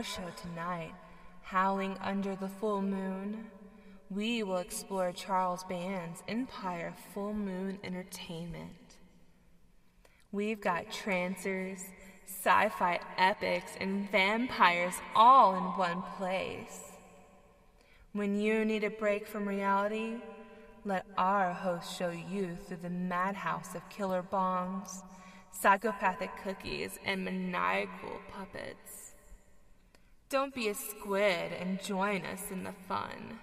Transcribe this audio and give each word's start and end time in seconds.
our 0.00 0.04
show 0.04 0.32
tonight, 0.40 0.94
Howling 1.42 1.94
Under 2.00 2.34
the 2.34 2.48
Full 2.48 2.80
Moon, 2.80 3.44
we 4.08 4.42
will 4.42 4.56
explore 4.56 5.12
Charles 5.12 5.62
Band's 5.64 6.22
Empire 6.26 6.94
Full 7.12 7.34
Moon 7.34 7.78
Entertainment. 7.84 8.96
We've 10.32 10.58
got 10.58 10.90
trancers, 10.90 11.80
sci 12.24 12.68
fi 12.70 13.00
epics, 13.18 13.72
and 13.78 14.10
vampires 14.10 14.94
all 15.14 15.54
in 15.54 15.64
one 15.64 16.02
place. 16.16 16.80
When 18.14 18.40
you 18.40 18.64
need 18.64 18.84
a 18.84 18.90
break 18.90 19.26
from 19.26 19.46
reality, 19.46 20.14
let 20.86 21.04
our 21.18 21.52
host 21.52 21.94
show 21.98 22.08
you 22.08 22.56
through 22.66 22.78
the 22.78 22.88
madhouse 22.88 23.74
of 23.74 23.86
killer 23.90 24.22
bombs, 24.22 25.02
psychopathic 25.52 26.30
cookies, 26.42 26.98
and 27.04 27.22
maniacal 27.22 28.18
puppets. 28.32 28.99
Don't 30.30 30.54
be 30.54 30.68
a 30.68 30.74
squid 30.74 31.52
and 31.58 31.82
join 31.82 32.24
us 32.24 32.52
in 32.52 32.62
the 32.62 32.70
fun. 32.86 33.40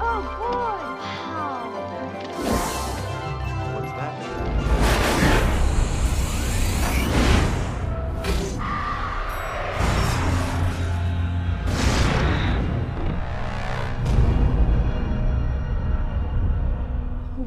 Oh 0.00 0.22
boy! 0.38 0.78
What's 3.74 3.92
that? 3.98 4.14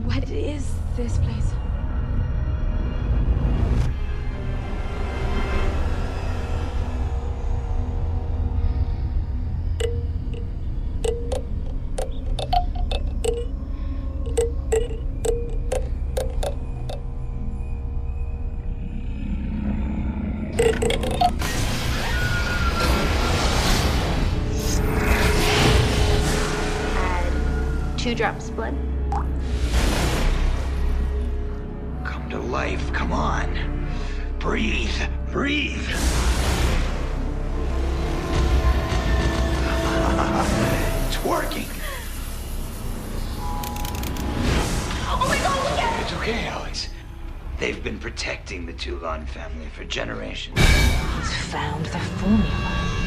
What 0.03 0.29
is 0.29 0.65
this 0.97 1.17
place? 1.19 1.62
They've 47.63 47.81
been 47.81 47.97
protecting 47.97 48.65
the 48.65 48.73
Toulon 48.73 49.25
family 49.25 49.67
for 49.67 49.85
generations. 49.85 50.59
He's 50.59 51.33
found 51.45 51.85
the 51.85 51.99
formula. 52.19 53.02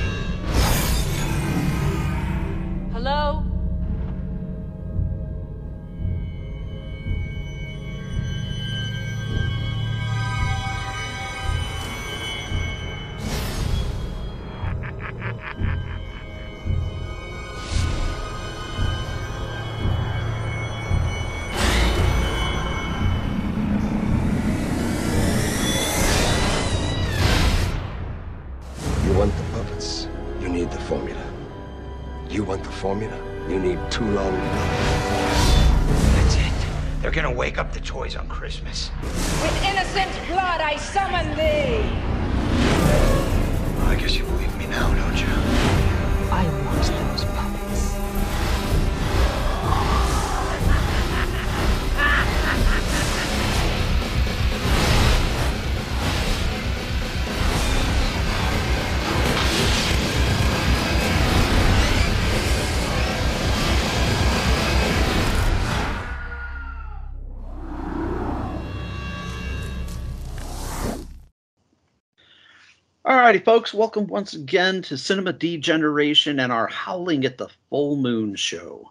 Alrighty, 73.26 73.44
folks, 73.44 73.74
welcome 73.74 74.06
once 74.06 74.34
again 74.34 74.82
to 74.82 74.96
Cinema 74.96 75.32
Degeneration 75.32 76.38
and 76.38 76.52
our 76.52 76.68
Howling 76.68 77.24
at 77.24 77.38
the 77.38 77.48
Full 77.70 77.96
Moon 77.96 78.36
show. 78.36 78.88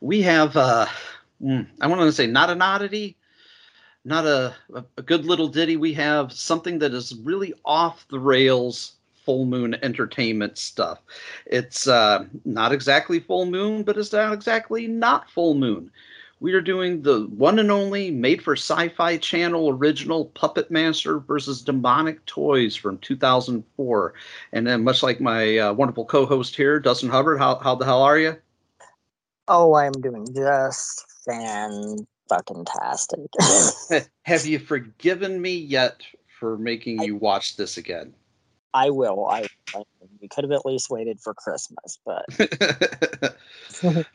We 0.00 0.20
have, 0.22 0.56
uh, 0.56 0.86
mm, 1.40 1.64
I 1.80 1.86
want 1.86 2.00
to 2.00 2.10
say, 2.10 2.26
not 2.26 2.50
an 2.50 2.60
oddity, 2.60 3.16
not 4.04 4.26
a, 4.26 4.52
a, 4.74 4.84
a 4.96 5.02
good 5.02 5.24
little 5.26 5.46
ditty. 5.46 5.76
We 5.76 5.92
have 5.92 6.32
something 6.32 6.80
that 6.80 6.92
is 6.92 7.14
really 7.22 7.54
off 7.64 8.04
the 8.08 8.18
rails 8.18 8.94
full 9.24 9.44
moon 9.44 9.76
entertainment 9.84 10.58
stuff. 10.58 10.98
It's 11.46 11.86
uh, 11.86 12.24
not 12.44 12.72
exactly 12.72 13.20
full 13.20 13.46
moon, 13.46 13.84
but 13.84 13.96
it's 13.96 14.12
not 14.12 14.32
exactly 14.32 14.88
not 14.88 15.30
full 15.30 15.54
moon. 15.54 15.92
We 16.40 16.52
are 16.52 16.60
doing 16.60 17.02
the 17.02 17.26
one 17.26 17.58
and 17.58 17.70
only 17.70 18.10
made 18.10 18.42
for 18.42 18.54
sci 18.54 18.88
fi 18.90 19.16
channel 19.16 19.70
original 19.70 20.26
Puppet 20.26 20.70
Master 20.70 21.18
versus 21.18 21.62
Demonic 21.62 22.24
Toys 22.26 22.76
from 22.76 22.98
2004. 22.98 24.14
And 24.52 24.66
then, 24.66 24.84
much 24.84 25.02
like 25.02 25.20
my 25.20 25.58
uh, 25.58 25.72
wonderful 25.72 26.04
co 26.04 26.26
host 26.26 26.54
here, 26.54 26.78
Dustin 26.78 27.08
Hubbard, 27.10 27.38
how, 27.38 27.56
how 27.56 27.74
the 27.74 27.84
hell 27.84 28.02
are 28.02 28.18
you? 28.18 28.36
Oh, 29.48 29.74
I'm 29.74 29.92
doing 29.92 30.26
just 30.34 31.04
fan 31.24 32.06
fucking 32.28 32.66
tastic. 32.66 34.08
Have 34.22 34.46
you 34.46 34.58
forgiven 34.58 35.40
me 35.40 35.56
yet 35.56 36.02
for 36.38 36.56
making 36.58 37.02
you 37.02 37.16
watch 37.16 37.56
this 37.56 37.78
again? 37.78 38.14
I 38.74 38.90
will. 38.90 39.26
I, 39.26 39.46
we 40.20 40.28
could 40.28 40.44
have 40.44 40.52
at 40.52 40.66
least 40.66 40.90
waited 40.90 41.20
for 41.20 41.34
Christmas, 41.34 41.98
but 42.04 42.24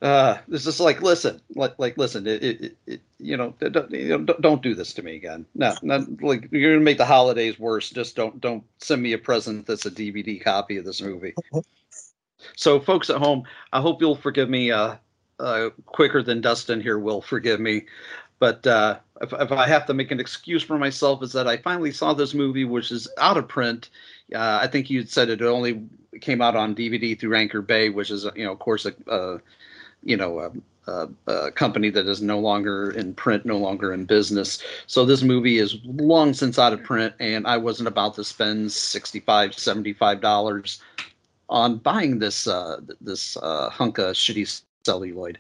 uh, 0.02 0.38
it's 0.50 0.64
just 0.64 0.80
like 0.80 1.02
listen, 1.02 1.42
like 1.56 1.74
like 1.78 1.98
listen, 1.98 2.28
it, 2.28 2.44
it, 2.44 2.78
it 2.86 3.02
you 3.20 3.38
know, 3.38 3.54
don't, 3.60 3.92
you 3.92 4.18
know, 4.18 4.26
don't 4.40 4.62
do 4.62 4.76
this 4.76 4.94
to 4.94 5.04
me 5.04 5.16
again. 5.16 5.46
No, 5.56 5.74
not 5.82 6.22
like 6.22 6.50
you're 6.52 6.74
gonna 6.74 6.84
make 6.84 6.98
the 6.98 7.06
holidays 7.06 7.58
worse. 7.60 7.90
Just 7.90 8.16
don't 8.16 8.40
don't 8.42 8.64
send 8.78 9.02
me 9.02 9.14
a 9.14 9.18
present 9.18 9.66
that's 9.66 9.86
a 9.86 9.92
DVD 9.92 10.42
copy 10.42 10.78
of 10.78 10.86
this 10.86 11.02
movie. 11.02 11.34
so, 12.56 12.80
folks 12.80 13.10
at 13.10 13.18
home, 13.18 13.44
I 13.72 13.82
hope 13.82 14.02
you'll 14.02 14.16
forgive 14.16 14.50
me. 14.50 14.72
Uh, 14.72 14.96
uh, 15.40 15.72
quicker 15.86 16.24
than 16.24 16.42
Dustin 16.42 16.80
here 16.80 17.00
will 17.00 17.22
forgive 17.22 17.60
me. 17.60 17.86
But 18.40 18.66
uh, 18.68 19.00
if, 19.24 19.34
if, 19.34 19.52
I 19.52 19.68
have 19.68 19.86
to 19.88 19.94
make 19.94 20.12
an 20.12 20.20
excuse 20.20 20.62
for 20.62 20.78
myself, 20.78 21.24
is 21.24 21.32
that 21.32 21.48
I 21.48 21.58
finally 21.58 21.92
saw 21.92 22.14
this 22.14 22.34
movie, 22.34 22.66
which 22.66 22.92
is 22.92 23.08
out 23.18 23.38
of 23.38 23.48
print. 23.48 23.90
Uh, 24.34 24.60
I 24.62 24.68
think 24.68 24.90
you 24.90 25.06
said 25.06 25.30
it 25.30 25.42
only 25.42 25.84
came 26.22 26.42
out 26.42 26.56
on 26.56 26.76
DVD 26.76 27.20
through 27.20 27.36
Anchor 27.36 27.62
Bay, 27.62 27.90
which 27.90 28.12
is, 28.12 28.28
you 28.36 28.46
know, 28.46 28.52
of 28.52 28.60
course, 28.60 28.86
a, 28.86 28.94
a 29.08 29.40
you 30.04 30.18
know, 30.18 30.40
a, 30.88 31.52
company 31.52 31.90
that 31.90 32.08
is 32.08 32.22
no 32.22 32.40
longer 32.40 32.92
in 32.92 33.14
print, 33.14 33.46
no 33.46 33.58
longer 33.58 33.94
in 33.94 34.06
business. 34.06 34.62
So 34.88 35.06
this 35.06 35.24
movie 35.24 35.58
is 35.58 35.78
long 35.86 36.34
since 36.34 36.60
out 36.60 36.74
of 36.74 36.84
print, 36.84 37.14
and 37.20 37.48
I 37.48 37.58
wasn't 37.58 37.88
about 37.88 38.16
to 38.16 38.24
spend 38.24 38.72
65 38.72 39.52
$75 39.52 40.82
on 41.50 41.78
buying 41.78 42.20
this 42.20 42.48
uh, 42.48 42.78
this 43.00 43.38
uh, 43.38 43.70
hunk 43.70 43.98
of 43.98 44.16
shitty 44.16 44.62
celluloid. 44.86 45.38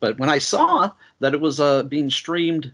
But 0.00 0.18
when 0.18 0.30
I 0.30 0.38
saw 0.38 0.90
that 1.20 1.34
it 1.34 1.40
was 1.40 1.60
uh, 1.60 1.84
being 1.84 2.10
streamed 2.10 2.72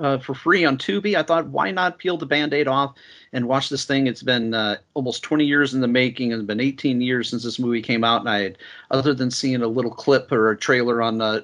uh, 0.00 0.18
for 0.18 0.34
free 0.34 0.64
on 0.64 0.78
Tubi, 0.78 1.14
I 1.14 1.22
thought, 1.22 1.46
why 1.48 1.70
not 1.70 1.98
peel 1.98 2.16
the 2.16 2.26
band-aid 2.26 2.66
off 2.66 2.94
and 3.32 3.46
watch 3.46 3.68
this 3.68 3.84
thing? 3.84 4.06
It's 4.06 4.22
been 4.22 4.54
uh, 4.54 4.76
almost 4.94 5.22
20 5.22 5.44
years 5.44 5.74
in 5.74 5.80
the 5.80 5.88
making. 5.88 6.32
It's 6.32 6.42
been 6.42 6.60
18 6.60 7.00
years 7.00 7.30
since 7.30 7.44
this 7.44 7.58
movie 7.58 7.82
came 7.82 8.04
out, 8.04 8.20
and 8.20 8.28
I 8.28 8.40
had, 8.40 8.58
other 8.90 9.14
than 9.14 9.30
seeing 9.30 9.62
a 9.62 9.68
little 9.68 9.90
clip 9.90 10.32
or 10.32 10.50
a 10.50 10.56
trailer 10.56 11.02
on 11.02 11.20
uh, 11.20 11.40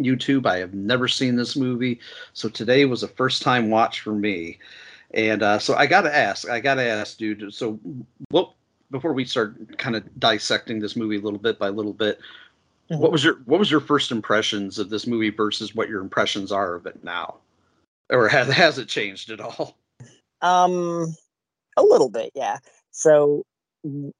YouTube, 0.00 0.46
I 0.46 0.58
have 0.58 0.74
never 0.74 1.08
seen 1.08 1.36
this 1.36 1.56
movie. 1.56 2.00
So 2.32 2.48
today 2.48 2.84
was 2.86 3.02
a 3.02 3.08
first-time 3.08 3.70
watch 3.70 4.00
for 4.00 4.14
me. 4.14 4.58
And 5.12 5.42
uh, 5.42 5.58
so 5.58 5.74
I 5.74 5.86
got 5.86 6.02
to 6.02 6.16
ask, 6.16 6.48
I 6.48 6.60
got 6.60 6.76
to 6.76 6.84
ask, 6.84 7.18
dude. 7.18 7.52
So 7.52 7.78
what? 8.30 8.52
Before 8.90 9.12
we 9.12 9.24
start 9.24 9.78
kind 9.78 9.94
of 9.94 10.02
dissecting 10.18 10.80
this 10.80 10.96
movie 10.96 11.16
a 11.16 11.20
little 11.20 11.38
bit 11.38 11.60
by 11.60 11.68
little 11.68 11.92
bit, 11.92 12.18
Mm-hmm. 12.90 13.00
What 13.00 13.12
was 13.12 13.22
your 13.22 13.36
What 13.44 13.60
was 13.60 13.70
your 13.70 13.80
first 13.80 14.10
impressions 14.10 14.78
of 14.78 14.90
this 14.90 15.06
movie 15.06 15.30
versus 15.30 15.74
what 15.74 15.88
your 15.88 16.00
impressions 16.00 16.50
are 16.50 16.74
of 16.74 16.86
it 16.86 17.02
now, 17.04 17.36
or 18.10 18.28
has 18.30 18.48
has 18.48 18.78
it 18.78 18.88
changed 18.88 19.30
at 19.30 19.40
all? 19.40 19.78
Um, 20.42 21.14
a 21.76 21.82
little 21.82 22.10
bit, 22.10 22.32
yeah. 22.34 22.58
So 22.90 23.44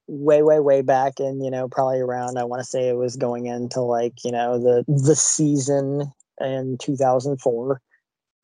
way 0.07 0.43
way 0.43 0.59
way 0.59 0.81
back 0.81 1.21
in 1.21 1.43
you 1.43 1.51
know 1.51 1.69
probably 1.69 2.01
around 2.01 2.39
i 2.39 2.45
want 2.45 2.61
to 2.61 2.65
say 2.65 2.89
it 2.89 2.97
was 2.97 3.15
going 3.15 3.45
into 3.45 3.83
like 3.83 4.25
you 4.25 4.33
know 4.33 4.59
the 4.59 4.83
the 4.89 5.15
season 5.15 6.11
in 6.41 6.79
2004 6.79 7.83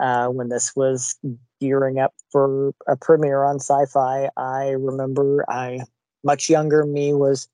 uh 0.01 0.27
when 0.29 0.51
this 0.51 0.77
was 0.77 1.17
gearing 1.59 1.99
up 1.99 2.13
for 2.31 2.75
a 2.87 2.99
premiere 2.99 3.45
on 3.45 3.57
sci-fi 3.59 4.29
i 4.37 4.69
remember 4.73 5.43
i 5.49 5.81
much 6.23 6.51
younger 6.51 6.85
me 6.85 7.15
was 7.15 7.49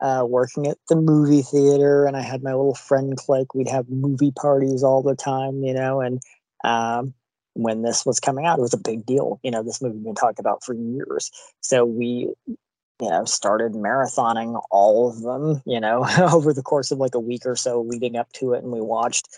uh, 0.00 0.24
working 0.24 0.66
at 0.66 0.78
the 0.88 0.96
movie 0.96 1.42
theater, 1.42 2.04
and 2.04 2.16
I 2.16 2.20
had 2.20 2.42
my 2.42 2.50
little 2.50 2.74
friend 2.74 3.16
clique. 3.16 3.54
We'd 3.54 3.68
have 3.68 3.88
movie 3.88 4.30
parties 4.30 4.84
all 4.84 5.02
the 5.02 5.16
time, 5.16 5.62
you 5.64 5.74
know. 5.74 6.00
And 6.00 6.20
um, 6.62 7.14
when 7.58 7.82
this 7.82 8.06
was 8.06 8.20
coming 8.20 8.46
out, 8.46 8.60
it 8.60 8.62
was 8.62 8.72
a 8.72 8.78
big 8.78 9.04
deal. 9.04 9.40
You 9.42 9.50
know, 9.50 9.64
this 9.64 9.82
movie 9.82 9.96
had 9.96 10.04
been 10.04 10.14
talked 10.14 10.38
about 10.38 10.62
for 10.62 10.74
years. 10.74 11.32
So 11.60 11.84
we, 11.84 12.32
you 12.46 12.56
know, 13.00 13.24
started 13.24 13.72
marathoning 13.72 14.62
all 14.70 15.08
of 15.08 15.22
them, 15.22 15.60
you 15.66 15.80
know, 15.80 16.06
over 16.32 16.52
the 16.52 16.62
course 16.62 16.92
of 16.92 16.98
like 16.98 17.16
a 17.16 17.20
week 17.20 17.44
or 17.44 17.56
so 17.56 17.82
leading 17.82 18.16
up 18.16 18.32
to 18.34 18.52
it, 18.52 18.62
and 18.62 18.72
we 18.72 18.80
watched 18.80 19.28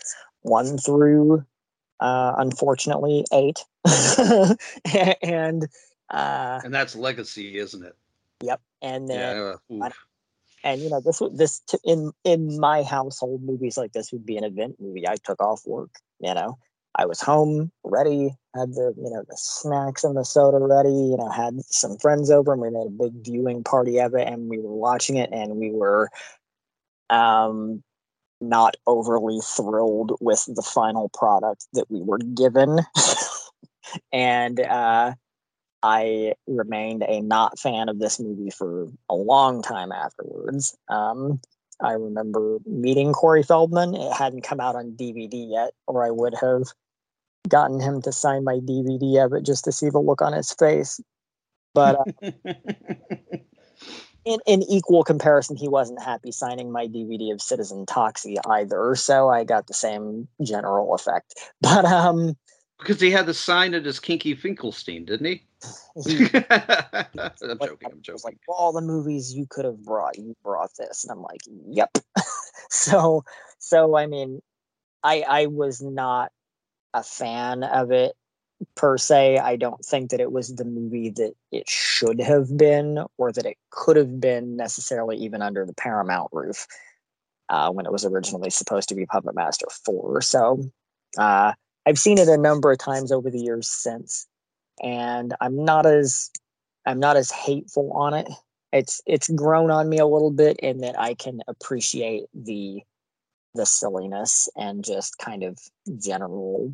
one 0.41 0.77
through, 0.77 1.43
uh, 1.99 2.35
unfortunately, 2.37 3.25
eight, 3.33 3.59
and. 5.23 5.67
Uh, 6.09 6.59
and 6.63 6.73
that's 6.73 6.95
legacy, 6.95 7.57
isn't 7.57 7.83
it? 7.83 7.95
Yep. 8.43 8.61
And 8.83 9.09
then 9.09 9.57
yeah, 9.69 9.89
and 10.63 10.81
you 10.81 10.89
know 10.89 10.99
this 10.99 11.19
would 11.19 11.37
this 11.37 11.61
in 11.83 12.11
in 12.23 12.59
my 12.59 12.83
household 12.83 13.41
movies 13.43 13.77
like 13.77 13.93
this 13.93 14.11
would 14.11 14.25
be 14.25 14.37
an 14.37 14.43
event 14.43 14.75
movie 14.79 15.07
i 15.07 15.15
took 15.15 15.41
off 15.41 15.61
work 15.65 15.91
you 16.19 16.33
know 16.33 16.57
i 16.95 17.05
was 17.05 17.21
home 17.21 17.71
ready 17.83 18.35
had 18.55 18.73
the 18.73 18.93
you 18.97 19.09
know 19.09 19.23
the 19.27 19.37
snacks 19.37 20.03
and 20.03 20.15
the 20.17 20.23
soda 20.23 20.57
ready 20.59 20.89
you 20.89 21.17
know 21.17 21.29
had 21.29 21.59
some 21.65 21.97
friends 21.97 22.29
over 22.29 22.53
and 22.53 22.61
we 22.61 22.69
made 22.69 22.87
a 22.87 22.89
big 22.89 23.13
viewing 23.23 23.63
party 23.63 23.99
of 23.99 24.13
it 24.13 24.27
and 24.27 24.49
we 24.49 24.59
were 24.59 24.73
watching 24.73 25.17
it 25.17 25.29
and 25.31 25.55
we 25.55 25.71
were 25.71 26.09
um 27.09 27.83
not 28.43 28.75
overly 28.87 29.39
thrilled 29.43 30.17
with 30.19 30.43
the 30.55 30.63
final 30.63 31.09
product 31.09 31.67
that 31.73 31.85
we 31.89 32.01
were 32.01 32.17
given 32.17 32.79
and 34.11 34.59
uh 34.59 35.13
I 35.83 36.33
remained 36.47 37.03
a 37.07 37.21
not 37.21 37.57
fan 37.57 37.89
of 37.89 37.99
this 37.99 38.19
movie 38.19 38.51
for 38.51 38.87
a 39.09 39.15
long 39.15 39.61
time 39.63 39.91
afterwards. 39.91 40.77
Um, 40.89 41.41
I 41.81 41.93
remember 41.93 42.59
meeting 42.65 43.13
Corey 43.13 43.43
Feldman. 43.43 43.95
It 43.95 44.13
hadn't 44.13 44.43
come 44.43 44.59
out 44.59 44.75
on 44.75 44.91
DVD 44.91 45.49
yet, 45.49 45.71
or 45.87 46.05
I 46.05 46.11
would 46.11 46.35
have 46.39 46.63
gotten 47.47 47.79
him 47.79 48.01
to 48.03 48.11
sign 48.11 48.43
my 48.43 48.55
DVD 48.55 49.25
of 49.25 49.33
it 49.33 49.43
just 49.43 49.63
to 49.65 49.71
see 49.71 49.89
the 49.89 49.99
look 49.99 50.21
on 50.21 50.33
his 50.33 50.51
face. 50.53 50.99
But 51.73 51.99
uh, 51.99 52.31
in, 54.25 54.39
in 54.45 54.63
equal 54.63 55.03
comparison, 55.03 55.55
he 55.55 55.67
wasn't 55.67 56.01
happy 56.01 56.31
signing 56.31 56.71
my 56.71 56.87
DVD 56.87 57.31
of 57.31 57.41
Citizen 57.41 57.85
Toxie 57.85 58.37
either. 58.47 58.95
So 58.95 59.29
I 59.29 59.43
got 59.43 59.67
the 59.67 59.73
same 59.73 60.27
general 60.43 60.93
effect. 60.93 61.33
But 61.61 61.85
um, 61.85 62.35
because 62.79 62.99
he 62.99 63.11
had 63.11 63.27
the 63.27 63.33
sign 63.33 63.75
at 63.75 63.85
his 63.85 63.99
Kinky 63.99 64.33
Finkelstein, 64.33 65.05
didn't 65.05 65.27
he? 65.27 65.43
he 66.03 66.25
I'm 66.49 67.59
joking. 67.59 67.89
I'm 67.91 68.01
joking. 68.01 68.21
Like 68.23 68.39
all 68.47 68.73
the 68.73 68.81
movies 68.81 69.33
you 69.33 69.45
could 69.47 69.65
have 69.65 69.83
brought, 69.83 70.17
you 70.17 70.35
brought 70.43 70.71
this, 70.77 71.03
and 71.03 71.11
I'm 71.11 71.21
like, 71.21 71.41
yep. 71.67 71.95
so, 72.69 73.23
so 73.59 73.95
I 73.95 74.07
mean, 74.07 74.41
I 75.03 75.21
I 75.21 75.45
was 75.45 75.81
not 75.81 76.31
a 76.93 77.03
fan 77.03 77.63
of 77.63 77.91
it 77.91 78.15
per 78.75 78.97
se. 78.97 79.37
I 79.39 79.55
don't 79.55 79.83
think 79.83 80.11
that 80.11 80.19
it 80.19 80.31
was 80.31 80.55
the 80.55 80.65
movie 80.65 81.09
that 81.11 81.33
it 81.51 81.69
should 81.69 82.21
have 82.21 82.55
been, 82.57 83.05
or 83.17 83.31
that 83.31 83.45
it 83.45 83.57
could 83.69 83.95
have 83.97 84.19
been 84.19 84.55
necessarily 84.55 85.17
even 85.17 85.41
under 85.41 85.65
the 85.65 85.73
Paramount 85.73 86.29
roof 86.31 86.67
uh, 87.49 87.71
when 87.71 87.85
it 87.85 87.91
was 87.91 88.05
originally 88.05 88.49
supposed 88.49 88.89
to 88.89 88.95
be 88.95 89.05
Puppet 89.05 89.35
Master 89.35 89.67
Four. 89.85 90.21
So. 90.21 90.63
Uh, 91.17 91.53
I've 91.85 91.99
seen 91.99 92.17
it 92.17 92.27
a 92.27 92.37
number 92.37 92.71
of 92.71 92.77
times 92.77 93.11
over 93.11 93.29
the 93.29 93.41
years 93.41 93.67
since, 93.67 94.27
and 94.81 95.33
I'm 95.41 95.65
not 95.65 95.85
as 95.85 96.29
I'm 96.85 96.99
not 96.99 97.17
as 97.17 97.31
hateful 97.31 97.91
on 97.93 98.13
it. 98.13 98.29
It's 98.71 99.01
it's 99.05 99.29
grown 99.29 99.71
on 99.71 99.89
me 99.89 99.97
a 99.97 100.05
little 100.05 100.31
bit 100.31 100.57
in 100.57 100.79
that 100.79 100.99
I 100.99 101.13
can 101.15 101.41
appreciate 101.47 102.25
the 102.33 102.81
the 103.53 103.65
silliness 103.65 104.47
and 104.55 104.83
just 104.83 105.17
kind 105.17 105.43
of 105.43 105.57
general 105.97 106.73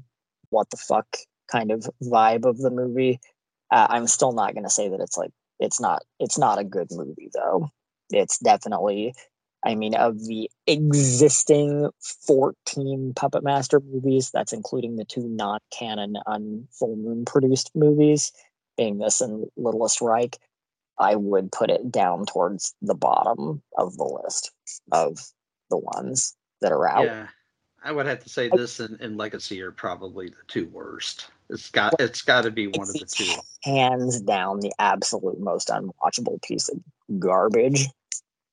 what 0.49 0.69
the 0.69 0.77
fuck 0.77 1.07
kind 1.51 1.71
of 1.71 1.87
vibe 2.03 2.45
of 2.45 2.57
the 2.57 2.71
movie. 2.71 3.19
Uh, 3.71 3.87
I'm 3.89 4.07
still 4.07 4.31
not 4.31 4.53
going 4.53 4.63
to 4.63 4.69
say 4.69 4.89
that 4.89 5.01
it's 5.01 5.17
like 5.17 5.31
it's 5.59 5.79
not 5.79 6.03
it's 6.19 6.37
not 6.37 6.59
a 6.59 6.63
good 6.63 6.87
movie 6.91 7.29
though. 7.33 7.69
It's 8.11 8.39
definitely 8.39 9.13
I 9.65 9.75
mean, 9.75 9.95
of 9.95 10.25
the 10.25 10.49
existing 10.67 11.89
14 12.25 13.13
Puppet 13.15 13.43
Master 13.43 13.79
movies, 13.79 14.29
that's 14.31 14.53
including 14.53 14.95
the 14.95 15.05
two 15.05 15.27
non 15.27 15.59
canon 15.71 16.15
on 16.25 16.67
Full 16.79 16.95
Moon 16.95 17.25
produced 17.25 17.71
movies, 17.75 18.31
being 18.77 18.99
this 18.99 19.19
and 19.19 19.45
Littlest 19.57 19.99
Reich, 19.99 20.37
I 20.99 21.15
would 21.15 21.51
put 21.51 21.69
it 21.69 21.91
down 21.91 22.25
towards 22.25 22.75
the 22.81 22.95
bottom 22.95 23.61
of 23.77 23.97
the 23.97 24.21
list 24.23 24.51
of 24.91 25.19
the 25.69 25.77
ones 25.77 26.35
that 26.61 26.71
are 26.71 26.87
out. 26.87 27.05
Yeah, 27.05 27.27
I 27.87 27.91
would 27.91 28.05
have 28.05 28.21
to 28.23 28.29
say 28.29 28.49
this 28.49 28.81
and, 28.81 28.99
and 28.99 29.15
Legacy 29.15 29.61
are 29.61 29.71
probably 29.71 30.27
the 30.27 30.35
two 30.49 30.67
worst. 30.67 31.27
It's 31.49 31.69
got 31.69 31.93
it's 32.01 32.21
got 32.21 32.41
to 32.41 32.51
be 32.51 32.67
one 32.67 32.89
of 32.89 32.93
the 32.93 33.05
two. 33.05 33.33
Hands 33.63 34.19
down, 34.21 34.59
the 34.59 34.73
absolute 34.77 35.39
most 35.39 35.69
unwatchable 35.69 36.41
piece 36.41 36.67
of 36.67 36.79
garbage 37.17 37.85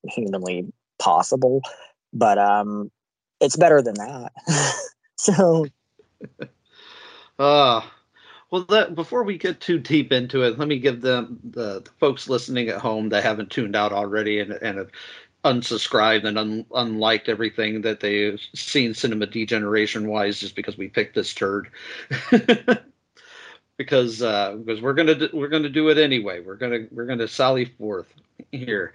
humanly 0.05 0.73
possible, 1.01 1.63
but 2.13 2.39
um, 2.39 2.93
it's 3.41 3.57
better 3.57 3.83
than 3.83 3.95
that. 3.95 4.33
so, 5.17 5.67
uh, 7.41 7.81
well, 8.51 8.65
that, 8.69 8.95
before 8.95 9.25
we 9.25 9.37
get 9.37 9.61
too 9.61 9.81
deep 9.81 10.13
into 10.13 10.45
it, 10.45 10.61
let 10.61 10.69
me 10.69 10.79
give 10.79 11.01
them 11.01 11.41
the, 11.43 11.81
the 11.81 11.91
folks 11.99 12.29
listening 12.29 12.69
at 12.69 12.81
home 12.81 13.09
that 13.09 13.25
haven't 13.25 13.51
tuned 13.51 13.75
out 13.75 13.93
already 13.93 14.39
and, 14.39 14.53
and 14.53 14.79
have 14.79 14.91
unsubscribed 15.45 16.25
and 16.25 16.39
un, 16.39 16.67
unliked 16.75 17.29
everything 17.29 17.83
that 17.83 18.01
they've 18.01 18.41
seen 18.55 18.95
cinema 18.95 19.27
degeneration 19.27 20.09
wise 20.09 20.41
just 20.41 20.57
because 20.57 20.79
we 20.79 20.89
picked 20.89 21.15
this 21.15 21.35
turd. 21.35 21.69
because 23.77 24.23
uh, 24.23 24.57
because 24.57 24.81
we're 24.81 24.95
gonna 24.95 25.15
do, 25.15 25.29
we're 25.33 25.49
gonna 25.49 25.69
do 25.69 25.89
it 25.89 25.99
anyway. 25.99 26.41
We're 26.41 26.57
gonna 26.57 26.87
we're 26.91 27.07
gonna 27.07 27.29
sally 27.29 27.67
forth 27.67 28.13
here. 28.53 28.95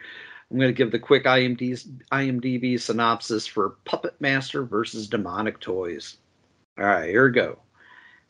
I'm 0.52 0.60
gonna 0.60 0.72
give 0.72 0.92
the 0.92 1.00
quick 1.00 1.26
IMDb 1.26 1.88
IMDb 2.12 2.80
synopsis 2.80 3.46
for 3.46 3.76
Puppet 3.86 4.20
Master 4.20 4.64
versus 4.64 5.08
Demonic 5.08 5.60
Toys. 5.60 6.18
All 6.78 6.86
right, 6.86 7.10
here 7.10 7.28
we 7.28 7.34
go. 7.34 7.60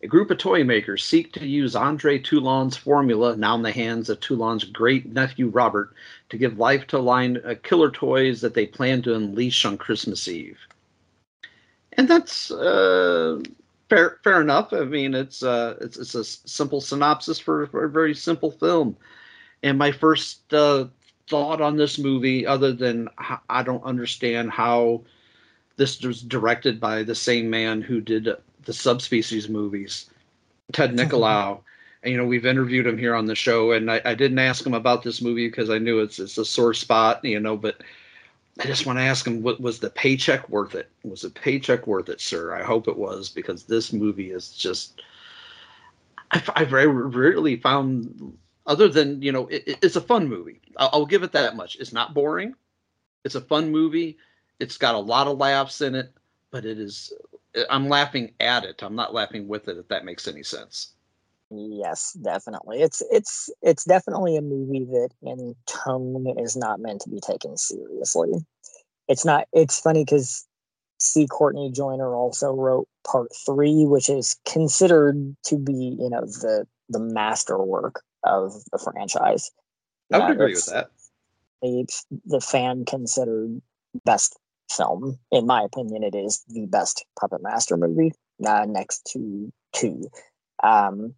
A 0.02 0.08
group 0.08 0.32
of 0.32 0.38
toy 0.38 0.64
makers 0.64 1.04
seek 1.04 1.34
to 1.34 1.46
use 1.46 1.76
Andre 1.76 2.20
Toulon's 2.20 2.78
formula, 2.78 3.36
now 3.36 3.56
in 3.56 3.64
the 3.64 3.72
hands 3.72 4.10
of 4.10 4.20
Toulon's 4.22 4.64
great 4.64 5.06
nephew 5.08 5.50
Robert, 5.50 5.94
to 6.30 6.38
give 6.38 6.58
life 6.58 6.88
to 6.88 6.98
a 6.98 7.00
line 7.00 7.38
of 7.44 7.64
killer 7.64 7.92
toys 7.92 8.40
that 8.40 8.54
they 8.54 8.66
plan 8.66 9.02
to 9.02 9.16
unleash 9.16 9.66
on 9.66 9.78
Christmas 9.78 10.28
Eve. 10.30 10.58
And 11.94 12.08
that's 12.08 12.50
uh, 12.50 13.42
fair, 13.90 14.20
fair 14.24 14.40
enough. 14.40 14.72
I 14.72 14.86
mean, 14.86 15.14
it's 15.14 15.44
uh, 15.44 15.76
it's 15.82 15.98
it's 15.98 16.16
a 16.16 16.24
simple 16.24 16.80
synopsis 16.80 17.38
for, 17.38 17.68
for 17.68 17.84
a 17.84 17.90
very 17.90 18.16
simple 18.16 18.52
film. 18.52 18.96
And 19.64 19.78
my 19.78 19.92
first 19.92 20.54
uh, 20.54 20.86
thought 21.28 21.60
on 21.60 21.76
this 21.76 22.00
movie, 22.00 22.48
other 22.48 22.72
than 22.72 23.10
I 23.50 23.64
don't 23.64 23.84
understand 23.84 24.52
how 24.52 25.02
this 25.76 26.02
was 26.02 26.22
directed 26.22 26.80
by 26.80 27.04
the 27.04 27.16
same 27.16 27.50
man 27.50 27.82
who 27.82 28.00
did 28.00 28.30
the 28.66 28.74
subspecies 28.74 29.50
movies, 29.50 30.10
Ted 30.74 30.96
Nicolaou. 30.96 31.62
and 32.04 32.12
you 32.12 32.18
know 32.18 32.26
we've 32.26 32.46
interviewed 32.46 32.88
him 32.88 32.98
here 32.98 33.16
on 33.16 33.26
the 33.26 33.36
show, 33.36 33.72
and 33.72 33.92
I, 33.92 34.02
I 34.06 34.16
didn't 34.16 34.40
ask 34.40 34.66
him 34.66 34.74
about 34.74 35.04
this 35.04 35.22
movie 35.22 35.48
because 35.48 35.70
I 35.70 35.78
knew 35.78 36.00
it's 36.00 36.20
it's 36.20 36.38
a 36.38 36.46
sore 36.46 36.74
spot, 36.74 37.24
you 37.24 37.40
know. 37.40 37.58
But 37.58 37.82
I 38.60 38.66
just 38.66 38.86
want 38.86 39.00
to 39.00 39.04
ask 39.04 39.26
him, 39.26 39.42
what 39.42 39.62
was 39.62 39.80
the 39.80 39.90
paycheck 39.90 40.48
worth 40.50 40.76
it? 40.76 40.90
Was 41.04 41.22
the 41.22 41.30
paycheck 41.30 41.88
worth 41.88 42.10
it, 42.10 42.22
sir? 42.22 42.56
I 42.56 42.64
hope 42.64 42.88
it 42.88 42.98
was 42.98 43.30
because 43.30 43.64
this 43.64 43.94
movie 43.94 44.32
is 44.32 44.50
just. 44.52 45.02
I've, 46.32 46.50
I've 46.56 46.72
rarely 46.72 47.56
found, 47.56 48.38
other 48.68 48.88
than 48.88 49.20
you 49.20 49.32
know, 49.32 49.48
it, 49.48 49.80
it's 49.82 49.96
a 49.96 50.02
fun 50.02 50.28
movie. 50.28 50.62
I'll, 50.78 50.90
I'll 50.94 51.06
give 51.06 51.24
it 51.24 51.32
that 51.32 51.56
much. 51.56 51.78
It's 51.80 51.92
not 51.92 52.14
boring. 52.14 52.54
It's 53.26 53.34
a 53.36 53.42
fun 53.42 53.72
movie. 53.72 54.18
It's 54.60 54.78
got 54.78 54.94
a 54.94 55.00
lot 55.00 55.28
of 55.28 55.40
laughs 55.40 55.82
in 55.82 55.96
it, 55.96 56.12
but 56.52 56.66
it 56.66 56.80
is 56.80 57.12
I'm 57.70 57.90
laughing 57.90 58.34
at 58.40 58.64
it. 58.64 58.84
I'm 58.84 58.96
not 58.96 59.14
laughing 59.14 59.48
with 59.48 59.68
it. 59.68 59.78
If 59.78 59.88
that 59.90 60.06
makes 60.06 60.28
any 60.28 60.44
sense. 60.44 60.94
Yes, 61.52 62.14
definitely. 62.14 62.82
It's 62.82 63.02
it's 63.12 63.50
it's 63.62 63.84
definitely 63.84 64.38
a 64.38 64.42
movie 64.42 64.86
that 64.86 65.10
in 65.24 65.56
tone 65.66 66.36
is 66.38 66.56
not 66.56 66.80
meant 66.80 67.02
to 67.02 67.10
be 67.10 67.20
taken 67.20 67.58
seriously. 67.58 68.34
It's 69.08 69.26
not. 69.26 69.48
It's 69.52 69.80
funny 69.80 70.06
because 70.06 70.48
C. 71.00 71.26
Courtney 71.28 71.72
Joyner 71.72 72.14
also 72.14 72.52
wrote 72.54 72.88
part 73.08 73.32
three, 73.46 73.86
which 73.86 74.10
is 74.10 74.38
considered 74.46 75.36
to 75.46 75.58
be 75.58 75.98
you 76.00 76.10
know 76.10 76.22
the 76.22 76.68
the 76.90 77.00
masterwork 77.00 78.02
of 78.24 78.54
the 78.72 78.78
franchise. 78.78 79.50
I 80.12 80.20
would 80.20 80.32
agree 80.32 80.54
with 80.54 80.66
that. 80.68 80.92
The, 81.62 81.88
the 82.26 82.42
fan 82.42 82.86
considered 82.86 83.62
best 84.06 84.38
film. 84.72 85.20
In 85.32 85.46
my 85.46 85.64
opinion, 85.64 86.04
it 86.04 86.16
is 86.16 86.44
the 86.48 86.66
best 86.66 87.06
Puppet 87.20 87.42
Master 87.42 87.78
movie, 87.78 88.12
uh, 88.46 88.66
next 88.68 89.10
to 89.14 89.52
two. 89.74 90.10
Um, 90.64 91.16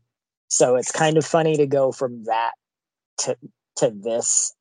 so 0.51 0.75
it's 0.75 0.91
kind 0.91 1.17
of 1.17 1.25
funny 1.25 1.55
to 1.57 1.65
go 1.65 1.91
from 1.91 2.25
that 2.25 2.51
to 3.19 3.37
to 3.77 3.89
this 3.89 4.53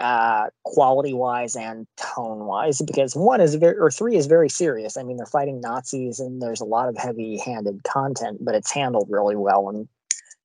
uh 0.00 0.48
quality 0.64 1.14
wise 1.14 1.54
and 1.56 1.86
tone 1.96 2.44
wise 2.44 2.82
because 2.82 3.14
one 3.14 3.40
is 3.40 3.54
very 3.54 3.76
or 3.78 3.90
three 3.90 4.16
is 4.16 4.26
very 4.26 4.48
serious 4.48 4.96
i 4.96 5.02
mean 5.02 5.16
they're 5.16 5.26
fighting 5.26 5.60
nazis 5.60 6.18
and 6.18 6.42
there's 6.42 6.60
a 6.60 6.64
lot 6.64 6.88
of 6.88 6.96
heavy 6.96 7.38
handed 7.38 7.82
content 7.84 8.38
but 8.44 8.54
it's 8.54 8.72
handled 8.72 9.06
really 9.08 9.36
well 9.36 9.68
and 9.68 9.88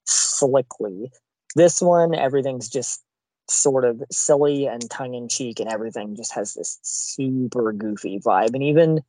slickly 0.06 1.12
this 1.56 1.82
one 1.82 2.14
everything's 2.14 2.70
just 2.70 3.04
sort 3.52 3.86
of 3.86 4.02
silly 4.12 4.66
and 4.68 4.90
tongue 4.90 5.14
in 5.14 5.28
cheek, 5.28 5.60
and 5.60 5.70
everything 5.70 6.16
just 6.16 6.34
has 6.34 6.54
this 6.54 6.80
super 6.82 7.74
goofy 7.74 8.20
vibe. 8.20 8.54
And 8.54 8.64
even 8.64 9.02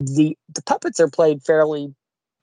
the 0.00 0.36
the 0.54 0.62
puppets 0.62 1.00
are 1.00 1.08
played 1.08 1.42
fairly 1.42 1.94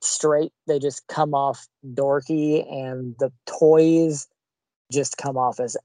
straight. 0.01 0.51
They 0.67 0.79
just 0.79 1.07
come 1.07 1.33
off 1.33 1.67
dorky, 1.85 2.65
and 2.71 3.15
the 3.19 3.31
toys 3.45 4.27
just 4.91 5.17
come 5.17 5.37
off 5.37 5.59
as 5.59 5.77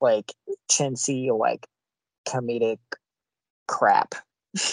like 0.00 0.32
chintzy, 0.70 1.36
like 1.36 1.66
comedic 2.28 2.78
crap. 3.66 4.14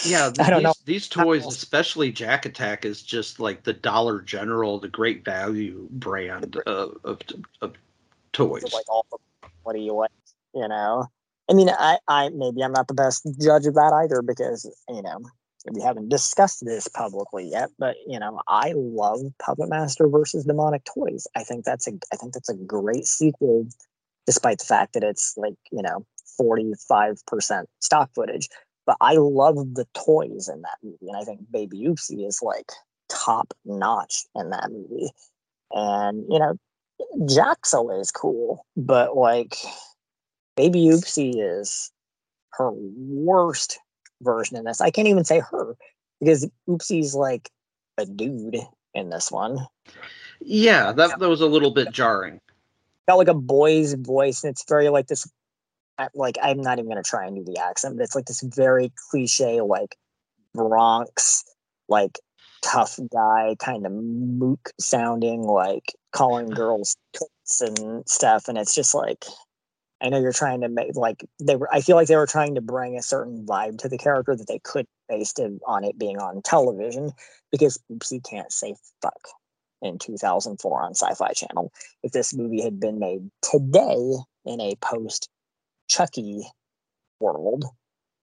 Yeah, 0.04 0.30
I 0.40 0.50
don't 0.50 0.58
these, 0.58 0.62
know. 0.62 0.74
These 0.84 1.08
toys, 1.08 1.46
especially 1.46 2.12
Jack 2.12 2.44
Attack, 2.44 2.84
is 2.84 3.02
just 3.02 3.40
like 3.40 3.62
the 3.62 3.72
Dollar 3.72 4.20
General, 4.20 4.78
the 4.78 4.88
Great 4.88 5.24
Value 5.24 5.88
brand 5.90 6.56
of 6.66 6.98
of, 7.04 7.20
of 7.62 7.74
toys. 8.32 8.72
like 8.72 8.88
all 8.88 9.06
the 9.10 9.18
what 9.68 9.74
do 9.74 9.80
you 9.82 9.92
want? 9.92 10.10
You 10.54 10.68
know, 10.68 11.06
I 11.50 11.54
mean, 11.54 11.70
I, 11.70 11.98
I 12.08 12.30
maybe 12.30 12.62
I'm 12.62 12.72
not 12.72 12.88
the 12.88 12.94
best 12.94 13.26
judge 13.40 13.66
of 13.66 13.74
that 13.74 13.92
either 13.92 14.22
because 14.22 14.70
you 14.88 15.02
know 15.02 15.20
we 15.72 15.82
haven't 15.82 16.08
discussed 16.08 16.64
this 16.64 16.88
publicly 16.88 17.48
yet. 17.50 17.70
But 17.78 17.96
you 18.06 18.18
know, 18.18 18.40
I 18.48 18.72
love 18.76 19.20
Puppet 19.38 19.68
Master 19.68 20.08
versus 20.08 20.44
Demonic 20.44 20.84
Toys. 20.84 21.26
I 21.34 21.44
think 21.44 21.64
that's 21.64 21.86
a 21.88 21.92
I 22.12 22.16
think 22.16 22.34
that's 22.34 22.48
a 22.48 22.54
great 22.54 23.06
sequel, 23.06 23.66
despite 24.26 24.58
the 24.58 24.66
fact 24.66 24.94
that 24.94 25.04
it's 25.04 25.34
like 25.36 25.54
you 25.72 25.82
know 25.82 26.04
45 26.36 27.24
percent 27.26 27.68
stock 27.80 28.10
footage. 28.14 28.48
But 28.86 28.96
I 29.00 29.14
love 29.14 29.56
the 29.74 29.86
toys 29.94 30.48
in 30.48 30.62
that 30.62 30.78
movie, 30.82 31.08
and 31.08 31.16
I 31.16 31.24
think 31.24 31.40
Baby 31.50 31.84
Oopsie 31.86 32.26
is 32.26 32.40
like 32.42 32.70
top 33.08 33.52
notch 33.64 34.24
in 34.34 34.50
that 34.50 34.70
movie. 34.70 35.10
And 35.72 36.24
you 36.30 36.38
know, 36.38 36.56
jack's 37.26 37.74
always 37.74 38.10
cool, 38.10 38.64
but 38.76 39.16
like 39.16 39.56
Baby 40.58 40.86
Oopsie 40.86 41.34
is 41.36 41.92
her 42.50 42.72
worst 42.72 43.78
version 44.22 44.56
in 44.56 44.64
this. 44.64 44.80
I 44.80 44.90
can't 44.90 45.06
even 45.06 45.24
say 45.24 45.38
her 45.38 45.76
because 46.18 46.48
Oopsie's 46.68 47.14
like 47.14 47.48
a 47.96 48.04
dude 48.04 48.56
in 48.92 49.08
this 49.08 49.30
one. 49.30 49.58
Yeah, 50.40 50.90
that, 50.90 51.20
that 51.20 51.28
was 51.28 51.40
a 51.40 51.46
little 51.46 51.70
bit 51.70 51.92
jarring. 51.92 52.40
Got 53.06 53.18
like 53.18 53.28
a 53.28 53.34
boy's 53.34 53.94
voice, 53.94 54.42
and 54.42 54.50
it's 54.50 54.64
very 54.68 54.88
like 54.88 55.06
this. 55.06 55.30
Like 56.12 56.38
I'm 56.42 56.60
not 56.60 56.80
even 56.80 56.88
gonna 56.88 57.04
try 57.04 57.24
and 57.24 57.36
do 57.36 57.44
the 57.44 57.60
accent, 57.60 57.96
but 57.96 58.02
it's 58.02 58.16
like 58.16 58.26
this 58.26 58.42
very 58.42 58.90
cliche, 59.10 59.60
like 59.60 59.96
Bronx, 60.54 61.44
like 61.88 62.18
tough 62.64 62.98
guy, 63.12 63.54
kind 63.60 63.86
of 63.86 63.92
mook 63.92 64.72
sounding, 64.80 65.42
like 65.42 65.94
calling 66.10 66.48
girls 66.50 66.96
tits 67.12 67.60
and 67.60 68.08
stuff. 68.08 68.48
And 68.48 68.58
it's 68.58 68.74
just 68.74 68.92
like, 68.92 69.24
I 70.00 70.08
know 70.08 70.20
you're 70.20 70.32
trying 70.32 70.60
to 70.60 70.68
make 70.68 70.94
like 70.94 71.24
they 71.40 71.56
were. 71.56 71.68
I 71.72 71.80
feel 71.80 71.96
like 71.96 72.08
they 72.08 72.16
were 72.16 72.26
trying 72.26 72.54
to 72.54 72.60
bring 72.60 72.96
a 72.96 73.02
certain 73.02 73.44
vibe 73.44 73.78
to 73.78 73.88
the 73.88 73.98
character 73.98 74.36
that 74.36 74.46
they 74.46 74.60
could 74.60 74.86
based 75.08 75.38
it 75.38 75.52
on 75.66 75.84
it 75.84 75.98
being 75.98 76.18
on 76.18 76.42
television 76.42 77.12
because 77.50 77.78
Oopsie 77.90 78.22
can't 78.22 78.52
say 78.52 78.74
fuck 79.02 79.28
in 79.82 79.98
2004 79.98 80.82
on 80.82 80.94
Sci-Fi 80.94 81.32
Channel. 81.32 81.72
If 82.02 82.12
this 82.12 82.34
movie 82.34 82.62
had 82.62 82.78
been 82.78 82.98
made 82.98 83.30
today 83.42 84.14
in 84.44 84.60
a 84.60 84.76
post 84.80 85.28
Chucky 85.88 86.46
world, 87.18 87.64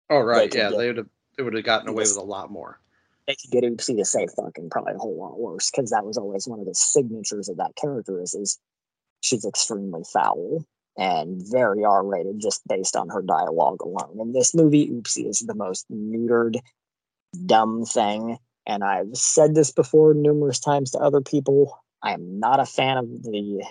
oh 0.09 0.19
right, 0.19 0.51
they 0.51 0.57
yeah, 0.57 0.69
get, 0.69 0.77
they 0.77 0.87
would 0.87 0.97
have 0.97 1.09
they 1.37 1.43
would 1.43 1.53
have 1.55 1.63
gotten 1.63 1.89
away 1.89 2.03
with 2.03 2.17
a 2.17 2.21
lot 2.21 2.51
more 2.51 2.79
they 3.27 3.35
could 3.35 3.51
get 3.51 3.63
Oopsie 3.63 3.97
to 3.97 4.05
say 4.05 4.27
fucking 4.35 4.69
probably 4.69 4.93
a 4.93 4.97
whole 4.97 5.17
lot 5.17 5.39
worse 5.39 5.71
because 5.71 5.89
that 5.89 6.05
was 6.05 6.17
always 6.17 6.47
one 6.47 6.59
of 6.59 6.65
the 6.65 6.75
signatures 6.75 7.49
of 7.49 7.57
that 7.57 7.75
character 7.75 8.21
is, 8.21 8.35
is 8.35 8.59
she's 9.21 9.45
extremely 9.45 10.03
foul 10.13 10.63
and 10.97 11.41
very 11.51 11.83
R-rated 11.83 12.39
just 12.39 12.65
based 12.67 12.95
on 12.95 13.09
her 13.09 13.21
dialogue 13.21 13.81
alone. 13.81 14.17
And 14.19 14.33
this 14.33 14.55
movie, 14.55 14.89
Oopsie 14.89 15.29
is 15.29 15.39
the 15.39 15.55
most 15.55 15.85
neutered, 15.91 16.57
dumb 17.45 17.85
thing. 17.85 18.37
And 18.65 18.83
I've 18.83 19.15
said 19.15 19.55
this 19.55 19.71
before 19.71 20.13
numerous 20.13 20.59
times 20.59 20.91
to 20.91 20.99
other 20.99 21.21
people. 21.21 21.77
I 22.01 22.13
am 22.13 22.39
not 22.39 22.59
a 22.59 22.65
fan 22.65 22.97
of 22.97 23.07
the 23.23 23.63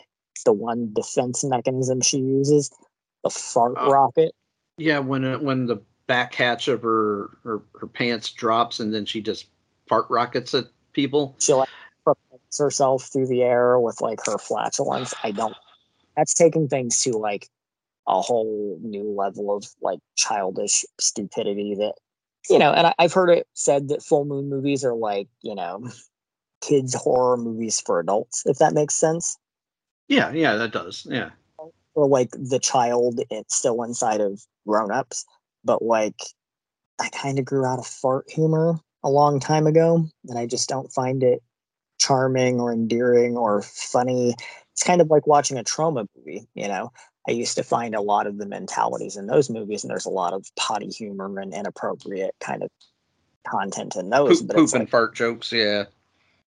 the 0.45 0.53
one 0.53 0.93
defense 0.93 1.43
mechanism 1.43 2.01
she 2.01 2.19
uses, 2.19 2.71
the 3.23 3.31
fart 3.31 3.77
uh, 3.79 3.91
rocket. 3.91 4.35
Yeah, 4.77 4.99
when 4.99 5.25
it, 5.25 5.43
when 5.43 5.67
the 5.67 5.81
back 6.07 6.35
hatch 6.35 6.69
of 6.69 6.83
her, 6.83 7.31
her 7.45 7.63
her 7.81 7.87
pants 7.87 8.31
drops 8.31 8.81
and 8.81 8.93
then 8.93 9.07
she 9.07 9.23
just 9.23 9.47
fart 9.89 10.07
rockets 10.11 10.55
at 10.55 10.67
people. 10.93 11.37
She 11.39 11.55
like 11.55 11.69
propels 12.05 12.59
herself 12.59 13.05
through 13.05 13.29
the 13.29 13.43
air 13.43 13.79
with 13.79 14.01
like 14.01 14.21
her 14.27 14.39
flatulence. 14.39 15.15
I 15.23 15.31
don't. 15.31 15.57
That's 16.17 16.35
taking 16.35 16.69
things 16.69 17.01
to 17.01 17.13
like 17.13 17.49
a 18.07 18.21
whole 18.21 18.79
new 18.83 19.11
level 19.11 19.57
of 19.57 19.65
like 19.81 20.01
childish 20.17 20.85
stupidity 21.01 21.75
that 21.77 21.95
you 22.49 22.59
know. 22.59 22.73
And 22.73 22.89
I, 22.89 22.95
I've 22.99 23.13
heard 23.13 23.31
it 23.31 23.47
said 23.55 23.89
that 23.89 24.03
full 24.03 24.25
moon 24.25 24.49
movies 24.49 24.85
are 24.85 24.95
like 24.95 25.29
you 25.43 25.55
know 25.55 25.89
kids 26.61 26.95
horror 26.95 27.37
movies 27.37 27.81
for 27.81 28.01
adults. 28.01 28.43
If 28.47 28.59
that 28.59 28.75
makes 28.75 28.95
sense. 28.95 29.37
Yeah, 30.09 30.33
yeah, 30.33 30.57
that 30.57 30.73
does. 30.73 31.07
Yeah. 31.09 31.31
Or 31.95 32.09
like 32.09 32.31
the 32.33 32.59
child 32.59 33.21
it's 33.31 33.57
still 33.57 33.83
inside 33.83 34.21
of 34.21 34.43
grown 34.67 34.91
ups 34.91 35.25
but 35.65 35.83
like 35.83 36.21
I 37.01 37.09
kind 37.09 37.39
of 37.39 37.45
grew 37.45 37.65
out 37.65 37.79
of 37.79 37.87
fart 37.87 38.31
humor 38.31 38.79
a 39.03 39.11
long 39.11 39.41
time 39.41 39.67
ago, 39.67 40.07
and 40.29 40.39
I 40.39 40.47
just 40.47 40.69
don't 40.69 40.93
find 40.93 41.23
it 41.23 41.43
charming 41.99 42.61
or 42.61 42.73
endearing 42.73 43.37
or 43.37 43.63
funny. 43.63 44.35
It's 44.75 44.83
kind 44.83 45.01
of 45.01 45.09
like 45.09 45.27
watching 45.27 45.57
a 45.57 45.65
trauma 45.65 46.07
movie, 46.17 46.47
you 46.55 46.69
know. 46.69 46.91
I 47.29 47.33
used 47.33 47.57
to 47.57 47.63
find 47.63 47.95
a 47.95 48.01
lot 48.01 48.27
of 48.27 48.39
the 48.39 48.47
mentalities 48.47 49.17
in 49.17 49.27
those 49.27 49.49
movies, 49.49 49.83
and 49.83 49.91
there's 49.91 50.05
a 50.05 50.11
lot 50.11 50.33
of 50.33 50.47
potty 50.57 50.89
humor 50.89 51.39
and 51.39 51.55
inappropriate 51.55 52.35
kind 52.41 52.63
of 52.63 52.71
content 53.49 53.97
in 53.97 54.11
those. 54.11 54.41
Poop, 54.41 54.49
but 54.49 54.57
poop 54.57 54.65
it's 54.65 54.73
and 54.75 54.91
fart 54.91 55.15
jokes. 55.15 55.53
Yeah. 55.53 55.85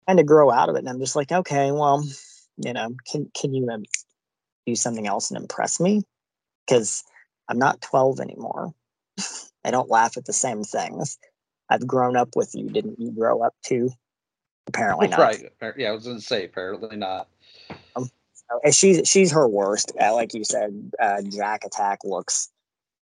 kind 0.07 0.19
of 0.19 0.25
grow 0.25 0.51
out 0.51 0.69
of 0.69 0.75
it, 0.75 0.79
and 0.79 0.89
I'm 0.89 0.99
just 0.99 1.15
like, 1.15 1.31
okay, 1.31 1.71
well, 1.71 2.03
you 2.57 2.73
know, 2.73 2.95
can 3.11 3.29
can 3.35 3.53
you 3.53 3.69
um, 3.69 3.83
do 4.65 4.75
something 4.75 5.05
else 5.05 5.29
and 5.29 5.39
impress 5.39 5.79
me? 5.79 6.03
Because 6.65 7.03
I'm 7.49 7.59
not 7.59 7.81
12 7.81 8.19
anymore. 8.19 8.73
I 9.65 9.71
don't 9.71 9.89
laugh 9.89 10.17
at 10.17 10.25
the 10.25 10.33
same 10.33 10.63
things. 10.63 11.17
I've 11.69 11.85
grown 11.85 12.15
up 12.15 12.35
with 12.35 12.51
you. 12.53 12.69
Didn't 12.69 12.99
you 12.99 13.11
grow 13.11 13.41
up 13.41 13.53
too? 13.63 13.89
Apparently 14.67 15.07
not. 15.07 15.19
Right. 15.19 15.51
Yeah, 15.77 15.89
I 15.89 15.91
was 15.91 16.05
going 16.05 16.17
to 16.17 16.23
say 16.23 16.45
apparently 16.45 16.95
not. 16.95 17.27
Um, 17.95 18.09
and 18.63 18.73
she's 18.73 19.07
she's 19.07 19.31
her 19.31 19.47
worst. 19.47 19.91
Uh, 19.99 20.13
like 20.13 20.33
you 20.33 20.43
said, 20.43 20.91
uh, 20.99 21.21
Jack 21.23 21.63
Attack 21.65 21.99
looks 22.03 22.49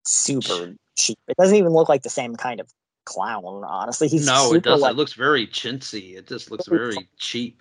super 0.04 0.74
cheap. 0.96 1.18
It 1.28 1.36
doesn't 1.36 1.56
even 1.56 1.72
look 1.72 1.88
like 1.88 2.02
the 2.02 2.10
same 2.10 2.36
kind 2.36 2.60
of 2.60 2.68
clown. 3.04 3.44
Honestly, 3.44 4.08
he's 4.08 4.26
no, 4.26 4.52
it 4.54 4.62
doesn't. 4.62 4.80
Like, 4.80 4.92
it 4.92 4.96
looks 4.96 5.14
very 5.14 5.46
chintzy. 5.46 6.16
It 6.16 6.26
just 6.26 6.50
looks 6.50 6.66
very 6.68 7.08
cheap. 7.18 7.58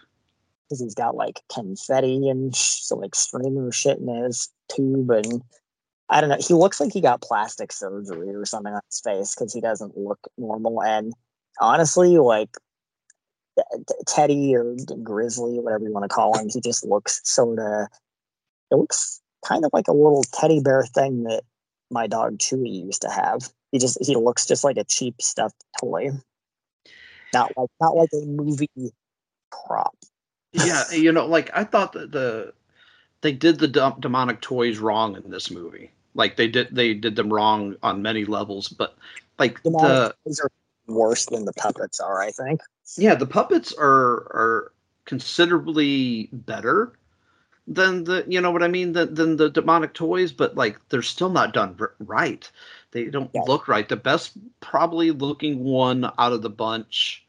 because 0.68 0.82
he's 0.82 0.96
got 0.96 1.16
like 1.16 1.40
confetti 1.54 2.30
and 2.30 2.56
sh- 2.56 2.82
so 2.84 2.98
like 2.98 3.16
streamer 3.16 3.72
shit 3.72 3.98
in 4.00 4.08
his 4.08 4.50
tube 4.70 5.10
and 5.10 5.42
I 6.10 6.22
don't 6.22 6.30
know. 6.32 6.38
He 6.40 6.54
looks 6.56 6.80
like 6.80 6.92
he 6.92 7.02
got 7.02 7.22
plastic 7.22 7.72
surgery 7.72 8.34
or 8.36 8.46
something 8.46 8.74
on 8.74 8.82
his 8.90 9.00
face 9.00 9.36
because 9.36 9.54
he 9.54 9.62
doesn't 9.62 9.96
look 9.96 10.20
normal. 10.40 10.82
And 10.82 11.14
honestly, 11.62 12.18
like 12.18 12.50
Teddy 14.08 14.56
or 14.56 14.76
Grizzly, 15.04 15.60
whatever 15.60 15.86
you 15.86 15.94
want 15.94 16.04
to 16.04 16.14
call 16.14 16.38
him, 16.38 16.50
he 16.50 16.62
just 16.62 16.86
looks 16.86 17.22
sort 17.24 17.60
of. 17.60 17.88
It 18.72 18.76
looks 18.76 19.22
kind 19.46 19.66
of 19.66 19.72
like 19.74 19.88
a 19.88 19.94
little 19.94 20.24
teddy 20.34 20.60
bear 20.60 20.84
thing 20.84 21.24
that 21.24 21.44
my 21.90 22.08
dog 22.08 22.38
Chewy 22.38 22.86
used 22.86 23.02
to 23.02 23.10
have. 23.10 23.50
He 23.72 23.80
just 23.80 23.98
he 24.02 24.16
looks 24.16 24.46
just 24.46 24.64
like 24.64 24.78
a 24.78 24.84
cheap 24.84 25.22
stuffed 25.22 25.64
toy. 25.80 26.12
Not 27.34 27.52
like 27.58 27.70
not 27.80 27.96
like 27.96 28.10
a 28.14 28.26
movie 28.26 28.70
prop. 29.52 29.96
yeah, 30.52 30.84
you 30.92 31.12
know, 31.12 31.26
like 31.26 31.50
I 31.54 31.64
thought 31.64 31.94
that 31.94 32.12
the 32.12 32.54
they 33.22 33.32
did 33.32 33.60
the 33.60 33.68
dem- 33.68 34.00
demonic 34.00 34.42
toys 34.42 34.80
wrong 34.80 35.16
in 35.16 35.30
this 35.30 35.52
movie. 35.52 35.92
Like 36.16 36.36
they 36.36 36.48
did 36.48 36.70
they 36.72 36.94
did 36.94 37.16
them 37.16 37.32
wrong 37.32 37.76
on 37.84 38.02
many 38.02 38.26
levels, 38.26 38.68
but 38.68 38.98
like 39.38 39.62
the 39.64 39.72
toys 40.26 40.40
are 40.40 40.52
worse 40.90 41.26
than 41.26 41.46
the 41.46 41.54
puppets 41.54 42.00
are, 42.00 42.22
I 42.22 42.32
think. 42.32 42.62
yeah, 42.98 43.16
the 43.16 43.26
puppets 43.28 43.74
are 43.78 44.28
are 44.34 44.72
considerably 45.06 46.30
better 46.32 46.94
than 47.68 48.04
the 48.04 48.26
you 48.28 48.42
know 48.42 48.52
what 48.52 48.64
I 48.64 48.68
mean 48.68 48.94
than, 48.94 49.14
than 49.14 49.38
the 49.38 49.50
demonic 49.50 49.94
toys, 49.94 50.32
but 50.32 50.56
like 50.56 50.78
they're 50.90 51.02
still 51.02 51.30
not 51.30 51.54
done 51.54 51.76
r- 51.80 51.94
right. 52.00 52.50
They 52.92 53.06
don't 53.06 53.30
Yeah. 53.34 53.42
look 53.44 53.68
right. 53.68 53.88
The 53.88 53.96
best 53.96 54.32
probably 54.60 55.12
looking 55.12 55.64
one 55.64 56.06
out 56.18 56.34
of 56.34 56.42
the 56.42 56.50
bunch, 56.50 57.24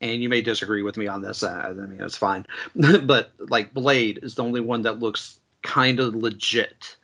and 0.00 0.22
you 0.22 0.28
may 0.30 0.40
disagree 0.40 0.82
with 0.82 0.96
me 0.96 1.06
on 1.06 1.20
this. 1.22 1.42
uh, 1.42 1.66
I 1.68 1.72
mean 1.72 2.00
it's 2.00 2.16
fine, 2.16 2.46
but 3.04 3.32
like 3.38 3.74
Blade 3.74 4.20
is 4.22 4.34
the 4.34 4.44
only 4.44 4.60
one 4.62 4.82
that 4.82 4.98
looks 5.00 5.38
kind 5.62 6.00
of 6.00 6.14
legit, 6.14 6.96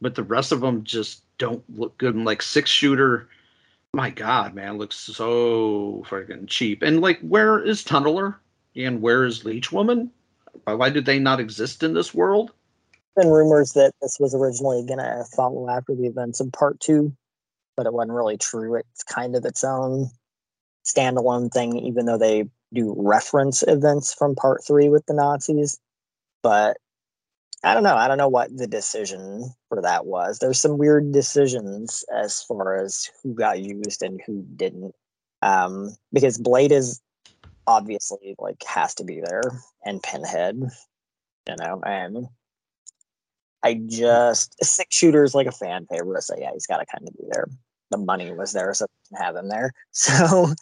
but 0.00 0.14
the 0.14 0.22
rest 0.22 0.52
of 0.52 0.60
them 0.60 0.84
just 0.84 1.22
don't 1.38 1.64
look 1.76 1.98
good. 1.98 2.14
And 2.14 2.24
like 2.24 2.42
six 2.42 2.70
shooter, 2.70 3.28
my 3.94 4.10
God, 4.10 4.54
man, 4.54 4.78
looks 4.78 4.96
so 4.96 6.04
freaking 6.08 6.46
cheap. 6.46 6.82
And 6.82 7.00
like, 7.00 7.20
where 7.20 7.62
is 7.62 7.84
Tunneler? 7.84 8.36
And 8.76 9.02
where 9.02 9.24
is 9.24 9.44
Leech 9.44 9.72
Woman? 9.72 10.10
Why, 10.64 10.90
did 10.90 11.06
they 11.06 11.18
not 11.18 11.40
exist 11.40 11.82
in 11.82 11.94
this 11.94 12.14
world? 12.14 12.52
been 13.16 13.28
rumors 13.28 13.72
that 13.72 13.92
this 14.00 14.18
was 14.20 14.34
originally 14.34 14.84
going 14.86 14.98
to 14.98 15.24
follow 15.36 15.68
after 15.68 15.94
the 15.94 16.06
events 16.06 16.40
of 16.40 16.52
part 16.52 16.80
two, 16.80 17.14
but 17.76 17.86
it 17.86 17.92
wasn't 17.92 18.12
really 18.12 18.36
true. 18.36 18.76
It's 18.76 19.02
kind 19.02 19.36
of 19.36 19.44
its 19.44 19.64
own 19.64 20.10
standalone 20.84 21.52
thing, 21.52 21.76
even 21.76 22.06
though 22.06 22.18
they 22.18 22.48
do 22.72 22.94
reference 22.96 23.62
events 23.66 24.14
from 24.14 24.34
part 24.34 24.64
three 24.64 24.88
with 24.88 25.04
the 25.06 25.14
Nazis. 25.14 25.78
But 26.42 26.78
I 27.62 27.74
don't 27.74 27.82
know. 27.82 27.96
I 27.96 28.08
don't 28.08 28.18
know 28.18 28.28
what 28.28 28.56
the 28.56 28.66
decision 28.66 29.52
for 29.68 29.82
that 29.82 30.06
was. 30.06 30.38
There's 30.38 30.58
some 30.58 30.78
weird 30.78 31.12
decisions 31.12 32.04
as 32.14 32.42
far 32.42 32.76
as 32.82 33.10
who 33.22 33.34
got 33.34 33.60
used 33.60 34.02
and 34.02 34.20
who 34.26 34.44
didn't. 34.56 34.94
Um, 35.42 35.96
because 36.12 36.38
Blade 36.38 36.72
is 36.72 37.00
obviously 37.66 38.34
like 38.38 38.62
has 38.64 38.94
to 38.96 39.04
be 39.04 39.20
there 39.20 39.42
and 39.84 40.02
Pinhead, 40.02 40.56
you 40.56 41.56
know, 41.60 41.82
and 41.84 42.26
I 43.62 43.74
just 43.86 44.62
six 44.64 44.96
shooters 44.96 45.34
like 45.34 45.46
a 45.46 45.52
fan 45.52 45.86
favorite, 45.86 46.22
so 46.22 46.34
yeah, 46.38 46.50
he's 46.52 46.66
got 46.66 46.78
to 46.78 46.86
kind 46.86 47.06
of 47.06 47.14
be 47.14 47.24
there. 47.30 47.46
The 47.90 47.98
money 47.98 48.32
was 48.32 48.52
there, 48.52 48.72
so 48.72 48.86
have 49.14 49.36
him 49.36 49.48
there. 49.48 49.72
So, 49.92 50.54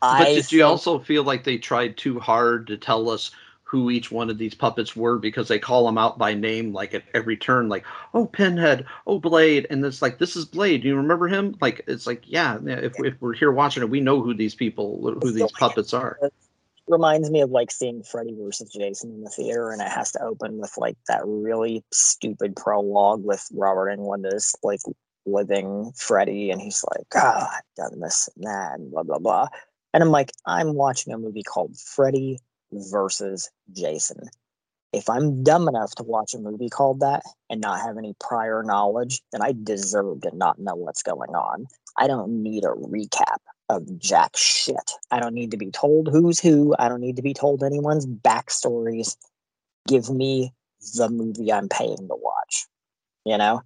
But 0.00 0.20
I 0.20 0.34
did 0.34 0.52
you 0.52 0.64
also 0.64 0.98
feel 0.98 1.24
like 1.24 1.44
they 1.44 1.56
tried 1.56 1.96
too 1.96 2.20
hard 2.20 2.66
to 2.66 2.76
tell 2.76 3.08
us 3.08 3.30
who 3.74 3.90
each 3.90 4.12
one 4.12 4.30
of 4.30 4.38
these 4.38 4.54
puppets 4.54 4.94
were 4.94 5.18
because 5.18 5.48
they 5.48 5.58
call 5.58 5.84
them 5.84 5.98
out 5.98 6.16
by 6.16 6.32
name 6.32 6.72
like 6.72 6.94
at 6.94 7.02
every 7.12 7.36
turn, 7.36 7.68
like 7.68 7.84
oh 8.14 8.24
Pinhead, 8.24 8.86
oh 9.04 9.18
Blade, 9.18 9.66
and 9.68 9.84
it's 9.84 10.00
like 10.00 10.18
this 10.18 10.36
is 10.36 10.44
Blade. 10.44 10.82
Do 10.82 10.88
you 10.88 10.94
remember 10.94 11.26
him? 11.26 11.56
Like 11.60 11.82
it's 11.88 12.06
like 12.06 12.22
yeah, 12.24 12.56
if, 12.64 12.92
if 13.00 13.20
we're 13.20 13.34
here 13.34 13.50
watching 13.50 13.82
it, 13.82 13.90
we 13.90 14.00
know 14.00 14.22
who 14.22 14.32
these 14.32 14.54
people, 14.54 15.18
who 15.20 15.32
these 15.32 15.50
puppets 15.58 15.92
are. 15.92 16.20
reminds 16.86 17.30
me 17.32 17.40
of 17.40 17.50
like 17.50 17.72
seeing 17.72 18.04
Freddy 18.04 18.36
versus 18.40 18.70
Jason 18.70 19.10
in 19.10 19.24
the 19.24 19.30
theater, 19.30 19.72
and 19.72 19.82
it 19.82 19.88
has 19.88 20.12
to 20.12 20.22
open 20.22 20.58
with 20.58 20.74
like 20.78 20.96
that 21.08 21.22
really 21.24 21.82
stupid 21.90 22.54
prologue 22.54 23.24
with 23.24 23.44
Robert 23.52 23.88
Englund 23.88 24.32
as 24.32 24.54
like 24.62 24.82
living 25.26 25.90
Freddy, 25.96 26.52
and 26.52 26.60
he's 26.60 26.84
like, 26.96 27.06
"Ah, 27.16 27.56
I've 27.56 27.90
done 27.90 27.98
this 27.98 28.28
and 28.36 28.44
that, 28.44 28.78
and 28.78 28.92
blah 28.92 29.02
blah 29.02 29.18
blah," 29.18 29.48
and 29.92 30.00
I'm 30.00 30.10
like, 30.10 30.30
I'm 30.46 30.74
watching 30.74 31.12
a 31.12 31.18
movie 31.18 31.42
called 31.42 31.76
Freddy 31.76 32.38
versus 32.90 33.50
Jason. 33.72 34.28
If 34.92 35.10
I'm 35.10 35.42
dumb 35.42 35.66
enough 35.66 35.94
to 35.96 36.02
watch 36.04 36.34
a 36.34 36.38
movie 36.38 36.68
called 36.68 37.00
that 37.00 37.22
and 37.50 37.60
not 37.60 37.80
have 37.80 37.98
any 37.98 38.14
prior 38.20 38.62
knowledge, 38.62 39.22
then 39.32 39.42
I 39.42 39.52
deserve 39.64 40.20
to 40.22 40.36
not 40.36 40.58
know 40.58 40.76
what's 40.76 41.02
going 41.02 41.34
on. 41.34 41.66
I 41.96 42.06
don't 42.06 42.42
need 42.42 42.64
a 42.64 42.68
recap 42.68 43.38
of 43.68 43.98
jack 43.98 44.36
shit. 44.36 44.92
I 45.10 45.18
don't 45.20 45.34
need 45.34 45.50
to 45.50 45.56
be 45.56 45.70
told 45.70 46.08
who's 46.08 46.38
who. 46.38 46.76
I 46.78 46.88
don't 46.88 47.00
need 47.00 47.16
to 47.16 47.22
be 47.22 47.34
told 47.34 47.64
anyone's 47.64 48.06
backstories. 48.06 49.16
Give 49.88 50.10
me 50.10 50.52
the 50.96 51.08
movie 51.08 51.52
I'm 51.52 51.68
paying 51.68 51.96
to 51.96 52.14
watch. 52.14 52.66
You 53.24 53.38
know? 53.38 53.62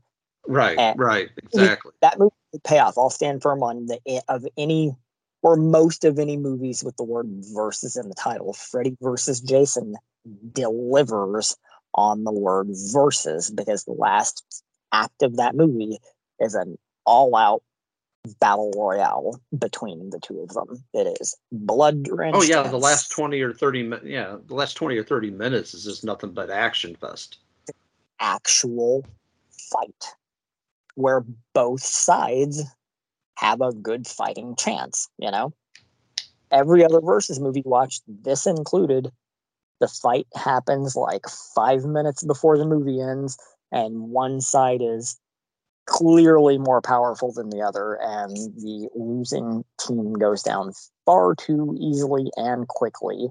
Right, 0.47 0.79
And- 0.79 0.99
right, 0.99 1.29
exactly. 1.37 1.93
That 2.01 2.19
movie 2.19 2.35
would 2.53 2.65
pay 2.65 2.79
off. 2.79 2.97
I'll 2.97 3.11
stand 3.11 3.43
firm 3.43 3.63
on 3.63 3.87
the 3.87 4.01
eh, 4.07 4.21
of 4.29 4.47
any 4.57 4.95
or 5.43 5.57
most 5.57 6.05
of 6.05 6.19
any 6.19 6.37
movies 6.37 6.83
with 6.85 6.97
the 6.97 7.05
word 7.05 7.27
versus 7.55 7.97
in 7.97 8.09
the 8.09 8.15
title. 8.15 8.53
Freddy 8.53 8.97
versus 9.01 9.41
Jason 9.41 9.95
delivers 10.53 11.57
on 11.95 12.25
the 12.25 12.33
word 12.33 12.69
versus 12.93 13.51
because 13.51 13.85
the 13.85 13.93
last 13.93 14.65
act 14.93 15.23
of 15.23 15.37
that 15.37 15.55
movie 15.55 15.99
is 16.41 16.55
an 16.55 16.77
all 17.07 17.35
out 17.37 17.63
battle 18.41 18.73
royale 18.77 19.41
between 19.57 20.11
the 20.11 20.21
two 20.21 20.41
of 20.41 20.49
them. 20.51 20.85
It 20.93 21.19
is 21.21 21.37
blood 21.53 22.03
drenched. 22.03 22.37
Oh 22.37 22.43
yeah, 22.43 22.69
the 22.69 22.79
last 22.79 23.11
twenty 23.11 23.41
or 23.41 23.53
thirty 23.53 23.83
minutes. 23.83 24.07
Yeah, 24.07 24.37
the 24.47 24.55
last 24.55 24.75
twenty 24.75 24.97
or 24.99 25.05
thirty 25.05 25.31
minutes 25.31 25.75
is 25.75 25.85
just 25.85 26.05
nothing 26.05 26.33
but 26.33 26.51
action 26.51 26.95
fest. 26.97 27.39
actual 28.21 29.05
fight 29.71 30.15
where 30.95 31.25
both 31.55 31.83
sides 31.83 32.63
have 33.39 33.61
a 33.61 33.73
good 33.73 34.07
fighting 34.07 34.57
chance, 34.57 35.09
you 35.19 35.31
know? 35.31 35.53
Every 36.51 36.85
other 36.85 37.01
versus 37.01 37.39
movie 37.39 37.63
watched, 37.65 38.03
this 38.09 38.47
included, 38.47 39.13
the 39.81 39.89
fight 39.89 40.27
happens 40.35 40.97
like 40.97 41.27
five 41.55 41.85
minutes 41.85 42.25
before 42.25 42.59
the 42.59 42.67
movie 42.67 43.01
ends, 43.01 43.39
and 43.71 44.11
one 44.11 44.41
side 44.41 44.81
is 44.83 45.19
clearly 45.87 46.59
more 46.59 46.81
powerful 46.81 47.33
than 47.33 47.51
the 47.51 47.61
other, 47.61 47.99
and 48.03 48.37
the 48.57 48.89
losing 48.95 49.65
team 49.79 50.15
goes 50.15 50.43
down 50.43 50.73
far 51.07 51.35
too 51.35 51.77
easily 51.79 52.31
and 52.37 52.67
quickly. 52.67 53.29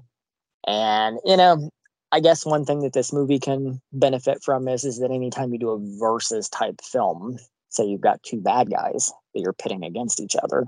And, 0.66 1.18
you 1.24 1.36
know, 1.36 1.70
I 2.12 2.20
guess 2.20 2.46
one 2.46 2.64
thing 2.64 2.80
that 2.80 2.94
this 2.94 3.12
movie 3.12 3.38
can 3.38 3.80
benefit 3.92 4.42
from 4.42 4.68
is 4.68 4.84
is 4.84 5.00
that 5.00 5.10
anytime 5.10 5.52
you 5.52 5.58
do 5.58 5.70
a 5.70 5.98
versus 5.98 6.48
type 6.48 6.80
film, 6.82 7.38
say 7.68 7.84
you've 7.84 8.00
got 8.00 8.22
two 8.22 8.40
bad 8.40 8.70
guys 8.70 9.12
that 9.34 9.40
you're 9.40 9.52
pitting 9.52 9.84
against 9.84 10.20
each 10.20 10.36
other, 10.42 10.64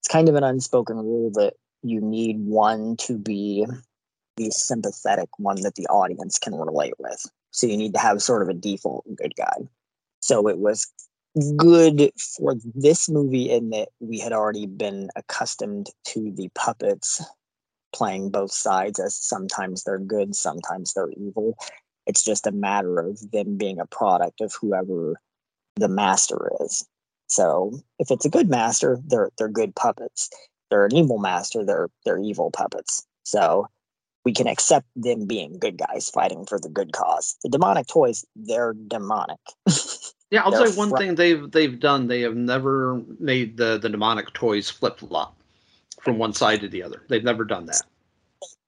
it's 0.00 0.08
kind 0.08 0.28
of 0.28 0.34
an 0.34 0.44
unspoken 0.44 0.96
rule 0.96 1.30
that 1.34 1.54
you 1.82 2.00
need 2.00 2.38
one 2.38 2.96
to 2.96 3.18
be 3.18 3.66
the 4.36 4.50
sympathetic 4.50 5.28
one 5.38 5.60
that 5.62 5.74
the 5.74 5.86
audience 5.86 6.38
can 6.38 6.54
relate 6.54 6.94
with. 6.98 7.24
So 7.50 7.66
you 7.66 7.76
need 7.76 7.94
to 7.94 8.00
have 8.00 8.22
sort 8.22 8.42
of 8.42 8.48
a 8.48 8.54
default 8.54 9.04
good 9.16 9.34
guy. 9.36 9.56
So 10.20 10.48
it 10.48 10.58
was 10.58 10.90
good 11.56 12.10
for 12.36 12.56
this 12.74 13.08
movie 13.08 13.50
in 13.50 13.70
that 13.70 13.88
we 14.00 14.18
had 14.18 14.32
already 14.32 14.66
been 14.66 15.10
accustomed 15.16 15.88
to 16.06 16.32
the 16.32 16.48
puppets 16.54 17.22
playing 17.92 18.30
both 18.30 18.52
sides 18.52 18.98
as 18.98 19.16
sometimes 19.16 19.84
they're 19.84 19.98
good, 19.98 20.34
sometimes 20.34 20.92
they're 20.92 21.10
evil. 21.16 21.56
It's 22.06 22.24
just 22.24 22.46
a 22.46 22.52
matter 22.52 22.98
of 22.98 23.30
them 23.30 23.56
being 23.56 23.80
a 23.80 23.86
product 23.86 24.40
of 24.40 24.54
whoever 24.60 25.20
the 25.80 25.88
master 25.88 26.50
is. 26.60 26.86
So 27.28 27.80
if 27.98 28.10
it's 28.10 28.24
a 28.24 28.30
good 28.30 28.48
master, 28.48 28.98
they're 29.06 29.30
they're 29.38 29.48
good 29.48 29.74
puppets. 29.74 30.30
They're 30.70 30.86
an 30.86 30.94
evil 30.94 31.18
master, 31.18 31.64
they're 31.64 31.88
they're 32.04 32.18
evil 32.18 32.50
puppets. 32.50 33.06
So 33.24 33.66
we 34.24 34.32
can 34.32 34.46
accept 34.46 34.86
them 34.96 35.26
being 35.26 35.58
good 35.58 35.78
guys 35.78 36.10
fighting 36.10 36.44
for 36.46 36.58
the 36.58 36.68
good 36.68 36.92
cause. 36.92 37.36
The 37.42 37.48
demonic 37.48 37.86
toys, 37.86 38.24
they're 38.36 38.74
demonic. 38.74 39.40
Yeah, 40.30 40.42
I'll 40.44 40.52
say 40.52 40.76
one 40.76 40.90
fr- 40.90 40.96
thing 40.96 41.14
they've 41.16 41.50
they've 41.50 41.78
done. 41.78 42.06
They 42.06 42.20
have 42.20 42.36
never 42.36 43.02
made 43.18 43.56
the 43.56 43.78
the 43.78 43.88
demonic 43.88 44.32
toys 44.32 44.70
flip 44.70 45.00
flop 45.00 45.36
from 46.00 46.18
one 46.18 46.32
side 46.32 46.60
to 46.60 46.68
the 46.68 46.82
other. 46.82 47.02
They've 47.08 47.24
never 47.24 47.44
done 47.44 47.66
that. 47.66 47.82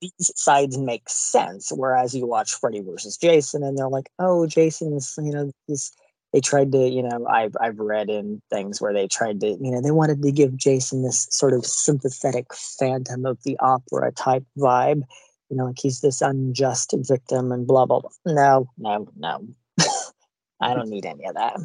these 0.00 0.12
sides 0.34 0.76
make 0.76 1.08
sense. 1.08 1.70
Whereas 1.70 2.14
you 2.14 2.26
watch 2.26 2.52
Freddy 2.52 2.80
versus 2.80 3.16
Jason, 3.16 3.62
and 3.62 3.78
they're 3.78 3.88
like, 3.88 4.10
"Oh, 4.18 4.46
Jason's, 4.46 5.14
you 5.22 5.32
know, 5.32 5.52
he's." 5.68 5.92
They 6.32 6.40
tried 6.40 6.72
to, 6.72 6.88
you 6.88 7.02
know, 7.02 7.26
I've 7.26 7.54
I've 7.60 7.78
read 7.78 8.08
in 8.08 8.40
things 8.50 8.80
where 8.80 8.92
they 8.92 9.06
tried 9.06 9.40
to, 9.40 9.48
you 9.48 9.70
know, 9.70 9.80
they 9.82 9.90
wanted 9.90 10.22
to 10.22 10.32
give 10.32 10.56
Jason 10.56 11.02
this 11.02 11.28
sort 11.30 11.52
of 11.52 11.66
sympathetic 11.66 12.54
Phantom 12.54 13.26
of 13.26 13.42
the 13.44 13.56
Opera 13.60 14.12
type 14.12 14.44
vibe, 14.56 15.02
you 15.50 15.56
know, 15.56 15.66
like 15.66 15.78
he's 15.78 16.00
this 16.00 16.22
unjust 16.22 16.94
victim 16.96 17.52
and 17.52 17.66
blah 17.66 17.84
blah 17.84 18.00
blah. 18.00 18.10
No, 18.24 18.70
no, 18.78 19.08
no, 19.18 19.46
I 20.60 20.74
don't 20.74 20.88
need 20.88 21.04
any 21.04 21.26
of 21.26 21.34
that. 21.34 21.60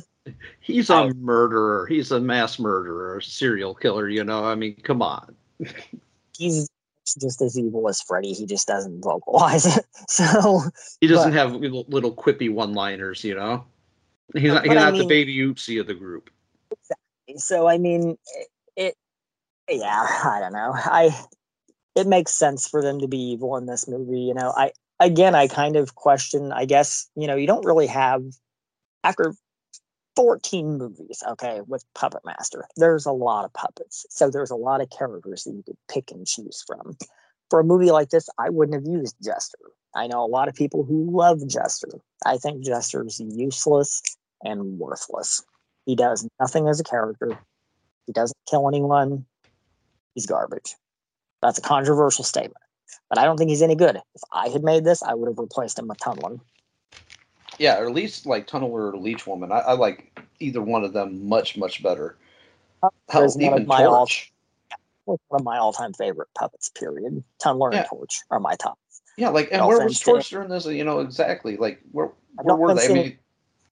He's 0.60 0.90
a 0.90 1.14
murderer. 1.14 1.86
He's 1.88 2.12
a 2.12 2.20
mass 2.20 2.60
murderer, 2.60 3.22
serial 3.22 3.74
killer. 3.74 4.10
You 4.10 4.26
know, 4.26 4.44
I 4.44 4.56
mean, 4.56 4.76
come 4.84 5.02
on. 5.02 5.34
He's 6.38 6.70
just 7.22 7.42
as 7.42 7.58
evil 7.58 7.88
as 7.88 8.02
Freddy. 8.02 8.34
He 8.34 8.46
just 8.46 8.68
doesn't 8.68 9.02
vocalize 9.02 9.78
it. 9.78 9.86
So 10.10 10.62
He 11.00 11.08
doesn't 11.08 11.32
but- 11.32 11.38
have 11.38 11.54
little, 11.56 11.86
little 11.88 12.14
quippy 12.14 12.52
one-liners. 12.52 13.24
You 13.24 13.36
know, 13.36 13.66
he's 14.34 14.52
not, 14.52 14.64
he's 14.64 14.72
I 14.72 14.76
not 14.76 14.98
the 14.98 15.06
baby 15.06 15.38
oopsie 15.38 15.80
of 15.80 15.88
the 15.88 15.94
group. 15.94 16.30
Exactly. 16.72 17.38
so 17.38 17.68
i 17.68 17.78
mean 17.78 18.18
it, 18.36 18.48
it 18.76 18.96
yeah 19.70 20.06
i 20.24 20.40
don't 20.40 20.54
know 20.54 20.72
i 20.76 21.18
it 21.96 22.08
makes 22.08 22.34
sense 22.34 22.68
for 22.68 22.82
them 22.82 23.00
to 23.00 23.08
be 23.08 23.18
evil 23.18 23.56
in 23.58 23.66
this 23.66 23.88
movie 23.88 24.20
you 24.20 24.34
know 24.34 24.54
i 24.56 24.72
again 25.00 25.34
i 25.34 25.48
kind 25.48 25.76
of 25.76 25.96
question 25.96 26.52
i 26.52 26.66
guess 26.66 27.10
you 27.16 27.28
know 27.28 27.36
you 27.36 27.48
don't 27.48 27.66
really 27.66 27.88
have 27.88 28.24
after 29.04 29.34
14 30.16 30.78
movies 30.78 31.24
okay 31.28 31.62
with 31.68 31.86
puppet 31.94 32.22
master 32.26 32.66
there's 32.76 33.06
a 33.06 33.12
lot 33.12 33.46
of 33.46 33.54
puppets 33.54 34.06
so 34.10 34.30
there's 34.30 34.52
a 34.52 34.56
lot 34.56 34.82
of 34.82 34.90
characters 34.90 35.44
that 35.44 35.54
you 35.54 35.64
could 35.64 35.78
pick 35.88 36.12
and 36.12 36.28
choose 36.28 36.64
from 36.66 36.98
for 37.50 37.60
a 37.60 37.64
movie 37.64 37.92
like 37.92 38.10
this 38.10 38.30
i 38.38 38.50
wouldn't 38.50 38.76
have 38.76 38.92
used 38.92 39.16
jester 39.24 39.58
i 39.96 40.08
know 40.08 40.24
a 40.24 40.28
lot 40.28 40.48
of 40.48 40.56
people 40.56 40.84
who 40.84 41.10
love 41.12 41.46
jester 41.48 41.90
i 42.26 42.38
think 42.38 42.64
jester's 42.64 43.20
useless 43.20 44.02
and 44.44 44.80
worthless 44.80 45.44
he 45.88 45.96
does 45.96 46.28
nothing 46.40 46.68
as 46.68 46.80
a 46.82 46.84
character. 46.84 47.40
He 48.06 48.14
doesn't 48.14 48.38
kill 48.48 48.68
anyone. 48.68 49.26
He's 50.14 50.26
garbage. 50.26 50.76
That's 51.42 51.58
a 51.58 51.62
controversial 51.62 52.26
statement. 52.26 52.58
But 53.10 53.18
I 53.18 53.24
don't 53.24 53.38
think 53.38 53.50
he's 53.50 53.62
any 53.62 53.76
good. 53.76 53.96
If 53.96 54.22
I 54.34 54.50
had 54.50 54.64
made 54.64 54.84
this, 54.84 55.02
I 55.02 55.14
would 55.14 55.30
have 55.30 55.40
replaced 55.40 55.80
him 55.80 55.88
with 55.88 55.98
Tunneler. 56.00 56.42
Yeah, 57.58 57.80
or 57.80 57.86
at 57.86 57.94
least 57.94 58.26
like 58.26 58.48
Tunneler 58.48 58.94
or 58.94 58.98
Leech 58.98 59.26
Woman. 59.26 59.52
I, 59.52 59.60
I 59.60 59.74
like 59.74 60.20
either 60.42 60.62
one 60.62 60.84
of 60.84 60.92
them 60.92 61.28
much 61.28 61.58
much 61.58 61.82
better. 61.82 62.18
Hell, 63.10 63.34
even 63.40 63.66
my 63.66 63.86
all, 63.86 64.06
Torch. 64.06 64.34
One 65.08 65.20
of 65.42 65.44
my 65.44 65.58
all-time 65.58 65.94
favorite 65.94 66.30
puppets. 66.38 66.70
Period. 66.70 67.24
Tunneler 67.44 67.74
Yeah. 67.74 67.80
and 67.80 67.88
Torch 67.88 68.22
are 68.30 68.40
my 68.40 68.56
top. 68.56 68.78
Yeah, 69.18 69.30
like 69.30 69.50
and 69.52 69.62
No 69.62 69.68
where 69.68 69.84
was 69.84 70.00
Torch 70.00 70.30
during 70.30 70.50
this? 70.50 70.66
You 70.66 70.84
know 70.84 71.00
exactly. 71.00 71.58
Like 71.58 71.80
where 71.92 72.12
where 72.44 72.56
were 72.56 72.74
they? 72.76 72.86
I 72.86 72.94
mean, 72.94 73.18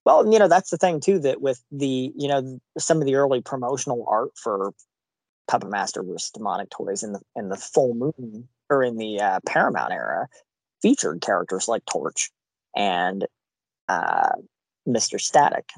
Well, 0.06 0.32
you 0.32 0.40
know, 0.40 0.48
that's 0.48 0.72
the 0.72 0.78
thing 0.78 1.00
too, 1.00 1.20
that 1.20 1.42
with 1.42 1.64
the, 1.72 2.12
you 2.16 2.28
know, 2.28 2.60
some 2.78 3.00
of 3.00 3.06
the 3.06 3.16
early 3.16 3.42
promotional 3.42 4.06
art 4.08 4.32
for 4.36 4.72
Puppet 5.48 5.70
Master 5.70 6.02
versus 6.04 6.32
Demonic 6.32 6.70
Toys 6.72 7.04
in 7.04 7.14
the 7.14 7.22
in 7.36 7.50
the 7.50 7.58
full 7.58 7.94
moon 7.94 8.48
or 8.70 8.84
in 8.84 8.98
the 8.98 9.20
uh, 9.20 9.40
Paramount 9.46 9.92
era 9.94 10.28
featured 10.82 11.22
characters 11.22 11.68
like 11.68 11.86
Torch 11.86 12.32
and 12.76 13.28
uh, 13.88 14.32
Mr. 14.88 15.20
Static 15.22 15.70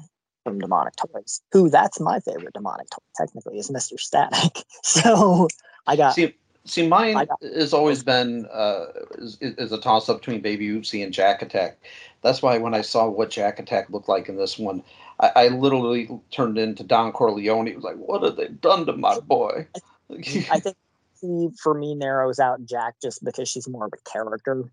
from 0.48 0.58
Demonic 0.60 0.94
Toys, 0.96 1.42
who 1.52 1.68
that's 1.68 2.00
my 2.00 2.20
favorite 2.20 2.54
demonic 2.54 2.88
toy 2.90 3.02
technically 3.16 3.58
is 3.58 3.70
Mr. 3.70 3.98
Static. 3.98 4.64
So 4.82 5.48
I 5.86 5.96
got 5.96 6.14
see, 6.14 6.34
see, 6.64 6.86
mine 6.88 7.14
got- 7.14 7.42
has 7.42 7.74
always 7.74 8.02
been 8.02 8.46
uh, 8.46 8.86
is, 9.18 9.36
is 9.40 9.72
a 9.72 9.78
toss 9.78 10.08
up 10.08 10.18
between 10.20 10.40
Baby 10.40 10.68
Oopsie 10.68 11.02
and 11.04 11.12
Jack 11.12 11.42
Attack. 11.42 11.78
That's 12.22 12.42
why 12.42 12.58
when 12.58 12.74
I 12.74 12.80
saw 12.80 13.08
what 13.08 13.30
Jack 13.30 13.58
Attack 13.58 13.90
looked 13.90 14.08
like 14.08 14.28
in 14.28 14.36
this 14.36 14.58
one, 14.58 14.82
I, 15.20 15.30
I 15.36 15.48
literally 15.48 16.08
turned 16.30 16.58
into 16.58 16.82
Don 16.84 17.12
Corleone. 17.12 17.68
It 17.68 17.76
was 17.76 17.84
like, 17.84 17.96
what 17.96 18.22
have 18.22 18.36
they 18.36 18.48
done 18.48 18.86
to 18.86 18.92
my 18.94 19.18
boy? 19.20 19.66
I 20.10 20.60
think 20.60 20.76
he 21.20 21.48
for 21.60 21.74
me 21.74 21.94
narrows 21.94 22.38
out 22.38 22.64
Jack 22.64 22.94
just 23.02 23.22
because 23.24 23.48
she's 23.48 23.68
more 23.68 23.86
of 23.86 23.92
a 23.92 24.10
character 24.10 24.64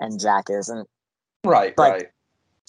and 0.00 0.18
Jack 0.18 0.46
isn't. 0.50 0.88
right, 1.44 1.76
But- 1.76 1.90
right. 1.90 2.06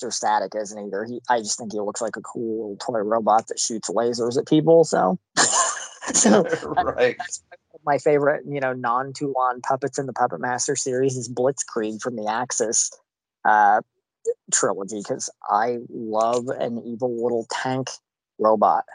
Or 0.01 0.11
static 0.11 0.53
isn't 0.55 0.87
either. 0.87 1.05
He, 1.05 1.21
I 1.29 1.39
just 1.39 1.57
think 1.57 1.71
he 1.71 1.79
looks 1.79 2.01
like 2.01 2.17
a 2.17 2.21
cool 2.21 2.75
toy 2.77 2.99
robot 2.99 3.47
that 3.47 3.59
shoots 3.59 3.89
lasers 3.89 4.37
at 4.37 4.47
people. 4.47 4.83
So, 4.83 5.17
so 6.13 6.43
right. 6.63 7.15
my 7.85 7.97
favorite, 7.99 8.43
you 8.49 8.59
know, 8.59 8.73
non-Toulon 8.73 9.61
puppets 9.61 9.99
in 9.99 10.05
the 10.05 10.13
Puppet 10.13 10.41
Master 10.41 10.75
series 10.75 11.15
is 11.15 11.29
Blitzkrieg 11.29 12.01
from 12.01 12.15
the 12.15 12.27
Axis 12.27 12.91
uh, 13.45 13.81
trilogy 14.51 14.99
because 14.99 15.29
I 15.49 15.77
love 15.89 16.47
an 16.47 16.81
evil 16.85 17.15
little 17.21 17.45
tank 17.49 17.89
robot. 18.39 18.85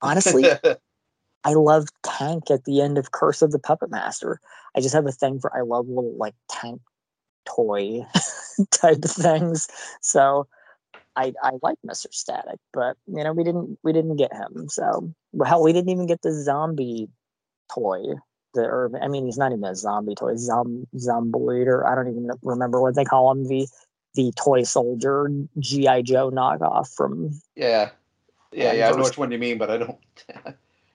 Honestly, 0.00 0.44
I 1.44 1.54
love 1.54 1.88
Tank 2.02 2.50
at 2.50 2.64
the 2.64 2.80
end 2.80 2.98
of 2.98 3.12
Curse 3.12 3.42
of 3.42 3.52
the 3.52 3.58
Puppet 3.58 3.90
Master. 3.90 4.40
I 4.76 4.80
just 4.80 4.94
have 4.94 5.06
a 5.06 5.12
thing 5.12 5.40
for 5.40 5.54
I 5.56 5.62
love 5.62 5.88
little 5.88 6.16
like 6.16 6.34
tank 6.48 6.80
toy 7.44 8.04
type 8.70 9.02
things. 9.02 9.68
So 10.00 10.48
I 11.16 11.32
I 11.42 11.52
like 11.62 11.78
Mr. 11.86 12.12
Static, 12.12 12.58
but 12.72 12.96
you 13.06 13.22
know 13.24 13.32
we 13.32 13.44
didn't 13.44 13.78
we 13.82 13.92
didn't 13.92 14.16
get 14.16 14.32
him. 14.32 14.68
So 14.68 15.12
well, 15.32 15.48
hell, 15.48 15.62
we 15.62 15.72
didn't 15.72 15.90
even 15.90 16.06
get 16.06 16.22
the 16.22 16.32
zombie 16.32 17.08
toy. 17.72 18.02
The 18.54 18.62
or 18.62 18.90
I 19.00 19.08
mean 19.08 19.26
he's 19.26 19.38
not 19.38 19.52
even 19.52 19.64
a 19.64 19.74
zombie 19.74 20.14
toy, 20.14 20.36
zom 20.36 20.86
zomboid 20.96 21.66
or 21.66 21.86
I 21.86 21.94
don't 21.94 22.08
even 22.08 22.30
remember 22.42 22.80
what 22.80 22.94
they 22.94 23.04
call 23.04 23.30
him. 23.30 23.44
The 23.46 23.66
the 24.14 24.32
toy 24.36 24.62
soldier 24.62 25.30
GI 25.58 26.02
Joe 26.02 26.30
knockoff 26.30 26.94
from 26.94 27.30
Yeah. 27.56 27.90
Yeah, 28.54 28.72
yeah, 28.72 28.88
I 28.88 28.90
know 28.90 29.04
which 29.04 29.16
one 29.16 29.32
you 29.32 29.38
mean, 29.38 29.56
but 29.56 29.70
I 29.70 29.78
don't. 29.78 29.98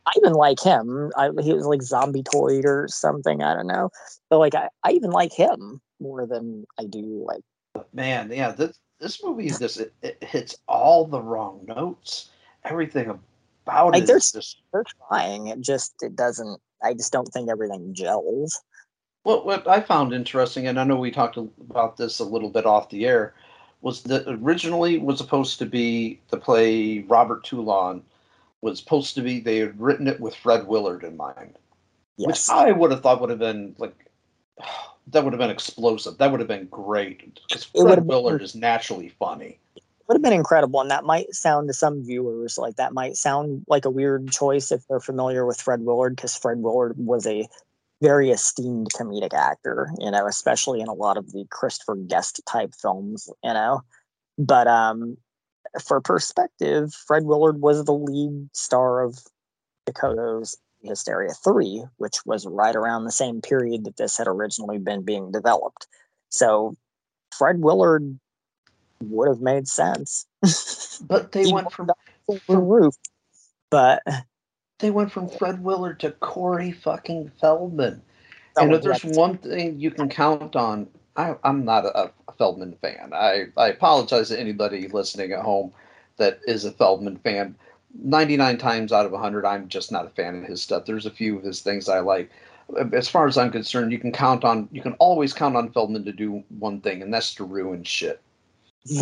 I 0.07 0.11
even 0.17 0.33
like 0.33 0.61
him. 0.61 1.11
I, 1.17 1.31
he 1.41 1.53
was 1.53 1.65
like 1.65 1.81
zombie 1.81 2.21
toy 2.21 2.61
or 2.63 2.87
something. 2.87 3.41
I 3.41 3.55
don't 3.55 3.65
know. 3.65 3.89
But 4.29 4.37
like 4.37 4.53
I, 4.53 4.69
I 4.83 4.91
even 4.91 5.09
like 5.09 5.33
him 5.33 5.81
more 5.99 6.25
than 6.25 6.65
I 6.79 6.85
do 6.85 7.25
like 7.25 7.43
Man, 7.93 8.31
yeah, 8.31 8.51
this 8.51 8.79
this 8.99 9.23
movie 9.23 9.47
is 9.47 9.59
just 9.59 9.79
it, 9.79 9.93
it 10.01 10.23
hits 10.23 10.55
all 10.67 11.05
the 11.05 11.21
wrong 11.21 11.63
notes. 11.67 12.29
Everything 12.63 13.09
about 13.09 13.93
Like, 13.93 14.03
it 14.03 14.09
is 14.09 14.31
just 14.31 14.61
they're 14.73 14.83
trying. 15.07 15.47
It 15.47 15.61
just 15.61 15.93
it 16.01 16.15
doesn't. 16.15 16.59
I 16.83 16.93
just 16.93 17.11
don't 17.11 17.27
think 17.27 17.49
everything 17.49 17.93
gels. 17.93 18.59
What 19.23 19.45
what 19.45 19.67
I 19.67 19.81
found 19.81 20.13
interesting, 20.13 20.67
and 20.67 20.79
I 20.79 20.83
know 20.83 20.95
we 20.95 21.11
talked 21.11 21.37
about 21.37 21.97
this 21.97 22.19
a 22.19 22.23
little 22.23 22.49
bit 22.49 22.65
off 22.65 22.89
the 22.89 23.05
air, 23.05 23.33
was 23.81 24.01
that 24.03 24.23
originally 24.27 24.97
was 24.97 25.17
supposed 25.17 25.59
to 25.59 25.65
be 25.65 26.19
to 26.31 26.37
play 26.37 26.99
Robert 27.07 27.43
Toulon 27.43 28.01
was 28.61 28.79
supposed 28.79 29.13
to 29.15 29.21
be 29.21 29.39
they 29.39 29.57
had 29.57 29.79
written 29.79 30.07
it 30.07 30.19
with 30.19 30.35
Fred 30.35 30.65
Willard 30.65 31.03
in 31.03 31.15
mind, 31.15 31.57
Yes. 32.17 32.27
which 32.27 32.57
I 32.57 32.71
would 32.71 32.89
have 32.89 33.03
thought 33.03 33.21
would 33.21 33.29
have 33.29 33.39
been 33.39 33.75
like 33.77 33.93
that 35.11 35.23
would 35.23 35.33
have 35.33 35.39
been 35.39 35.49
explosive. 35.49 36.17
That 36.17 36.31
would 36.31 36.39
have 36.39 36.47
been 36.49 36.67
great 36.67 37.35
because 37.47 37.63
Fred 37.63 37.95
been- 37.95 38.07
Willard 38.07 38.41
is 38.41 38.55
naturally 38.55 39.09
funny. 39.09 39.59
would 40.07 40.15
have 40.15 40.21
been 40.21 40.33
incredible 40.33 40.79
and 40.81 40.89
that 40.91 41.03
might 41.03 41.33
sound 41.33 41.67
to 41.67 41.73
some 41.73 42.03
viewers 42.03 42.57
like 42.57 42.75
that 42.77 42.93
might 42.93 43.15
sound 43.17 43.63
like 43.67 43.83
a 43.85 43.89
weird 43.89 44.31
choice 44.31 44.71
if 44.71 44.85
they're 44.87 45.01
familiar 45.01 45.45
with 45.45 45.59
fred 45.59 45.81
willard 45.81 46.15
because 46.15 46.33
fred 46.33 46.59
willard 46.59 46.93
was 46.97 47.27
a 47.27 47.45
very 48.01 48.31
esteemed 48.31 48.87
comedic 48.95 49.33
actor 49.33 49.89
you 49.99 50.09
know 50.09 50.25
especially 50.25 50.79
in 50.79 50.87
a 50.87 50.93
lot 50.93 51.17
of 51.17 51.33
the 51.33 51.45
christopher 51.51 51.95
guest 51.95 52.39
type 52.47 52.73
films 52.81 53.29
you 53.43 53.53
know 53.53 53.81
but 54.37 54.65
um 54.67 55.17
for 55.83 55.99
perspective 55.99 56.93
fred 56.93 57.25
willard 57.25 57.59
was 57.59 57.83
the 57.83 57.93
lead 57.93 58.47
star 58.53 59.01
of 59.01 59.19
dakota's 59.85 60.57
hysteria 60.83 61.31
3 61.43 61.83
which 61.97 62.17
was 62.25 62.45
right 62.45 62.75
around 62.75 63.03
the 63.03 63.11
same 63.11 63.41
period 63.41 63.83
that 63.85 63.97
this 63.97 64.17
had 64.17 64.27
originally 64.27 64.77
been 64.77 65.01
being 65.01 65.31
developed 65.31 65.87
so 66.29 66.75
fred 67.31 67.59
willard 67.59 68.19
would 69.01 69.27
have 69.27 69.41
made 69.41 69.67
sense. 69.67 70.25
But 71.01 71.31
they 71.31 71.43
He 71.45 71.53
went 71.53 71.71
from 71.71 71.89
the 72.27 72.57
roof, 72.57 72.95
but 73.69 74.03
they 74.79 74.91
went 74.91 75.11
from 75.11 75.29
Fred 75.29 75.63
Willard 75.63 75.99
to 76.01 76.11
Corey 76.11 76.71
fucking 76.71 77.31
Feldman. 77.39 78.01
and 78.57 78.73
if 78.73 78.81
there's 78.81 79.03
one 79.03 79.37
thing 79.37 79.79
you 79.79 79.91
can 79.91 80.09
count 80.09 80.55
on, 80.55 80.87
I, 81.15 81.35
I'm 81.43 81.65
not 81.65 81.85
a, 81.85 82.11
a 82.27 82.33
Feldman 82.37 82.77
fan. 82.81 83.11
I, 83.13 83.45
I 83.55 83.69
apologize 83.69 84.29
to 84.29 84.39
anybody 84.39 84.87
listening 84.87 85.31
at 85.31 85.41
home 85.43 85.71
that 86.17 86.39
is 86.47 86.65
a 86.65 86.71
Feldman 86.71 87.17
fan. 87.17 87.55
99 87.93 88.57
times 88.57 88.91
out 88.91 89.05
of 89.05 89.11
100, 89.11 89.45
I'm 89.45 89.67
just 89.67 89.91
not 89.91 90.05
a 90.05 90.09
fan 90.09 90.37
of 90.37 90.43
his 90.43 90.61
stuff. 90.61 90.85
There's 90.85 91.05
a 91.05 91.11
few 91.11 91.37
of 91.37 91.43
his 91.43 91.61
things 91.61 91.89
I 91.89 91.99
like. 91.99 92.29
As 92.93 93.07
far 93.07 93.27
as 93.27 93.37
I'm 93.37 93.51
concerned, 93.51 93.91
you 93.91 93.99
can 93.99 94.11
count 94.11 94.43
on, 94.43 94.67
you 94.71 94.81
can 94.81 94.93
always 94.93 95.33
count 95.33 95.55
on 95.55 95.71
Feldman 95.71 96.03
to 96.05 96.11
do 96.11 96.43
one 96.59 96.81
thing, 96.81 97.01
and 97.01 97.13
that's 97.13 97.33
to 97.35 97.45
ruin 97.45 97.83
shit. 97.83 98.21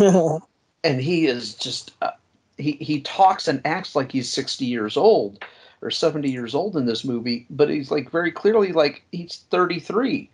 and 0.84 1.00
he 1.00 1.26
is 1.26 1.54
just, 1.54 1.92
uh, 2.02 2.12
he, 2.58 2.72
he 2.72 3.00
talks 3.00 3.48
and 3.48 3.60
acts 3.64 3.96
like 3.96 4.12
he's 4.12 4.30
60 4.30 4.64
years 4.64 4.96
old 4.96 5.44
or 5.82 5.90
70 5.90 6.30
years 6.30 6.54
old 6.54 6.76
in 6.76 6.86
this 6.86 7.04
movie, 7.04 7.46
but 7.50 7.68
he's 7.68 7.90
like 7.90 8.10
very 8.10 8.30
clearly 8.30 8.72
like 8.72 9.02
he's 9.12 9.44
33. 9.50 10.30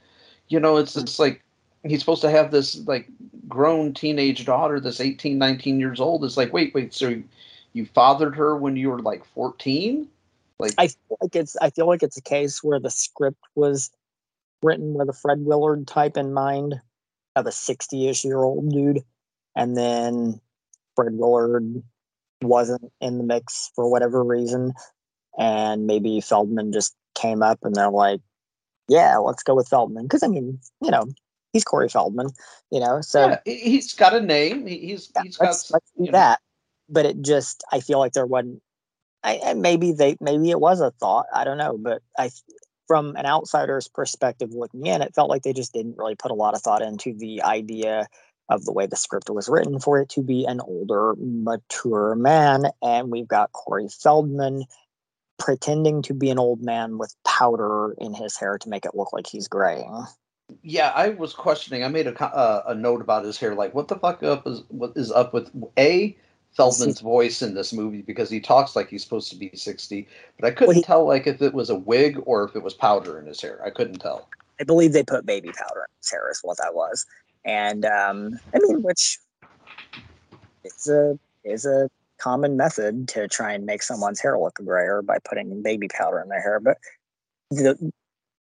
You 0.48 0.60
know, 0.60 0.76
it's 0.76 0.96
it's 0.96 1.18
like 1.18 1.42
he's 1.84 2.00
supposed 2.00 2.22
to 2.22 2.30
have 2.30 2.50
this 2.50 2.86
like 2.86 3.08
grown 3.48 3.92
teenage 3.92 4.44
daughter 4.44 4.80
that's 4.80 5.00
18, 5.00 5.38
19 5.38 5.80
years 5.80 6.00
old. 6.00 6.24
It's 6.24 6.36
like, 6.36 6.52
wait, 6.52 6.74
wait, 6.74 6.94
so 6.94 7.20
you 7.72 7.86
fathered 7.86 8.36
her 8.36 8.56
when 8.56 8.76
you 8.76 8.90
were 8.90 9.00
like 9.00 9.24
14? 9.24 10.08
Like 10.58 10.74
I 10.78 10.88
feel 10.88 11.18
like 11.20 11.36
it's 11.36 11.56
I 11.60 11.70
feel 11.70 11.86
like 11.86 12.02
it's 12.02 12.16
a 12.16 12.22
case 12.22 12.62
where 12.62 12.78
the 12.78 12.90
script 12.90 13.42
was 13.54 13.90
written 14.62 14.94
with 14.94 15.08
a 15.08 15.12
Fred 15.12 15.44
Willard 15.44 15.86
type 15.86 16.16
in 16.16 16.32
mind 16.32 16.80
of 17.34 17.46
a 17.46 17.50
60-ish 17.50 18.24
year 18.24 18.38
old 18.38 18.70
dude 18.70 19.02
and 19.56 19.76
then 19.76 20.40
Fred 20.94 21.14
Willard 21.14 21.82
wasn't 22.42 22.92
in 23.00 23.18
the 23.18 23.24
mix 23.24 23.70
for 23.74 23.90
whatever 23.90 24.22
reason 24.22 24.72
and 25.38 25.86
maybe 25.86 26.20
Feldman 26.20 26.72
just 26.72 26.94
came 27.14 27.42
up 27.42 27.58
and 27.62 27.74
they're 27.74 27.90
like, 27.90 28.20
yeah, 28.88 29.16
let's 29.16 29.42
go 29.42 29.54
with 29.54 29.68
Feldman. 29.68 30.04
Because 30.04 30.22
I 30.22 30.28
mean, 30.28 30.58
you 30.80 30.90
know, 30.90 31.06
he's 31.52 31.64
Corey 31.64 31.88
Feldman, 31.88 32.28
you 32.70 32.80
know, 32.80 33.00
so 33.00 33.30
yeah, 33.30 33.38
he's 33.44 33.94
got 33.94 34.14
a 34.14 34.20
name. 34.20 34.66
He's 34.66 35.10
yeah, 35.16 35.22
he's 35.22 35.36
got 35.36 35.46
let's 35.46 35.70
do 35.70 36.12
that. 36.12 36.40
But 36.88 37.06
it 37.06 37.22
just, 37.22 37.64
I 37.72 37.80
feel 37.80 37.98
like 37.98 38.12
there 38.12 38.26
wasn't. 38.26 38.62
I, 39.24 39.54
maybe 39.54 39.92
they 39.92 40.16
maybe 40.20 40.50
it 40.50 40.58
was 40.58 40.80
a 40.80 40.90
thought. 40.90 41.26
I 41.32 41.44
don't 41.44 41.58
know, 41.58 41.78
but 41.78 42.02
I 42.18 42.30
from 42.88 43.16
an 43.16 43.24
outsider's 43.24 43.88
perspective 43.88 44.50
looking 44.52 44.86
in, 44.86 45.00
it 45.00 45.14
felt 45.14 45.30
like 45.30 45.42
they 45.42 45.52
just 45.52 45.72
didn't 45.72 45.96
really 45.96 46.16
put 46.16 46.30
a 46.30 46.34
lot 46.34 46.54
of 46.54 46.60
thought 46.60 46.82
into 46.82 47.14
the 47.14 47.42
idea 47.42 48.06
of 48.48 48.64
the 48.64 48.72
way 48.72 48.86
the 48.86 48.96
script 48.96 49.30
was 49.30 49.48
written 49.48 49.78
for 49.78 50.00
it 50.00 50.08
to 50.10 50.22
be 50.22 50.44
an 50.44 50.60
older, 50.60 51.14
mature 51.18 52.14
man. 52.14 52.64
And 52.82 53.10
we've 53.10 53.28
got 53.28 53.52
Corey 53.52 53.88
Feldman, 53.88 54.64
pretending 55.38 56.02
to 56.02 56.14
be 56.14 56.30
an 56.30 56.38
old 56.38 56.60
man 56.60 56.98
with 56.98 57.14
powder 57.24 57.94
in 57.98 58.14
his 58.14 58.36
hair 58.36 58.58
to 58.58 58.68
make 58.68 58.84
it 58.84 58.94
look 58.94 59.12
like 59.12 59.26
he's 59.26 59.48
graying. 59.48 60.04
Yeah, 60.62 60.92
I 60.94 61.10
was 61.10 61.32
questioning. 61.32 61.82
I 61.82 61.88
made 61.88 62.06
a 62.06 62.22
uh, 62.22 62.64
a 62.66 62.74
note 62.74 63.00
about 63.00 63.24
his 63.24 63.38
hair. 63.38 63.54
Like, 63.54 63.74
what 63.74 63.88
the 63.88 63.96
fuck 63.96 64.22
up 64.22 64.46
is 64.46 64.64
what 64.68 64.92
is 64.96 65.10
up 65.10 65.32
with 65.32 65.50
a 65.78 66.14
Feldman's 66.56 67.00
voice 67.00 67.42
in 67.42 67.54
this 67.54 67.72
movie 67.72 68.02
because 68.02 68.28
he 68.28 68.40
talks 68.40 68.76
like 68.76 68.88
he's 68.88 69.02
supposed 69.02 69.30
to 69.30 69.36
be 69.36 69.50
sixty, 69.54 70.08
but 70.38 70.46
I 70.46 70.50
couldn't 70.50 70.68
well, 70.68 70.76
he, 70.76 70.82
tell 70.82 71.06
like 71.06 71.26
if 71.26 71.40
it 71.40 71.54
was 71.54 71.70
a 71.70 71.74
wig 71.74 72.20
or 72.26 72.44
if 72.44 72.54
it 72.54 72.62
was 72.62 72.74
powder 72.74 73.18
in 73.18 73.26
his 73.26 73.40
hair. 73.40 73.60
I 73.64 73.70
couldn't 73.70 74.00
tell. 74.00 74.28
I 74.60 74.64
believe 74.64 74.92
they 74.92 75.02
put 75.02 75.24
baby 75.24 75.50
powder 75.52 75.80
in 75.80 75.96
his 75.98 76.10
hair 76.10 76.30
is 76.30 76.40
what 76.42 76.58
that 76.58 76.74
was, 76.74 77.06
and 77.44 77.84
um, 77.84 78.38
I 78.54 78.58
mean, 78.58 78.82
which 78.82 79.18
is 80.64 80.88
a 80.88 81.18
is 81.44 81.64
a 81.64 81.88
common 82.18 82.56
method 82.56 83.08
to 83.08 83.26
try 83.28 83.52
and 83.52 83.66
make 83.66 83.82
someone's 83.82 84.20
hair 84.20 84.38
look 84.38 84.58
grayer 84.64 85.02
by 85.02 85.18
putting 85.28 85.62
baby 85.62 85.88
powder 85.88 86.20
in 86.20 86.28
their 86.28 86.42
hair. 86.42 86.60
But 86.60 86.76
the 87.50 87.92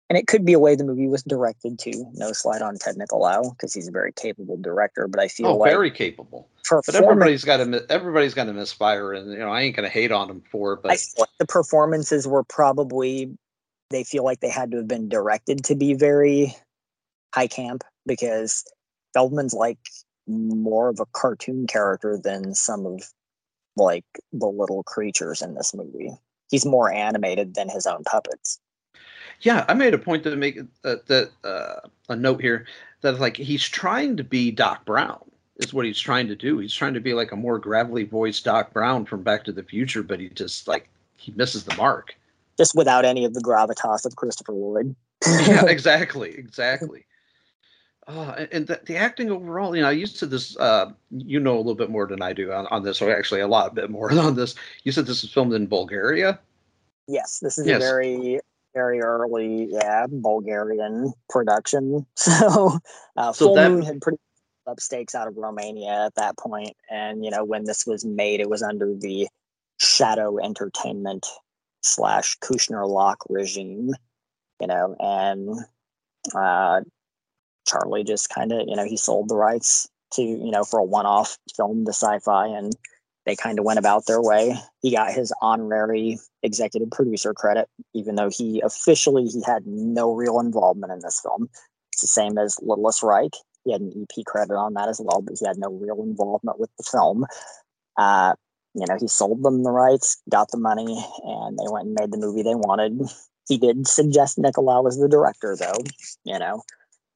and 0.09 0.17
it 0.17 0.27
could 0.27 0.43
be 0.43 0.53
a 0.53 0.59
way 0.59 0.75
the 0.75 0.83
movie 0.83 1.07
was 1.07 1.21
directed 1.23 1.77
to. 1.79 2.05
No 2.13 2.31
slide 2.31 2.63
on 2.63 2.77
Ted 2.77 2.95
Nicolaou 2.95 3.51
because 3.51 3.73
he's 3.73 3.87
a 3.87 3.91
very 3.91 4.11
capable 4.11 4.57
director. 4.57 5.07
But 5.07 5.21
I 5.21 5.27
feel 5.27 5.47
oh, 5.47 5.57
like 5.57 5.71
very 5.71 5.91
capable. 5.91 6.49
But 6.69 6.95
everybody's 6.95 7.43
got 7.43 7.57
to 7.57 7.85
everybody's 7.89 8.33
got 8.33 8.45
to 8.45 8.53
misfire, 8.53 9.13
and 9.13 9.31
you 9.31 9.39
know 9.39 9.49
I 9.49 9.61
ain't 9.61 9.75
gonna 9.75 9.89
hate 9.89 10.11
on 10.11 10.29
him 10.29 10.41
for 10.51 10.73
it. 10.73 10.81
But 10.81 10.89
like 10.89 11.29
the 11.37 11.45
performances 11.45 12.27
were 12.27 12.43
probably 12.43 13.37
they 13.91 14.03
feel 14.03 14.23
like 14.23 14.39
they 14.39 14.49
had 14.49 14.71
to 14.71 14.77
have 14.77 14.87
been 14.87 15.09
directed 15.09 15.63
to 15.65 15.75
be 15.75 15.93
very 15.93 16.55
high 17.33 17.47
camp 17.47 17.83
because 18.05 18.63
Feldman's 19.13 19.53
like 19.53 19.79
more 20.27 20.89
of 20.89 20.99
a 20.99 21.05
cartoon 21.13 21.67
character 21.67 22.19
than 22.21 22.53
some 22.53 22.85
of 22.85 23.03
like 23.75 24.05
the 24.31 24.47
little 24.47 24.83
creatures 24.83 25.41
in 25.41 25.55
this 25.55 25.73
movie. 25.73 26.11
He's 26.49 26.65
more 26.65 26.91
animated 26.91 27.53
than 27.53 27.69
his 27.69 27.85
own 27.85 28.03
puppets. 28.03 28.59
Yeah, 29.41 29.65
I 29.67 29.73
made 29.73 29.93
a 29.93 29.97
point 29.97 30.23
to 30.23 30.35
make 30.35 30.59
uh, 30.83 30.95
that 31.07 31.31
uh, 31.43 31.87
a 32.09 32.15
note 32.15 32.41
here 32.41 32.65
that 33.01 33.19
like 33.19 33.37
he's 33.37 33.63
trying 33.67 34.17
to 34.17 34.23
be 34.23 34.51
Doc 34.51 34.85
Brown 34.85 35.23
is 35.57 35.73
what 35.73 35.85
he's 35.85 35.99
trying 35.99 36.27
to 36.27 36.35
do. 36.35 36.57
He's 36.59 36.73
trying 36.73 36.93
to 36.93 36.99
be 36.99 37.13
like 37.13 37.31
a 37.31 37.35
more 37.35 37.59
gravelly 37.59 38.03
voiced 38.03 38.45
Doc 38.45 38.73
Brown 38.73 39.05
from 39.05 39.23
Back 39.23 39.43
to 39.45 39.51
the 39.51 39.63
Future, 39.63 40.03
but 40.03 40.19
he 40.19 40.29
just 40.29 40.67
like 40.67 40.89
he 41.17 41.31
misses 41.35 41.63
the 41.63 41.75
mark. 41.75 42.15
Just 42.57 42.75
without 42.75 43.05
any 43.05 43.23
of 43.25 43.33
the 43.33 43.41
gravitas 43.41 44.05
of 44.05 44.15
Christopher 44.15 44.53
Lloyd. 44.53 44.95
yeah, 45.25 45.65
exactly, 45.67 46.31
exactly. 46.31 47.05
Uh, 48.07 48.45
and 48.51 48.65
the, 48.65 48.81
the, 48.85 48.97
acting 48.97 49.29
overall, 49.29 49.75
you 49.75 49.83
know, 49.83 49.87
I 49.87 49.91
used 49.91 50.17
to 50.19 50.25
this. 50.25 50.57
Uh, 50.57 50.91
you 51.11 51.39
know 51.39 51.55
a 51.55 51.59
little 51.59 51.75
bit 51.75 51.91
more 51.91 52.07
than 52.07 52.23
I 52.23 52.33
do 52.33 52.51
on, 52.51 52.65
on 52.71 52.83
this, 52.83 53.01
or 53.01 53.15
actually 53.15 53.41
a 53.41 53.47
lot 53.47 53.75
bit 53.75 53.91
more 53.91 54.11
on 54.19 54.35
this. 54.35 54.55
You 54.83 54.91
said 54.91 55.05
this 55.05 55.23
is 55.23 55.31
filmed 55.31 55.53
in 55.53 55.67
Bulgaria. 55.67 56.39
Yes, 57.07 57.39
this 57.39 57.57
is 57.57 57.67
yes. 57.67 57.77
a 57.77 57.79
very, 57.79 58.39
very 58.79 59.01
early, 59.01 59.67
yeah, 59.69 60.05
Bulgarian 60.09 61.13
production. 61.29 62.05
So, 62.15 62.77
uh, 63.17 63.33
so 63.33 63.47
Full 63.47 63.55
that, 63.55 63.71
Moon 63.71 63.81
had 63.81 64.01
pretty 64.01 64.19
up 64.67 64.79
stakes 64.79 65.15
out 65.15 65.27
of 65.27 65.35
Romania 65.35 66.05
at 66.05 66.15
that 66.15 66.37
point, 66.37 66.75
and 66.89 67.25
you 67.25 67.31
know 67.31 67.43
when 67.43 67.65
this 67.65 67.85
was 67.85 68.05
made, 68.05 68.39
it 68.39 68.49
was 68.49 68.63
under 68.63 68.93
the 68.95 69.27
Shadow 69.79 70.37
Entertainment 70.39 71.25
slash 71.81 72.37
Kushner-Locke 72.39 73.23
regime. 73.29 73.91
You 74.61 74.67
know, 74.67 74.95
and 74.99 75.49
uh, 76.35 76.81
Charlie 77.67 78.03
just 78.03 78.29
kind 78.29 78.51
of, 78.51 78.67
you 78.67 78.75
know, 78.75 78.83
he 78.83 78.97
sold 78.97 79.29
the 79.29 79.35
rights 79.35 79.87
to, 80.13 80.21
you 80.21 80.51
know, 80.51 80.63
for 80.63 80.79
a 80.79 80.83
one 80.83 81.05
off 81.05 81.37
film 81.55 81.85
to 81.85 81.93
sci 81.93 82.19
fi 82.19 82.47
and 82.47 82.73
they 83.29 83.35
kind 83.35 83.59
of 83.59 83.65
went 83.65 83.77
about 83.77 84.07
their 84.07 84.21
way. 84.21 84.55
He 84.81 84.91
got 84.91 85.13
his 85.13 85.31
honorary 85.39 86.17
executive 86.41 86.89
producer 86.89 87.31
credit, 87.31 87.69
even 87.93 88.15
though 88.15 88.29
he 88.29 88.59
officially 88.61 89.25
he 89.25 89.43
had 89.45 89.67
no 89.67 90.15
real 90.15 90.39
involvement 90.39 90.91
in 90.91 90.99
this 91.03 91.21
film. 91.21 91.47
It's 91.93 92.01
the 92.01 92.07
same 92.07 92.39
as 92.39 92.57
Littlest 92.59 93.03
Reich. 93.03 93.33
He 93.63 93.71
had 93.71 93.81
an 93.81 93.93
EP 94.01 94.25
credit 94.25 94.55
on 94.55 94.73
that 94.73 94.89
as 94.89 94.99
well, 94.99 95.21
but 95.21 95.35
he 95.39 95.45
had 95.45 95.59
no 95.59 95.69
real 95.69 96.01
involvement 96.01 96.59
with 96.59 96.71
the 96.77 96.83
film. 96.83 97.27
Uh, 97.97 98.33
you 98.73 98.85
know, 98.87 98.97
he 98.99 99.07
sold 99.07 99.43
them 99.43 99.61
the 99.61 99.71
rights, 99.71 100.19
got 100.27 100.49
the 100.49 100.57
money, 100.57 101.05
and 101.23 101.55
they 101.59 101.69
went 101.69 101.85
and 101.85 101.97
made 101.99 102.11
the 102.11 102.17
movie 102.17 102.41
they 102.41 102.55
wanted. 102.55 102.99
He 103.47 103.59
did 103.59 103.87
suggest 103.87 104.37
Nicolaou 104.37 104.87
as 104.87 104.97
the 104.97 105.07
director, 105.07 105.55
though. 105.59 105.83
You 106.23 106.39
know, 106.39 106.63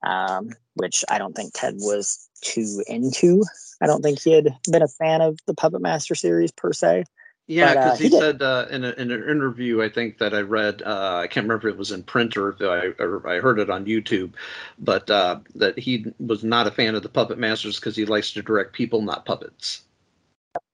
um, 0.03 0.49
which 0.75 1.03
I 1.09 1.17
don't 1.17 1.35
think 1.35 1.53
Ted 1.53 1.75
was 1.77 2.29
too 2.41 2.83
into. 2.87 3.43
I 3.81 3.87
don't 3.87 4.01
think 4.01 4.21
he 4.21 4.33
had 4.33 4.55
been 4.69 4.81
a 4.81 4.87
fan 4.87 5.21
of 5.21 5.39
the 5.47 5.53
Puppet 5.53 5.81
Master 5.81 6.15
series 6.15 6.51
per 6.51 6.73
se. 6.73 7.05
Yeah, 7.47 7.73
because 7.73 7.99
uh, 7.99 8.03
he, 8.03 8.09
he 8.09 8.19
said 8.19 8.41
uh, 8.41 8.67
in, 8.69 8.85
a, 8.85 8.91
in 8.91 9.11
an 9.11 9.29
interview, 9.29 9.81
I 9.81 9.89
think 9.89 10.17
that 10.19 10.33
I 10.33 10.39
read, 10.41 10.81
uh, 10.81 11.17
I 11.23 11.27
can't 11.27 11.43
remember 11.43 11.67
if 11.67 11.73
it 11.73 11.77
was 11.77 11.91
in 11.91 12.03
print 12.03 12.37
or 12.37 12.49
if 12.49 12.61
I, 12.61 13.03
or 13.03 13.27
I 13.27 13.41
heard 13.41 13.59
it 13.59 13.69
on 13.69 13.85
YouTube, 13.85 14.33
but 14.79 15.09
uh, 15.09 15.39
that 15.55 15.77
he 15.77 16.05
was 16.19 16.43
not 16.43 16.67
a 16.67 16.71
fan 16.71 16.95
of 16.95 17.03
the 17.03 17.09
Puppet 17.09 17.37
Masters 17.37 17.79
because 17.79 17.97
he 17.97 18.05
likes 18.05 18.31
to 18.33 18.41
direct 18.41 18.71
people, 18.71 19.01
not 19.01 19.25
puppets. 19.25 19.81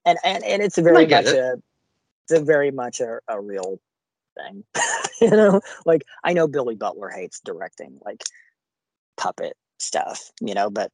And 0.05 0.19
and, 0.23 0.43
and 0.43 0.61
it's 0.61 0.77
a 0.77 0.81
very 0.81 1.07
much 1.07 1.25
it. 1.25 1.35
a 1.35 1.61
it's 2.29 2.39
a 2.39 2.43
very 2.43 2.71
much 2.71 2.99
a, 2.99 3.19
a 3.27 3.41
real 3.41 3.79
thing. 4.37 4.63
you 5.21 5.31
know, 5.31 5.61
like 5.85 6.03
I 6.23 6.33
know 6.33 6.47
Billy 6.47 6.75
Butler 6.75 7.09
hates 7.09 7.39
directing. 7.39 7.99
Like 8.05 8.23
puppet 9.19 9.53
stuff, 9.77 10.31
you 10.41 10.53
know, 10.55 10.69
but 10.69 10.91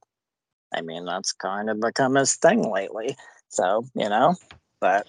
I 0.74 0.82
mean 0.82 1.06
that's 1.06 1.32
kind 1.32 1.70
of 1.70 1.80
become 1.80 2.16
his 2.16 2.36
thing 2.36 2.70
lately. 2.70 3.16
So, 3.50 3.86
you 3.96 4.10
know, 4.10 4.36
but 4.82 5.08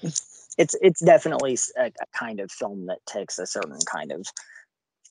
it's 0.59 0.77
it's 0.81 1.05
definitely 1.05 1.59
a, 1.79 1.87
a 1.87 2.19
kind 2.19 2.39
of 2.41 2.53
film 2.53 2.87
that 2.87 3.05
takes 3.07 3.39
a 3.39 3.47
certain 3.47 3.79
kind 3.91 4.13
of 4.13 4.27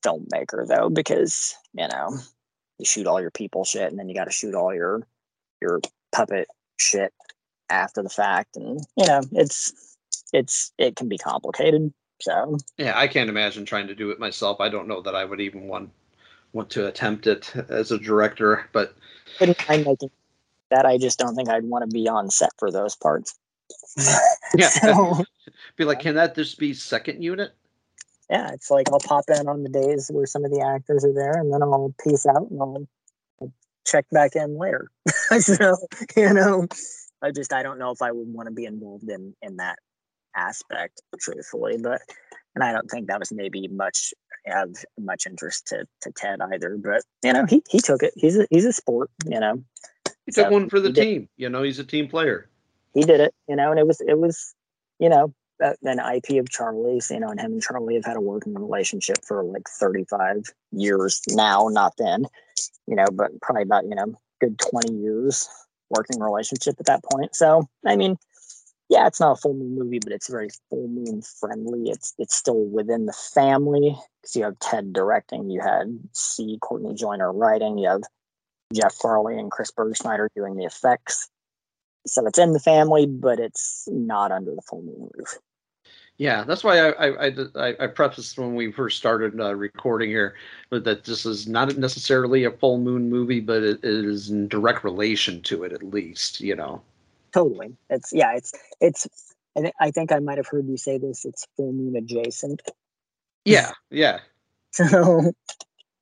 filmmaker 0.06 0.68
though, 0.68 0.89
because, 0.89 1.56
you 1.74 1.88
know, 1.88 2.18
you 2.78 2.86
shoot 2.86 3.08
all 3.08 3.20
your 3.20 3.32
people 3.32 3.65
shit 3.65 3.89
and 3.89 4.00
then 4.00 4.08
you 4.08 4.15
gotta 4.15 4.32
shoot 4.32 4.56
all 4.56 4.74
your 4.74 5.06
your 5.62 5.82
puppet 6.13 6.48
shit 6.78 7.12
after 7.70 8.04
the 8.04 8.10
fact 8.10 8.56
and 8.56 8.80
you 8.96 9.08
know, 9.08 9.22
it's 9.32 9.74
it's 10.32 10.72
it 10.78 10.96
can 10.96 11.10
be 11.10 11.18
complicated. 11.18 11.94
So 12.22 12.58
yeah, 12.78 12.98
I 12.98 13.08
can't 13.08 13.30
imagine 13.30 13.65
trying 13.65 13.88
to 13.88 13.96
do 13.96 14.12
it 14.12 14.20
myself. 14.20 14.62
I 14.62 14.70
don't 14.70 14.88
know 14.88 15.02
that 15.02 15.15
I 15.15 15.26
would 15.26 15.41
even 15.41 15.68
want 15.68 15.89
want 16.56 16.70
to 16.72 16.88
attempt 16.88 17.28
it 17.28 17.54
as 17.70 17.91
a 17.91 18.00
director, 18.00 18.68
but 18.72 18.96
wouldn't 19.39 19.68
mind 19.68 19.86
making 19.86 20.10
that. 20.72 20.86
I 20.86 20.98
just 20.98 21.20
don't 21.20 21.36
think 21.36 21.50
I'd 21.50 21.65
want 21.65 21.89
to 21.89 21.94
be 21.94 22.08
on 22.08 22.32
set 22.32 22.52
for 22.58 22.72
those 22.72 22.96
parts. 22.96 23.38
yeah, 24.56 24.70
so, 24.70 25.24
be 25.76 25.86
like, 25.86 26.00
can 26.00 26.15
that 26.15 26.36
just 26.36 26.58
be 26.58 26.74
second 26.74 27.24
unit? 27.24 27.54
yeah, 28.30 28.52
it's 28.54 28.72
like 28.72 28.89
I'll 28.91 29.00
pop 29.00 29.26
in 29.30 29.48
on 29.48 29.63
the 29.63 29.70
days 29.70 30.10
where 30.12 30.26
some 30.26 30.46
of 30.46 30.52
the 30.52 30.62
actors 30.62 31.06
are 31.06 31.13
there, 31.13 31.34
and 31.34 31.54
then 31.54 31.62
I'll 31.62 31.94
peace 32.04 32.26
out 32.26 32.50
and 32.50 32.60
I'll, 32.60 32.88
I'll 33.41 33.54
check 33.86 34.06
back 34.12 34.36
in 34.36 34.58
later. 34.58 34.89
so 35.39 35.76
you 36.15 36.34
know, 36.34 36.68
I 37.22 37.32
just 37.32 37.54
I 37.54 37.63
don't 37.63 37.80
know 37.80 37.91
if 37.91 38.02
I 38.02 38.12
would 38.12 38.28
want 38.28 38.48
to 38.48 38.54
be 38.54 38.65
involved 38.65 39.10
in 39.10 39.36
in 39.41 39.58
that 39.58 39.78
aspect, 40.36 41.02
truthfully, 41.20 41.78
but 41.82 42.02
and 42.56 42.63
I 42.63 42.72
don't 42.72 42.89
think 42.89 43.08
that 43.08 43.20
was 43.20 43.32
maybe 43.32 43.68
much 43.68 44.13
of 44.48 44.76
much 45.00 45.26
interest 45.28 45.68
to 45.68 45.86
to 46.02 46.12
Ted 46.15 46.39
either. 46.41 46.78
But 46.78 47.04
you 47.24 47.34
know, 47.34 47.46
he 47.46 47.62
he 47.70 47.80
took 47.80 48.02
it. 48.04 48.13
He's 48.15 48.38
a 48.38 48.48
he's 48.50 48.65
a 48.65 48.74
sport, 48.74 49.10
you 49.26 49.39
know. 49.39 49.63
He 50.26 50.32
took 50.32 50.46
So, 50.48 50.52
one 50.52 50.70
for 50.70 50.80
the 50.80 50.89
he 50.89 50.94
did- 50.94 51.04
team. 51.04 51.30
You 51.38 51.50
know, 51.50 51.63
he's 51.63 51.80
a 51.80 51.84
team 51.84 52.08
player. 52.08 52.50
he 52.94 53.02
did 53.04 53.20
it, 53.20 53.34
you 53.48 53.56
know, 53.56 53.70
and 53.72 53.80
it 53.80 53.86
was 53.88 54.02
it 54.02 54.18
was, 54.18 54.56
you 55.00 55.10
know, 55.10 55.34
an 55.60 56.00
IP 56.00 56.38
of 56.39 56.50
Charlie's, 56.50 57.10
you 57.12 57.20
know, 57.20 57.30
and 57.30 57.39
him 57.39 57.54
and 57.54 57.62
Charlie 57.62 57.96
have 57.96 58.06
had 58.06 58.18
a 58.18 58.22
working 58.22 58.54
relationship 58.56 59.18
for 59.26 59.44
like 59.44 59.68
35 59.70 60.44
years 60.72 61.22
now, 61.30 61.68
not 61.72 61.94
then, 61.98 62.26
you 62.88 62.96
know, 62.96 63.06
but 63.13 63.32
probably 63.41 63.63
about, 63.63 63.86
you 63.86 63.96
know, 63.96 64.13
good 64.41 64.60
20 64.60 64.94
years 64.96 65.48
working 65.89 66.20
relationship 66.20 66.76
at 66.80 66.86
that 66.88 67.04
point. 67.04 67.36
So, 67.36 67.68
I 67.86 67.96
mean, 67.96 68.18
yeah, 68.89 69.08
it's 69.08 69.19
not 69.19 69.34
a 69.34 69.36
full 69.36 69.54
moon 69.56 69.76
movie, 69.80 70.00
but 70.00 70.12
it's 70.12 70.30
very 70.30 70.50
full 70.69 70.88
moon 70.88 71.21
friendly. 71.21 71.89
It's 71.89 72.13
it's 72.19 72.36
still 72.36 72.65
within 72.65 73.06
the 73.08 73.13
family 73.13 73.98
because 74.21 74.36
you 74.36 74.43
have 74.43 74.60
Ted 74.60 74.93
directing, 74.93 75.50
you 75.50 75.62
had 75.62 76.00
C. 76.12 76.58
Courtney 76.62 76.93
Joyner 76.93 77.32
writing, 77.34 77.78
you 77.78 77.89
have 77.89 78.04
Jeff 78.74 78.93
Farley 78.93 79.39
and 79.39 79.50
Chris 79.52 79.71
Bergschneider 79.71 80.28
doing 80.36 80.56
the 80.56 80.65
effects. 80.65 81.30
So 82.06 82.26
it's 82.28 82.38
in 82.38 82.54
the 82.54 82.60
family, 82.60 83.08
but 83.08 83.39
it's 83.39 83.88
not 83.91 84.32
under 84.32 84.54
the 84.54 84.62
full 84.62 84.84
moon 84.84 85.10
roof. 85.15 85.39
Yeah, 86.17 86.43
that's 86.43 86.63
why 86.63 86.78
I 86.80 86.89
I, 86.91 87.28
I, 87.28 87.32
I- 87.56 87.76
I 87.82 87.88
prefaced 87.88 88.38
when 88.38 88.54
we 88.54 88.71
first 88.71 88.98
started 88.98 89.41
uh, 89.41 89.56
recording 89.56 90.10
here 90.10 90.36
that 90.69 91.04
this 91.04 91.26
is 91.26 91.48
not 91.48 91.76
necessarily 91.78 92.43
a 92.43 92.52
full 92.52 92.78
moon 92.78 93.10
movie, 93.10 93.39
but 93.41 93.63
it, 93.63 93.84
it 93.84 94.06
is 94.06 94.30
in 94.30 94.48
direct 94.48 94.84
relation 94.84 95.41
to 95.41 95.63
it 95.63 95.74
at 95.74 95.84
least. 95.84 96.39
You 96.39 96.56
know. 96.56 96.82
Totally. 97.36 97.76
It's 97.89 98.13
yeah, 98.13 98.34
it's 98.34 98.54
it's 98.80 99.34
I, 99.58 99.69
I 99.82 99.91
think 99.91 100.13
I 100.13 100.19
might 100.19 100.38
have 100.38 100.48
heard 100.48 100.69
you 100.69 100.78
say 100.78 100.98
this, 100.98 101.26
it's 101.26 101.45
full 101.58 101.74
moon 101.74 101.98
adjacent. 101.98 102.62
Yeah, 103.43 103.71
yeah. 103.91 104.19
So 104.71 105.34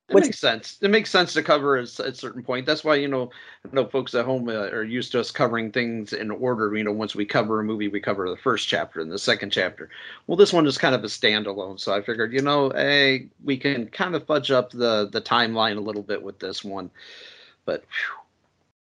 It 0.08 0.14
makes 0.14 0.38
sense. 0.38 0.78
It 0.80 0.90
makes 0.92 1.10
sense 1.10 1.32
to 1.32 1.42
cover 1.42 1.76
at 1.76 1.98
a 1.98 2.14
certain 2.14 2.44
point. 2.44 2.66
That's 2.66 2.84
why 2.84 2.94
you 2.94 3.08
know, 3.08 3.30
I 3.64 3.74
know 3.74 3.84
folks 3.84 4.14
at 4.14 4.24
home 4.24 4.48
uh, 4.48 4.68
are 4.68 4.84
used 4.84 5.10
to 5.10 5.18
us 5.18 5.32
covering 5.32 5.72
things 5.72 6.12
in 6.12 6.30
order. 6.30 6.76
You 6.76 6.84
know, 6.84 6.92
once 6.92 7.16
we 7.16 7.24
cover 7.24 7.58
a 7.58 7.64
movie, 7.64 7.88
we 7.88 7.98
cover 7.98 8.30
the 8.30 8.36
first 8.36 8.68
chapter 8.68 9.00
and 9.00 9.10
the 9.10 9.18
second 9.18 9.50
chapter. 9.50 9.90
Well, 10.28 10.36
this 10.36 10.52
one 10.52 10.68
is 10.68 10.78
kind 10.78 10.94
of 10.94 11.02
a 11.02 11.08
standalone, 11.08 11.80
so 11.80 11.92
I 11.92 12.00
figured, 12.00 12.32
you 12.32 12.42
know, 12.42 12.70
hey, 12.70 13.26
we 13.42 13.56
can 13.56 13.88
kind 13.88 14.14
of 14.14 14.24
fudge 14.24 14.52
up 14.52 14.70
the 14.70 15.08
the 15.10 15.20
timeline 15.20 15.78
a 15.78 15.80
little 15.80 16.02
bit 16.02 16.22
with 16.22 16.38
this 16.38 16.62
one. 16.62 16.92
But 17.64 17.80
whew. 17.80 18.20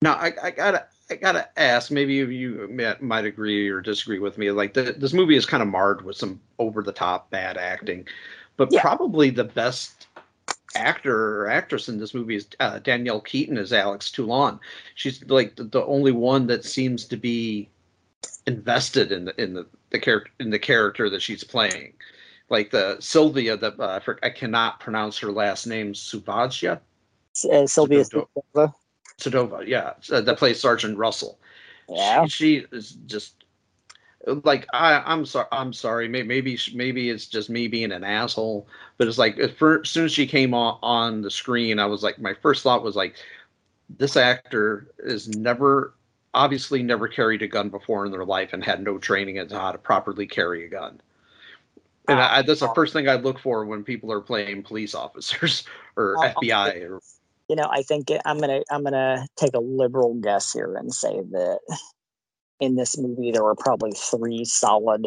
now 0.02 0.12
I, 0.14 0.32
I 0.40 0.50
gotta 0.52 0.87
I 1.11 1.14
gotta 1.16 1.49
ask. 1.59 1.90
Maybe 1.90 2.14
you, 2.14 2.27
you 2.29 2.97
might- 3.01 3.25
agree 3.25 3.69
or 3.69 3.81
disagree 3.81 4.19
with 4.19 4.38
me. 4.38 4.51
Like 4.51 4.75
the, 4.75 4.92
this 4.92 5.12
movie 5.12 5.37
is 5.37 5.47
kind 5.47 5.62
of 5.62 5.69
marred 5.69 6.05
with 6.05 6.16
some 6.16 6.40
over 6.59 6.83
the 6.83 6.92
top 6.92 7.31
bad 7.31 7.57
acting, 7.57 8.07
but 8.57 8.73
probably 8.73 9.31
the 9.31 9.45
best 9.45 10.09
actor 10.75 11.42
or 11.42 11.49
actress 11.49 11.88
in 11.88 11.99
this 11.99 12.12
movie 12.14 12.37
is 12.37 12.49
uh, 12.61 12.79
Danielle 12.81 13.21
Keaton 13.21 13.57
as 13.57 13.73
Alex 13.73 14.11
Toulon. 14.11 14.59
She's 14.95 15.25
like 15.25 15.57
the, 15.57 15.64
the 15.64 15.85
only 15.85 16.12
one 16.12 16.47
that 16.49 16.64
seems 16.64 17.05
to 17.07 17.16
be 17.16 17.69
invested 18.47 19.12
in 19.12 19.27
the 19.27 19.40
in 19.40 19.55
the, 19.55 19.66
the 19.90 19.99
character 19.99 20.33
in 20.40 20.51
the 20.51 20.59
character 20.59 21.09
that 21.11 21.23
she's 21.23 21.45
playing. 21.45 21.92
Like 22.49 22.71
the 22.71 22.97
Sylvia, 23.01 23.57
that 23.57 23.81
uh, 23.81 24.01
I 24.23 24.31
cannot 24.31 24.79
pronounce 24.79 25.19
her 25.19 25.33
last 25.33 25.66
name, 25.66 25.92
Subhadia 25.92 26.81
uh, 27.45 27.66
Sylvia 27.66 28.05
Sedova. 28.05 28.73
Sedova. 29.18 29.61
Sedova, 29.61 29.66
yeah, 29.66 29.94
uh, 30.12 30.20
that 30.20 30.38
plays 30.38 30.61
Sergeant 30.61 30.96
Russell. 30.98 31.38
Yeah. 31.88 32.26
She, 32.26 32.61
she 32.61 32.66
is 32.72 32.90
just 33.07 33.44
like 34.44 34.66
I, 34.72 35.02
I'm 35.07 35.24
sorry. 35.24 35.46
I'm 35.52 35.72
sorry. 35.72 36.09
Maybe 36.09 36.26
maybe 36.26 36.59
maybe 36.74 37.11
it's 37.11 37.26
just 37.26 37.48
me 37.48 37.68
being 37.68 37.92
an 37.92 38.05
asshole. 38.05 38.66
But 38.98 39.09
it's 39.09 39.18
like 39.18 39.38
as 39.38 39.52
soon 39.88 40.05
as 40.05 40.12
she 40.12 40.26
came 40.26 40.55
on 40.55 40.79
on 40.83 41.22
the 41.22 41.31
screen, 41.31 41.79
I 41.79 41.87
was 41.87 42.02
like, 42.02 42.18
my 42.18 42.35
first 42.35 42.62
thought 42.62 42.83
was 42.83 42.96
like, 42.96 43.16
this 43.98 44.16
actor 44.16 44.88
is 44.98 45.29
never 45.29 45.94
obviously 46.35 46.83
never 46.83 47.09
carried 47.09 47.42
a 47.42 47.48
gun 47.48 47.70
before 47.70 48.05
in 48.05 48.12
their 48.12 48.24
life 48.24 48.52
and 48.52 48.62
had 48.62 48.83
no 48.83 48.98
training 48.98 49.38
as 49.38 49.48
to 49.48 49.59
how 49.59 49.72
to 49.72 49.79
properly 49.79 50.26
carry 50.26 50.66
a 50.66 50.68
gun. 50.68 51.00
And 52.09 52.20
I, 52.20 52.42
that's 52.42 52.61
the 52.61 52.72
first 52.74 52.92
thing 52.92 53.09
I 53.09 53.14
look 53.14 53.38
for 53.38 53.64
when 53.64 53.83
people 53.83 54.12
are 54.12 54.20
playing 54.20 54.62
police 54.62 54.94
officers 54.94 55.64
or 55.96 56.16
I'll 56.22 56.35
FBI 56.35 56.90
or 56.90 57.00
You 57.48 57.56
know, 57.56 57.68
I 57.70 57.82
think 57.82 58.09
I'm 58.24 58.38
gonna 58.38 58.62
I'm 58.70 58.82
gonna 58.82 59.26
take 59.37 59.54
a 59.54 59.61
liberal 59.61 60.14
guess 60.14 60.52
here 60.52 60.74
and 60.76 60.92
say 60.92 61.20
that 61.30 61.61
in 62.61 62.74
this 62.74 62.98
movie 62.98 63.30
there 63.30 63.44
were 63.44 63.54
probably 63.54 63.92
three 63.92 64.44
solid 64.44 65.06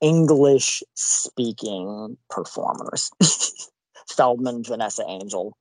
English 0.00 0.82
speaking 0.94 2.16
performers. 2.30 3.10
Feldman, 4.08 4.64
Vanessa 4.64 5.04
Angel, 5.06 5.56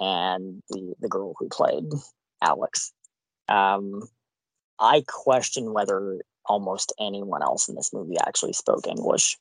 and 0.00 0.62
the 0.70 0.94
the 1.00 1.08
girl 1.08 1.34
who 1.38 1.48
played 1.48 1.84
Alex. 2.42 2.92
Um, 3.48 4.02
I 4.78 5.04
question 5.06 5.72
whether 5.72 6.20
almost 6.46 6.92
anyone 7.00 7.42
else 7.42 7.68
in 7.68 7.74
this 7.74 7.92
movie 7.92 8.16
actually 8.18 8.52
spoke 8.52 8.86
English. 8.86 9.38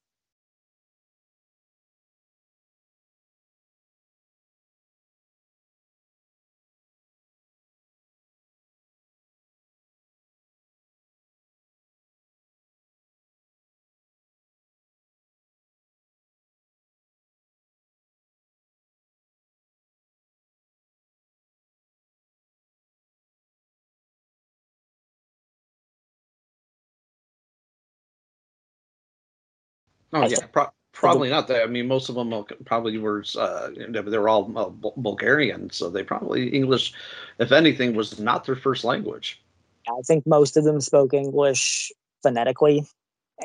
Oh 30.13 30.21
I 30.21 30.28
yeah, 30.28 30.36
think- 30.38 30.52
pro- 30.52 30.71
probably 30.91 31.30
not. 31.30 31.47
That 31.47 31.63
I 31.63 31.65
mean, 31.65 31.88
most 31.88 32.10
of 32.10 32.15
them 32.15 32.45
probably 32.65 32.97
were. 32.97 33.23
Uh, 33.38 33.69
they're 33.89 34.30
all 34.30 34.52
uh, 34.58 34.69
Bulgarian, 34.97 35.69
so 35.71 35.89
they 35.89 36.04
probably 36.04 36.49
English, 36.49 36.93
if 37.39 37.52
anything, 37.52 37.95
was 37.95 38.19
not 38.19 38.45
their 38.45 38.56
first 38.56 38.84
language. 38.84 39.41
I 39.88 40.02
think 40.06 40.26
most 40.26 40.56
of 40.56 40.63
them 40.63 40.80
spoke 40.80 41.13
English 41.13 41.91
phonetically, 42.21 42.86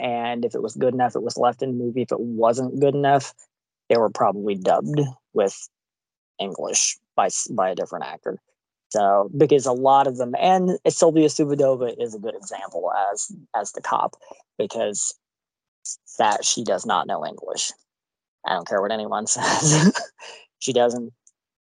and 0.01 0.45
if 0.45 0.55
it 0.55 0.63
was 0.63 0.77
good 0.77 0.95
enough, 0.95 1.17
it 1.17 1.23
was 1.23 1.37
left 1.37 1.63
in 1.63 1.71
the 1.77 1.85
movie. 1.85 2.03
If 2.03 2.13
it 2.13 2.21
wasn't 2.21 2.79
good 2.81 2.95
enough, 2.95 3.35
they 3.89 3.97
were 3.97 4.11
probably 4.11 4.55
dubbed 4.55 5.01
with 5.33 5.69
English 6.39 6.99
by 7.17 7.29
by 7.51 7.71
a 7.71 7.75
different 7.75 8.05
actor. 8.05 8.39
So 8.91 9.31
because 9.37 9.67
a 9.67 9.73
lot 9.73 10.07
of 10.07 10.17
them, 10.17 10.35
and 10.39 10.79
Sylvia 10.89 11.29
Subadova 11.29 11.95
is 12.01 12.15
a 12.15 12.19
good 12.19 12.35
example 12.35 12.91
as 13.13 13.31
as 13.55 13.73
the 13.73 13.83
cop 13.83 14.17
because 14.59 15.15
that 16.19 16.45
she 16.45 16.65
does 16.65 16.85
not 16.87 17.07
know 17.07 17.25
English. 17.25 17.73
I 18.47 18.55
don't 18.55 18.67
care 18.67 18.81
what 18.81 18.93
anyone 18.93 19.27
says. 19.27 19.93
she 20.59 20.73
doesn't 20.73 21.13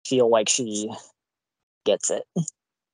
feel 0.07 0.29
like 0.29 0.49
she 0.49 0.91
gets 1.85 2.11
it. 2.11 2.25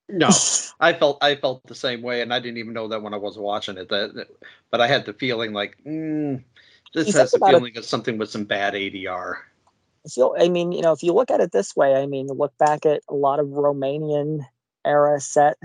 No, 0.08 0.28
I 0.80 0.92
felt 0.92 1.18
I 1.22 1.36
felt 1.36 1.62
the 1.66 1.74
same 1.74 2.02
way, 2.02 2.20
and 2.20 2.32
I 2.32 2.38
didn't 2.40 2.58
even 2.58 2.74
know 2.74 2.88
that 2.88 3.02
when 3.02 3.14
I 3.14 3.18
was 3.18 3.38
watching 3.38 3.78
it. 3.78 3.88
That, 3.88 4.14
that- 4.14 4.30
but 4.70 4.80
I 4.80 4.86
had 4.86 5.06
the 5.06 5.12
feeling 5.12 5.52
like 5.52 5.76
mm, 5.86 6.42
this 6.92 7.08
You 7.08 7.20
has 7.20 7.32
the 7.32 7.38
it- 7.38 7.46
feeling 7.46 7.76
of 7.76 7.84
something 7.84 8.18
with 8.18 8.30
some 8.30 8.44
bad 8.44 8.74
ADR. 8.74 9.36
You, 10.16 10.36
I 10.36 10.48
mean, 10.50 10.72
you 10.72 10.82
know, 10.82 10.92
if 10.92 11.02
you 11.02 11.14
look 11.14 11.30
at 11.30 11.40
it 11.40 11.52
this 11.52 11.74
way, 11.74 11.94
I 11.94 12.04
mean, 12.06 12.26
look 12.26 12.52
back 12.58 12.84
at 12.84 13.00
a 13.08 13.14
lot 13.14 13.40
of 13.40 13.46
Romanian 13.46 14.46
era 14.84 15.18
set, 15.18 15.56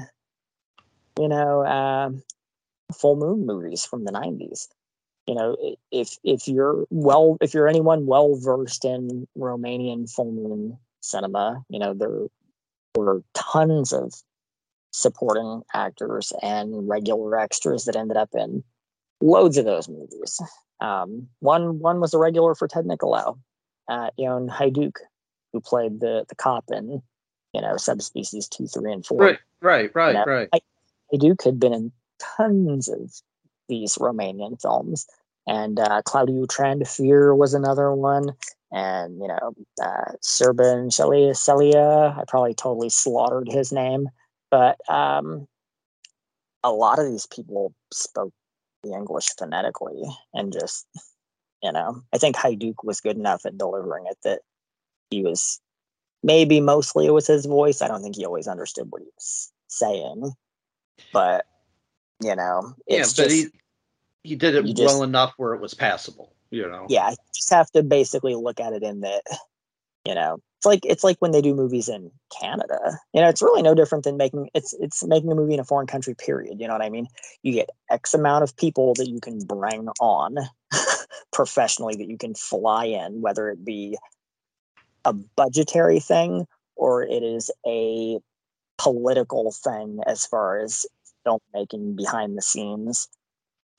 you 1.20 1.28
know, 1.28 1.66
um, 1.66 2.24
full 2.98 3.18
moon 3.18 3.46
movies 3.46 3.84
from 3.84 4.06
the 4.06 4.12
'90s. 4.14 4.70
You 5.30 5.36
know, 5.36 5.76
if 5.92 6.18
if 6.24 6.48
you're 6.48 6.86
well, 6.90 7.38
if 7.40 7.54
you're 7.54 7.68
anyone 7.68 8.08
well 8.08 8.34
versed 8.34 8.84
in 8.84 9.28
Romanian 9.38 10.12
full 10.12 10.32
moon 10.32 10.76
cinema, 11.02 11.64
you 11.70 11.78
know, 11.78 11.94
there 11.94 12.26
were 12.96 13.22
tons 13.36 13.94
of 13.94 14.12
supporting 14.90 15.62
actors 15.72 16.34
and 16.42 16.90
regular 16.90 17.40
extras 17.40 17.86
that 17.86 17.96
ended 17.96 18.18
up 18.18 18.30
in 18.34 18.64
loads 19.22 19.60
of 19.60 19.66
those 19.66 19.88
movies. 19.88 20.42
Um, 20.80 21.28
one 21.42 21.78
one 21.78 22.00
was 22.00 22.16
a 22.16 22.18
regular 22.18 22.56
for 22.56 22.68
Ted 22.68 22.86
Nicolaou, 22.86 23.38
uh, 23.88 24.10
Ion 24.20 24.50
Haiduc, 24.50 24.96
who 25.54 25.62
played 25.62 26.00
the 26.00 26.26
the 26.28 26.36
cop 26.36 26.66
in 26.72 27.04
you 27.54 27.62
know 27.62 27.78
subspecies 27.78 28.48
two, 28.48 28.66
three, 28.66 28.92
and 28.92 29.06
four. 29.06 29.20
Right, 29.20 29.40
right, 29.62 29.92
right, 29.94 30.08
You 30.08 30.14
know, 30.14 30.26
right. 30.26 30.50
Haiduc 31.14 31.44
had 31.44 31.60
been 31.60 31.74
in 31.74 31.92
tons 32.18 32.88
of 32.88 33.14
these 33.68 33.96
Romanian 33.98 34.60
films, 34.60 35.06
and 35.50 35.80
uh, 35.80 36.04
Claudiu 36.06 36.46
Trandafir 36.46 37.36
was 37.36 37.56
another 37.56 37.92
one, 37.92 38.34
and 38.72 39.20
you 39.20 39.28
know 39.28 39.56
uh, 39.82 40.12
Serban 40.22 40.94
Celia 40.94 41.34
Celia. 41.34 42.16
I 42.16 42.24
probably 42.28 42.54
totally 42.54 42.90
slaughtered 42.90 43.50
his 43.50 43.72
name, 43.72 44.10
but 44.52 44.78
um, 44.88 45.48
a 46.64 46.72
lot 46.72 47.00
of 47.00 47.10
these 47.10 47.26
people 47.26 47.74
spoke 47.92 48.32
the 48.84 48.94
English 48.94 49.30
phonetically 49.38 50.04
and 50.34 50.54
just 50.54 50.88
you 51.64 51.72
know 51.72 52.02
I 52.14 52.20
think 52.20 52.36
Haiduc 52.36 52.76
was 52.84 53.02
good 53.02 53.18
enough 53.18 53.46
at 53.46 53.58
delivering 53.58 54.06
it 54.08 54.18
that 54.24 54.42
he 55.10 55.24
was 55.24 55.60
maybe 56.22 56.62
mostly 56.62 57.08
it 57.08 57.12
was 57.12 57.26
his 57.26 57.48
voice. 57.48 57.82
I 57.82 57.88
don't 57.88 58.04
think 58.04 58.16
he 58.16 58.26
always 58.26 58.48
understood 58.48 58.86
what 58.92 59.02
he 59.02 59.08
was 59.16 59.52
saying, 59.68 60.32
but 61.12 61.46
you 62.22 62.36
know, 62.36 62.76
yeah, 62.88 63.00
it's 63.00 63.16
but 63.16 63.24
just, 63.24 63.36
he 63.36 63.48
he 64.24 64.36
did 64.36 64.56
it 64.56 64.66
you 64.66 64.74
well 64.78 64.88
just- 64.88 65.04
enough 65.04 65.34
where 65.38 65.54
it 65.54 65.62
was 65.62 65.74
passable. 65.74 66.34
You 66.52 66.68
know. 66.68 66.88
yeah, 66.90 67.12
you 67.12 67.18
just 67.36 67.52
have 67.52 67.70
to 67.72 67.84
basically 67.84 68.34
look 68.34 68.60
at 68.60 68.74
it 68.74 68.82
in 68.82 69.02
that, 69.02 69.22
you 70.04 70.16
know, 70.16 70.40
it's 70.58 70.66
like 70.66 70.80
it's 70.84 71.04
like 71.04 71.18
when 71.20 71.30
they 71.30 71.44
do 71.44 71.54
movies 71.54 71.88
in 71.88 72.10
Canada. 72.42 72.98
You 73.14 73.22
know, 73.22 73.30
it's 73.30 73.44
really 73.44 73.62
no 73.62 73.76
different 73.76 74.04
than 74.04 74.18
making 74.18 74.50
it's 74.56 74.74
it's 74.80 75.06
making 75.06 75.32
a 75.32 75.36
movie 75.36 75.54
in 75.54 75.60
a 75.60 75.64
foreign 75.64 75.86
country. 75.86 76.16
Period. 76.16 76.60
You 76.60 76.68
know 76.68 76.74
what 76.74 76.82
I 76.82 76.90
mean? 76.90 77.08
You 77.44 77.54
get 77.54 77.70
X 77.92 78.16
amount 78.16 78.44
of 78.44 78.58
people 78.58 78.96
that 78.96 79.08
you 79.08 79.20
can 79.22 79.40
bring 79.40 79.90
on 80.02 80.38
professionally 81.32 81.96
that 81.98 82.10
you 82.10 82.18
can 82.18 82.34
fly 82.34 82.86
in, 82.86 83.22
whether 83.22 83.48
it 83.50 83.64
be 83.64 83.98
a 85.06 85.14
budgetary 85.14 86.00
thing 86.00 86.48
or 86.76 87.04
it 87.04 87.24
is 87.24 87.52
a 87.68 88.18
political 88.80 89.52
thing 89.52 90.00
as 90.08 90.26
far 90.26 90.60
as 90.60 90.86
filmmaking 91.28 91.96
behind 91.96 92.36
the 92.36 92.42
scenes 92.42 93.08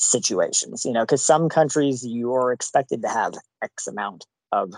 situations 0.03 0.85
you 0.85 0.93
know 0.93 1.03
because 1.03 1.25
some 1.25 1.49
countries 1.49 2.05
you're 2.07 2.53
expected 2.53 3.03
to 3.03 3.09
have 3.09 3.35
x 3.63 3.87
amount 3.87 4.27
of 4.53 4.73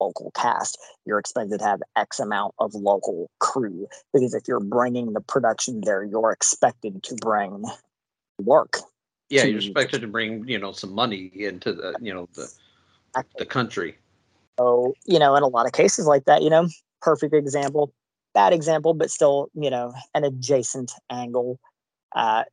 local 0.00 0.30
cast 0.34 0.78
you're 1.04 1.18
expected 1.18 1.58
to 1.58 1.64
have 1.64 1.80
x 1.96 2.18
amount 2.18 2.54
of 2.58 2.74
local 2.74 3.30
crew 3.40 3.86
because 4.12 4.34
if 4.34 4.48
you're 4.48 4.60
bringing 4.60 5.12
the 5.12 5.20
production 5.20 5.80
there 5.84 6.02
you're 6.02 6.32
expected 6.32 7.02
to 7.02 7.14
bring 7.16 7.64
work 8.38 8.78
Yeah, 9.28 9.42
to- 9.42 9.50
you're 9.50 9.58
expected 9.60 10.00
to 10.00 10.08
bring 10.08 10.48
you 10.48 10.58
know 10.58 10.72
some 10.72 10.94
money 10.94 11.30
into 11.34 11.72
the 11.72 11.94
you 12.00 12.14
know 12.14 12.28
the 12.34 12.50
the 13.38 13.46
country. 13.46 13.96
So, 14.58 14.94
you 15.04 15.18
know, 15.18 15.34
in 15.36 15.42
a 15.42 15.48
lot 15.48 15.66
of 15.66 15.72
cases 15.72 16.06
like 16.06 16.24
that, 16.26 16.42
you 16.42 16.50
know, 16.50 16.68
perfect 17.02 17.34
example, 17.34 17.92
bad 18.34 18.52
example, 18.52 18.94
but 18.94 19.10
still, 19.10 19.48
you 19.54 19.70
know, 19.70 19.92
an 20.14 20.24
adjacent 20.24 20.92
angle 21.10 21.58
uh, 22.14 22.44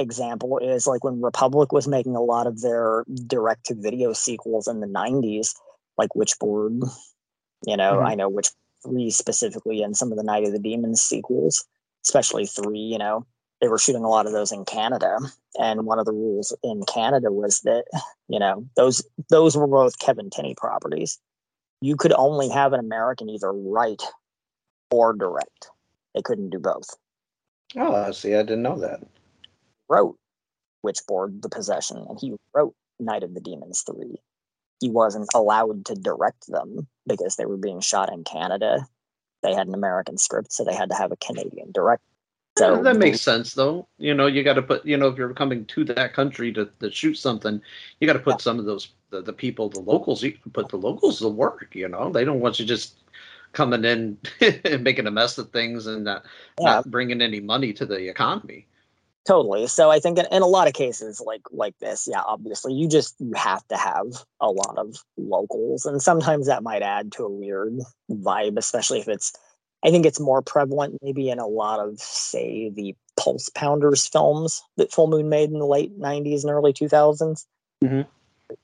example 0.00 0.58
is 0.58 0.86
like 0.86 1.04
when 1.04 1.20
Republic 1.20 1.72
was 1.72 1.86
making 1.86 2.16
a 2.16 2.22
lot 2.22 2.46
of 2.46 2.60
their 2.60 3.04
direct 3.26 3.66
to 3.66 3.74
video 3.74 4.12
sequels 4.12 4.66
in 4.66 4.80
the 4.80 4.86
90s, 4.86 5.54
like 5.96 6.10
Witchboard, 6.16 6.82
you 7.66 7.76
know, 7.76 7.98
Mhm. 7.98 8.08
I 8.08 8.14
know 8.14 8.28
which 8.28 8.50
three 8.82 9.10
specifically 9.10 9.82
and 9.82 9.96
some 9.96 10.10
of 10.10 10.16
the 10.18 10.24
Night 10.24 10.44
of 10.44 10.52
the 10.52 10.58
Demons 10.58 11.00
sequels, 11.00 11.64
especially 12.04 12.46
three, 12.46 12.78
you 12.78 12.98
know, 12.98 13.26
they 13.60 13.68
were 13.68 13.78
shooting 13.78 14.04
a 14.04 14.08
lot 14.08 14.26
of 14.26 14.32
those 14.32 14.52
in 14.52 14.64
Canada. 14.64 15.18
And 15.58 15.84
one 15.84 15.98
of 15.98 16.06
the 16.06 16.12
rules 16.12 16.56
in 16.62 16.82
Canada 16.84 17.30
was 17.30 17.60
that, 17.60 17.84
you 18.28 18.38
know, 18.38 18.66
those 18.76 19.02
those 19.28 19.56
were 19.56 19.66
both 19.66 19.98
Kevin 19.98 20.30
Tenney 20.30 20.54
properties 20.54 21.18
you 21.80 21.96
could 21.96 22.12
only 22.12 22.48
have 22.48 22.72
an 22.72 22.80
American 22.80 23.28
either 23.28 23.52
write 23.52 24.02
or 24.90 25.12
direct. 25.12 25.70
They 26.14 26.22
couldn't 26.22 26.50
do 26.50 26.58
both. 26.58 26.96
Oh, 27.76 27.94
I 27.94 28.10
see. 28.10 28.34
I 28.34 28.42
didn't 28.42 28.62
know 28.62 28.78
that. 28.78 29.00
Wrote 29.90 30.16
which 30.82 31.00
Witchboard, 31.06 31.42
The 31.42 31.48
Possession, 31.48 32.06
and 32.08 32.18
he 32.18 32.34
wrote 32.54 32.74
Night 32.98 33.22
of 33.22 33.34
the 33.34 33.40
Demons 33.40 33.82
3. 33.82 34.16
He 34.80 34.88
wasn't 34.88 35.28
allowed 35.34 35.84
to 35.86 35.94
direct 35.94 36.46
them 36.46 36.86
because 37.06 37.36
they 37.36 37.44
were 37.44 37.58
being 37.58 37.80
shot 37.80 38.12
in 38.12 38.24
Canada. 38.24 38.86
They 39.42 39.54
had 39.54 39.66
an 39.66 39.74
American 39.74 40.16
script, 40.16 40.52
so 40.52 40.64
they 40.64 40.74
had 40.74 40.90
to 40.90 40.94
have 40.94 41.12
a 41.12 41.16
Canadian 41.16 41.72
director. 41.72 42.04
So 42.56 42.76
So 42.76 42.82
that 42.82 42.96
makes 42.96 43.20
sense, 43.20 43.54
though. 43.54 43.88
You 43.98 44.14
know, 44.14 44.26
you 44.26 44.42
got 44.42 44.54
to 44.54 44.62
put. 44.62 44.86
You 44.86 44.96
know, 44.96 45.08
if 45.08 45.18
you're 45.18 45.34
coming 45.34 45.64
to 45.66 45.84
that 45.84 46.14
country 46.14 46.52
to, 46.52 46.70
to 46.80 46.90
shoot 46.90 47.14
something, 47.14 47.60
you 47.98 48.06
got 48.06 48.14
to 48.14 48.18
put 48.20 48.40
some 48.40 48.58
of 48.58 48.64
those 48.64 48.92
the, 49.10 49.22
the 49.22 49.32
people, 49.32 49.68
the 49.68 49.80
locals. 49.80 50.22
You 50.22 50.32
can 50.32 50.50
put 50.52 50.68
the 50.68 50.76
locals 50.76 51.18
to 51.18 51.28
work. 51.28 51.68
You 51.74 51.88
know, 51.88 52.10
they 52.10 52.24
don't 52.24 52.40
want 52.40 52.58
you 52.58 52.66
just 52.66 52.96
coming 53.52 53.84
in 53.84 54.18
and 54.64 54.84
making 54.84 55.06
a 55.06 55.10
mess 55.10 55.36
of 55.38 55.50
things 55.50 55.86
and 55.86 56.04
not, 56.04 56.24
Yeah. 56.60 56.74
not 56.74 56.90
bringing 56.90 57.20
any 57.20 57.40
money 57.40 57.72
to 57.74 57.84
the 57.84 58.08
economy. 58.08 58.66
Totally. 59.26 59.66
So 59.66 59.90
I 59.90 60.00
think 60.00 60.18
in, 60.18 60.26
in 60.32 60.42
a 60.42 60.46
lot 60.46 60.66
of 60.66 60.74
cases 60.74 61.20
like 61.20 61.42
like 61.52 61.78
this, 61.78 62.08
yeah, 62.10 62.22
obviously 62.26 62.72
you 62.72 62.88
just 62.88 63.14
you 63.18 63.32
have 63.34 63.66
to 63.68 63.76
have 63.76 64.06
a 64.40 64.50
lot 64.50 64.78
of 64.78 64.96
locals 65.18 65.84
and 65.84 66.00
sometimes 66.02 66.46
that 66.46 66.62
might 66.62 66.82
add 66.82 67.12
to 67.12 67.24
a 67.24 67.30
weird 67.30 67.78
vibe, 68.10 68.56
especially 68.56 69.00
if 69.00 69.08
it's 69.08 69.32
I 69.84 69.90
think 69.90 70.06
it's 70.06 70.20
more 70.20 70.42
prevalent 70.42 70.98
maybe 71.02 71.28
in 71.30 71.38
a 71.38 71.46
lot 71.46 71.80
of 71.80 71.98
say 71.98 72.70
the 72.70 72.94
Pulse 73.18 73.50
Pounders 73.50 74.06
films 74.06 74.62
that 74.76 74.92
Full 74.92 75.08
Moon 75.08 75.28
made 75.28 75.50
in 75.50 75.58
the 75.58 75.66
late 75.66 75.98
90s 75.98 76.42
and 76.42 76.50
early 76.50 76.72
2000s. 76.72 77.46
Mhm. 77.84 78.06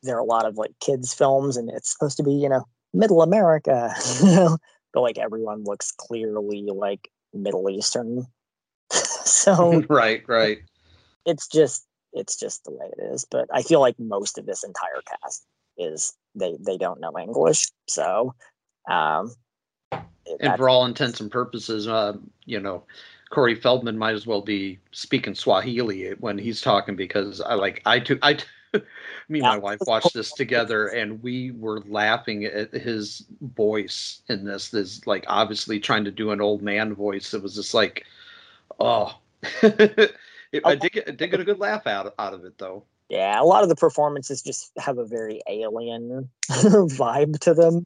There 0.02 0.16
are 0.16 0.20
a 0.20 0.24
lot 0.24 0.46
of 0.46 0.56
like 0.56 0.72
kids 0.80 1.12
films 1.12 1.56
and 1.56 1.70
it's 1.70 1.92
supposed 1.92 2.16
to 2.16 2.22
be, 2.22 2.32
you 2.32 2.48
know, 2.48 2.64
middle 2.94 3.20
America, 3.20 3.94
you 4.20 4.26
know, 4.34 4.58
but 4.94 5.02
like 5.02 5.18
everyone 5.18 5.64
looks 5.64 5.92
clearly 5.92 6.62
like 6.62 7.10
Middle 7.34 7.68
Eastern. 7.68 8.26
So 9.46 9.82
right, 9.88 10.22
right. 10.28 10.58
it's 11.24 11.46
just 11.46 11.86
it's 12.12 12.36
just 12.36 12.64
the 12.64 12.72
way 12.72 12.86
it 12.98 13.02
is 13.12 13.24
but 13.30 13.46
i 13.52 13.62
feel 13.62 13.80
like 13.80 13.98
most 13.98 14.38
of 14.38 14.46
this 14.46 14.64
entire 14.64 15.02
cast 15.06 15.44
is 15.78 16.14
they 16.34 16.56
they 16.60 16.76
don't 16.76 17.00
know 17.00 17.12
english 17.18 17.68
so 17.88 18.34
um 18.90 19.32
And 20.40 20.56
for 20.56 20.68
all 20.68 20.84
intents 20.84 21.20
and 21.20 21.30
purposes, 21.30 21.86
uh, 21.86 22.14
you 22.44 22.60
know, 22.60 22.82
Corey 23.30 23.54
Feldman 23.54 23.98
might 23.98 24.14
as 24.14 24.26
well 24.26 24.42
be 24.42 24.78
speaking 24.92 25.34
Swahili 25.34 26.10
when 26.18 26.38
he's 26.38 26.60
talking 26.60 26.96
because 26.96 27.40
I 27.40 27.54
like 27.54 27.82
I 27.86 28.00
took 28.00 28.18
I. 28.22 28.38
Me 29.28 29.38
and 29.38 29.42
my 29.42 29.58
wife 29.58 29.78
watched 29.86 30.12
this 30.12 30.32
together, 30.32 30.88
and 30.88 31.22
we 31.22 31.52
were 31.52 31.80
laughing 31.86 32.44
at 32.44 32.72
his 32.72 33.24
voice 33.40 34.20
in 34.28 34.44
this. 34.44 34.68
This 34.68 35.06
like 35.06 35.24
obviously 35.28 35.80
trying 35.80 36.04
to 36.04 36.10
do 36.10 36.30
an 36.30 36.40
old 36.40 36.62
man 36.62 36.94
voice. 36.94 37.32
It 37.32 37.42
was 37.42 37.54
just 37.54 37.72
like, 37.72 38.04
oh, 38.78 39.16
It- 40.52 40.62
I 40.64 40.76
did 40.76 40.92
get, 40.92 41.08
I 41.08 41.10
did 41.10 41.30
get 41.30 41.40
a 41.40 41.44
good 41.44 41.58
laugh 41.58 41.86
out 41.86 42.14
out 42.18 42.32
of 42.32 42.44
it 42.44 42.56
though. 42.56 42.84
yeah 43.08 43.40
a 43.40 43.44
lot 43.44 43.62
of 43.64 43.68
the 43.68 43.74
performances 43.76 44.42
just 44.42 44.70
have 44.78 44.96
a 44.98 45.04
very 45.04 45.40
alien 45.48 46.30
vibe 46.48 47.38
to 47.40 47.52
them 47.52 47.84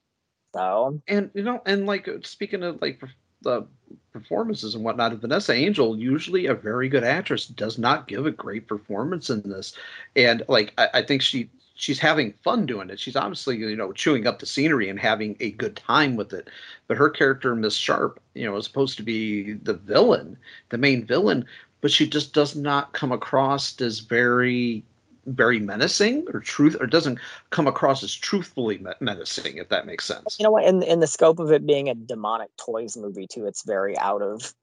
so 0.54 1.00
and 1.08 1.30
you 1.34 1.42
know, 1.42 1.62
and 1.64 1.86
like 1.86 2.06
uh, 2.08 2.18
speaking 2.22 2.62
of 2.62 2.80
like 2.82 3.00
the 3.42 3.66
performances 4.12 4.74
and 4.74 4.84
whatnot, 4.84 5.12
Vanessa 5.14 5.52
Angel, 5.52 5.96
usually 5.96 6.46
a 6.46 6.54
very 6.54 6.88
good 6.88 7.04
actress, 7.04 7.46
does 7.46 7.78
not 7.78 8.06
give 8.08 8.26
a 8.26 8.30
great 8.30 8.66
performance 8.68 9.30
in 9.30 9.40
this, 9.42 9.74
and 10.16 10.42
like 10.48 10.74
I, 10.76 10.88
I 10.94 11.02
think 11.02 11.22
she 11.22 11.48
she's 11.80 11.98
having 11.98 12.34
fun 12.44 12.66
doing 12.66 12.90
it. 12.90 13.00
She's 13.00 13.16
obviously 13.16 13.56
you 13.56 13.76
know 13.76 13.92
chewing 13.92 14.26
up 14.26 14.38
the 14.38 14.46
scenery 14.46 14.88
and 14.88 15.00
having 15.00 15.36
a 15.40 15.50
good 15.52 15.76
time 15.76 16.16
with 16.16 16.32
it. 16.32 16.48
But 16.86 16.96
her 16.96 17.10
character, 17.10 17.56
Miss 17.56 17.74
Sharp, 17.74 18.20
you 18.34 18.44
know, 18.44 18.56
is 18.56 18.66
supposed 18.66 18.96
to 18.98 19.02
be 19.02 19.54
the 19.54 19.74
villain, 19.74 20.36
the 20.68 20.78
main 20.78 21.04
villain, 21.04 21.46
but 21.80 21.90
she 21.90 22.08
just 22.08 22.34
does 22.34 22.54
not 22.54 22.92
come 22.92 23.12
across 23.12 23.80
as 23.80 24.00
very 24.00 24.84
very 25.26 25.60
menacing 25.60 26.26
or 26.32 26.40
truth 26.40 26.76
or 26.80 26.86
doesn't 26.86 27.18
come 27.50 27.66
across 27.66 28.02
as 28.02 28.12
truthfully 28.12 28.82
menacing 29.00 29.58
if 29.58 29.68
that 29.68 29.86
makes 29.86 30.06
sense 30.06 30.36
you 30.38 30.44
know 30.44 30.50
what 30.50 30.64
in 30.64 30.82
in 30.82 31.00
the 31.00 31.06
scope 31.06 31.38
of 31.38 31.52
it 31.52 31.66
being 31.66 31.90
a 31.90 31.94
demonic 31.94 32.48
toys 32.56 32.96
movie 32.96 33.26
too 33.26 33.46
it's 33.46 33.62
very 33.64 33.96
out 33.98 34.22
of 34.22 34.54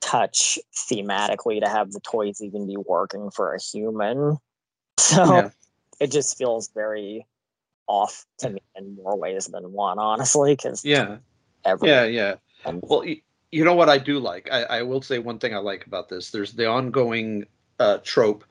touch 0.00 0.58
thematically 0.74 1.60
to 1.60 1.68
have 1.68 1.92
the 1.92 2.00
toys 2.00 2.40
even 2.40 2.66
be 2.66 2.76
working 2.88 3.30
for 3.30 3.54
a 3.54 3.60
human 3.60 4.38
so 4.98 5.22
Yeah. 5.24 5.50
It 6.00 6.10
just 6.10 6.36
feels 6.36 6.70
very 6.74 7.26
off 7.86 8.24
to 8.38 8.50
me 8.50 8.60
in 8.76 8.96
more 8.96 9.16
ways 9.16 9.46
than 9.46 9.72
one 9.72 9.98
honestly 9.98 10.54
because 10.54 10.84
yeah 10.84 11.18
every 11.64 11.88
Yeah, 11.88 12.04
yeah. 12.04 12.34
Well, 12.64 13.00
y- 13.00 13.20
you 13.52 13.64
know 13.64 13.74
what 13.74 13.88
I 13.88 13.98
do 13.98 14.18
like? 14.18 14.48
I, 14.50 14.62
I 14.62 14.82
will 14.82 15.02
say 15.02 15.18
one 15.18 15.38
thing 15.38 15.54
I 15.54 15.58
like 15.58 15.86
about 15.86 16.08
this. 16.08 16.30
There's 16.30 16.52
the 16.52 16.66
ongoing 16.66 17.46
uh, 17.78 17.98
trope 18.02 18.44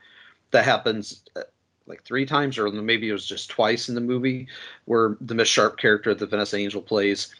that 0.50 0.64
happens 0.64 1.22
uh, 1.36 1.42
like 1.86 2.02
three 2.04 2.24
times, 2.24 2.58
or 2.58 2.70
maybe 2.70 3.08
it 3.08 3.12
was 3.12 3.26
just 3.26 3.50
twice 3.50 3.88
in 3.88 3.94
the 3.94 4.00
movie, 4.00 4.46
where 4.86 5.16
the 5.20 5.34
Miss 5.34 5.48
Sharp 5.48 5.78
character 5.78 6.14
that 6.14 6.30
Vanessa 6.30 6.56
Angel 6.56 6.80
plays 6.80 7.34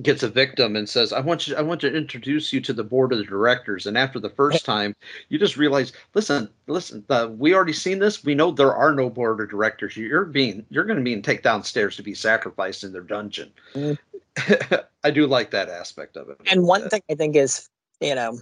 gets 0.00 0.22
a 0.22 0.28
victim 0.28 0.76
and 0.76 0.88
says, 0.88 1.12
"I 1.12 1.20
want 1.20 1.46
you, 1.46 1.56
I 1.56 1.60
want 1.62 1.80
to 1.82 1.94
introduce 1.94 2.52
you 2.52 2.60
to 2.62 2.72
the 2.72 2.84
board 2.84 3.12
of 3.12 3.18
the 3.18 3.24
directors." 3.24 3.86
And 3.86 3.98
after 3.98 4.18
the 4.18 4.30
first 4.30 4.64
time, 4.64 4.96
you 5.28 5.38
just 5.38 5.56
realize, 5.56 5.92
listen, 6.14 6.48
listen, 6.66 7.04
uh, 7.10 7.28
we 7.36 7.54
already 7.54 7.74
seen 7.74 7.98
this. 7.98 8.24
We 8.24 8.34
know 8.34 8.50
there 8.50 8.74
are 8.74 8.94
no 8.94 9.10
board 9.10 9.40
of 9.40 9.50
directors. 9.50 9.96
You're 9.96 10.24
being, 10.24 10.64
you're 10.70 10.84
going 10.84 10.98
to 10.98 11.04
be 11.04 11.12
in 11.12 11.22
take 11.22 11.42
downstairs 11.42 11.96
to 11.96 12.02
be 12.02 12.14
sacrificed 12.14 12.84
in 12.84 12.92
their 12.92 13.02
dungeon. 13.02 13.52
I 15.04 15.10
do 15.10 15.26
like 15.26 15.50
that 15.50 15.68
aspect 15.68 16.16
of 16.16 16.30
it. 16.30 16.38
and 16.50 16.64
one 16.64 16.88
thing 16.88 17.02
i 17.10 17.14
think 17.14 17.36
is 17.36 17.68
you 18.00 18.14
know 18.14 18.38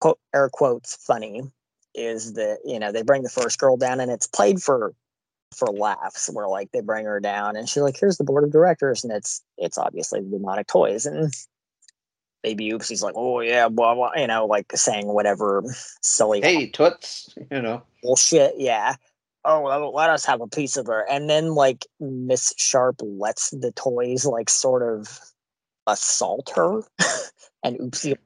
quote 0.00 0.18
air 0.34 0.48
quotes 0.52 0.96
funny 0.96 1.42
is 1.94 2.32
that 2.34 2.58
you 2.64 2.78
know 2.78 2.90
they 2.90 3.02
bring 3.02 3.22
the 3.22 3.28
first 3.28 3.58
girl 3.58 3.76
down 3.76 4.00
and 4.00 4.10
it's 4.10 4.26
played 4.26 4.60
for 4.62 4.92
for 5.54 5.68
laughs 5.68 6.30
where 6.32 6.48
like 6.48 6.70
they 6.72 6.80
bring 6.80 7.06
her 7.06 7.20
down 7.20 7.56
and 7.56 7.68
she's 7.68 7.82
like 7.82 7.98
here's 7.98 8.18
the 8.18 8.24
board 8.24 8.44
of 8.44 8.52
directors 8.52 9.02
and 9.02 9.12
it's 9.12 9.42
it's 9.58 9.78
obviously 9.78 10.20
demonic 10.20 10.66
toys 10.66 11.06
and 11.06 11.32
baby 12.42 12.70
oopsie's 12.70 13.02
like 13.02 13.14
oh 13.16 13.40
yeah 13.40 13.68
blah 13.68 13.94
blah 13.94 14.10
you 14.16 14.26
know 14.26 14.46
like 14.46 14.66
saying 14.74 15.08
whatever 15.08 15.62
silly 16.02 16.40
hey 16.40 16.66
toots 16.72 17.34
you 17.50 17.60
know. 17.60 17.82
bullshit 18.02 18.54
yeah. 18.56 18.94
Oh 19.44 19.90
let 19.94 20.10
us 20.10 20.26
have 20.26 20.42
a 20.42 20.46
piece 20.46 20.76
of 20.76 20.86
her 20.86 21.06
and 21.10 21.28
then 21.28 21.54
like 21.54 21.86
miss 21.98 22.52
sharp 22.58 22.96
lets 23.02 23.50
the 23.50 23.72
toys 23.72 24.26
like 24.26 24.50
sort 24.50 24.82
of 24.82 25.18
assault 25.86 26.52
her 26.54 26.82
and 27.64 27.78
oopsie 27.78 28.16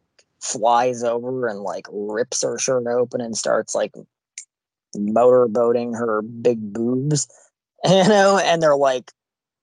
flies 0.40 1.02
over 1.02 1.46
and 1.46 1.60
like 1.60 1.86
rips 1.90 2.42
her 2.42 2.58
shirt 2.58 2.86
open 2.86 3.20
and 3.20 3.36
starts 3.36 3.74
like 3.74 3.92
motorboating 4.96 5.96
her 5.96 6.22
big 6.22 6.72
boobs 6.72 7.28
you 7.84 8.08
know 8.08 8.38
and 8.38 8.62
they're 8.62 8.76
like 8.76 9.10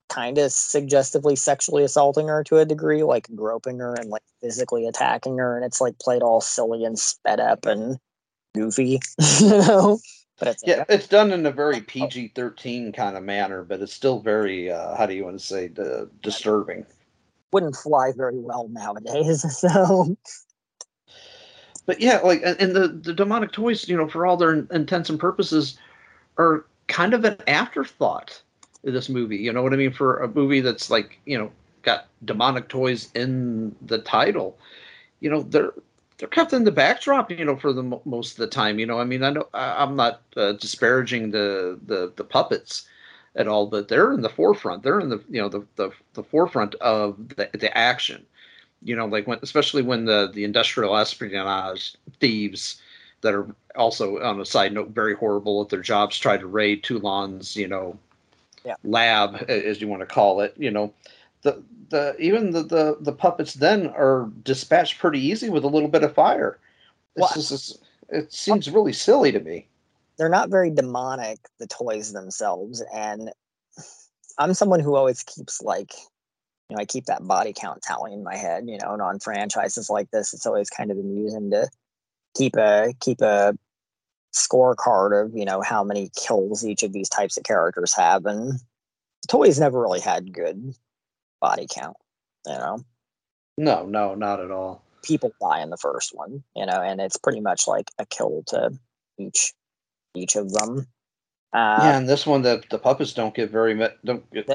kind 0.10 0.38
of 0.38 0.52
suggestively 0.52 1.38
sexually 1.38 1.84
assaulting 1.84 2.28
her 2.28 2.44
to 2.44 2.58
a 2.58 2.66
degree 2.66 3.02
like 3.02 3.30
groping 3.34 3.80
her 3.80 3.94
and 3.94 4.10
like 4.10 4.24
physically 4.42 4.86
attacking 4.86 5.38
her 5.38 5.56
and 5.56 5.66
it's 5.66 5.80
like 5.80 5.98
played 6.00 6.22
all 6.22 6.42
silly 6.42 6.84
and 6.84 7.00
sped 7.00 7.40
up 7.40 7.66
and 7.66 7.98
goofy 8.54 9.00
you 9.40 9.48
know? 9.48 10.00
But 10.38 10.50
it's 10.50 10.64
yeah 10.66 10.84
it's 10.90 11.08
done 11.08 11.32
in 11.32 11.46
a 11.46 11.52
very 11.52 11.80
pg-13 11.80 12.94
kind 12.94 13.16
of 13.16 13.24
manner 13.24 13.64
but 13.64 13.80
it's 13.80 13.94
still 13.94 14.20
very 14.20 14.70
uh, 14.70 14.96
how 14.96 15.06
do 15.06 15.14
you 15.14 15.24
want 15.24 15.40
to 15.40 15.46
say 15.46 15.72
uh, 15.80 16.06
disturbing. 16.22 16.86
Wouldn't 17.54 17.76
fly 17.76 18.12
very 18.16 18.40
well 18.40 18.68
nowadays 18.70 19.46
so 19.60 20.18
but 21.86 22.00
yeah 22.00 22.20
like 22.20 22.42
and 22.44 22.76
the 22.76 22.88
the 22.88 23.14
demonic 23.14 23.52
toys 23.52 23.88
you 23.88 23.98
know 23.98 24.08
for 24.08 24.26
all 24.26 24.38
their 24.38 24.54
intents 24.72 25.10
and 25.10 25.20
purposes 25.20 25.78
are 26.38 26.66
kind 26.88 27.14
of 27.14 27.26
an 27.26 27.38
afterthought 27.48 28.42
in 28.84 28.94
this 28.94 29.10
movie 29.10 29.38
you 29.38 29.52
know 29.52 29.64
what 29.64 29.74
i 29.74 29.76
mean? 29.76 29.92
For 29.92 30.20
a 30.20 30.28
movie 30.28 30.62
that's 30.62 30.90
like 30.90 31.20
you 31.26 31.38
know 31.38 31.52
got 31.84 32.08
demonic 32.26 32.68
toys 32.68 33.10
in 33.16 33.76
the 33.82 33.98
title 34.00 34.58
you 35.20 35.30
know 35.30 35.42
they're 35.44 35.74
they're 36.18 36.28
kept 36.28 36.54
in 36.54 36.64
the 36.64 36.72
backdrop 36.72 37.32
you 37.32 37.44
know 37.46 37.56
for 37.56 37.74
the 37.74 37.84
most 38.06 38.34
of 38.34 38.38
the 38.38 38.48
time 38.48 38.80
you 38.80 38.86
know? 38.86 39.00
I 39.00 39.04
mean 39.04 39.24
i 39.24 39.30
know 39.32 39.48
I, 39.54 39.84
i'm 39.84 39.96
not 39.96 40.22
uh, 40.38 40.54
disparaging 40.54 41.32
the, 41.32 41.80
the 41.86 42.14
the 42.16 42.24
puppets 42.24 42.88
at 43.36 43.48
all 43.48 43.66
but 43.66 43.88
they're 43.88 44.14
in 44.14 44.22
the 44.22 44.30
forefront 44.30 44.84
they're 44.84 45.00
in 45.00 45.10
the 45.10 45.24
you 45.30 45.42
know 45.42 45.50
the 45.50 45.66
the, 45.76 45.92
the 46.14 46.24
forefront 46.24 46.76
of 46.76 47.18
the, 47.30 47.50
the 47.54 47.76
action 47.76 48.26
you 48.84 48.96
know 48.96 49.06
like 49.06 49.28
when 49.28 49.40
especially 49.42 49.82
when 49.82 50.06
the 50.06 50.32
the 50.34 50.44
industrial 50.44 50.98
espionage 50.98 51.96
thieves 52.20 52.82
that 53.22 53.34
are 53.34 53.48
also 53.76 54.22
on 54.22 54.40
a 54.40 54.46
side 54.46 54.74
note 54.74 54.90
very 54.90 55.16
horrible 55.16 55.62
at 55.62 55.70
their 55.70 55.82
jobs 55.82 56.18
try 56.18 56.38
to 56.38 56.48
raid 56.48 56.84
Toulon's 56.84 57.56
you 57.56 57.68
know 57.68 57.98
yeah. 58.66 58.76
lab 58.84 59.46
as 59.50 59.82
you 59.82 59.88
want 59.88 60.02
to 60.02 60.06
call 60.06 60.42
it 60.42 60.54
you 60.58 60.72
know. 60.72 60.94
The 61.44 61.64
the 61.90 62.16
even 62.20 62.52
the, 62.52 62.62
the 62.62 62.98
the 63.00 63.12
puppets 63.12 63.56
then 63.56 63.88
are 63.88 64.30
dispatched 64.44 65.00
pretty 65.00 65.20
easy 65.20 65.50
with 65.50 65.64
a 65.64 65.68
little 65.68 65.90
bit 65.90 66.04
of 66.04 66.14
fire. 66.14 66.60
Well, 67.16 67.32
it's, 67.36 67.80
it 68.10 68.32
seems 68.32 68.70
really 68.70 68.94
silly 68.94 69.32
to 69.32 69.40
me. 69.40 69.68
They're 70.18 70.30
not 70.30 70.50
very 70.50 70.70
demonic 70.70 71.40
the 71.58 71.66
toys 71.66 72.14
themselves 72.14 72.84
and 72.94 73.32
i'm 74.38 74.54
someone 74.54 74.80
who 74.80 74.96
always 74.96 75.24
keeps 75.24 75.62
like 75.62 75.94
you 76.72 76.78
know 76.78 76.82
i 76.82 76.86
keep 76.86 77.06
that 77.06 77.28
body 77.28 77.54
count 77.54 77.82
tally 77.82 78.14
in 78.14 78.24
my 78.24 78.38
head 78.38 78.64
you 78.66 78.78
know 78.78 78.94
and 78.94 79.02
on 79.02 79.20
franchises 79.20 79.90
like 79.90 80.10
this 80.12 80.34
it's 80.34 80.46
always 80.46 80.70
kind 80.70 80.90
of 80.90 80.98
amusing 80.98 81.52
to 81.52 81.68
keep 82.36 82.56
a 82.56 82.94
keep 83.02 83.20
a 83.20 83.54
scorecard 84.34 85.26
of 85.26 85.36
you 85.36 85.44
know 85.44 85.62
how 85.62 85.84
many 85.84 86.10
kills 86.16 86.66
each 86.66 86.82
of 86.82 86.94
these 86.94 87.10
types 87.10 87.36
of 87.36 87.44
characters 87.44 87.94
have 87.94 88.26
and 88.26 88.54
the 88.54 89.28
toys 89.28 89.60
never 89.60 89.82
really 89.82 90.00
had 90.00 90.34
good 90.34 90.74
body 91.42 91.68
count 91.70 91.98
you 92.48 92.54
know? 92.54 92.84
No 93.58 93.86
no 93.86 94.16
not 94.16 94.40
at 94.40 94.50
all. 94.50 94.82
People 95.04 95.32
die 95.40 95.62
in 95.62 95.70
the 95.70 95.78
first 95.78 96.16
one 96.16 96.42
you 96.56 96.66
know 96.66 96.82
and 96.82 97.02
it's 97.02 97.18
pretty 97.18 97.42
much 97.42 97.68
like 97.68 97.92
a 98.00 98.06
kill 98.06 98.44
to 98.48 98.72
each 99.20 99.54
each 100.16 100.38
of 100.38 100.54
them. 100.54 100.88
Uh, 101.54 101.80
yeah 101.84 101.98
and 101.98 102.08
this 102.08 102.26
one 102.26 102.42
the 102.42 102.64
the 102.70 102.80
puppets 102.80 103.14
don't 103.14 103.36
get 103.36 103.52
very 103.52 103.76
don't 104.06 104.32
get 104.32 104.50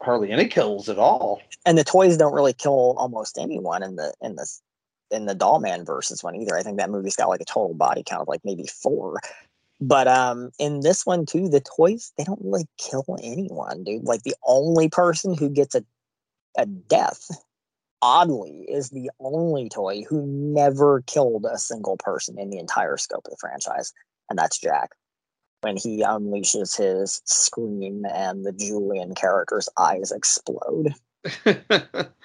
hardly 0.00 0.30
any 0.30 0.46
kills 0.46 0.88
at 0.88 0.98
all 0.98 1.40
and 1.64 1.78
the 1.78 1.84
toys 1.84 2.16
don't 2.16 2.34
really 2.34 2.52
kill 2.52 2.94
almost 2.98 3.38
anyone 3.38 3.82
in 3.82 3.96
the 3.96 4.12
in 4.20 4.36
the 4.36 4.46
in 5.10 5.26
the 5.26 5.34
doll 5.34 5.60
man 5.60 5.84
versus 5.84 6.24
one 6.24 6.34
either. 6.36 6.56
I 6.56 6.62
think 6.62 6.78
that 6.78 6.90
movie's 6.90 7.16
got 7.16 7.28
like 7.28 7.40
a 7.40 7.44
total 7.44 7.74
body 7.74 8.02
count 8.04 8.22
of 8.22 8.28
like 8.28 8.40
maybe 8.44 8.66
four. 8.66 9.20
But 9.80 10.08
um 10.08 10.50
in 10.58 10.80
this 10.80 11.04
one 11.04 11.26
too, 11.26 11.48
the 11.48 11.60
toys 11.60 12.12
they 12.16 12.24
don't 12.24 12.40
really 12.42 12.66
kill 12.78 13.04
anyone, 13.22 13.84
dude. 13.84 14.04
Like 14.04 14.22
the 14.22 14.36
only 14.46 14.88
person 14.88 15.34
who 15.36 15.48
gets 15.48 15.74
a 15.74 15.84
a 16.56 16.66
death, 16.66 17.28
oddly, 18.02 18.66
is 18.68 18.90
the 18.90 19.10
only 19.20 19.68
toy 19.68 20.02
who 20.02 20.26
never 20.26 21.02
killed 21.06 21.46
a 21.50 21.58
single 21.58 21.96
person 21.96 22.38
in 22.38 22.50
the 22.50 22.58
entire 22.58 22.96
scope 22.96 23.24
of 23.24 23.30
the 23.30 23.38
franchise, 23.40 23.92
and 24.28 24.38
that's 24.38 24.58
Jack. 24.58 24.90
When 25.62 25.76
he 25.76 26.02
unleashes 26.02 26.76
his 26.76 27.22
scream 27.24 28.04
and 28.04 28.44
the 28.44 28.52
Julian 28.52 29.14
character's 29.14 29.68
eyes 29.78 30.10
explode. 30.12 30.94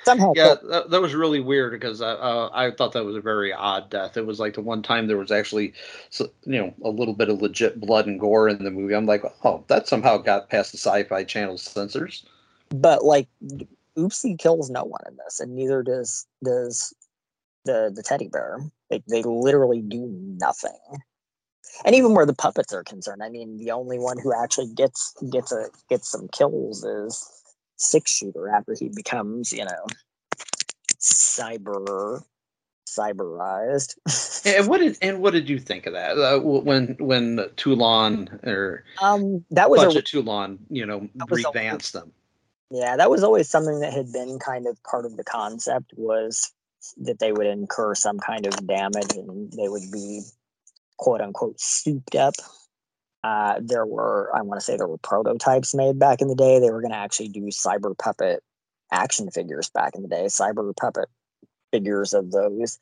Somehow, 0.05 0.33
yeah, 0.35 0.55
that, 0.69 0.89
that 0.89 1.01
was 1.01 1.13
really 1.13 1.39
weird 1.39 1.71
because 1.71 2.01
I, 2.01 2.13
uh, 2.13 2.49
I 2.51 2.71
thought 2.71 2.93
that 2.93 3.05
was 3.05 3.15
a 3.15 3.21
very 3.21 3.53
odd 3.53 3.91
death. 3.91 4.17
It 4.17 4.25
was 4.25 4.39
like 4.39 4.55
the 4.55 4.61
one 4.61 4.81
time 4.81 5.05
there 5.05 5.17
was 5.17 5.31
actually, 5.31 5.73
you 6.17 6.29
know, 6.45 6.73
a 6.83 6.89
little 6.89 7.13
bit 7.13 7.29
of 7.29 7.39
legit 7.41 7.79
blood 7.79 8.07
and 8.07 8.19
gore 8.19 8.49
in 8.49 8.63
the 8.63 8.71
movie. 8.71 8.95
I'm 8.95 9.05
like, 9.05 9.23
oh, 9.43 9.63
that 9.67 9.87
somehow 9.87 10.17
got 10.17 10.49
past 10.49 10.71
the 10.71 10.79
Sci-Fi 10.79 11.23
Channel 11.25 11.59
censors. 11.59 12.25
but 12.69 13.05
like 13.05 13.27
Oopsie 13.97 14.37
kills 14.39 14.69
no 14.69 14.83
one 14.83 15.01
in 15.07 15.17
this, 15.17 15.39
and 15.39 15.55
neither 15.55 15.83
does 15.83 16.25
does 16.43 16.93
the 17.65 17.91
the 17.93 18.03
teddy 18.03 18.29
bear. 18.29 18.59
They 18.89 19.03
they 19.07 19.23
literally 19.23 19.81
do 19.81 20.07
nothing. 20.39 20.79
And 21.85 21.95
even 21.95 22.13
where 22.13 22.25
the 22.25 22.33
puppets 22.33 22.73
are 22.73 22.83
concerned, 22.83 23.23
I 23.23 23.29
mean, 23.29 23.57
the 23.57 23.71
only 23.71 23.99
one 23.99 24.17
who 24.19 24.33
actually 24.33 24.73
gets 24.73 25.13
gets 25.31 25.51
a 25.51 25.65
gets 25.89 26.09
some 26.09 26.27
kills 26.29 26.83
is 26.83 27.25
Six 27.77 28.11
Shooter 28.11 28.49
after 28.49 28.75
he 28.77 28.89
becomes, 28.89 29.51
you 29.51 29.65
know, 29.65 29.85
cyber 30.99 32.23
cyberized. 32.87 33.95
And 34.45 34.67
what 34.69 34.79
did 34.79 34.97
and 35.01 35.21
what 35.21 35.33
did 35.33 35.49
you 35.49 35.59
think 35.59 35.85
of 35.85 35.93
that 35.93 36.17
uh, 36.17 36.39
when 36.39 36.95
when 36.99 37.45
Toulon 37.55 38.39
or 38.43 38.83
um, 39.01 39.45
that 39.51 39.69
was 39.69 39.95
a- 39.95 40.01
Toulon, 40.01 40.59
you 40.69 40.85
know, 40.85 41.07
revanced 41.27 41.93
them? 41.93 42.11
Yeah, 42.69 42.97
that 42.97 43.09
was 43.09 43.23
always 43.23 43.49
something 43.49 43.79
that 43.79 43.93
had 43.93 44.11
been 44.11 44.39
kind 44.39 44.67
of 44.67 44.81
part 44.83 45.05
of 45.05 45.15
the 45.15 45.23
concept 45.23 45.93
was 45.95 46.51
that 46.97 47.19
they 47.19 47.31
would 47.31 47.47
incur 47.47 47.95
some 47.95 48.19
kind 48.19 48.45
of 48.45 48.67
damage 48.67 49.15
and 49.15 49.51
they 49.53 49.69
would 49.69 49.89
be 49.91 50.21
quote 50.97 51.21
unquote 51.21 51.59
souped 51.59 52.15
up. 52.15 52.33
Uh, 53.23 53.55
there 53.61 53.85
were, 53.85 54.31
I 54.35 54.41
want 54.41 54.59
to 54.59 54.63
say, 54.63 54.77
there 54.77 54.87
were 54.87 54.97
prototypes 54.99 55.73
made 55.75 55.99
back 55.99 56.21
in 56.21 56.27
the 56.27 56.35
day. 56.35 56.59
They 56.59 56.69
were 56.69 56.81
going 56.81 56.91
to 56.91 56.97
actually 56.97 57.29
do 57.29 57.41
cyber 57.47 57.97
puppet 57.97 58.41
action 58.91 59.29
figures 59.31 59.69
back 59.69 59.95
in 59.95 60.01
the 60.01 60.07
day, 60.07 60.25
cyber 60.25 60.73
puppet 60.75 61.09
figures 61.71 62.13
of 62.13 62.31
those 62.31 62.79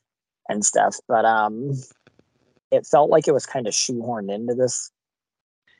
and 0.48 0.64
stuff. 0.64 0.96
But 1.08 1.24
um, 1.24 1.72
it 2.70 2.86
felt 2.86 3.10
like 3.10 3.26
it 3.26 3.32
was 3.32 3.46
kind 3.46 3.66
of 3.66 3.74
shoehorned 3.74 4.32
into 4.32 4.54
this 4.54 4.90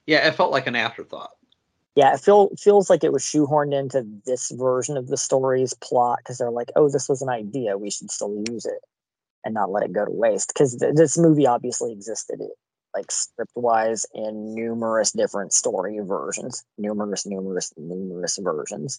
Yeah, 0.07 0.27
it 0.27 0.35
felt 0.35 0.51
like 0.51 0.67
an 0.67 0.75
afterthought. 0.77 1.31
yeah, 1.95 2.15
it 2.15 2.21
feel, 2.21 2.51
feels 2.59 2.91
like 2.91 3.05
it 3.05 3.13
was 3.13 3.23
shoehorned 3.23 3.79
into 3.79 4.05
this 4.25 4.51
version 4.51 4.97
of 4.97 5.09
the 5.09 5.17
story's 5.17 5.75
plot 5.75 6.19
because 6.19 6.39
they're 6.39 6.51
like, 6.51 6.71
oh, 6.77 6.89
this 6.89 7.09
was 7.09 7.23
an 7.23 7.29
idea. 7.29 7.79
We 7.79 7.91
should 7.91 8.11
still 8.11 8.43
use 8.51 8.65
it 8.67 8.81
and 9.47 9.55
not 9.55 9.71
let 9.71 9.85
it 9.85 9.93
go 9.93 10.05
to 10.05 10.11
waste. 10.11 10.49
Because 10.49 10.77
th- 10.77 10.97
this 10.97 11.17
movie 11.17 11.47
obviously 11.47 11.93
existed, 11.93 12.41
like 12.95 13.11
script 13.13 13.53
wise, 13.55 14.05
in 14.13 14.55
numerous 14.55 15.13
different 15.13 15.53
story 15.53 16.01
versions, 16.03 16.65
numerous, 16.77 17.25
numerous, 17.25 17.73
numerous 17.77 18.39
versions. 18.43 18.99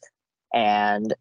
And 0.53 1.13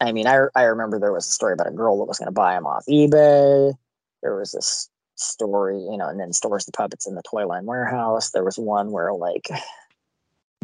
I 0.00 0.12
mean, 0.12 0.26
I, 0.26 0.46
I 0.54 0.62
remember 0.62 0.98
there 0.98 1.12
was 1.12 1.28
a 1.28 1.30
story 1.30 1.52
about 1.52 1.68
a 1.68 1.72
girl 1.72 1.98
that 1.98 2.08
was 2.08 2.18
going 2.18 2.28
to 2.28 2.32
buy 2.32 2.56
him 2.56 2.66
off 2.66 2.84
eBay. 2.88 3.74
There 4.22 4.36
was 4.36 4.52
this 4.52 4.88
story, 5.16 5.78
you 5.78 5.98
know, 5.98 6.08
and 6.08 6.18
then 6.18 6.32
stores 6.32 6.64
the 6.64 6.72
puppets 6.72 7.06
in 7.06 7.14
the 7.14 7.22
Toyland 7.22 7.66
warehouse. 7.66 8.30
There 8.30 8.44
was 8.44 8.58
one 8.58 8.90
where 8.90 9.12
like 9.12 9.50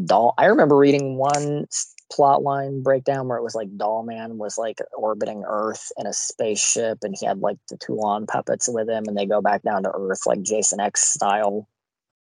doll 0.03 0.35
i 0.39 0.47
remember 0.47 0.77
reading 0.77 1.17
one 1.17 1.67
plot 2.13 2.43
line 2.43 2.83
breakdown 2.83 3.27
where 3.27 3.39
it 3.39 3.43
was 3.43 3.55
like 3.55 3.75
doll 3.79 4.03
man 4.03 4.37
was 4.37 4.59
like 4.59 4.79
orbiting 4.93 5.45
earth 5.47 5.91
in 5.97 6.07
a 6.07 6.13
spaceship 6.13 6.99
and 7.03 7.17
he 7.19 7.25
had 7.25 7.39
like 7.39 7.57
the 7.71 7.77
toulon 7.79 8.27
puppets 8.27 8.69
with 8.69 8.87
him 8.89 9.05
and 9.07 9.17
they 9.17 9.25
go 9.25 9.41
back 9.41 9.63
down 9.63 9.83
to 9.83 9.91
earth 9.95 10.21
like 10.27 10.43
jason 10.43 10.79
x 10.79 11.01
style 11.01 11.67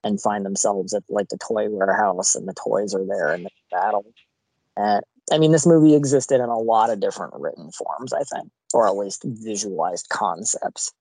and 0.06 0.22
find 0.22 0.46
themselves 0.46 0.94
at 0.94 1.04
like 1.10 1.28
the 1.28 1.38
toy 1.38 1.68
warehouse 1.70 2.34
and 2.34 2.48
the 2.48 2.54
toys 2.54 2.96
are 2.96 3.06
there 3.06 3.34
in 3.34 3.44
the 3.44 3.50
battle 3.72 4.06
and 4.78 5.04
i 5.34 5.38
mean 5.38 5.52
this 5.52 5.68
movie 5.68 5.96
existed 5.96 6.36
in 6.36 6.50
a 6.50 6.58
lot 6.58 6.90
of 6.90 7.02
different 7.02 7.34
written 7.36 7.70
forms 7.72 8.14
i 8.14 8.24
think 8.24 8.50
or 8.74 8.88
at 8.88 8.96
least 8.96 9.24
visualized 9.26 10.08
concepts 10.08 10.94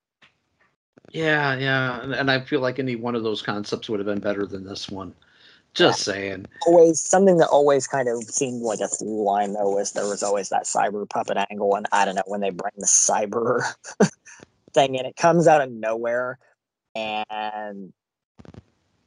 Yeah, 1.12 1.56
yeah, 1.56 2.02
and, 2.02 2.14
and 2.14 2.30
I 2.30 2.40
feel 2.40 2.60
like 2.60 2.78
any 2.78 2.96
one 2.96 3.14
of 3.14 3.22
those 3.22 3.42
concepts 3.42 3.88
would 3.88 4.00
have 4.00 4.06
been 4.06 4.20
better 4.20 4.46
than 4.46 4.64
this 4.64 4.88
one. 4.88 5.14
Just 5.74 6.02
saying. 6.02 6.46
Always 6.66 7.00
something 7.00 7.38
that 7.38 7.48
always 7.48 7.86
kind 7.86 8.08
of 8.08 8.22
seemed 8.24 8.62
like 8.62 8.80
a 8.80 8.88
through 8.88 9.22
line 9.22 9.54
though 9.54 9.70
was 9.70 9.92
there 9.92 10.06
was 10.06 10.22
always 10.22 10.50
that 10.50 10.64
cyber 10.64 11.08
puppet 11.08 11.38
angle, 11.50 11.74
and 11.74 11.86
I 11.92 12.04
don't 12.04 12.14
know 12.14 12.22
when 12.26 12.40
they 12.40 12.50
bring 12.50 12.72
the 12.76 12.86
cyber 12.86 13.62
thing 14.74 14.94
in, 14.94 15.06
it 15.06 15.16
comes 15.16 15.48
out 15.48 15.62
of 15.62 15.70
nowhere, 15.70 16.38
and 16.94 17.92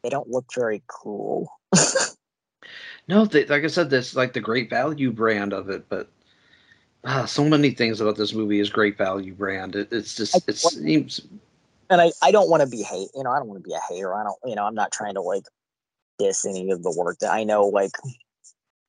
they 0.02 0.10
don't 0.10 0.30
look 0.30 0.46
very 0.56 0.82
cool. 0.88 1.52
no, 3.08 3.26
they, 3.26 3.46
like 3.46 3.64
I 3.64 3.68
said, 3.68 3.92
this 3.92 4.16
like 4.16 4.34
the 4.34 4.42
great 4.42 4.70
value 4.70 5.12
brand 5.12 5.54
of 5.54 5.70
it, 5.70 5.88
but 5.88 6.10
ah, 7.04 7.26
so 7.26 7.48
many 7.48 7.72
things 7.72 8.02
about 8.02 8.16
this 8.16 8.34
movie 8.34 8.60
is 8.60 8.72
great 8.72 8.98
value 8.98 9.36
brand. 9.36 9.76
It, 9.76 9.90
it's 9.92 10.16
just 10.16 10.48
it 10.50 10.58
seems. 10.58 11.22
And 11.92 12.02
I, 12.02 12.12
I 12.24 12.32
don't 12.32 12.50
want 12.50 12.64
to 12.64 12.68
be 12.68 12.82
hate, 12.82 13.10
you 13.14 13.24
know, 13.24 13.30
I 13.30 13.38
don't 13.38 13.48
want 13.48 13.64
to 13.64 13.70
be 13.70 13.76
a 13.76 13.94
hater. 13.94 14.16
I 14.16 14.24
don't, 14.24 14.38
you 14.46 14.56
know, 14.56 14.66
I'm 14.66 14.74
not 14.74 14.92
trying 14.92 15.14
to 15.14 15.22
like 15.22 15.44
diss 16.18 16.46
any 16.46 16.72
of 16.72 16.84
the 16.84 16.92
work 16.96 17.20
that 17.20 17.32
I 17.32 17.44
know. 17.44 17.68
Like 17.68 17.92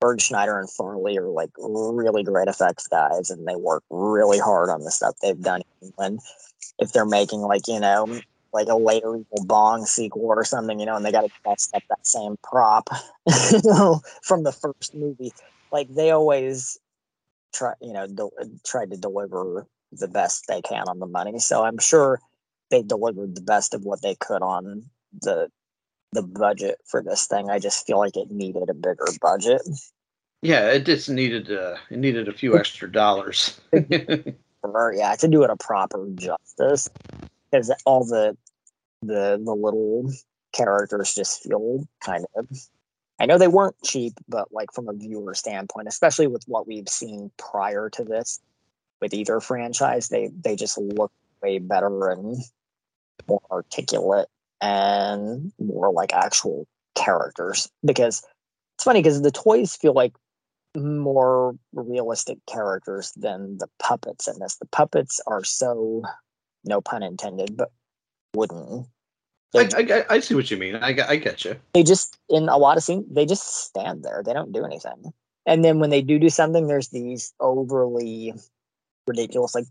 Bergschneider 0.02 0.58
and 0.58 0.70
Farley 0.70 1.18
are 1.18 1.28
like 1.28 1.50
really 1.58 2.22
great 2.22 2.48
effects 2.48 2.86
guys, 2.88 3.30
and 3.30 3.46
they 3.46 3.56
work 3.56 3.84
really 3.90 4.38
hard 4.38 4.70
on 4.70 4.82
the 4.82 4.90
stuff 4.90 5.16
they've 5.22 5.40
done. 5.40 5.62
And 5.98 6.20
if 6.78 6.92
they're 6.92 7.06
making 7.06 7.40
like 7.40 7.68
you 7.68 7.80
know 7.80 8.20
like 8.52 8.68
a 8.68 8.76
later 8.76 9.16
Evil 9.16 9.44
Bong 9.44 9.84
sequel 9.84 10.26
or 10.26 10.44
something, 10.44 10.80
you 10.80 10.86
know, 10.86 10.96
and 10.96 11.04
they 11.04 11.12
got 11.12 11.22
to 11.22 11.30
mess 11.46 11.70
up 11.74 11.82
that 11.90 12.06
same 12.06 12.36
prop, 12.42 12.88
you 13.52 13.60
know, 13.64 14.00
from 14.22 14.44
the 14.44 14.52
first 14.52 14.94
movie. 14.94 15.32
Like 15.70 15.92
they 15.94 16.10
always 16.10 16.78
try, 17.52 17.74
you 17.82 17.92
know, 17.92 18.06
do, 18.06 18.30
tried 18.64 18.90
to 18.92 18.96
deliver 18.96 19.66
the 19.92 20.08
best 20.08 20.44
they 20.48 20.62
can 20.62 20.84
on 20.88 20.98
the 20.98 21.06
money. 21.06 21.38
So 21.38 21.64
I'm 21.64 21.78
sure 21.78 22.18
they 22.70 22.82
delivered 22.82 23.34
the 23.34 23.42
best 23.42 23.74
of 23.74 23.84
what 23.84 24.00
they 24.02 24.14
could 24.14 24.42
on 24.42 24.84
the 25.20 25.48
the 26.12 26.22
budget 26.22 26.78
for 26.86 27.02
this 27.02 27.26
thing. 27.26 27.50
I 27.50 27.58
just 27.58 27.86
feel 27.86 27.98
like 27.98 28.16
it 28.16 28.30
needed 28.30 28.70
a 28.70 28.74
bigger 28.74 29.06
budget. 29.20 29.62
Yeah, 30.42 30.70
it 30.70 30.84
just 30.84 31.08
needed 31.08 31.50
uh, 31.50 31.76
it 31.90 31.98
needed 31.98 32.28
a 32.28 32.32
few 32.32 32.58
extra 32.58 32.90
dollars. 32.90 33.60
yeah, 33.72 35.16
to 35.18 35.28
do 35.28 35.42
it 35.42 35.50
a 35.50 35.56
proper 35.56 36.06
justice, 36.14 36.88
because 37.50 37.72
all 37.84 38.04
the 38.04 38.36
the 39.02 39.40
the 39.42 39.54
little 39.54 40.10
characters 40.52 41.14
just 41.14 41.42
feel 41.42 41.86
kind 42.00 42.24
of 42.36 42.48
I 43.18 43.26
know 43.26 43.38
they 43.38 43.48
weren't 43.48 43.76
cheap, 43.82 44.14
but 44.28 44.52
like 44.52 44.72
from 44.72 44.88
a 44.88 44.92
viewer 44.92 45.34
standpoint, 45.34 45.88
especially 45.88 46.26
with 46.26 46.44
what 46.46 46.66
we've 46.66 46.88
seen 46.88 47.30
prior 47.38 47.88
to 47.90 48.04
this 48.04 48.40
with 49.00 49.14
either 49.14 49.40
franchise, 49.40 50.08
they 50.08 50.28
they 50.28 50.56
just 50.56 50.78
look 50.78 51.12
way 51.42 51.58
better 51.58 52.10
and 52.10 52.36
more 53.28 53.40
articulate 53.50 54.28
and 54.60 55.52
more 55.58 55.92
like 55.92 56.12
actual 56.12 56.66
characters. 56.94 57.68
Because 57.84 58.22
it's 58.76 58.84
funny 58.84 59.00
because 59.00 59.22
the 59.22 59.30
toys 59.30 59.76
feel 59.76 59.92
like 59.92 60.14
more 60.76 61.54
realistic 61.72 62.38
characters 62.46 63.12
than 63.16 63.58
the 63.58 63.68
puppets 63.78 64.28
in 64.28 64.38
this. 64.38 64.56
The 64.56 64.66
puppets 64.66 65.20
are 65.26 65.44
so 65.44 66.02
no 66.64 66.80
pun 66.80 67.02
intended, 67.02 67.56
but 67.56 67.70
wooden. 68.34 68.86
I, 69.54 69.68
I, 69.74 70.04
I, 70.10 70.20
see 70.20 70.34
what 70.34 70.50
you 70.50 70.58
mean. 70.58 70.76
I, 70.76 70.94
I 71.08 71.16
get 71.16 71.44
you. 71.44 71.56
They 71.72 71.82
just 71.82 72.18
in 72.28 72.48
a 72.50 72.58
lot 72.58 72.76
of 72.76 72.82
scenes 72.82 73.06
they 73.10 73.24
just 73.24 73.64
stand 73.64 74.02
there. 74.02 74.22
They 74.24 74.34
don't 74.34 74.52
do 74.52 74.64
anything. 74.64 75.12
And 75.46 75.64
then 75.64 75.78
when 75.78 75.90
they 75.90 76.02
do 76.02 76.18
do 76.18 76.28
something, 76.28 76.66
there's 76.66 76.88
these 76.88 77.32
overly 77.40 78.34
ridiculous 79.06 79.54
like 79.54 79.66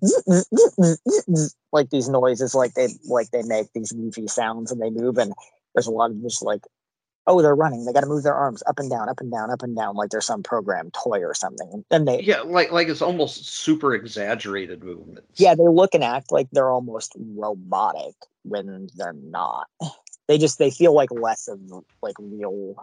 like 1.72 1.90
these 1.90 2.10
noises 2.10 2.56
like 2.56 2.74
they 2.74 2.88
like 3.06 3.30
they 3.32 3.44
make 3.44 3.68
these 3.74 3.92
goofy 3.92 4.28
sounds 4.28 4.72
and 4.72 4.82
they 4.82 4.90
move 4.90 5.18
and 5.18 5.34
there's 5.74 5.88
a 5.88 5.92
lot 5.92 6.12
of 6.12 6.22
just 6.22 6.42
like 6.42 6.62
oh 7.28 7.42
they're 7.42 7.56
running 7.56 7.86
they 7.86 7.94
got 7.94 8.02
to 8.02 8.08
move 8.08 8.24
their 8.24 8.36
arms 8.36 8.64
up 8.68 8.80
and 8.80 8.90
down 8.90 9.10
up 9.10 9.20
and 9.20 9.32
down 9.32 9.52
up 9.52 9.64
and 9.64 9.76
down 9.76 9.96
like 9.96 10.10
there's 10.10 10.26
some 10.26 10.44
program 10.44 10.92
toy 10.92 11.20
or 11.20 11.34
something. 11.34 11.84
And 11.92 12.08
they 12.08 12.22
yeah 12.22 12.42
like 12.42 12.72
like 12.72 12.88
it's 12.88 13.02
almost 13.02 13.46
super 13.48 13.94
exaggerated 13.94 14.84
movements. 14.84 15.40
Yeah 15.40 15.56
they 15.56 15.68
look 15.68 15.94
and 15.94 16.04
act 16.04 16.32
like 16.32 16.48
they're 16.52 16.72
almost 16.72 17.14
robotic 17.18 18.16
when 18.44 18.90
they're 18.96 19.14
not. 19.14 19.68
They 20.28 20.38
just 20.38 20.60
they 20.60 20.72
feel 20.72 20.94
like 20.94 21.12
less 21.12 21.48
of 21.48 21.60
like 22.02 22.16
real 22.20 22.76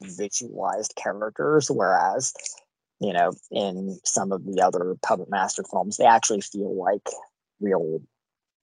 visualized 0.00 0.94
characters 0.96 1.70
whereas 1.70 2.34
you 3.02 3.12
know 3.12 3.32
in 3.50 3.98
some 4.04 4.32
of 4.32 4.44
the 4.44 4.62
other 4.62 4.96
puppet 5.02 5.30
master 5.30 5.64
films 5.70 5.96
they 5.96 6.04
actually 6.04 6.40
feel 6.40 6.74
like 6.74 7.08
real 7.60 8.00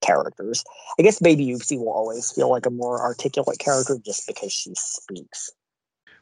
characters. 0.01 0.63
I 0.97 1.03
guess 1.03 1.19
Baby 1.19 1.47
Oopsie 1.47 1.77
will 1.77 1.91
always 1.91 2.31
feel 2.31 2.49
like 2.49 2.65
a 2.65 2.71
more 2.71 3.01
articulate 3.01 3.59
character 3.59 3.97
just 4.03 4.27
because 4.27 4.51
she 4.51 4.71
speaks. 4.75 5.51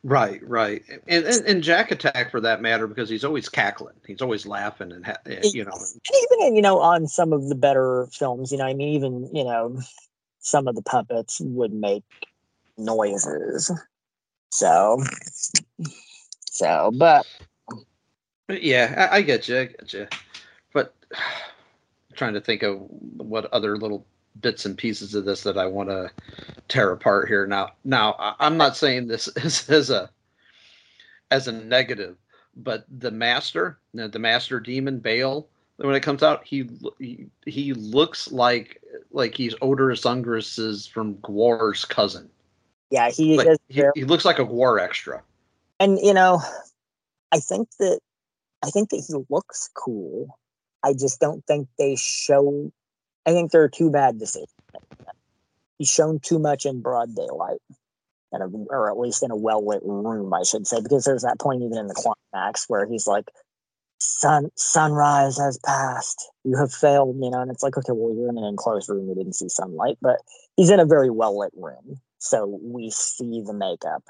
Right, 0.04 0.42
right, 0.48 0.84
and, 1.08 1.26
and 1.26 1.46
and 1.46 1.64
Jack 1.64 1.92
Attack 1.92 2.30
for 2.32 2.40
that 2.42 2.62
matter 2.62 2.88
because 2.88 3.10
he's 3.10 3.26
always 3.26 3.50
cackling, 3.50 3.96
he's 4.06 4.22
always 4.22 4.46
laughing, 4.46 4.92
and 4.92 5.06
ha- 5.06 5.18
eh, 5.26 5.42
you 5.54 5.66
know, 5.66 5.72
and 5.72 6.02
even 6.40 6.56
you 6.56 6.62
know 6.62 6.80
on 6.80 7.08
some 7.08 7.34
of 7.34 7.50
the 7.50 7.56
better 7.56 8.08
films, 8.14 8.52
you 8.52 8.60
know, 8.60 8.66
I 8.66 8.74
mean, 8.74 8.90
even 8.90 9.30
you 9.34 9.44
know, 9.44 9.82
some 10.40 10.68
of 10.68 10.76
the 10.76 10.84
puppets 10.84 11.42
would 11.42 11.74
make 11.74 12.04
noises. 12.78 13.72
So, 14.52 15.04
so, 16.46 16.92
but 16.98 17.26
yeah, 18.50 19.10
I, 19.12 19.18
I 19.18 19.22
get 19.22 19.48
you, 19.48 19.60
I 19.60 19.66
get 19.66 19.94
you, 19.94 20.08
but 20.74 20.94
trying 22.16 22.34
to 22.34 22.42
think 22.42 22.64
of 22.64 22.80
what 23.18 23.46
other 23.54 23.78
little 23.78 24.06
bits 24.42 24.66
and 24.66 24.78
pieces 24.78 25.14
of 25.16 25.26
this 25.26 25.44
that 25.44 25.58
I 25.58 25.66
want 25.66 25.90
to 25.90 26.12
tear 26.68 26.92
apart 26.92 27.28
here. 27.28 27.46
Now, 27.48 27.72
now 27.84 28.36
I'm 28.40 28.58
not 28.58 28.78
saying 28.78 29.08
this 29.08 29.28
as, 29.38 29.70
as 29.70 29.90
a 29.90 30.10
as 31.30 31.48
a 31.48 31.52
negative, 31.52 32.16
but 32.56 32.86
the 33.00 33.12
master, 33.12 33.80
the 33.94 34.20
master 34.20 34.60
demon 34.60 35.00
Baal, 35.00 35.48
when 35.78 35.96
it 35.96 36.02
comes 36.02 36.24
out, 36.24 36.46
he 36.46 36.70
he, 37.00 37.28
he 37.46 37.74
looks 37.74 38.32
like 38.32 38.82
like 39.12 39.36
he's 39.36 39.54
Oderus 39.56 40.04
Urungus's 40.04 40.88
from 40.88 41.16
Gwar's 41.16 41.86
cousin. 41.86 42.30
Yeah, 42.90 43.10
he 43.10 43.38
like, 43.38 43.58
he, 43.68 43.84
he 43.96 44.04
looks 44.06 44.26
like 44.26 44.40
a 44.40 44.46
Gwar 44.46 44.82
extra. 44.82 45.22
And 45.80 46.00
you 46.00 46.14
know, 46.14 46.42
I 47.32 47.40
think 47.40 47.70
that 47.80 48.00
I 48.64 48.70
think 48.70 48.90
that 48.90 49.04
he 49.08 49.14
looks 49.30 49.70
cool 49.74 50.38
I 50.84 50.94
just 50.94 51.20
don't 51.20 51.46
think 51.46 51.68
they 51.78 51.96
show. 51.96 52.72
I 53.26 53.32
think 53.32 53.52
there 53.52 53.64
are 53.64 53.70
two 53.70 53.90
bad 53.92 54.20
decisions. 54.20 54.54
He's 55.78 55.90
shown 55.90 56.20
too 56.20 56.40
much 56.40 56.66
in 56.66 56.82
broad 56.82 57.16
daylight, 57.16 57.62
and 58.32 58.68
or 58.70 58.90
at 58.90 58.98
least 58.98 59.24
in 59.24 59.32
a 59.32 59.36
well 59.36 59.66
lit 59.66 59.82
room, 59.84 60.34
I 60.34 60.44
should 60.44 60.68
say, 60.68 60.82
because 60.82 61.04
there's 61.04 61.24
that 61.24 61.40
point 61.40 61.62
even 61.62 61.78
in 61.78 61.88
the 61.88 61.94
climax 61.94 62.66
where 62.68 62.86
he's 62.86 63.06
like, 63.06 63.30
"Sun 64.00 64.52
sunrise 64.56 65.38
has 65.38 65.60
passed. 65.60 66.32
You 66.44 66.58
have 66.58 66.74
failed," 66.74 67.18
you 67.22 67.30
know, 67.30 67.42
and 67.42 67.52
it's 67.52 67.64
like, 67.64 67.78
okay, 67.78 67.92
well, 67.94 68.16
you're 68.16 68.30
in 68.30 68.38
an 68.38 68.44
enclosed 68.46 68.90
room, 68.90 69.08
you 69.10 69.16
didn't 69.16 69.36
see 69.36 69.50
sunlight, 69.50 69.98
but 70.02 70.20
he's 70.56 70.70
in 70.70 70.80
a 70.80 70.86
very 70.86 71.10
well 71.10 71.38
lit 71.38 71.52
room, 71.56 72.00
so 72.18 72.60
we 72.64 72.90
see 72.92 73.42
the 73.42 73.54
makeup 73.54 74.04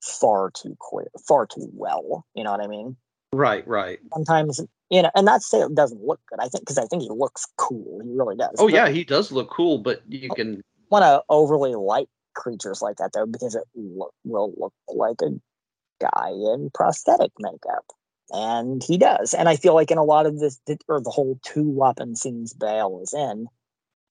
far 0.00 0.50
too 0.50 0.76
clear, 0.80 1.08
far 1.28 1.46
too 1.46 1.70
well. 1.72 2.26
You 2.34 2.44
know 2.44 2.50
what 2.50 2.60
I 2.60 2.66
mean? 2.66 2.96
Right, 3.32 3.66
right. 3.66 3.98
Sometimes 4.12 4.60
you 4.90 5.02
know, 5.02 5.10
and 5.14 5.24
not 5.24 5.40
to 5.40 5.46
say 5.46 5.60
it 5.60 5.74
doesn't 5.74 6.04
look 6.04 6.20
good. 6.28 6.38
I 6.38 6.48
think 6.48 6.62
because 6.62 6.76
I 6.76 6.84
think 6.84 7.02
he 7.02 7.08
looks 7.08 7.46
cool. 7.56 8.00
He 8.04 8.10
really 8.12 8.36
does. 8.36 8.56
Oh 8.58 8.66
but 8.66 8.74
yeah, 8.74 8.88
he 8.90 9.04
does 9.04 9.32
look 9.32 9.50
cool, 9.50 9.78
but 9.78 10.02
you 10.06 10.28
oh, 10.30 10.34
can 10.34 10.62
want 10.90 11.02
to 11.02 11.22
overly 11.30 11.74
light 11.74 12.08
creatures 12.34 12.82
like 12.82 12.96
that 12.96 13.12
though, 13.14 13.26
because 13.26 13.54
it 13.54 13.64
look, 13.74 14.12
will 14.24 14.52
look 14.58 14.74
like 14.88 15.16
a 15.22 15.30
guy 15.98 16.28
in 16.28 16.70
prosthetic 16.74 17.32
makeup, 17.38 17.86
and 18.30 18.82
he 18.82 18.98
does. 18.98 19.32
And 19.32 19.48
I 19.48 19.56
feel 19.56 19.74
like 19.74 19.90
in 19.90 19.96
a 19.96 20.04
lot 20.04 20.26
of 20.26 20.38
this, 20.38 20.60
or 20.86 21.00
the 21.00 21.10
whole 21.10 21.40
two 21.42 21.68
weapon 21.68 22.14
scenes 22.14 22.52
Baal 22.52 23.02
is 23.02 23.14
in, 23.14 23.46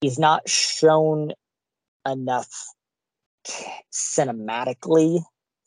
he's 0.01 0.17
not 0.17 0.49
shown 0.49 1.33
enough 2.07 2.49
cinematically 3.93 5.21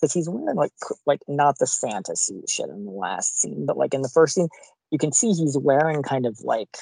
because 0.04 0.12
he's 0.12 0.28
wearing 0.28 0.56
like 0.56 0.72
like 1.06 1.20
not 1.28 1.58
the 1.58 1.66
Santa 1.66 2.14
suit 2.14 2.50
shit 2.50 2.68
in 2.68 2.84
the 2.84 2.90
last 2.90 3.40
scene, 3.40 3.64
but 3.64 3.78
like 3.78 3.94
in 3.94 4.02
the 4.02 4.08
first 4.10 4.34
scene, 4.34 4.48
you 4.90 4.98
can 4.98 5.12
see 5.12 5.32
he's 5.32 5.56
wearing 5.56 6.02
kind 6.02 6.26
of 6.26 6.38
like 6.42 6.76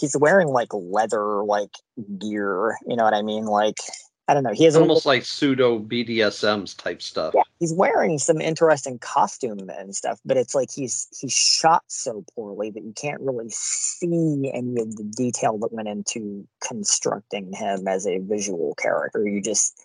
he's 0.00 0.16
wearing 0.16 0.48
like 0.48 0.68
leather 0.72 1.44
like 1.44 1.70
gear 2.18 2.76
you 2.88 2.96
know 2.96 3.04
what 3.04 3.14
i 3.14 3.22
mean? 3.22 3.44
Like 3.44 3.78
i 4.26 4.34
don't 4.34 4.42
know 4.42 4.52
he 4.52 4.64
has 4.64 4.74
almost 4.74 5.06
like 5.06 5.24
pseudo 5.24 5.78
bdsms 5.78 6.76
type 6.76 7.02
stuff. 7.02 7.34
Yeah 7.34 7.42
he's 7.60 7.74
wearing 7.74 8.18
some 8.18 8.40
interesting 8.40 8.98
costume 8.98 9.68
and 9.68 9.94
stuff 9.94 10.18
but 10.24 10.36
it's 10.36 10.54
like 10.54 10.70
he's 10.74 11.06
he's 11.20 11.32
shot 11.32 11.82
so 11.88 12.24
poorly 12.34 12.70
that 12.70 12.82
you 12.82 12.92
can't 12.96 13.20
really 13.20 13.48
see 13.50 14.50
any 14.52 14.80
of 14.80 14.96
the 14.96 15.04
detail 15.16 15.58
that 15.58 15.72
went 15.72 15.88
into 15.88 16.46
constructing 16.66 17.52
him 17.52 17.86
as 17.86 18.06
a 18.06 18.18
visual 18.18 18.74
character. 18.74 19.26
You 19.26 19.40
just 19.40 19.83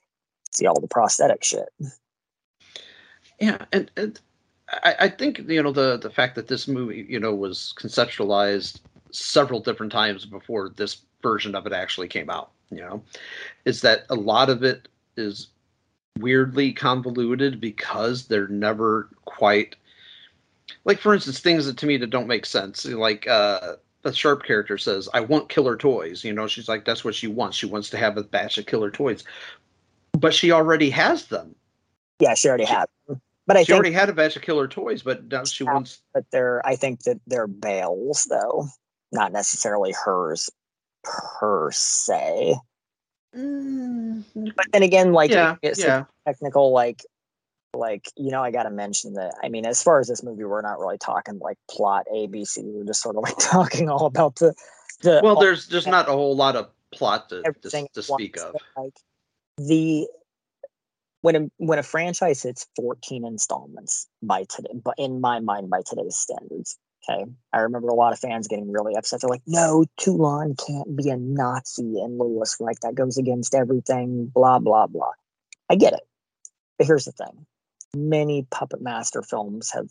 see 0.52 0.66
all 0.66 0.80
the 0.80 0.88
prosthetic 0.88 1.44
shit 1.44 1.70
yeah 3.40 3.66
and, 3.72 3.92
and 3.98 4.20
I, 4.84 4.96
I 5.02 5.10
think 5.10 5.40
you 5.48 5.64
know 5.64 5.72
the 5.72 5.98
the 5.98 6.10
fact 6.10 6.36
that 6.36 6.48
this 6.48 6.68
movie 6.68 7.06
you 7.10 7.20
know 7.20 7.34
was 7.34 7.74
conceptualized 7.78 8.80
several 9.12 9.60
different 9.60 9.92
times 9.92 10.26
before 10.26 10.70
this 10.70 11.02
version 11.22 11.56
of 11.56 11.66
it 11.66 11.74
actually 11.74 12.08
came 12.08 12.30
out. 12.30 12.52
You 12.72 12.82
know, 12.82 13.04
is 13.66 13.82
that 13.82 14.06
a 14.10 14.16
lot 14.16 14.50
of 14.50 14.64
it 14.64 14.88
is 15.18 15.48
weirdly 16.20 16.72
convoluted 16.72 17.60
because 17.60 18.28
they're 18.28 18.48
never 18.48 19.10
quite 19.26 19.76
like 20.86 21.00
for 21.00 21.14
instance 21.14 21.40
things 21.40 21.66
that 21.66 21.78
to 21.78 21.86
me 21.86 21.98
that 21.98 22.10
don't 22.10 22.28
make 22.28 22.46
sense 22.46 22.86
like 22.86 23.26
uh 23.28 23.76
the 24.02 24.14
sharp 24.14 24.44
character 24.44 24.78
says 24.78 25.08
i 25.14 25.20
want 25.20 25.48
killer 25.48 25.78
toys 25.78 26.24
you 26.24 26.34
know 26.34 26.46
she's 26.46 26.68
like 26.68 26.84
that's 26.84 27.06
what 27.06 27.16
she 27.16 27.28
wants 27.28 27.56
she 27.56 27.66
wants 27.66 27.90
to 27.90 27.98
have 27.98 28.18
a 28.18 28.24
batch 28.24 28.58
of 28.58 28.66
killer 28.66 28.92
toys 28.92 29.24
but 30.20 30.34
she 30.34 30.52
already 30.52 30.90
has 30.90 31.26
them. 31.28 31.56
Yeah 32.20 32.34
she 32.34 32.48
already 32.48 32.66
has 32.66 32.88
them. 33.08 33.22
But 33.48 33.58
i 33.58 33.62
she 33.62 33.68
think 33.68 33.76
already 33.76 33.94
had 33.94 34.10
a 34.10 34.14
batch 34.14 34.36
of 34.36 34.42
killer 34.42 34.68
toys 34.68 35.02
but 35.02 35.26
now 35.26 35.44
she 35.44 35.64
wants 35.64 36.02
but 36.14 36.26
they're 36.32 36.66
i 36.66 36.76
think 36.76 37.04
that 37.04 37.20
they're 37.28 37.48
Baal's 37.48 38.26
though. 38.30 38.68
Not 39.12 39.32
necessarily 39.32 39.92
hers 39.92 40.52
per 41.04 41.72
se. 41.72 42.56
Mm, 43.36 44.24
but 44.56 44.66
then 44.72 44.84
again 44.84 45.14
like 45.14 45.32
Yeah, 45.32 45.56
it's 45.62 45.80
yeah. 45.80 46.06
technical 46.26 46.72
like 46.72 47.04
like 47.76 48.12
you 48.18 48.32
know 48.32 48.42
i 48.42 48.50
gotta 48.50 48.72
mention 48.72 49.14
that 49.14 49.34
i 49.44 49.50
mean 49.50 49.66
as 49.66 49.84
far 49.84 50.00
as 50.00 50.08
this 50.08 50.24
movie 50.24 50.44
we're 50.44 50.62
not 50.62 50.80
really 50.80 50.98
talking 50.98 51.38
like 51.38 51.58
plot 51.70 52.06
abc 52.12 52.58
we're 52.64 52.84
just 52.84 53.02
sort 53.02 53.16
of 53.16 53.22
like 53.22 53.38
talking 53.40 53.90
all 53.90 54.08
about 54.08 54.36
the 54.38 54.54
the 55.02 55.22
well 55.24 55.40
there's 55.40 55.68
there's 55.68 55.86
not 55.86 56.10
a 56.10 56.12
whole 56.12 56.36
lot 56.36 56.56
of 56.56 56.70
plot 56.92 57.30
to, 57.30 57.44
to, 57.62 57.88
to 57.94 58.02
speak 58.02 58.38
of. 58.38 58.56
like 58.76 58.94
the 59.60 60.08
when 61.22 61.36
a 61.36 61.48
when 61.58 61.80
a 61.80 61.84
franchise 61.84 62.44
hits 62.44 62.66
14 62.76 63.26
installments 63.26 64.08
by 64.24 64.46
today 64.46 64.72
but 64.84 64.96
in 64.98 65.20
my 65.22 65.40
mind 65.40 65.70
by 65.70 65.82
today's 65.86 66.16
standards 66.16 66.78
okay? 67.08 67.26
I 67.54 67.60
remember 67.60 67.90
a 67.90 67.96
lot 67.96 68.14
of 68.14 68.20
fans 68.20 68.48
getting 68.48 68.72
really 68.72 68.96
upset. 68.96 69.22
They're 69.22 69.30
like 69.30 69.42
no 69.48 69.86
toulon 69.98 70.56
can't 70.56 70.96
be 70.96 71.10
a 71.10 71.18
nazi 71.18 72.00
and 72.00 72.18
lewis. 72.18 72.58
Like 72.60 72.80
that 72.82 72.96
goes 72.96 73.18
against 73.18 73.56
everything 73.56 74.32
blah 74.34 74.60
blah 74.60 74.88
blah. 74.88 75.12
I 75.70 75.76
get 75.76 75.94
it. 75.94 76.02
But 76.78 76.88
here's 76.88 77.06
the 77.06 77.12
thing. 77.12 77.46
Many 77.96 78.48
puppet 78.52 78.82
master 78.82 79.22
films 79.22 79.72
have 79.72 79.90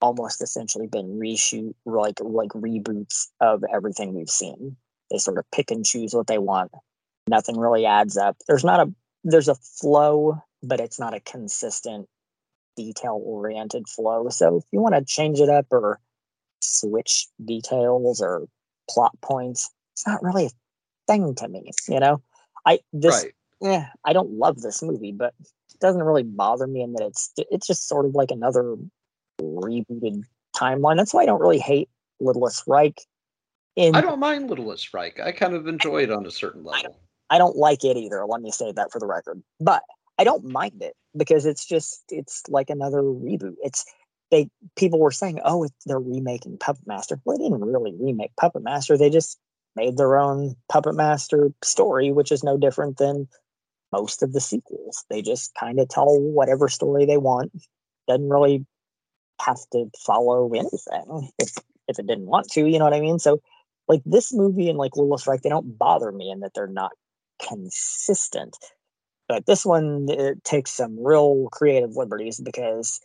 almost 0.00 0.42
essentially 0.42 0.86
been 0.86 1.18
reshoot 1.18 1.74
like 1.84 2.20
like 2.20 2.50
reboots 2.50 3.28
of 3.40 3.64
everything 3.72 4.14
we've 4.14 4.28
seen. 4.28 4.76
They 5.10 5.18
sort 5.18 5.38
of 5.38 5.44
pick 5.52 5.70
and 5.70 5.84
choose 5.84 6.14
what 6.14 6.26
they 6.26 6.38
want 6.38 6.72
nothing 7.28 7.58
really 7.58 7.86
adds 7.86 8.16
up. 8.16 8.36
There's 8.46 8.64
not 8.64 8.86
a 8.86 8.92
there's 9.24 9.48
a 9.48 9.54
flow 9.54 10.40
but 10.62 10.80
it's 10.80 10.98
not 10.98 11.14
a 11.14 11.20
consistent 11.20 12.08
detail 12.76 13.20
oriented 13.24 13.88
flow. 13.88 14.28
So 14.30 14.56
if 14.56 14.64
you 14.72 14.80
want 14.80 14.94
to 14.94 15.04
change 15.04 15.38
it 15.40 15.48
up 15.48 15.66
or 15.70 16.00
switch 16.60 17.28
details 17.44 18.20
or 18.20 18.48
plot 18.90 19.12
points 19.22 19.70
it's 19.92 20.06
not 20.06 20.22
really 20.22 20.46
a 20.46 20.50
thing 21.06 21.34
to 21.34 21.48
me 21.48 21.70
you 21.88 22.00
know? 22.00 22.20
I 22.66 22.80
this 22.92 23.24
right. 23.24 23.32
yeah 23.60 23.88
i 24.04 24.12
don't 24.12 24.30
love 24.30 24.60
this 24.60 24.82
movie 24.82 25.12
but 25.12 25.34
it 25.40 25.80
doesn't 25.80 26.02
really 26.02 26.22
bother 26.22 26.66
me 26.66 26.82
in 26.82 26.92
that 26.94 27.04
it's 27.04 27.32
it's 27.36 27.66
just 27.66 27.88
sort 27.88 28.06
of 28.06 28.14
like 28.14 28.30
another 28.30 28.76
rebooted 29.40 30.22
timeline. 30.56 30.96
That's 30.96 31.14
why 31.14 31.22
i 31.22 31.26
don't 31.26 31.40
really 31.40 31.58
hate 31.58 31.88
littlest 32.20 32.64
reich 32.66 32.98
in 33.76 33.94
i 33.94 34.00
don't 34.00 34.20
mind 34.20 34.48
littlest 34.48 34.92
reich. 34.94 35.20
I 35.20 35.32
kind 35.32 35.54
of 35.54 35.66
enjoy 35.66 36.02
it 36.02 36.10
on 36.10 36.26
a 36.26 36.30
certain 36.30 36.64
level 36.64 36.98
I 37.30 37.38
don't 37.38 37.56
like 37.56 37.84
it 37.84 37.96
either. 37.96 38.24
Let 38.26 38.40
me 38.40 38.50
say 38.50 38.72
that 38.72 38.92
for 38.92 38.98
the 38.98 39.06
record. 39.06 39.42
But 39.60 39.82
I 40.18 40.24
don't 40.24 40.44
mind 40.44 40.82
it 40.82 40.94
because 41.16 41.46
it's 41.46 41.66
just 41.66 42.04
it's 42.08 42.42
like 42.48 42.70
another 42.70 43.02
reboot. 43.02 43.56
It's 43.62 43.84
they 44.30 44.48
people 44.76 44.98
were 44.98 45.10
saying, 45.10 45.40
oh, 45.44 45.68
they're 45.86 45.98
remaking 45.98 46.58
Puppet 46.58 46.86
Master. 46.86 47.20
Well, 47.24 47.38
they 47.38 47.44
didn't 47.44 47.64
really 47.64 47.94
remake 47.98 48.32
Puppet 48.36 48.62
Master. 48.62 48.96
They 48.96 49.10
just 49.10 49.38
made 49.74 49.96
their 49.96 50.18
own 50.18 50.56
Puppet 50.68 50.94
Master 50.94 51.50
story, 51.62 52.10
which 52.10 52.32
is 52.32 52.42
no 52.42 52.56
different 52.56 52.96
than 52.96 53.28
most 53.92 54.22
of 54.22 54.32
the 54.32 54.40
sequels. 54.40 55.04
They 55.10 55.22
just 55.22 55.54
kind 55.54 55.78
of 55.78 55.88
tell 55.88 56.20
whatever 56.20 56.68
story 56.68 57.06
they 57.06 57.18
want. 57.18 57.52
Doesn't 58.08 58.28
really 58.28 58.64
have 59.40 59.58
to 59.72 59.90
follow 60.04 60.50
anything 60.52 61.30
if 61.38 61.52
if 61.88 61.98
it 61.98 62.06
didn't 62.06 62.26
want 62.26 62.48
to. 62.52 62.66
You 62.66 62.78
know 62.78 62.84
what 62.84 62.94
I 62.94 63.00
mean? 63.00 63.18
So 63.18 63.40
like 63.88 64.02
this 64.04 64.32
movie 64.32 64.68
and 64.68 64.78
like 64.78 64.96
Littlest 64.96 65.26
Reich, 65.26 65.42
they 65.42 65.48
don't 65.48 65.78
bother 65.78 66.10
me 66.10 66.30
in 66.30 66.40
that 66.40 66.52
they're 66.54 66.66
not 66.66 66.92
consistent. 67.38 68.56
But 69.28 69.46
this 69.46 69.64
one 69.64 70.06
it 70.08 70.44
takes 70.44 70.70
some 70.70 71.02
real 71.02 71.48
creative 71.50 71.96
liberties 71.96 72.40
because 72.40 73.00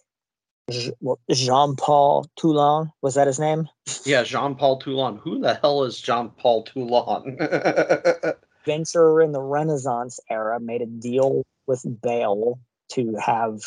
Jean 1.31 1.75
Paul 1.75 2.29
Toulon 2.37 2.91
was 3.01 3.15
that 3.15 3.27
his 3.27 3.39
name? 3.39 3.67
Yeah, 4.05 4.23
Jean 4.23 4.55
Paul 4.55 4.79
Toulon. 4.79 5.17
Who 5.17 5.39
the 5.39 5.55
hell 5.55 5.83
is 5.83 5.99
Jean 5.99 6.29
Paul 6.29 6.63
Toulon? 6.63 7.37
Venture 8.65 9.21
in 9.21 9.31
the 9.31 9.41
Renaissance 9.41 10.19
era 10.29 10.59
made 10.59 10.81
a 10.81 10.85
deal 10.85 11.43
with 11.67 11.83
Baal 11.85 12.59
to 12.93 13.15
have 13.15 13.59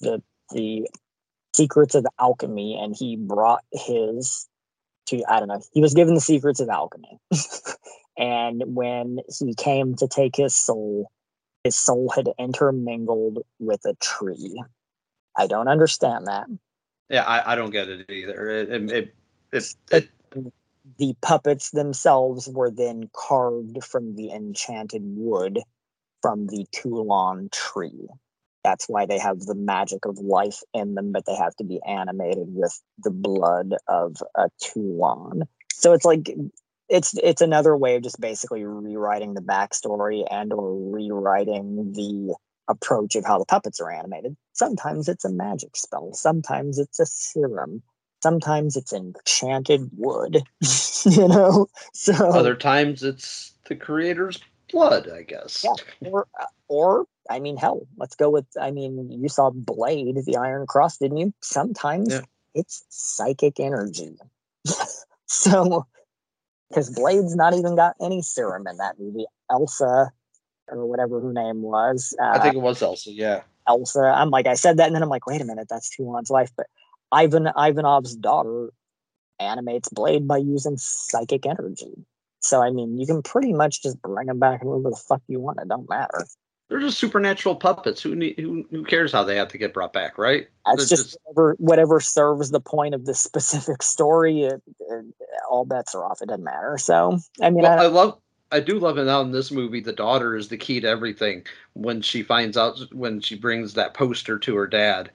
the 0.00 0.22
the 0.52 0.88
secrets 1.54 1.94
of 1.94 2.06
alchemy, 2.18 2.78
and 2.80 2.94
he 2.96 3.16
brought 3.16 3.64
his 3.72 4.48
to 5.06 5.22
I 5.28 5.38
don't 5.38 5.48
know. 5.48 5.62
He 5.72 5.80
was 5.80 5.94
given 5.94 6.14
the 6.14 6.20
secrets 6.20 6.60
of 6.60 6.68
alchemy, 6.68 7.18
and 8.16 8.62
when 8.66 9.20
he 9.38 9.54
came 9.54 9.94
to 9.96 10.08
take 10.08 10.36
his 10.36 10.54
soul, 10.54 11.10
his 11.64 11.76
soul 11.76 12.10
had 12.14 12.28
intermingled 12.38 13.38
with 13.58 13.84
a 13.84 13.94
tree. 13.94 14.62
I 15.36 15.46
don't 15.46 15.68
understand 15.68 16.26
that. 16.26 16.46
yeah, 17.10 17.24
I, 17.24 17.52
I 17.52 17.56
don't 17.56 17.70
get 17.70 17.88
it 17.88 18.10
either. 18.10 18.48
It, 18.48 18.70
it, 18.70 18.90
it, 18.90 19.14
it, 19.52 19.74
it 19.92 20.10
The 20.98 21.14
puppets 21.20 21.70
themselves 21.70 22.48
were 22.48 22.70
then 22.70 23.10
carved 23.14 23.84
from 23.84 24.16
the 24.16 24.30
enchanted 24.30 25.02
wood 25.04 25.60
from 26.22 26.46
the 26.46 26.66
Toulon 26.72 27.48
tree. 27.52 28.08
That's 28.64 28.88
why 28.88 29.06
they 29.06 29.18
have 29.18 29.40
the 29.40 29.54
magic 29.54 30.06
of 30.06 30.18
life 30.18 30.60
in 30.74 30.94
them, 30.94 31.12
but 31.12 31.24
they 31.26 31.36
have 31.36 31.54
to 31.56 31.64
be 31.64 31.80
animated 31.86 32.48
with 32.48 32.80
the 32.98 33.12
blood 33.12 33.74
of 33.86 34.16
a 34.34 34.48
Toulon. 34.60 35.44
So 35.72 35.92
it's 35.92 36.04
like 36.04 36.34
it's 36.88 37.16
it's 37.22 37.42
another 37.42 37.76
way 37.76 37.96
of 37.96 38.02
just 38.02 38.20
basically 38.20 38.64
rewriting 38.64 39.34
the 39.34 39.40
backstory 39.40 40.24
and 40.30 40.52
or 40.52 40.74
rewriting 40.92 41.92
the 41.92 42.34
approach 42.68 43.14
of 43.14 43.24
how 43.24 43.38
the 43.38 43.44
puppets 43.44 43.80
are 43.80 43.90
animated. 43.90 44.36
Sometimes 44.52 45.08
it's 45.08 45.24
a 45.24 45.30
magic 45.30 45.76
spell, 45.76 46.12
sometimes 46.14 46.78
it's 46.78 46.98
a 47.00 47.06
serum, 47.06 47.82
sometimes 48.22 48.76
it's 48.76 48.92
enchanted 48.92 49.90
wood. 49.96 50.42
you 51.04 51.28
know, 51.28 51.66
so 51.92 52.12
other 52.30 52.54
times 52.56 53.02
it's 53.02 53.52
the 53.68 53.76
creator's 53.76 54.38
blood, 54.70 55.08
I 55.08 55.22
guess. 55.22 55.64
yeah, 55.64 56.10
or 56.10 56.26
uh, 56.40 56.46
or 56.68 57.06
I 57.30 57.40
mean, 57.40 57.56
hell, 57.56 57.86
let's 57.96 58.14
go 58.14 58.30
with. 58.30 58.46
I 58.60 58.70
mean, 58.70 59.10
you 59.10 59.28
saw 59.28 59.50
Blade, 59.50 60.16
the 60.24 60.36
Iron 60.36 60.66
Cross, 60.66 60.98
didn't 60.98 61.16
you? 61.18 61.34
Sometimes 61.42 62.12
Yeah. 62.12 62.22
it's 62.54 62.84
psychic 62.88 63.58
energy. 63.60 64.16
so, 65.26 65.86
because 66.68 66.90
Blade's 66.90 67.36
not 67.36 67.54
even 67.54 67.76
got 67.76 67.94
any 68.00 68.22
serum 68.22 68.66
in 68.66 68.76
that 68.78 68.98
movie. 68.98 69.26
Elsa, 69.50 70.12
or 70.68 70.86
whatever 70.86 71.20
her 71.20 71.32
name 71.32 71.62
was. 71.62 72.16
Uh, 72.20 72.30
I 72.34 72.38
think 72.40 72.54
it 72.54 72.60
was 72.60 72.82
Elsa. 72.82 73.12
Yeah. 73.12 73.42
Elsa. 73.68 74.00
I'm 74.00 74.30
like, 74.30 74.46
I 74.46 74.54
said 74.54 74.78
that, 74.78 74.86
and 74.86 74.94
then 74.94 75.02
I'm 75.02 75.08
like, 75.08 75.26
wait 75.26 75.40
a 75.40 75.44
minute, 75.44 75.68
that's 75.68 75.94
Toulon's 75.94 76.30
life. 76.30 76.50
But 76.56 76.66
Ivan 77.12 77.48
Ivanov's 77.56 78.16
daughter 78.16 78.70
animates 79.38 79.88
Blade 79.88 80.26
by 80.26 80.38
using 80.38 80.76
psychic 80.78 81.46
energy. 81.46 81.92
So 82.40 82.62
I 82.62 82.70
mean, 82.70 82.98
you 82.98 83.06
can 83.06 83.22
pretty 83.22 83.52
much 83.52 83.82
just 83.82 84.00
bring 84.02 84.28
him 84.28 84.38
back 84.38 84.62
wherever 84.62 84.90
the 84.90 84.96
fuck 84.96 85.22
you 85.28 85.40
want. 85.40 85.60
It 85.60 85.68
don't 85.68 85.88
matter. 85.88 86.26
They're 86.68 86.80
just 86.80 86.98
supernatural 86.98 87.54
puppets. 87.56 88.02
Who 88.02 88.16
need, 88.16 88.38
who 88.38 88.64
who 88.70 88.84
cares 88.84 89.12
how 89.12 89.22
they 89.22 89.36
have 89.36 89.48
to 89.48 89.58
get 89.58 89.72
brought 89.72 89.92
back, 89.92 90.18
right? 90.18 90.48
That's 90.64 90.88
They're 90.88 90.96
just, 90.96 91.16
whatever 91.24 91.54
whatever 91.58 92.00
serves 92.00 92.50
the 92.50 92.60
point 92.60 92.94
of 92.94 93.06
the 93.06 93.14
specific 93.14 93.82
story. 93.82 94.42
It, 94.42 94.62
it, 94.80 95.04
all 95.48 95.64
bets 95.64 95.94
are 95.94 96.04
off. 96.04 96.22
It 96.22 96.28
doesn't 96.28 96.42
matter. 96.42 96.76
So 96.78 97.18
I 97.40 97.50
mean, 97.50 97.62
Well, 97.62 97.78
I, 97.78 97.84
I 97.84 97.86
love. 97.86 98.18
I 98.52 98.60
do 98.60 98.78
love 98.78 98.96
it 98.96 99.04
now 99.04 99.22
in 99.22 99.32
this 99.32 99.50
movie. 99.50 99.80
The 99.80 99.92
daughter 99.92 100.36
is 100.36 100.48
the 100.48 100.56
key 100.56 100.80
to 100.80 100.88
everything. 100.88 101.44
When 101.72 102.00
she 102.00 102.22
finds 102.22 102.56
out, 102.56 102.78
when 102.92 103.20
she 103.20 103.36
brings 103.36 103.74
that 103.74 103.94
poster 103.94 104.38
to 104.38 104.54
her 104.54 104.68
dad, 104.68 105.10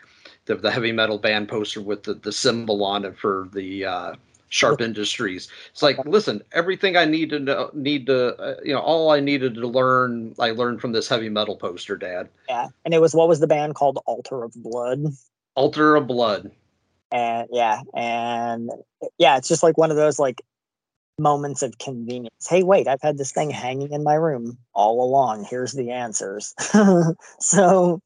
the, 0.46 0.56
the 0.56 0.70
heavy 0.70 0.92
metal 0.92 1.18
band 1.18 1.48
poster 1.48 1.82
with 1.82 2.04
the, 2.04 2.14
the 2.14 2.32
symbol 2.32 2.84
on 2.84 3.06
it 3.06 3.18
for 3.18 3.48
the 3.54 3.86
uh, 3.86 4.16
Sharp 4.52 4.82
Industries. 4.82 5.48
It's 5.72 5.82
like, 5.82 5.98
listen, 6.06 6.44
everything 6.52 6.98
I 6.98 7.06
need 7.06 7.30
to 7.32 7.40
know, 7.40 7.72
need 7.74 8.06
to, 8.06 8.36
uh, 8.36 8.56
you 8.64 8.74
know, 8.74 8.82
all 8.82 9.10
I 9.10 9.20
needed 9.20 9.56
to 9.56 9.68
learn, 9.68 10.36
I 10.38 10.52
learned 10.52 10.82
from 10.82 10.92
this 10.92 11.08
heavy 11.08 11.30
metal 11.30 11.56
poster, 11.56 11.96
Dad. 11.98 12.30
yeah, 12.48 12.68
and 12.86 12.94
it 12.94 13.00
was 13.02 13.16
what 13.16 13.28
was 13.28 13.40
the 13.40 13.48
band 13.48 13.76
called? 13.76 13.98
Altar 14.06 14.44
of 14.44 14.54
Blood. 14.56 15.06
Altar 15.56 15.96
of 15.96 16.06
Blood. 16.08 16.52
and 17.12 17.48
yeah 17.52 17.82
and 17.96 18.70
yeah 19.18 19.38
it's 19.38 19.48
just 19.48 19.64
like 19.64 19.78
one 19.78 19.90
of 19.92 19.98
those 19.98 20.20
like 20.20 20.42
moments 21.20 21.62
of 21.62 21.78
convenience 21.78 22.48
hey 22.50 22.64
wait 22.64 22.88
i've 22.88 23.02
had 23.02 23.18
this 23.18 23.32
thing 23.32 23.50
hanging 23.50 23.92
in 23.92 24.04
my 24.04 24.14
room 24.16 24.58
all 24.74 25.04
along 25.04 25.44
here's 25.44 25.74
the 25.74 25.92
answers 25.92 26.54
so 27.40 28.02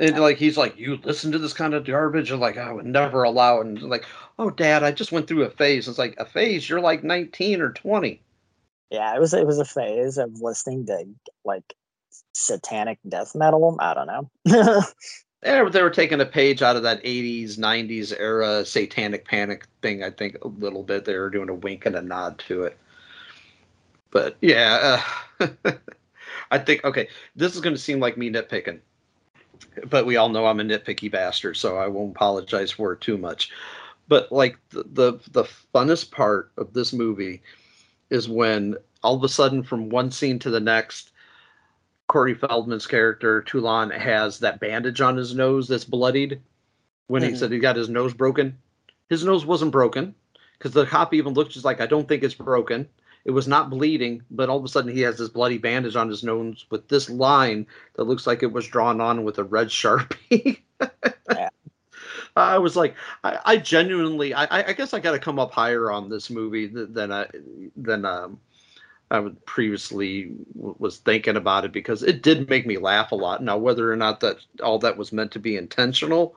And 0.00 0.18
like 0.18 0.38
he's 0.38 0.56
like, 0.56 0.78
you 0.78 0.98
listen 1.04 1.30
to 1.32 1.38
this 1.38 1.52
kind 1.52 1.74
of 1.74 1.84
garbage, 1.84 2.30
and 2.30 2.40
like 2.40 2.56
I 2.56 2.72
would 2.72 2.86
never 2.86 3.22
allow 3.22 3.60
it. 3.60 3.66
And 3.66 3.82
like, 3.82 4.06
oh, 4.38 4.50
Dad, 4.50 4.82
I 4.82 4.92
just 4.92 5.12
went 5.12 5.28
through 5.28 5.42
a 5.42 5.50
phase. 5.50 5.86
It's 5.86 5.98
like 5.98 6.14
a 6.18 6.24
phase. 6.24 6.68
You're 6.68 6.80
like 6.80 7.04
19 7.04 7.60
or 7.60 7.70
20. 7.70 8.20
yeah 8.90 9.14
it 9.14 9.20
was 9.20 9.34
it 9.34 9.46
was 9.46 9.58
a 9.58 9.64
phase 9.64 10.16
of 10.18 10.40
listening 10.40 10.86
to 10.86 11.04
like 11.44 11.74
satanic 12.32 12.98
death 13.08 13.34
metal. 13.34 13.76
I 13.78 13.94
don't 13.94 14.06
know. 14.06 14.30
they, 15.42 15.60
were, 15.60 15.70
they 15.70 15.82
were 15.82 15.90
taking 15.90 16.20
a 16.20 16.26
page 16.26 16.62
out 16.62 16.76
of 16.76 16.82
that 16.84 17.02
80s, 17.02 17.58
90s 17.58 18.14
era 18.18 18.64
satanic 18.64 19.26
panic 19.26 19.66
thing, 19.82 20.02
I 20.02 20.10
think, 20.10 20.38
a 20.42 20.48
little 20.48 20.82
bit. 20.82 21.04
They 21.04 21.16
were 21.16 21.30
doing 21.30 21.48
a 21.48 21.54
wink 21.54 21.86
and 21.86 21.96
a 21.96 22.02
nod 22.02 22.38
to 22.48 22.64
it. 22.64 22.78
But 24.10 24.36
yeah, 24.40 25.02
uh, 25.40 25.48
I 26.50 26.58
think, 26.58 26.84
okay, 26.84 27.08
this 27.36 27.54
is 27.54 27.60
going 27.60 27.74
to 27.74 27.80
seem 27.80 28.00
like 28.00 28.16
me 28.16 28.30
nitpicking. 28.30 28.80
But 29.88 30.06
we 30.06 30.16
all 30.16 30.28
know 30.28 30.46
I'm 30.46 30.60
a 30.60 30.64
nitpicky 30.64 31.10
bastard, 31.10 31.56
so 31.56 31.76
I 31.76 31.86
won't 31.86 32.16
apologize 32.16 32.70
for 32.70 32.92
it 32.92 33.00
too 33.00 33.18
much. 33.18 33.50
But 34.08 34.30
like 34.32 34.58
the, 34.70 34.84
the, 34.92 35.12
the 35.30 35.44
funnest 35.74 36.10
part 36.10 36.50
of 36.56 36.72
this 36.72 36.92
movie 36.92 37.42
is 38.10 38.28
when 38.28 38.76
all 39.02 39.16
of 39.16 39.24
a 39.24 39.28
sudden, 39.28 39.62
from 39.62 39.88
one 39.88 40.10
scene 40.10 40.38
to 40.40 40.50
the 40.50 40.60
next, 40.60 41.12
Corey 42.08 42.34
Feldman's 42.34 42.88
character 42.88 43.42
Toulon 43.42 43.90
has 43.90 44.40
that 44.40 44.58
bandage 44.58 45.00
on 45.00 45.16
his 45.16 45.34
nose 45.34 45.68
that's 45.68 45.84
bloodied. 45.84 46.40
When 47.06 47.22
mm-hmm. 47.22 47.32
he 47.32 47.38
said 47.38 47.52
he 47.52 47.58
got 47.58 47.76
his 47.76 47.88
nose 47.88 48.12
broken, 48.12 48.58
his 49.08 49.24
nose 49.24 49.46
wasn't 49.46 49.72
broken 49.72 50.14
because 50.58 50.72
the 50.72 50.86
cop 50.86 51.14
even 51.14 51.34
looked 51.34 51.52
just 51.52 51.64
like 51.64 51.80
I 51.80 51.86
don't 51.86 52.08
think 52.08 52.22
it's 52.22 52.34
broken. 52.34 52.88
It 53.24 53.32
was 53.32 53.46
not 53.46 53.70
bleeding, 53.70 54.22
but 54.30 54.48
all 54.48 54.58
of 54.58 54.64
a 54.64 54.68
sudden 54.68 54.94
he 54.94 55.02
has 55.02 55.18
this 55.18 55.28
bloody 55.28 55.58
bandage 55.58 55.96
on 55.96 56.08
his 56.08 56.24
nose 56.24 56.64
with 56.70 56.88
this 56.88 57.10
line 57.10 57.66
that 57.94 58.04
looks 58.04 58.26
like 58.26 58.42
it 58.42 58.52
was 58.52 58.66
drawn 58.66 59.00
on 59.00 59.24
with 59.24 59.38
a 59.38 59.44
red 59.44 59.68
sharpie. 59.68 60.60
yeah. 61.30 61.48
I 62.36 62.58
was 62.58 62.76
like, 62.76 62.94
I, 63.24 63.38
I 63.44 63.56
genuinely, 63.56 64.32
I, 64.32 64.68
I 64.68 64.72
guess 64.72 64.94
I 64.94 65.00
got 65.00 65.12
to 65.12 65.18
come 65.18 65.38
up 65.38 65.52
higher 65.52 65.90
on 65.90 66.08
this 66.08 66.30
movie 66.30 66.66
than 66.66 67.12
I 67.12 67.26
than 67.76 68.04
um, 68.04 68.40
I 69.10 69.28
previously 69.44 70.32
was 70.54 70.98
thinking 70.98 71.36
about 71.36 71.64
it 71.64 71.72
because 71.72 72.02
it 72.02 72.22
did 72.22 72.48
make 72.48 72.66
me 72.66 72.78
laugh 72.78 73.12
a 73.12 73.16
lot. 73.16 73.42
Now, 73.42 73.58
whether 73.58 73.92
or 73.92 73.96
not 73.96 74.20
that 74.20 74.36
all 74.62 74.78
that 74.78 74.96
was 74.96 75.12
meant 75.12 75.32
to 75.32 75.38
be 75.40 75.56
intentional, 75.56 76.36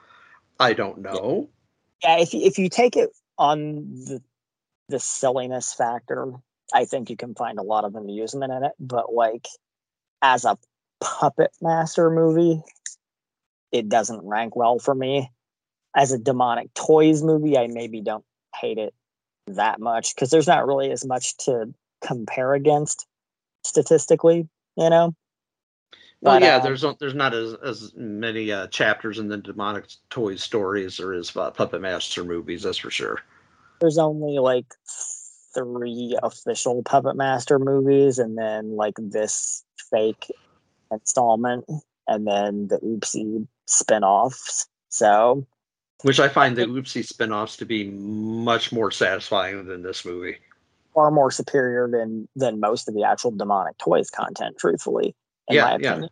I 0.60 0.74
don't 0.74 1.00
know. 1.00 1.50
Yeah, 2.04 2.20
if 2.20 2.34
if 2.34 2.58
you 2.58 2.70
take 2.70 2.96
it 2.96 3.12
on 3.38 3.76
the 3.94 4.22
the 4.90 5.00
silliness 5.00 5.74
factor, 5.74 6.34
I 6.74 6.86
think 6.86 7.10
you 7.10 7.18
can 7.18 7.36
find 7.36 7.60
a 7.60 7.64
lot 7.64 7.86
of 7.86 7.96
amusement 7.96 8.52
in 8.52 8.64
it. 8.64 8.74
But 8.80 9.14
like 9.14 9.48
as 10.22 10.46
a 10.46 10.58
puppet 11.00 11.52
master 11.62 12.10
movie, 12.10 12.62
it 13.72 13.90
doesn't 13.90 14.26
rank 14.26 14.56
well 14.56 14.80
for 14.80 14.94
me. 14.94 15.32
As 15.96 16.12
a 16.12 16.18
demonic 16.18 16.74
toys 16.74 17.22
movie, 17.22 17.58
I 17.58 17.68
maybe 17.68 18.02
don't 18.02 18.26
hate 18.56 18.78
it 18.78 18.94
that 19.48 19.80
much 19.80 20.16
because 20.16 20.30
there's 20.30 20.48
not 20.48 20.66
really 20.66 20.92
as 20.92 21.06
much 21.06 21.38
to 21.38 21.74
compare 22.04 22.54
against 22.54 23.06
statistically, 23.64 24.48
you 24.78 24.90
know. 24.90 25.16
Well, 26.22 26.42
yeah, 26.42 26.58
uh, 26.58 26.60
there's 26.60 26.86
there's 27.00 27.14
not 27.14 27.34
as 27.34 27.54
as 27.56 27.94
many 27.96 28.52
uh, 28.52 28.68
chapters 28.68 29.20
in 29.20 29.28
the 29.28 29.38
demonic 29.38 29.86
toys 30.10 30.42
stories 30.42 31.00
or 31.00 31.14
as 31.14 31.36
uh, 31.36 31.52
Puppet 31.52 31.82
Master 31.82 32.24
movies. 32.24 32.64
That's 32.64 32.78
for 32.78 32.90
sure. 32.90 33.20
There's 33.82 33.98
only 33.98 34.40
like 34.40 34.66
three 35.54 36.18
official 36.22 36.84
Puppet 36.84 37.16
Master 37.16 37.60
movies, 37.60 38.20
and 38.20 38.38
then 38.38 38.76
like 38.76 38.96
this 38.98 39.64
fake 39.90 40.32
installment, 40.92 41.66
and 42.08 42.28
then 42.28 42.68
the 42.68 42.78
Oopsie 42.80 43.48
spin-offs. 43.68 44.68
So, 44.90 45.46
which 46.04 46.20
I 46.20 46.28
find 46.28 46.56
the 46.56 46.66
Oopsie 46.66 47.06
spin-offs 47.06 47.58
to 47.58 47.66
be 47.66 47.90
much 47.90 48.72
more 48.72 48.92
satisfying 48.92 49.66
than 49.66 49.84
this 49.84 50.06
movie 50.06 50.38
far 50.94 51.10
more 51.10 51.32
superior 51.32 51.90
than 51.92 52.28
than 52.36 52.60
most 52.60 52.88
of 52.88 52.94
the 52.94 53.04
actual 53.04 53.32
demonic 53.32 53.76
toys 53.80 54.12
content 54.12 54.56
truthfully 54.60 55.16
in 55.48 55.56
yeah, 55.56 55.64
my 55.64 55.74
opinion 55.74 56.04
yeah. 56.04 56.10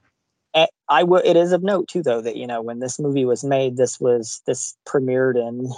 I 0.91 1.03
would. 1.03 1.25
It 1.25 1.37
is 1.37 1.53
of 1.53 1.63
note 1.63 1.87
too, 1.87 2.03
though, 2.03 2.21
that 2.21 2.35
you 2.35 2.45
know 2.45 2.61
when 2.61 2.79
this 2.79 2.99
movie 2.99 3.25
was 3.25 3.43
made, 3.43 3.77
this 3.77 3.99
was 3.99 4.41
this 4.45 4.75
premiered 4.85 5.37
in 5.37 5.71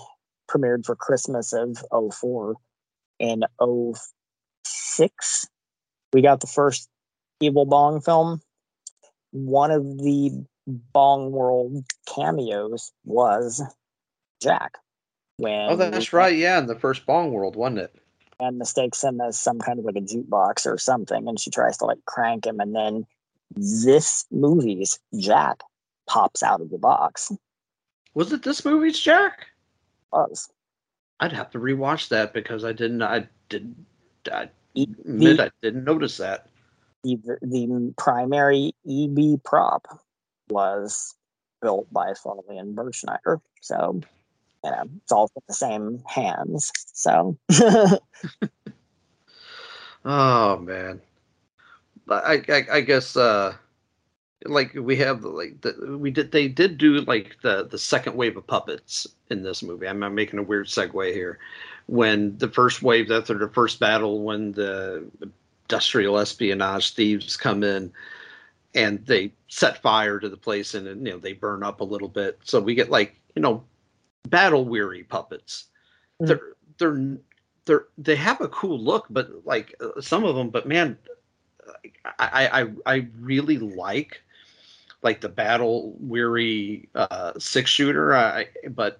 premiered 0.49 0.85
for 0.85 0.95
Christmas 0.95 1.53
of 1.53 1.77
04. 1.91 2.55
In 3.19 3.43
06, 4.65 5.47
we 6.11 6.21
got 6.21 6.41
the 6.41 6.47
first 6.47 6.89
Evil 7.39 7.65
Bong 7.65 8.01
film. 8.01 8.41
One 9.31 9.71
of 9.71 9.83
the 9.97 10.45
Bong 10.67 11.31
World 11.31 11.83
cameos 12.07 12.91
was 13.05 13.61
Jack. 14.41 14.77
When 15.37 15.71
oh, 15.71 15.75
that's 15.75 16.13
right. 16.13 16.35
Yeah, 16.35 16.59
in 16.59 16.67
the 16.67 16.75
first 16.75 17.05
Bong 17.05 17.31
World, 17.31 17.55
wasn't 17.55 17.79
it? 17.79 17.95
and 18.39 18.57
mistakes 18.57 19.03
him 19.03 19.21
as 19.21 19.39
some 19.39 19.59
kind 19.59 19.79
of 19.79 19.85
like 19.85 19.95
a 19.95 20.01
jukebox 20.01 20.65
or 20.65 20.77
something, 20.77 21.27
and 21.27 21.39
she 21.39 21.49
tries 21.49 21.77
to 21.77 21.85
like 21.85 22.03
crank 22.05 22.45
him, 22.45 22.59
and 22.59 22.75
then 22.75 23.05
this 23.55 24.25
movie's 24.31 24.99
Jack 25.17 25.61
pops 26.07 26.43
out 26.43 26.61
of 26.61 26.69
the 26.69 26.77
box. 26.77 27.31
Was 28.13 28.31
it 28.31 28.43
this 28.43 28.65
movie's 28.65 28.99
Jack? 28.99 29.47
Was. 30.11 30.49
I'd 31.19 31.31
have 31.31 31.51
to 31.51 31.59
rewatch 31.59 32.09
that 32.09 32.33
because 32.33 32.65
I 32.65 32.73
didn't. 32.73 33.01
I 33.01 33.27
didn't. 33.49 33.85
I 34.31 34.49
admit 34.75 35.39
I 35.39 35.51
didn't 35.61 35.83
notice 35.83 36.17
that. 36.17 36.47
The, 37.03 37.17
the 37.41 37.93
primary 37.97 38.73
EB 38.89 39.43
prop 39.43 39.87
was 40.49 41.15
built 41.61 41.91
by 41.91 42.13
Farley 42.13 42.57
and 42.57 42.75
Bergschneider. 42.75 43.41
So 43.61 44.01
you 44.63 44.71
know, 44.71 44.83
it's 45.01 45.11
all 45.11 45.29
the 45.47 45.53
same 45.53 46.01
hands. 46.07 46.71
So. 46.93 47.37
oh 50.05 50.57
man, 50.57 51.01
I, 52.09 52.41
I, 52.47 52.65
I 52.71 52.81
guess 52.81 53.15
uh, 53.17 53.55
like 54.45 54.73
we 54.73 54.95
have 54.97 55.23
like 55.23 55.61
the, 55.61 55.97
we 55.97 56.11
did 56.11 56.31
they 56.31 56.47
did 56.47 56.77
do 56.77 57.01
like 57.01 57.37
the 57.41 57.67
the 57.69 57.77
second 57.77 58.15
wave 58.15 58.37
of 58.37 58.45
puppets 58.47 59.07
in 59.29 59.43
this 59.43 59.63
movie. 59.63 59.87
I'm, 59.87 60.03
I'm 60.03 60.15
making 60.15 60.39
a 60.39 60.43
weird 60.43 60.67
segue 60.67 61.13
here. 61.13 61.39
When 61.87 62.37
the 62.37 62.49
first 62.49 62.81
wave 62.81 63.11
after 63.11 63.37
the 63.37 63.49
first 63.49 63.79
battle, 63.79 64.23
when 64.23 64.53
the 64.53 65.05
industrial 65.69 66.17
espionage 66.17 66.93
thieves 66.93 67.37
come 67.37 67.63
in 67.63 67.91
and 68.75 69.05
they 69.05 69.31
set 69.47 69.81
fire 69.81 70.19
to 70.19 70.29
the 70.29 70.37
place 70.37 70.73
and 70.73 70.85
you 71.05 71.13
know 71.13 71.19
they 71.19 71.33
burn 71.33 71.63
up 71.63 71.81
a 71.81 71.85
little 71.85 72.07
bit. 72.07 72.39
So 72.43 72.59
we 72.59 72.75
get 72.75 72.89
like 72.89 73.19
you 73.35 73.41
know 73.41 73.63
battle 74.29 74.65
weary 74.65 75.03
puppets. 75.03 75.65
Mm-hmm. 76.21 76.25
They're 76.27 76.41
they're 76.77 77.17
they're 77.65 77.85
they 77.97 78.15
have 78.15 78.41
a 78.41 78.49
cool 78.49 78.79
look, 78.79 79.07
but 79.09 79.45
like 79.45 79.75
uh, 79.79 80.01
some 80.01 80.23
of 80.23 80.35
them, 80.35 80.49
but 80.49 80.67
man, 80.67 80.97
I 82.19 82.61
I 82.61 82.67
I 82.85 83.07
really 83.19 83.57
like 83.57 84.21
like 85.03 85.21
the 85.21 85.29
battle 85.29 85.95
weary 85.99 86.89
uh, 86.95 87.33
six 87.37 87.69
shooter. 87.69 88.15
I 88.15 88.47
but 88.69 88.99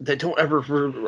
they 0.00 0.16
don't 0.16 0.38
ever 0.38 0.58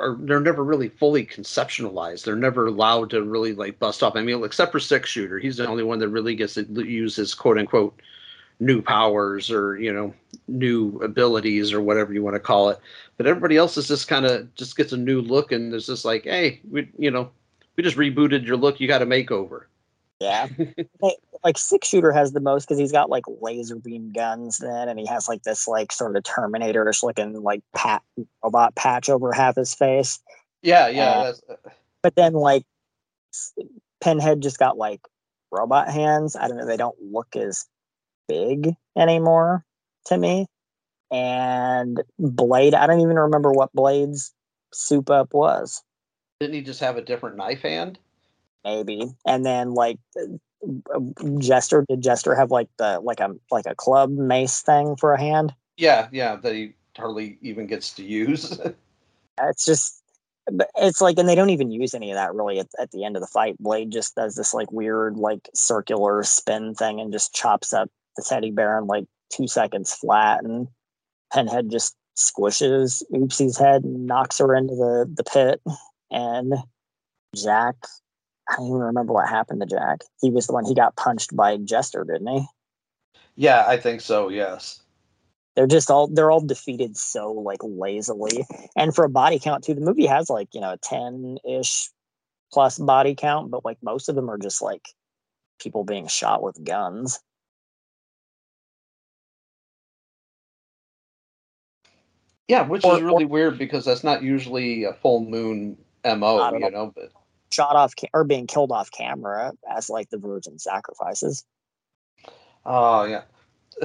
are, 0.01 0.17
they're 0.21 0.41
never 0.41 0.65
really 0.65 0.89
fully 0.89 1.25
conceptualized. 1.27 2.25
They're 2.25 2.37
never 2.37 2.67
allowed 2.67 3.11
to 3.11 3.23
really 3.23 3.53
like 3.53 3.79
bust 3.79 4.03
off. 4.03 4.17
I 4.17 4.23
mean 4.23 4.43
except 4.45 4.73
for 4.73 4.81
six 4.81 5.11
shooter. 5.11 5.39
He's 5.39 5.59
the 5.59 5.67
only 5.67 5.85
one 5.85 5.99
that 5.99 6.09
really 6.09 6.35
gets 6.35 6.55
to 6.55 6.65
use 6.65 7.17
his 7.17 7.35
quote 7.35 7.59
unquote 7.59 8.01
new 8.61 8.83
powers 8.83 9.51
or 9.51 9.79
you 9.79 9.93
know 9.93 10.15
new 10.49 10.99
abilities 11.03 11.73
or 11.73 11.81
whatever 11.81 12.13
you 12.13 12.23
want 12.23 12.35
to 12.35 12.41
call 12.41 12.71
it. 12.71 12.81
But 13.17 13.27
everybody 13.27 13.57
else 13.57 13.77
is 13.77 13.89
just 13.89 14.09
kind 14.09 14.25
of 14.25 14.55
just 14.55 14.77
gets 14.77 14.93
a 14.93 14.97
new 14.97 15.21
look 15.21 15.53
and 15.53 15.75
it's 15.75 15.87
just 15.87 16.05
like 16.05 16.25
hey 16.25 16.61
we 16.71 16.89
you 16.99 17.11
know 17.11 17.31
we 17.77 17.83
just 17.83 17.97
rebooted 17.97 18.47
your 18.47 18.57
look. 18.57 18.81
You 18.81 18.89
got 18.89 19.03
a 19.03 19.07
makeover. 19.07 19.65
Yeah 20.21 20.49
like 21.45 21.59
six 21.59 21.89
shooter 21.89 22.13
has 22.13 22.33
the 22.33 22.41
most 22.41 22.67
because 22.67 22.79
he's 22.79 22.93
got 22.93 23.11
like 23.11 23.25
laser 23.41 23.77
beam 23.77 24.13
guns 24.13 24.59
then 24.59 24.89
and 24.89 24.99
he 24.99 25.07
has 25.07 25.29
like 25.29 25.43
this 25.43 25.69
like 25.69 25.93
sort 25.93 26.17
of 26.17 26.23
terminator-ish 26.25 27.03
looking 27.03 27.43
like 27.43 27.63
pat 27.75 28.03
robot 28.43 28.75
patch 28.75 29.09
over 29.09 29.33
half 29.33 29.57
his 29.57 29.75
face 29.75 30.21
yeah 30.63 30.89
yeah 30.89 31.33
uh, 31.49 31.55
but 32.03 32.15
then 32.17 32.33
like 32.33 32.65
pinhead 34.01 34.41
just 34.41 34.59
got 34.59 34.77
like 34.77 35.01
robot 35.51 35.89
hands 35.89 36.37
i 36.37 36.47
don't 36.49 36.57
know 36.57 36.67
they 36.67 36.77
don't 36.77 36.99
look 37.01 37.37
as 37.37 37.67
big 38.29 38.75
anymore 38.97 39.65
to 40.07 40.17
me 40.17 40.47
and 41.11 42.03
Blade. 42.19 42.75
I 42.75 42.87
don't 42.87 43.01
even 43.01 43.17
remember 43.17 43.53
what 43.53 43.73
Blade's 43.73 44.33
soup 44.73 45.11
up 45.11 45.33
was. 45.33 45.83
Didn't 46.41 46.55
he 46.55 46.63
just 46.63 46.81
have 46.81 46.97
a 46.97 47.03
different 47.03 47.37
knife 47.37 47.63
hand? 47.63 47.99
Maybe. 48.65 49.11
And 49.27 49.45
then 49.45 49.73
like 49.75 49.99
Jester 51.39 51.85
did 51.89 52.03
Jester 52.03 52.35
have 52.35 52.51
like 52.51 52.69
the 52.79 53.01
like 53.01 53.21
a 53.21 53.35
like 53.51 53.67
a 53.67 53.75
club 53.75 54.11
mace 54.11 54.61
thing 54.61 54.97
for 54.97 55.15
a 55.15 55.21
hand? 55.21 55.55
Yeah, 55.77 56.09
yeah, 56.11 56.37
that 56.37 56.55
he 56.55 56.75
hardly 56.97 57.39
even 57.43 57.67
gets 57.67 57.95
to 57.95 58.03
use. 58.03 58.59
it's 59.43 59.65
just 59.65 60.03
it's 60.77 61.01
like 61.01 61.19
and 61.19 61.29
they 61.29 61.35
don't 61.35 61.51
even 61.51 61.71
use 61.71 61.95
any 61.95 62.11
of 62.11 62.17
that 62.17 62.35
really 62.35 62.59
at, 62.59 62.69
at 62.79 62.91
the 62.91 63.05
end 63.05 63.17
of 63.17 63.21
the 63.21 63.27
fight 63.27 63.57
blade 63.59 63.91
just 63.91 64.15
does 64.15 64.35
this 64.35 64.55
like 64.55 64.71
weird 64.73 65.17
like 65.17 65.49
circular 65.55 66.23
spin 66.23 66.75
thing 66.75 67.01
and 67.01 67.13
just 67.13 67.35
chops 67.35 67.73
up 67.73 67.91
the 68.17 68.25
teddy 68.27 68.51
bear 68.51 68.79
in 68.79 68.87
like 68.87 69.05
two 69.31 69.47
seconds 69.47 69.93
flat 69.93 70.43
and 70.43 70.69
pinhead 71.33 71.71
just 71.71 71.95
squishes 72.17 73.03
oopsie's 73.15 73.59
head 73.59 73.85
and 73.85 74.07
knocks 74.07 74.39
her 74.39 74.57
into 74.57 74.75
the 74.75 75.11
the 75.15 75.25
pit 75.25 75.61
and 76.11 76.55
jack 77.37 77.77
i 78.49 78.57
don't 78.57 78.67
even 78.69 78.79
remember 78.79 79.13
what 79.13 79.29
happened 79.29 79.61
to 79.61 79.67
jack. 79.67 80.01
He 80.21 80.31
was 80.31 80.47
the 80.47 80.53
one 80.53 80.65
he 80.65 80.75
got 80.75 80.97
punched 80.97 81.37
by 81.37 81.57
jester 81.59 82.05
didn't 82.05 82.29
he? 82.29 82.47
Yeah 83.37 83.65
i 83.67 83.77
think 83.77 84.01
so 84.01 84.29
yes. 84.29 84.81
They're 85.55 85.67
just 85.67 85.91
all 85.91 86.07
they're 86.07 86.31
all 86.31 86.41
defeated 86.41 86.97
so 86.97 87.33
like 87.33 87.59
lazily. 87.65 88.47
And 88.77 88.95
for 88.95 89.05
a 89.05 89.09
body 89.11 89.41
count 89.41 89.65
too 89.65 89.75
the 89.75 89.81
movie 89.81 90.07
has 90.07 90.31
like 90.31 90.49
you 90.55 90.61
know 90.61 90.73
a 90.73 90.79
10-ish 90.79 91.91
plus 92.53 92.79
body 92.79 93.15
count 93.15 93.51
but 93.51 93.65
like 93.65 93.79
most 93.83 94.09
of 94.09 94.15
them 94.15 94.31
are 94.31 94.39
just 94.39 94.63
like 94.63 94.89
people 95.59 95.83
being 95.85 96.07
shot 96.07 96.43
with 96.43 96.63
guns. 96.63 97.19
Yeah 102.47 102.63
which 102.63 102.85
or, 102.85 102.97
is 102.97 103.03
really 103.03 103.25
or, 103.25 103.29
weird 103.29 103.59
because 103.59 103.85
that's 103.85 104.05
not 104.05 104.23
usually 104.23 104.85
a 104.85 104.93
full 104.93 105.25
moon 105.25 105.77
mo 106.05 106.53
you 106.53 106.71
know 106.71 106.93
but 106.95 107.11
shot 107.51 107.77
off 107.77 107.95
ca- 107.99 108.11
or 108.13 108.25
being 108.25 108.47
killed 108.47 108.73
off 108.73 108.91
camera 108.91 109.53
as 109.71 109.89
like 109.91 110.09
the 110.11 110.19
virgin 110.19 110.59
sacrifices 110.59 111.45
oh 112.67 113.05
yeah 113.05 113.23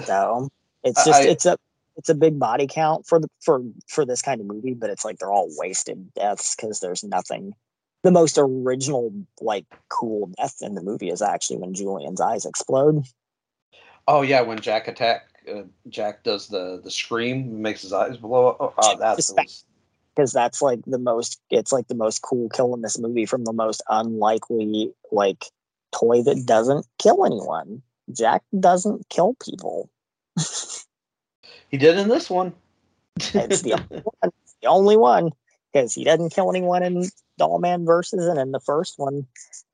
so 0.06 0.50
it's 0.84 1.06
just 1.06 1.22
I, 1.22 1.28
it's 1.28 1.46
a 1.46 1.58
it's 1.96 2.10
a 2.10 2.16
big 2.16 2.40
body 2.40 2.68
count 2.68 3.06
for 3.06 3.20
the 3.20 3.30
for 3.42 3.62
for 3.88 4.06
this 4.06 4.22
kind 4.22 4.42
of 4.42 4.48
movie, 4.48 4.74
but 4.74 4.90
it's 4.90 5.06
like 5.06 5.20
they're 5.20 5.32
all 5.32 5.50
wasted 5.58 6.14
deaths 6.14 6.56
because 6.56 6.80
there's 6.80 7.04
nothing. 7.04 7.54
The 8.04 8.12
most 8.12 8.38
original, 8.38 9.14
like, 9.40 9.66
cool 9.88 10.30
death 10.38 10.58
in 10.62 10.76
the 10.76 10.82
movie 10.82 11.10
is 11.10 11.22
actually 11.22 11.58
when 11.58 11.74
Julian's 11.74 12.20
eyes 12.20 12.46
explode. 12.46 13.06
Oh 14.08 14.24
yeah, 14.24 14.42
when 14.42 14.60
Jack 14.60 14.88
attack 14.88 15.22
uh, 15.50 15.64
Jack 15.88 16.24
does 16.24 16.48
the 16.48 16.82
the 16.84 16.92
scream, 16.92 17.62
makes 17.62 17.82
his 17.82 17.94
eyes 17.94 18.18
blow 18.18 18.50
up. 18.50 18.58
Oh, 18.60 18.74
oh 18.78 18.98
that's 18.98 19.34
because 20.16 20.32
that's 20.32 20.62
like 20.62 20.80
the 20.86 20.98
most. 20.98 21.40
It's 21.50 21.72
like 21.72 21.88
the 21.88 21.96
most 21.96 22.22
cool 22.22 22.50
kill 22.50 22.74
in 22.74 22.82
this 22.82 23.00
movie 23.00 23.26
from 23.26 23.46
the 23.46 23.54
most 23.54 23.82
unlikely 23.90 24.92
like 25.12 25.46
toy 25.92 26.24
that 26.24 26.46
doesn't 26.46 26.86
kill 27.00 27.26
anyone. 27.26 27.82
Jack 28.12 28.44
doesn't 28.60 29.08
kill 29.10 29.36
people. 29.44 29.90
he 31.70 31.78
did 31.78 31.98
in 31.98 32.10
this 32.10 32.30
one. 32.30 32.54
it's 33.18 33.62
the 33.62 33.74
only 33.92 34.04
one. 34.04 34.32
It's 34.44 34.56
the 34.62 34.68
only 34.68 34.98
one 34.98 35.32
because 35.72 35.94
he 35.94 36.04
doesn't 36.04 36.34
kill 36.34 36.50
anyone 36.50 36.84
in 36.84 37.10
Dollman 37.40 37.86
versus, 37.86 38.28
and 38.28 38.40
in 38.40 38.52
the 38.52 38.60
first 38.60 38.96
one, 38.98 39.26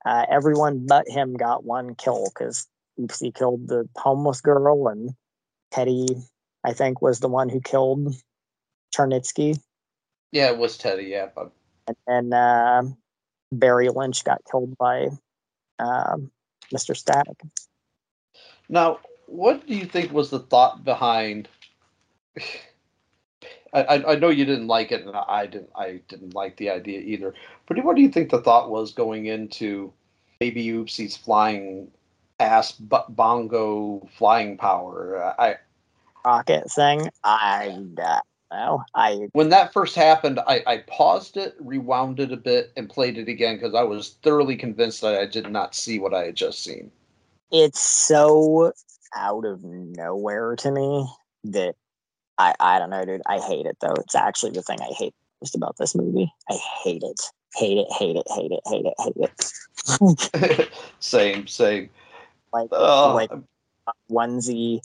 uh, 0.05 0.25
everyone 0.29 0.85
but 0.85 1.07
him 1.09 1.35
got 1.35 1.63
one 1.63 1.95
kill 1.95 2.25
because 2.33 2.67
he 3.19 3.31
killed 3.31 3.67
the 3.67 3.87
homeless 3.97 4.41
girl, 4.41 4.87
and 4.87 5.11
Teddy, 5.71 6.07
I 6.63 6.73
think, 6.73 7.01
was 7.01 7.19
the 7.19 7.27
one 7.27 7.49
who 7.49 7.61
killed 7.61 8.15
Charnitsky. 8.95 9.59
Yeah, 10.31 10.49
it 10.51 10.57
was 10.57 10.77
Teddy. 10.77 11.05
Yeah, 11.05 11.29
but 11.35 11.51
and 11.87 11.97
then 12.07 12.33
uh, 12.33 12.83
Barry 13.51 13.89
Lynch 13.89 14.23
got 14.23 14.41
killed 14.49 14.77
by 14.77 15.09
uh, 15.79 16.17
Mr. 16.73 16.95
Static. 16.95 17.41
Now, 18.67 18.99
what 19.25 19.65
do 19.65 19.75
you 19.75 19.85
think 19.85 20.11
was 20.11 20.29
the 20.29 20.39
thought 20.39 20.83
behind? 20.83 21.49
I, 23.71 24.03
I 24.07 24.15
know 24.15 24.29
you 24.29 24.45
didn't 24.45 24.65
like 24.65 24.91
it, 24.91 25.05
and 25.05 25.15
I 25.15 25.45
didn't. 25.45 25.69
I 25.75 26.01
didn't 26.07 26.33
like 26.33 26.57
the 26.57 26.71
idea 26.71 27.01
either. 27.01 27.35
But 27.67 27.83
what 27.83 27.95
do 27.95 28.01
you 28.01 28.09
think 28.09 28.31
the 28.31 28.41
thought 28.41 28.71
was 28.71 28.91
going 28.93 29.27
into 29.27 29.93
Baby 30.39 30.65
Oopsie's 30.67 31.15
flying 31.15 31.91
ass 32.39 32.71
bongo 32.71 34.07
flying 34.17 34.57
power? 34.57 35.35
I 35.39 35.57
rocket 36.25 36.71
thing. 36.71 37.09
I 37.23 37.77
uh, 38.03 38.19
know. 38.51 38.83
I 38.95 39.29
when 39.33 39.49
that 39.49 39.73
first 39.73 39.95
happened, 39.95 40.39
I, 40.47 40.63
I 40.65 40.77
paused 40.87 41.37
it, 41.37 41.55
rewound 41.59 42.19
it 42.19 42.31
a 42.31 42.37
bit, 42.37 42.71
and 42.75 42.89
played 42.89 43.17
it 43.17 43.27
again 43.27 43.55
because 43.55 43.75
I 43.75 43.83
was 43.83 44.15
thoroughly 44.23 44.55
convinced 44.55 45.01
that 45.01 45.19
I 45.19 45.25
did 45.25 45.49
not 45.51 45.75
see 45.75 45.99
what 45.99 46.13
I 46.13 46.25
had 46.25 46.35
just 46.35 46.63
seen. 46.63 46.91
It's 47.51 47.79
so 47.79 48.73
out 49.15 49.45
of 49.45 49.63
nowhere 49.63 50.55
to 50.57 50.71
me 50.71 51.07
that 51.45 51.75
I 52.37 52.53
I 52.59 52.79
don't 52.79 52.89
know, 52.89 53.05
dude. 53.05 53.21
I 53.27 53.39
hate 53.39 53.65
it 53.65 53.77
though. 53.81 53.93
It's 53.99 54.15
actually 54.15 54.51
the 54.51 54.63
thing 54.63 54.79
I 54.81 54.93
hate 54.97 55.13
most 55.41 55.55
about 55.55 55.75
this 55.77 55.95
movie. 55.95 56.31
I 56.49 56.57
hate 56.83 57.03
it. 57.03 57.21
Hate 57.55 57.77
it, 57.79 57.87
hate 57.97 58.15
it, 58.15 58.27
hate 58.29 58.51
it, 58.51 58.61
hate 58.67 58.85
it, 58.85 58.93
hate 58.99 60.59
it. 60.59 60.69
same, 60.99 61.47
same. 61.47 61.89
Like 62.53 62.69
oh. 62.71 63.13
like 63.15 63.31
onesie 64.11 64.81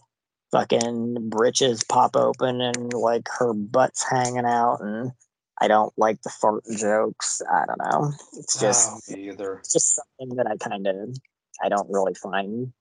fucking 0.54 1.16
britches 1.30 1.82
pop 1.82 2.14
open 2.14 2.60
and 2.60 2.92
like 2.92 3.26
her 3.40 3.52
butt's 3.52 4.08
hanging 4.08 4.44
out 4.44 4.80
and 4.80 5.10
I 5.60 5.66
don't 5.66 5.92
like 5.96 6.22
the 6.22 6.30
fart 6.30 6.62
jokes. 6.78 7.42
I 7.52 7.64
don't 7.66 7.78
know. 7.78 8.12
It's 8.38 8.62
oh, 8.62 8.66
just 8.66 9.10
oh, 9.10 9.16
either. 9.16 9.54
It's 9.58 9.72
just 9.72 9.96
something 9.96 10.36
that 10.36 10.46
I 10.46 10.56
kind 10.56 10.86
of 10.86 11.16
I 11.60 11.68
don't 11.68 11.90
really 11.90 12.14
find 12.14 12.72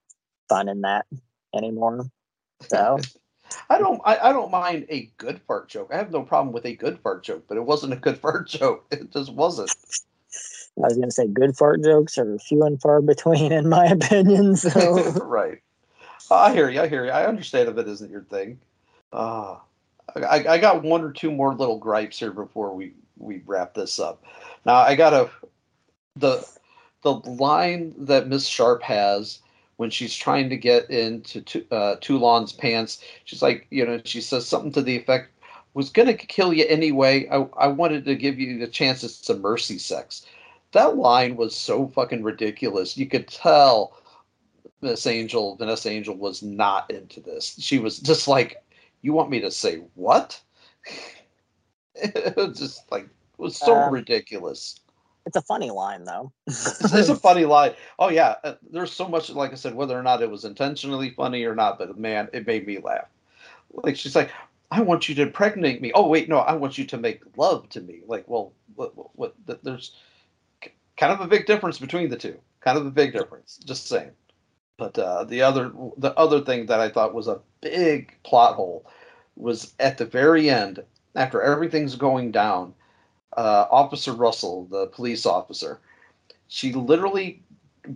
fun 0.49 0.69
in 0.69 0.81
that 0.81 1.07
anymore. 1.55 2.05
So 2.61 2.99
I 3.71 3.79
don't 3.79 3.99
I, 4.05 4.19
I 4.29 4.33
don't 4.33 4.51
mind 4.51 4.85
a 4.89 5.09
good 5.17 5.41
fart 5.47 5.67
joke. 5.67 5.89
I 5.91 5.97
have 5.97 6.11
no 6.11 6.21
problem 6.21 6.53
with 6.53 6.65
a 6.67 6.75
good 6.75 6.99
fart 6.99 7.23
joke, 7.23 7.45
but 7.47 7.57
it 7.57 7.65
wasn't 7.65 7.93
a 7.93 7.97
good 7.97 8.17
fart 8.21 8.47
joke. 8.47 8.85
It 8.91 9.11
just 9.11 9.33
wasn't. 9.33 9.73
I 10.77 10.81
was 10.81 10.97
gonna 10.97 11.09
say 11.09 11.25
good 11.25 11.57
fart 11.57 11.83
jokes 11.83 12.19
are 12.19 12.37
few 12.37 12.61
and 12.65 12.79
far 12.79 13.01
between 13.01 13.51
in 13.51 13.67
my 13.67 13.85
opinion. 13.87 14.57
So 14.57 15.01
right. 15.23 15.57
I 16.31 16.53
hear 16.53 16.69
you, 16.69 16.81
I 16.81 16.87
hear 16.87 17.05
you. 17.05 17.11
I 17.11 17.25
understand 17.27 17.69
if 17.69 17.77
it 17.77 17.87
isn't 17.87 18.11
your 18.11 18.23
thing. 18.23 18.59
Uh 19.11 19.57
I, 20.15 20.45
I 20.47 20.57
got 20.57 20.83
one 20.83 21.01
or 21.01 21.11
two 21.11 21.31
more 21.31 21.55
little 21.55 21.77
gripes 21.79 22.19
here 22.19 22.31
before 22.31 22.75
we, 22.75 22.93
we 23.17 23.41
wrap 23.45 23.73
this 23.73 23.99
up. 23.99 24.23
Now 24.65 24.75
I 24.75 24.95
got 24.95 25.13
a 25.13 25.29
the 26.15 26.47
the 27.01 27.13
line 27.13 27.93
that 27.97 28.27
Miss 28.27 28.47
Sharp 28.47 28.81
has 28.83 29.39
when 29.77 29.89
she's 29.89 30.15
trying 30.15 30.49
to 30.49 30.57
get 30.57 30.89
into 30.89 31.43
uh, 31.71 31.95
Toulon's 31.97 32.53
pants. 32.53 33.03
She's 33.25 33.41
like, 33.41 33.67
you 33.71 33.85
know, 33.85 33.99
she 34.05 34.21
says 34.21 34.47
something 34.47 34.71
to 34.73 34.81
the 34.81 34.95
effect, 34.95 35.31
"Was 35.73 35.89
gonna 35.89 36.13
kill 36.13 36.53
you 36.53 36.65
anyway. 36.67 37.27
I, 37.29 37.47
I 37.57 37.67
wanted 37.67 38.05
to 38.05 38.15
give 38.15 38.39
you 38.39 38.59
the 38.59 38.67
chance 38.67 39.03
at 39.03 39.09
some 39.09 39.41
mercy 39.41 39.77
sex." 39.77 40.25
That 40.71 40.97
line 40.97 41.35
was 41.35 41.55
so 41.55 41.87
fucking 41.87 42.23
ridiculous. 42.23 42.97
You 42.97 43.07
could 43.07 43.27
tell 43.27 43.97
Miss 44.83 45.07
Angel, 45.07 45.55
Vanessa 45.55 45.89
Angel, 45.89 46.15
was 46.15 46.43
not 46.43 46.91
into 46.91 47.19
this. 47.19 47.55
She 47.59 47.79
was 47.79 47.99
just 47.99 48.27
like, 48.27 48.63
"You 49.01 49.13
want 49.13 49.29
me 49.29 49.39
to 49.39 49.49
say 49.49 49.77
what?" 49.95 50.39
it 51.95 52.35
was 52.35 52.59
just 52.59 52.91
like 52.91 53.05
it 53.05 53.39
was 53.39 53.57
so 53.57 53.75
um, 53.75 53.93
ridiculous. 53.93 54.79
It's 55.25 55.37
a 55.37 55.41
funny 55.41 55.71
line, 55.71 56.03
though. 56.03 56.33
it's 56.47 57.09
a 57.09 57.15
funny 57.15 57.45
line. 57.45 57.73
Oh 57.97 58.09
yeah, 58.09 58.35
uh, 58.43 58.55
there's 58.69 58.91
so 58.91 59.07
much. 59.07 59.29
Like 59.29 59.51
I 59.51 59.55
said, 59.55 59.73
whether 59.73 59.97
or 59.97 60.03
not 60.03 60.21
it 60.21 60.29
was 60.29 60.43
intentionally 60.45 61.11
funny 61.11 61.45
or 61.45 61.55
not, 61.55 61.79
but 61.79 61.97
man, 61.97 62.27
it 62.33 62.45
made 62.45 62.67
me 62.67 62.79
laugh. 62.79 63.07
Like 63.71 63.95
she's 63.95 64.15
like, 64.15 64.31
"I 64.69 64.81
want 64.81 65.07
you 65.07 65.15
to 65.15 65.21
impregnate 65.21 65.81
me." 65.81 65.91
Oh 65.95 66.07
wait, 66.07 66.27
no, 66.27 66.39
I 66.39 66.53
want 66.53 66.77
you 66.77 66.85
to 66.85 66.97
make 66.97 67.21
love 67.37 67.69
to 67.69 67.81
me. 67.81 68.01
Like, 68.05 68.25
well, 68.27 68.51
what? 68.75 68.95
what, 68.97 69.07
what 69.15 69.63
there's 69.63 69.95
kind 70.97 71.13
of 71.13 71.21
a 71.21 71.27
big 71.27 71.45
difference 71.45 71.79
between 71.79 72.09
the 72.09 72.17
two. 72.17 72.37
Kind 72.59 72.77
of 72.77 72.85
a 72.85 72.91
big 72.91 73.13
difference. 73.13 73.59
Just 73.65 73.87
saying. 73.87 74.11
But 74.77 74.97
uh, 74.97 75.23
the 75.25 75.41
other 75.41 75.71
the 75.97 76.17
other 76.17 76.41
thing 76.41 76.65
that 76.67 76.79
I 76.79 76.89
thought 76.89 77.13
was 77.13 77.27
a 77.27 77.39
big 77.61 78.15
plot 78.23 78.55
hole 78.55 78.85
was 79.35 79.73
at 79.79 79.97
the 79.97 80.05
very 80.05 80.49
end, 80.49 80.83
after 81.15 81.41
everything's 81.41 81.95
going 81.95 82.31
down 82.31 82.73
uh, 83.37 83.65
Officer 83.71 84.13
Russell, 84.13 84.65
the 84.65 84.87
police 84.87 85.25
officer, 85.25 85.79
she 86.47 86.73
literally 86.73 87.41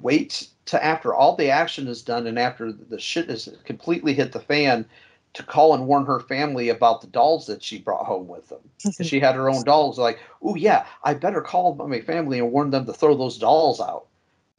waits 0.02 0.50
to 0.66 0.84
after 0.84 1.14
all 1.14 1.36
the 1.36 1.50
action 1.50 1.88
is 1.88 2.02
done 2.02 2.28
and 2.28 2.38
after 2.38 2.72
the 2.72 3.00
shit 3.00 3.30
has 3.30 3.50
completely 3.64 4.14
hit 4.14 4.32
the 4.32 4.40
fan 4.40 4.86
to 5.34 5.44
call 5.44 5.74
and 5.74 5.88
warn 5.88 6.06
her 6.06 6.20
family 6.20 6.70
about 6.70 7.02
the 7.02 7.08
dolls 7.08 7.46
that 7.46 7.64
she 7.64 7.78
brought 7.78 8.06
home 8.06 8.28
with 8.28 8.50
them. 8.50 8.60
she 9.04 9.20
had 9.20 9.36
her 9.36 9.50
own 9.50 9.64
dolls. 9.64 10.00
Like, 10.00 10.20
oh 10.42 10.56
yeah, 10.56 10.86
I 11.04 11.14
better 11.14 11.42
call 11.42 11.76
my 11.76 12.02
family 12.02 12.40
and 12.40 12.52
warn 12.52 12.72
them 12.72 12.86
to 12.86 12.94
throw 12.94 13.16
those 13.16 13.38
dolls 13.38 13.80
out. 13.80 14.08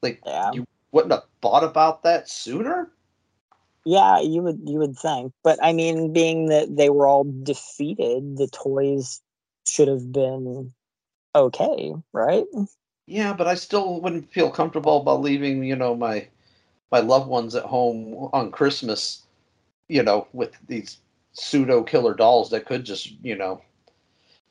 Like, 0.03 0.21
yeah. 0.25 0.53
you 0.53 0.65
wouldn't 0.93 1.13
have 1.13 1.25
thought 1.43 1.65
about 1.65 2.03
that 2.03 2.29
sooner. 2.29 2.91
Yeah, 3.85 4.21
you 4.21 4.43
would 4.43 4.61
you 4.65 4.79
would 4.79 4.99
think, 4.99 5.33
but 5.43 5.59
I 5.63 5.73
mean, 5.73 6.13
being 6.13 6.47
that 6.47 6.77
they 6.77 6.91
were 6.91 7.07
all 7.07 7.25
defeated, 7.25 8.37
the 8.37 8.49
toys 8.49 9.23
should 9.65 9.89
have 9.89 10.13
been 10.13 10.73
okay, 11.35 11.95
right? 12.13 12.45
Yeah, 13.07 13.33
but 13.33 13.47
I 13.47 13.55
still 13.55 14.01
wouldn't 14.03 14.31
feel 14.33 14.51
comfortable 14.51 15.01
about 15.01 15.23
leaving, 15.23 15.65
you 15.65 15.77
know, 15.77 15.95
my 15.95 16.29
my 16.93 17.01
loved 17.01 17.29
ones 17.29 17.55
at 17.55 17.65
home 17.65 18.29
on 18.33 18.51
Christmas, 18.51 19.23
you 19.89 20.03
know, 20.03 20.27
with 20.33 20.53
these 20.67 20.99
pseudo 21.33 21.83
killer 21.83 22.15
dolls 22.15 22.51
that 22.51 22.67
could 22.67 22.85
just, 22.85 23.13
you 23.23 23.37
know, 23.37 23.63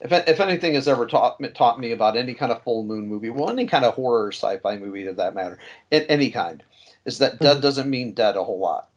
if 0.01 0.11
if 0.11 0.39
anything 0.39 0.75
has 0.75 0.87
ever 0.87 1.05
taught 1.05 1.37
taught 1.55 1.79
me 1.79 1.91
about 1.91 2.17
any 2.17 2.33
kind 2.33 2.51
of 2.51 2.63
full 2.63 2.83
moon 2.83 3.07
movie, 3.07 3.29
well, 3.29 3.49
any 3.49 3.65
kind 3.65 3.85
of 3.85 3.95
horror 3.95 4.31
sci-fi 4.31 4.77
movie 4.77 5.03
to 5.05 5.13
that 5.13 5.35
matter, 5.35 5.57
in 5.91 6.03
any 6.03 6.29
kind, 6.29 6.63
is 7.05 7.17
that 7.19 7.39
dead 7.39 7.57
hmm. 7.57 7.61
doesn't 7.61 7.89
mean 7.89 8.13
dead 8.13 8.35
a 8.35 8.43
whole 8.43 8.59
lot. 8.59 8.89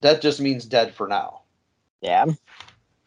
Dead 0.00 0.22
just 0.22 0.40
means 0.40 0.64
dead 0.64 0.94
for 0.94 1.06
now. 1.06 1.42
Yeah, 2.00 2.26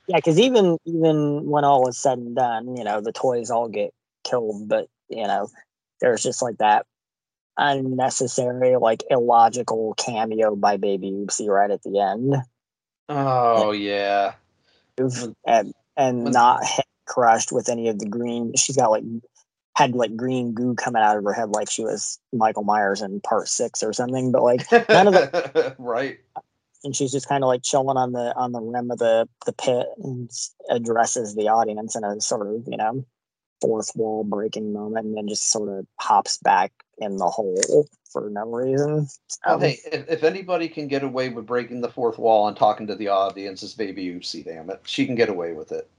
yeah, 0.08 0.18
because 0.18 0.40
even 0.40 0.78
even 0.86 1.46
when 1.46 1.64
all 1.64 1.88
is 1.88 1.98
said 1.98 2.20
and 2.20 2.36
done, 2.36 2.78
you 2.78 2.84
know, 2.84 3.02
the 3.02 3.12
toys 3.12 3.50
all 3.50 3.68
get 3.68 3.94
killed, 4.24 4.68
but 4.68 4.88
you 5.10 5.26
know, 5.26 5.50
there's 6.02 6.22
just 6.22 6.42
like 6.42 6.58
that 6.58 6.86
unnecessary, 7.58 8.76
like 8.78 9.04
illogical 9.10 9.94
cameo 9.96 10.56
by 10.56 10.78
Baby 10.78 11.12
Oopsie 11.12 11.48
right 11.48 11.72
at 11.72 11.82
the 11.84 12.00
end. 12.00 12.36
Oh 13.10 13.72
yeah, 13.72 14.34
and 15.48 15.74
and 15.98 16.24
not 16.26 16.64
head 16.64 16.83
crushed 17.06 17.52
with 17.52 17.70
any 17.70 17.88
of 17.88 18.00
the 18.00 18.08
green. 18.08 18.54
She's 18.56 18.78
got 18.78 18.92
like 18.92 19.04
had 19.76 19.96
like 19.96 20.16
green 20.16 20.54
goo 20.54 20.76
coming 20.76 21.02
out 21.02 21.18
of 21.18 21.24
her 21.24 21.34
head, 21.34 21.50
like 21.50 21.70
she 21.70 21.84
was 21.84 22.20
Michael 22.32 22.64
Myers 22.64 23.02
in 23.02 23.20
Part 23.22 23.48
Six 23.48 23.82
or 23.84 23.94
something. 23.94 24.32
But 24.32 24.44
like 24.44 24.72
none 24.90 25.08
of 25.08 25.16
it, 25.16 25.76
right? 25.80 26.20
And 26.84 26.96
she's 26.96 27.12
just 27.12 27.30
kind 27.30 27.44
of 27.44 27.48
like 27.48 27.64
chilling 27.64 27.98
on 27.98 28.12
the 28.12 28.36
on 28.36 28.52
the 28.52 28.62
rim 28.62 28.92
of 28.92 29.00
the 29.00 29.28
the 29.46 29.54
pit 29.54 29.88
and 30.04 30.30
addresses 30.70 31.36
the 31.36 31.48
audience 31.48 31.96
in 31.96 32.04
a 32.04 32.20
sort 32.22 32.48
of 32.48 32.64
you 32.68 32.78
know 32.78 33.06
fourth 33.62 33.92
wall 33.96 34.24
breaking 34.24 34.74
moment, 34.74 35.08
and 35.08 35.18
then 35.18 35.28
just 35.28 35.50
sort 35.50 35.70
of 35.70 35.88
hops 36.00 36.38
back 36.38 36.72
in 36.98 37.18
the 37.18 37.28
hole 37.28 37.88
for 38.12 38.30
no 38.30 38.46
reason. 38.46 39.08
So, 39.28 39.40
well, 39.48 39.60
hey, 39.60 39.80
if, 39.92 40.08
if, 40.10 40.24
anybody 40.24 40.68
can 40.68 40.88
get 40.88 41.04
away 41.04 41.30
with 41.30 41.48
breaking 41.48 41.82
the 41.82 41.90
fourth 41.90 42.20
wall 42.20 42.48
and 42.48 42.56
talking 42.56 42.86
to 42.88 42.96
the 42.96 43.08
audience, 43.08 43.64
it's 43.64 43.74
Baby 43.74 44.06
Oopsie. 44.08 44.46
Damn 44.46 44.70
it, 44.70 44.82
she 44.86 45.06
can 45.06 45.16
get 45.16 45.30
away 45.30 45.54
with 45.54 45.72
it. 45.72 45.90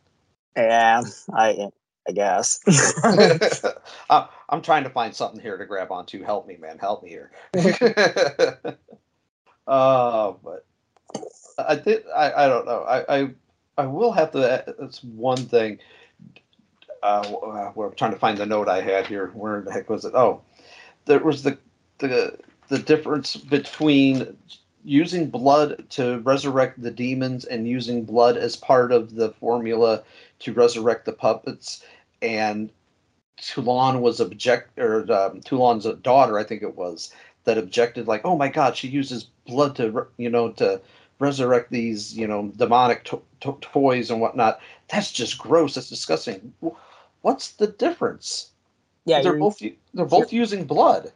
Yeah, 0.57 1.03
I 1.33 1.69
I 2.09 2.13
guess. 2.13 2.61
I'm 4.11 4.63
trying 4.63 4.85
to 4.85 4.91
find 4.91 5.15
something 5.15 5.41
here 5.41 5.57
to 5.57 5.67
grab 5.67 5.91
onto. 5.91 6.23
Help 6.23 6.47
me, 6.47 6.57
man. 6.57 6.79
Help 6.79 7.03
me 7.03 7.09
here. 7.11 7.33
uh, 9.67 10.33
but 10.43 10.67
I 11.59 11.77
did. 11.77 12.05
I, 12.15 12.45
I 12.45 12.49
don't 12.49 12.67
know. 12.67 12.83
I, 12.83 13.19
I 13.21 13.31
I 13.79 13.87
will 13.87 14.13
have 14.13 14.33
to. 14.33 14.65
That's 14.79 15.03
one 15.03 15.39
thing. 15.39 15.79
Uh, 17.03 17.73
we're 17.75 17.91
trying 17.91 18.13
to 18.13 18.19
find 18.19 18.39
the 18.39 18.47
note 18.47 18.69
I 18.69 18.81
had 18.81 19.07
here. 19.07 19.29
Where 19.35 19.61
the 19.63 19.73
heck 19.73 19.91
was 19.91 20.05
it? 20.05 20.15
Oh, 20.15 20.43
there 21.07 21.19
was 21.21 21.43
the 21.43 21.59
the 21.99 22.39
the 22.69 22.79
difference 22.79 23.37
between 23.37 24.37
using 24.85 25.31
blood 25.31 25.85
to 25.91 26.19
resurrect 26.21 26.81
the 26.83 26.91
demons 26.91 27.45
and 27.45 27.67
using 27.67 28.05
blood 28.05 28.37
as 28.37 28.55
part 28.55 28.93
of 28.93 29.15
the 29.15 29.31
formula 29.33 30.03
to 30.41 30.53
resurrect 30.53 31.07
the 31.07 31.13
puppets. 31.13 31.83
And 32.21 32.71
Toulon 33.41 34.01
was 34.01 34.21
object 34.21 34.79
or 34.79 35.11
um, 35.13 35.41
Toulon's 35.41 35.87
daughter 36.03 36.39
I 36.39 36.45
think 36.45 36.63
it 36.63 36.77
was 36.77 37.13
that 37.45 37.59
objected 37.59 38.07
like 38.07 38.23
oh 38.25 38.37
my 38.37 38.49
god 38.49 38.77
she 38.77 38.89
uses 38.89 39.29
blood 39.47 39.77
to 39.77 40.07
you 40.17 40.31
know 40.31 40.51
to 40.53 40.81
resurrect 41.19 41.71
these 41.71 42.17
you 42.17 42.27
know 42.27 42.53
demonic 42.57 43.05
to- 43.05 43.23
to- 43.41 43.59
toys 43.61 44.11
and 44.11 44.21
whatnot. 44.21 44.61
That's 44.89 45.13
just 45.13 45.39
gross. 45.39 45.75
That's 45.75 45.89
disgusting. 45.89 46.53
What's 47.23 47.53
the 47.53 47.67
difference? 47.67 48.51
Yeah 49.05 49.21
they're 49.21 49.39
both 49.39 49.61
they're 49.95 50.07
both 50.07 50.33
using 50.33 50.65
blood 50.65 51.13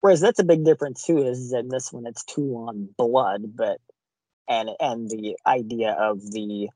Whereas 0.00 0.20
that's 0.20 0.38
a 0.38 0.44
big 0.44 0.64
difference 0.64 1.04
too, 1.04 1.18
is 1.18 1.52
in 1.52 1.68
this 1.68 1.92
one 1.92 2.06
it's 2.06 2.24
Toulon 2.24 2.88
blood, 2.96 3.56
but 3.56 3.78
and 4.48 4.70
and 4.80 5.08
the 5.08 5.36
idea 5.46 5.92
of 5.92 6.20
the 6.32 6.68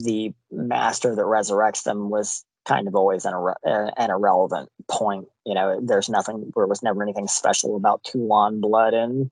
the 0.00 0.32
master 0.50 1.14
that 1.14 1.22
resurrects 1.22 1.84
them 1.84 2.10
was 2.10 2.44
kind 2.64 2.86
of 2.86 2.94
always 2.94 3.24
an, 3.24 3.34
an 3.64 4.10
irrelevant 4.10 4.68
point. 4.88 5.26
You 5.44 5.54
know, 5.54 5.80
there's 5.82 6.08
nothing, 6.08 6.52
there 6.54 6.66
was 6.66 6.82
never 6.82 7.02
anything 7.02 7.28
special 7.28 7.76
about 7.76 8.04
Toulon 8.04 8.60
blood 8.60 8.94
in 8.94 9.30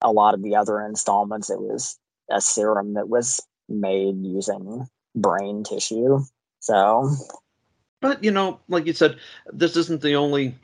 a 0.00 0.10
lot 0.10 0.34
of 0.34 0.42
the 0.42 0.56
other 0.56 0.80
installments. 0.80 1.50
It 1.50 1.60
was 1.60 1.98
a 2.30 2.40
serum 2.40 2.94
that 2.94 3.08
was 3.08 3.40
made 3.68 4.16
using 4.22 4.86
brain 5.14 5.64
tissue. 5.64 6.20
So, 6.60 7.10
but 8.00 8.22
you 8.24 8.30
know, 8.30 8.60
like 8.68 8.86
you 8.86 8.92
said, 8.92 9.18
this 9.52 9.76
isn't 9.76 10.02
the 10.02 10.14
only, 10.14 10.54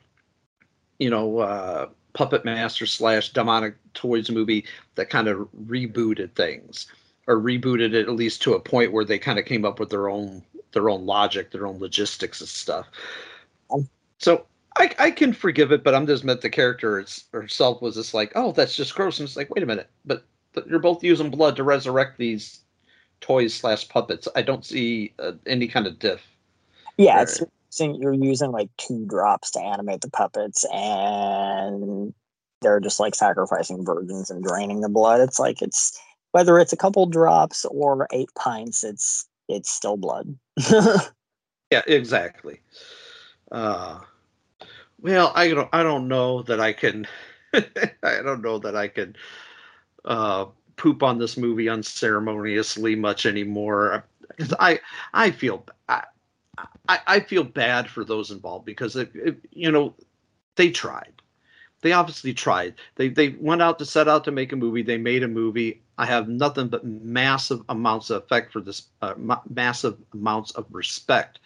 you 0.99 1.09
know, 1.09 1.39
uh, 1.39 1.87
puppet 2.13 2.43
master 2.43 2.85
slash 2.85 3.29
demonic 3.29 3.75
toys 3.93 4.29
movie 4.29 4.65
that 4.95 5.09
kind 5.09 5.27
of 5.27 5.47
rebooted 5.67 6.33
things 6.33 6.87
or 7.27 7.37
rebooted 7.37 7.93
it 7.93 8.07
at 8.07 8.09
least 8.09 8.41
to 8.41 8.55
a 8.55 8.59
point 8.59 8.91
where 8.91 9.05
they 9.05 9.19
kind 9.19 9.37
of 9.37 9.45
came 9.45 9.65
up 9.65 9.79
with 9.79 9.89
their 9.89 10.09
own 10.09 10.43
their 10.71 10.89
own 10.89 11.05
logic 11.05 11.51
their 11.51 11.67
own 11.67 11.79
logistics 11.79 12.41
and 12.41 12.49
stuff. 12.49 12.87
So 14.17 14.45
I, 14.77 14.93
I 14.99 15.11
can 15.11 15.33
forgive 15.33 15.71
it 15.71 15.83
but 15.83 15.95
i'm 15.95 16.07
just 16.07 16.23
meant 16.23 16.41
the 16.41 16.49
character 16.49 17.05
herself 17.33 17.81
was 17.81 17.95
just 17.95 18.13
like 18.13 18.31
oh 18.35 18.51
that's 18.51 18.75
just 18.75 18.95
gross. 18.95 19.19
And 19.19 19.27
it's 19.27 19.37
like 19.37 19.53
wait 19.53 19.63
a 19.63 19.67
minute 19.67 19.89
but, 20.05 20.23
but 20.53 20.67
you're 20.67 20.79
both 20.79 21.03
using 21.03 21.29
blood 21.29 21.55
to 21.57 21.63
resurrect 21.63 22.17
these 22.17 22.61
toys 23.21 23.53
slash 23.53 23.87
puppets. 23.89 24.27
I 24.35 24.41
don't 24.41 24.65
see 24.65 25.13
uh, 25.19 25.33
any 25.45 25.67
kind 25.67 25.85
of 25.87 25.99
diff 25.99 26.25
yeah 26.97 27.21
it's 27.21 27.41
you're 27.79 28.13
using 28.13 28.51
like 28.51 28.69
two 28.77 29.05
drops 29.05 29.51
to 29.51 29.61
animate 29.61 30.01
the 30.01 30.09
puppets 30.09 30.65
and 30.73 32.13
they're 32.61 32.79
just 32.79 32.99
like 32.99 33.15
sacrificing 33.15 33.85
virgins 33.85 34.29
and 34.29 34.43
draining 34.43 34.81
the 34.81 34.89
blood. 34.89 35.21
It's 35.21 35.39
like 35.39 35.61
it's 35.61 35.99
whether 36.31 36.59
it's 36.59 36.73
a 36.73 36.77
couple 36.77 37.05
drops 37.05 37.65
or 37.65 38.07
eight 38.11 38.29
pints 38.37 38.83
it's 38.83 39.27
it's 39.47 39.71
still 39.71 39.97
blood. 39.97 40.37
Yeah 41.71 41.83
exactly. 41.85 42.61
Uh 43.51 43.99
well 45.01 45.31
i 45.35 45.47
don't 45.49 45.69
i 45.71 45.83
don't 45.83 46.07
know 46.07 46.41
that 46.43 46.59
i 46.59 46.73
can 46.73 47.07
i 47.53 48.21
don't 48.21 48.41
know 48.41 48.59
that 48.59 48.75
i 48.75 48.87
can 48.87 49.15
uh 50.03 50.45
poop 50.75 51.03
on 51.03 51.19
this 51.19 51.37
movie 51.37 51.69
unceremoniously 51.69 52.95
much 52.95 53.25
anymore. 53.25 54.03
I 54.59 54.79
i 55.13 55.29
feel 55.29 55.65
I, 56.89 56.99
I, 57.05 57.19
feel 57.19 57.43
bad 57.43 57.87
for 57.87 58.03
those 58.03 58.31
involved 58.31 58.65
because 58.65 58.97
you 59.51 59.71
know 59.71 59.93
they 60.55 60.71
tried. 60.71 61.13
They 61.81 61.93
obviously 61.93 62.33
tried. 62.33 62.75
They 62.95 63.09
they 63.09 63.29
went 63.39 63.61
out 63.61 63.79
to 63.79 63.85
set 63.85 64.07
out 64.07 64.23
to 64.25 64.31
make 64.31 64.51
a 64.51 64.57
movie. 64.57 64.81
They 64.81 64.97
made 64.97 65.23
a 65.23 65.27
movie. 65.27 65.81
I 65.97 66.05
have 66.05 66.27
nothing 66.27 66.67
but 66.67 66.83
massive 66.83 67.61
amounts 67.69 68.09
of 68.09 68.23
effect 68.23 68.51
for 68.51 68.59
this 68.59 68.87
uh, 69.01 69.13
ma- 69.17 69.41
massive 69.49 69.97
amounts 70.13 70.51
of 70.51 70.65
respect 70.71 71.39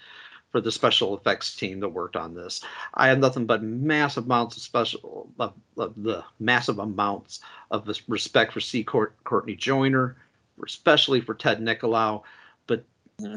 for 0.52 0.62
the 0.62 0.72
special 0.72 1.18
effects 1.18 1.56
team 1.56 1.80
that 1.82 1.90
worked 1.90 2.16
on 2.16 2.34
this. 2.34 2.64
I 2.94 3.08
have 3.08 3.20
nothing 3.20 3.46
but 3.46 3.64
massive 3.64 4.26
amounts 4.26 4.56
of 4.56 4.64
special 4.64 5.30
of, 5.40 5.54
of 5.78 5.94
the 5.98 6.24
massive 6.40 6.80
amounts 6.80 7.42
of 7.70 7.88
respect 8.08 8.54
for 8.54 8.60
c 8.60 8.84
Court, 8.84 9.16
courtney 9.24 9.56
joyner 9.56 10.16
especially 10.66 11.22
for 11.22 11.34
ted 11.34 11.60
nicolaou. 11.60 12.24
But 12.68 12.86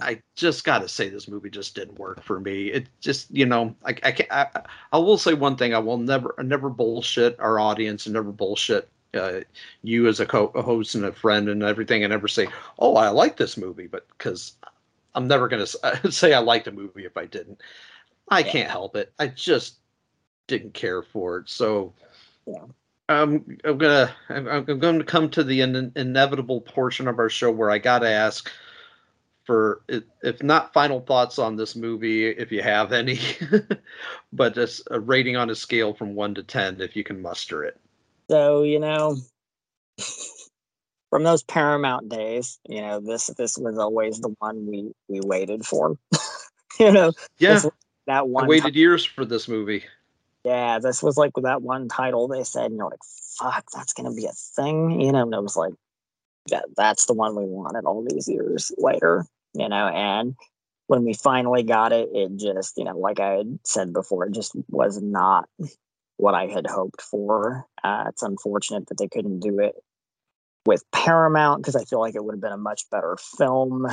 I 0.02 0.20
just 0.34 0.64
got 0.64 0.80
to 0.80 0.88
say 0.88 1.08
this 1.08 1.28
movie 1.28 1.50
just 1.50 1.74
didn't 1.74 1.98
work 1.98 2.22
for 2.22 2.40
me. 2.40 2.68
It 2.68 2.88
just, 3.00 3.30
you 3.30 3.46
know, 3.46 3.74
I, 3.84 3.90
I 4.02 4.12
can't. 4.12 4.32
I, 4.32 4.48
I 4.92 4.98
will 4.98 5.18
say 5.18 5.34
one 5.34 5.56
thing: 5.56 5.74
I 5.74 5.78
will 5.78 5.98
never, 5.98 6.34
never 6.42 6.70
bullshit 6.70 7.38
our 7.40 7.58
audience 7.58 8.06
and 8.06 8.14
never 8.14 8.32
bullshit 8.32 8.88
uh, 9.14 9.40
you 9.82 10.08
as 10.08 10.20
a 10.20 10.26
co-host 10.26 10.94
and 10.94 11.04
a 11.04 11.12
friend 11.12 11.48
and 11.48 11.62
everything, 11.62 12.04
and 12.04 12.10
never 12.10 12.28
say, 12.28 12.48
"Oh, 12.78 12.96
I 12.96 13.08
like 13.08 13.36
this 13.36 13.56
movie," 13.56 13.86
but 13.86 14.06
because 14.16 14.54
I'm 15.14 15.28
never 15.28 15.48
gonna 15.48 15.66
say 16.10 16.34
I 16.34 16.38
liked 16.38 16.66
a 16.66 16.72
movie 16.72 17.04
if 17.04 17.16
I 17.16 17.26
didn't. 17.26 17.60
I 18.28 18.40
yeah. 18.40 18.52
can't 18.52 18.70
help 18.70 18.96
it. 18.96 19.12
I 19.18 19.28
just 19.28 19.76
didn't 20.46 20.74
care 20.74 21.02
for 21.02 21.38
it. 21.38 21.48
So. 21.48 21.92
Yeah. 22.46 22.64
I'm, 23.08 23.58
I'm 23.62 23.78
gonna 23.78 24.12
I'm, 24.30 24.48
I'm 24.48 24.64
going 24.64 24.98
to 24.98 25.04
come 25.04 25.30
to 25.30 25.44
the 25.44 25.60
in, 25.60 25.92
inevitable 25.94 26.60
portion 26.60 27.06
of 27.06 27.20
our 27.20 27.28
show 27.28 27.52
where 27.52 27.70
I 27.70 27.78
got 27.78 28.00
to 28.00 28.08
ask 28.08 28.50
for 29.46 29.82
if 29.88 30.42
not 30.42 30.72
final 30.72 31.00
thoughts 31.00 31.38
on 31.38 31.56
this 31.56 31.76
movie 31.76 32.26
if 32.26 32.50
you 32.50 32.62
have 32.62 32.92
any 32.92 33.18
but 34.32 34.54
just 34.54 34.82
a 34.90 34.98
rating 34.98 35.36
on 35.36 35.50
a 35.50 35.54
scale 35.54 35.94
from 35.94 36.14
1 36.14 36.34
to 36.34 36.42
10 36.42 36.80
if 36.80 36.96
you 36.96 37.04
can 37.04 37.22
muster 37.22 37.64
it. 37.64 37.80
So 38.28 38.64
you 38.64 38.80
know 38.80 39.16
from 41.10 41.22
those 41.22 41.44
paramount 41.44 42.08
days 42.08 42.58
you 42.68 42.80
know 42.80 43.00
this 43.00 43.28
this 43.38 43.56
was 43.56 43.78
always 43.78 44.20
the 44.20 44.34
one 44.40 44.66
we 44.66 44.92
we 45.08 45.20
waited 45.20 45.64
for. 45.64 45.96
You 46.78 46.92
know 46.92 47.12
yeah. 47.38 47.62
that 48.06 48.28
one 48.28 48.44
I 48.44 48.48
waited 48.48 48.74
t- 48.74 48.80
years 48.80 49.02
for 49.02 49.24
this 49.24 49.48
movie. 49.48 49.84
Yeah 50.44 50.78
this 50.78 51.02
was 51.02 51.16
like 51.16 51.32
that 51.42 51.62
one 51.62 51.88
title 51.88 52.28
they 52.28 52.44
said 52.44 52.70
you 52.70 52.76
know 52.76 52.88
like 52.88 53.00
fuck 53.38 53.64
that's 53.72 53.94
gonna 53.94 54.12
be 54.12 54.26
a 54.26 54.32
thing 54.32 55.00
you 55.00 55.10
know 55.10 55.22
and 55.22 55.32
it 55.32 55.42
was 55.42 55.56
like 55.56 55.72
that 56.48 56.64
that's 56.76 57.06
the 57.06 57.14
one 57.14 57.34
we 57.34 57.44
wanted 57.44 57.84
all 57.84 58.04
these 58.08 58.28
years 58.28 58.72
later, 58.78 59.26
you 59.58 59.68
know, 59.68 59.88
and 59.88 60.34
when 60.86 61.04
we 61.04 61.14
finally 61.14 61.62
got 61.62 61.92
it, 61.92 62.08
it 62.12 62.36
just, 62.36 62.76
you 62.76 62.84
know, 62.84 62.96
like 62.98 63.20
I 63.20 63.32
had 63.38 63.58
said 63.64 63.92
before, 63.92 64.26
it 64.26 64.32
just 64.34 64.52
was 64.68 65.00
not 65.02 65.48
what 66.16 66.34
I 66.34 66.46
had 66.46 66.66
hoped 66.66 67.02
for. 67.02 67.66
Uh, 67.82 68.04
it's 68.08 68.22
unfortunate 68.22 68.86
that 68.88 68.98
they 68.98 69.08
couldn't 69.08 69.40
do 69.40 69.60
it 69.60 69.74
with 70.66 70.84
Paramount 70.92 71.62
because 71.62 71.76
I 71.76 71.84
feel 71.84 72.00
like 72.00 72.14
it 72.14 72.24
would 72.24 72.34
have 72.34 72.40
been 72.40 72.52
a 72.52 72.58
much 72.58 72.88
better 72.90 73.16
film. 73.38 73.86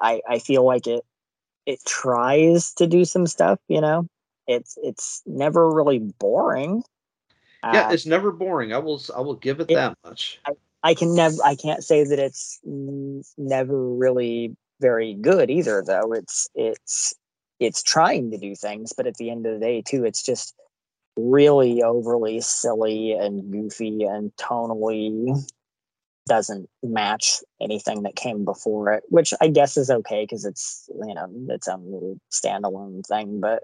I 0.00 0.20
I 0.28 0.38
feel 0.38 0.64
like 0.64 0.86
it 0.86 1.04
it 1.66 1.80
tries 1.86 2.74
to 2.74 2.86
do 2.86 3.04
some 3.04 3.26
stuff, 3.26 3.58
you 3.68 3.80
know. 3.80 4.06
It's 4.46 4.78
it's 4.82 5.22
never 5.26 5.70
really 5.70 5.98
boring. 5.98 6.82
Yeah, 7.62 7.88
Uh, 7.88 7.92
it's 7.92 8.06
never 8.06 8.30
boring. 8.30 8.72
I 8.72 8.78
will 8.78 9.00
I 9.16 9.20
will 9.20 9.34
give 9.34 9.60
it 9.60 9.70
it- 9.70 9.74
that 9.74 9.96
much. 10.04 10.38
I, 10.46 10.52
I 10.82 10.94
can 10.94 11.14
never 11.14 11.36
I 11.44 11.56
can't 11.56 11.82
say 11.82 12.04
that 12.04 12.18
it's 12.18 12.60
n- 12.64 13.22
never 13.36 13.88
really 13.88 14.56
very 14.80 15.14
good 15.14 15.50
either 15.50 15.82
though. 15.86 16.12
It's 16.12 16.48
it's 16.54 17.14
it's 17.60 17.82
trying 17.82 18.30
to 18.30 18.38
do 18.38 18.54
things, 18.54 18.92
but 18.92 19.06
at 19.06 19.16
the 19.16 19.30
end 19.30 19.46
of 19.46 19.54
the 19.54 19.60
day 19.60 19.82
too, 19.82 20.04
it's 20.04 20.22
just 20.22 20.54
really 21.16 21.82
overly 21.82 22.40
silly 22.40 23.12
and 23.12 23.50
goofy 23.50 24.02
and 24.02 24.30
tonally 24.36 25.34
doesn't 26.28 26.68
match 26.82 27.36
anything 27.60 28.02
that 28.02 28.16
came 28.16 28.44
before 28.44 28.92
it, 28.92 29.04
which 29.08 29.32
I 29.40 29.48
guess 29.48 29.76
is 29.76 29.90
okay 29.90 30.24
because 30.24 30.44
it's 30.44 30.88
you 31.06 31.14
know 31.14 31.28
its 31.48 31.68
a 31.68 31.78
standalone 32.30 33.06
thing. 33.06 33.40
But 33.40 33.62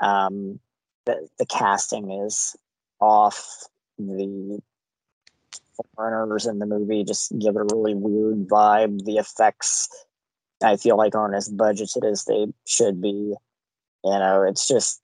um, 0.00 0.60
the 1.06 1.28
the 1.38 1.46
casting 1.46 2.10
is 2.10 2.56
off. 3.00 3.64
The 3.98 4.60
foreigners 5.94 6.46
in 6.46 6.58
the 6.58 6.66
movie 6.66 7.04
just 7.04 7.38
give 7.38 7.54
it 7.54 7.60
a 7.60 7.74
really 7.74 7.94
weird 7.94 8.48
vibe. 8.48 9.04
The 9.04 9.16
effects 9.16 9.88
I 10.62 10.76
feel 10.76 10.96
like 10.96 11.14
aren't 11.14 11.34
as 11.34 11.52
budgeted 11.52 12.10
as 12.10 12.24
they 12.24 12.46
should 12.64 13.00
be. 13.00 13.34
You 14.04 14.10
know, 14.18 14.42
it's 14.42 14.66
just 14.68 15.00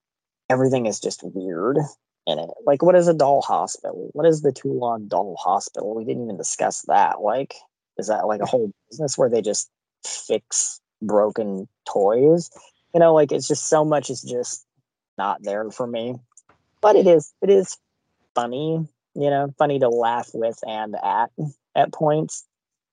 everything 0.49 0.87
is 0.87 1.01
just 1.01 1.23
weird 1.23 1.79
in 2.27 2.39
it. 2.39 2.51
Like, 2.65 2.83
what 2.83 2.95
is 2.95 3.09
a 3.09 3.15
doll 3.15 3.43
hospital? 3.43 4.11
What 4.13 4.27
is 4.27 4.43
the 4.43 4.53
Toulon 4.53 5.09
Doll 5.09 5.37
Hospital? 5.39 5.95
We 5.95 6.05
didn't 6.05 6.25
even 6.25 6.37
discuss 6.37 6.83
that. 6.83 7.21
Like, 7.21 7.55
is 7.99 8.09
that 8.09 8.27
like 8.27 8.41
a 8.41 8.47
whole 8.47 8.73
business 8.91 9.19
where 9.19 9.29
they 9.29 9.43
just 9.43 9.71
fix 10.05 10.81
broken 11.01 11.69
toys? 11.87 12.51
You 12.95 13.01
know, 13.01 13.15
like 13.15 13.33
it's 13.33 13.49
just 13.49 13.69
so 13.69 13.85
much 13.85 14.11
is 14.11 14.23
just 14.23 14.65
not 15.19 15.43
there 15.43 15.71
for 15.71 15.87
me. 15.87 16.17
But 16.81 16.97
it 16.97 17.07
is 17.07 17.33
it 17.43 17.51
is 17.51 17.77
funny, 18.35 18.87
you 19.15 19.31
know, 19.31 19.55
funny 19.59 19.79
to 19.79 19.89
laugh 19.89 20.31
with 20.35 20.59
and 20.67 20.97
at 21.03 21.31
at 21.75 21.93
points. 21.93 22.45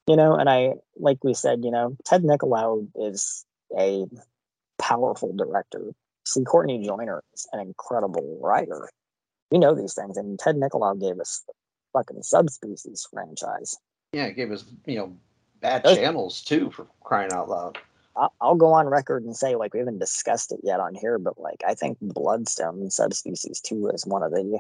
You 0.09 0.15
know, 0.15 0.33
and 0.33 0.49
I 0.49 0.73
like 0.95 1.23
we 1.23 1.35
said, 1.35 1.59
you 1.63 1.69
know, 1.69 1.95
Ted 2.03 2.23
Nicolaou 2.23 2.87
is 2.95 3.45
a 3.77 4.05
powerful 4.79 5.35
director. 5.35 5.93
See, 6.25 6.43
Courtney 6.43 6.83
Joyner 6.83 7.23
is 7.35 7.47
an 7.53 7.59
incredible 7.59 8.39
writer. 8.41 8.89
We 9.51 9.59
know 9.59 9.75
these 9.75 9.93
things, 9.93 10.17
and 10.17 10.39
Ted 10.39 10.55
Nicolaou 10.55 10.99
gave 10.99 11.19
us 11.19 11.43
the 11.45 11.53
fucking 11.93 12.23
subspecies 12.23 13.07
franchise. 13.13 13.77
Yeah, 14.11 14.25
it 14.25 14.35
gave 14.35 14.51
us 14.51 14.65
you 14.87 14.97
know 14.97 15.15
bad 15.61 15.83
Those- 15.83 15.97
channels 15.97 16.41
too 16.41 16.71
for 16.71 16.87
crying 17.03 17.31
out 17.31 17.47
loud. 17.47 17.77
I'll, 18.15 18.33
I'll 18.41 18.55
go 18.55 18.73
on 18.73 18.87
record 18.87 19.23
and 19.25 19.37
say, 19.37 19.55
like, 19.55 19.75
we 19.75 19.79
haven't 19.79 19.99
discussed 19.99 20.51
it 20.51 20.61
yet 20.63 20.79
on 20.79 20.95
here, 20.95 21.19
but 21.19 21.39
like, 21.39 21.61
I 21.67 21.75
think 21.75 21.99
Bloodstone 22.01 22.89
Subspecies 22.89 23.61
2 23.61 23.89
is 23.89 24.07
one 24.07 24.23
of 24.23 24.31
the 24.31 24.59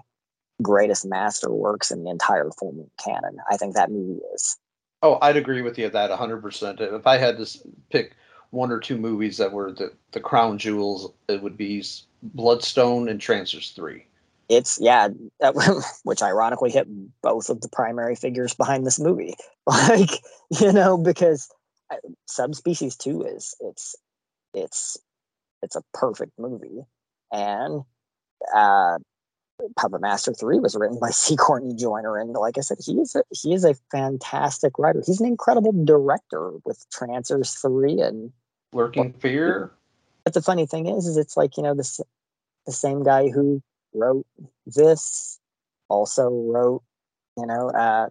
greatest 0.61 1.09
masterworks 1.09 1.91
in 1.91 2.03
the 2.03 2.11
entire 2.11 2.51
full 2.51 2.71
moon 2.71 2.91
canon. 3.03 3.37
I 3.49 3.57
think 3.57 3.73
that 3.73 3.89
movie 3.89 4.21
is. 4.35 4.55
Oh, 5.01 5.17
I'd 5.21 5.37
agree 5.37 5.61
with 5.61 5.77
you 5.77 5.85
at 5.85 5.93
that 5.93 6.11
100%. 6.11 6.81
If 6.81 7.07
I 7.07 7.17
had 7.17 7.37
to 7.37 7.59
pick 7.89 8.15
one 8.51 8.71
or 8.71 8.79
two 8.79 8.97
movies 8.97 9.37
that 9.37 9.51
were 9.51 9.71
the, 9.71 9.93
the 10.11 10.19
crown 10.19 10.57
jewels, 10.57 11.11
it 11.27 11.41
would 11.41 11.55
be 11.55 11.83
Bloodstone 12.21 13.07
and 13.07 13.21
Trancers 13.21 13.71
3. 13.71 14.05
It's 14.49 14.79
yeah, 14.81 15.09
that, 15.39 15.55
which 16.03 16.23
ironically 16.23 16.71
hit 16.71 16.87
both 17.21 17.49
of 17.49 17.61
the 17.61 17.69
primary 17.69 18.15
figures 18.15 18.55
behind 18.55 18.85
this 18.85 18.99
movie. 18.99 19.35
Like 19.67 20.09
you 20.59 20.73
know, 20.73 20.97
because 20.97 21.47
uh, 21.91 21.97
Subspecies 22.25 22.95
Two 22.95 23.21
is 23.21 23.53
it's 23.59 23.95
it's 24.55 24.97
it's 25.61 25.75
a 25.75 25.83
perfect 25.93 26.31
movie, 26.39 26.81
and 27.31 27.83
uh, 28.51 28.97
Puppet 29.75 30.01
Master 30.01 30.33
Three 30.33 30.59
was 30.59 30.75
written 30.75 30.99
by 30.99 31.09
C. 31.11 31.35
Courtney 31.35 31.75
Joyner, 31.75 32.17
and 32.17 32.33
like 32.33 32.57
I 32.57 32.61
said, 32.61 32.77
he 32.83 32.93
is 32.93 33.15
a, 33.15 33.23
he 33.31 33.53
is 33.53 33.63
a 33.63 33.75
fantastic 33.91 34.77
writer. 34.77 35.03
He's 35.05 35.19
an 35.19 35.27
incredible 35.27 35.73
director 35.85 36.51
with 36.65 36.85
Trancers 36.91 37.53
Three, 37.55 37.99
and 37.99 38.31
Lurking 38.73 39.13
Fear. 39.13 39.71
but 40.23 40.33
the 40.33 40.41
funny 40.41 40.65
thing 40.65 40.87
is, 40.87 41.07
is 41.07 41.17
it's 41.17 41.37
like 41.37 41.57
you 41.57 41.63
know 41.63 41.73
the 41.73 42.03
the 42.65 42.71
same 42.71 43.03
guy 43.03 43.29
who 43.29 43.61
wrote 43.93 44.25
this 44.65 45.39
also 45.87 46.29
wrote 46.29 46.83
you 47.37 47.45
know 47.45 47.69
uh 47.69 48.09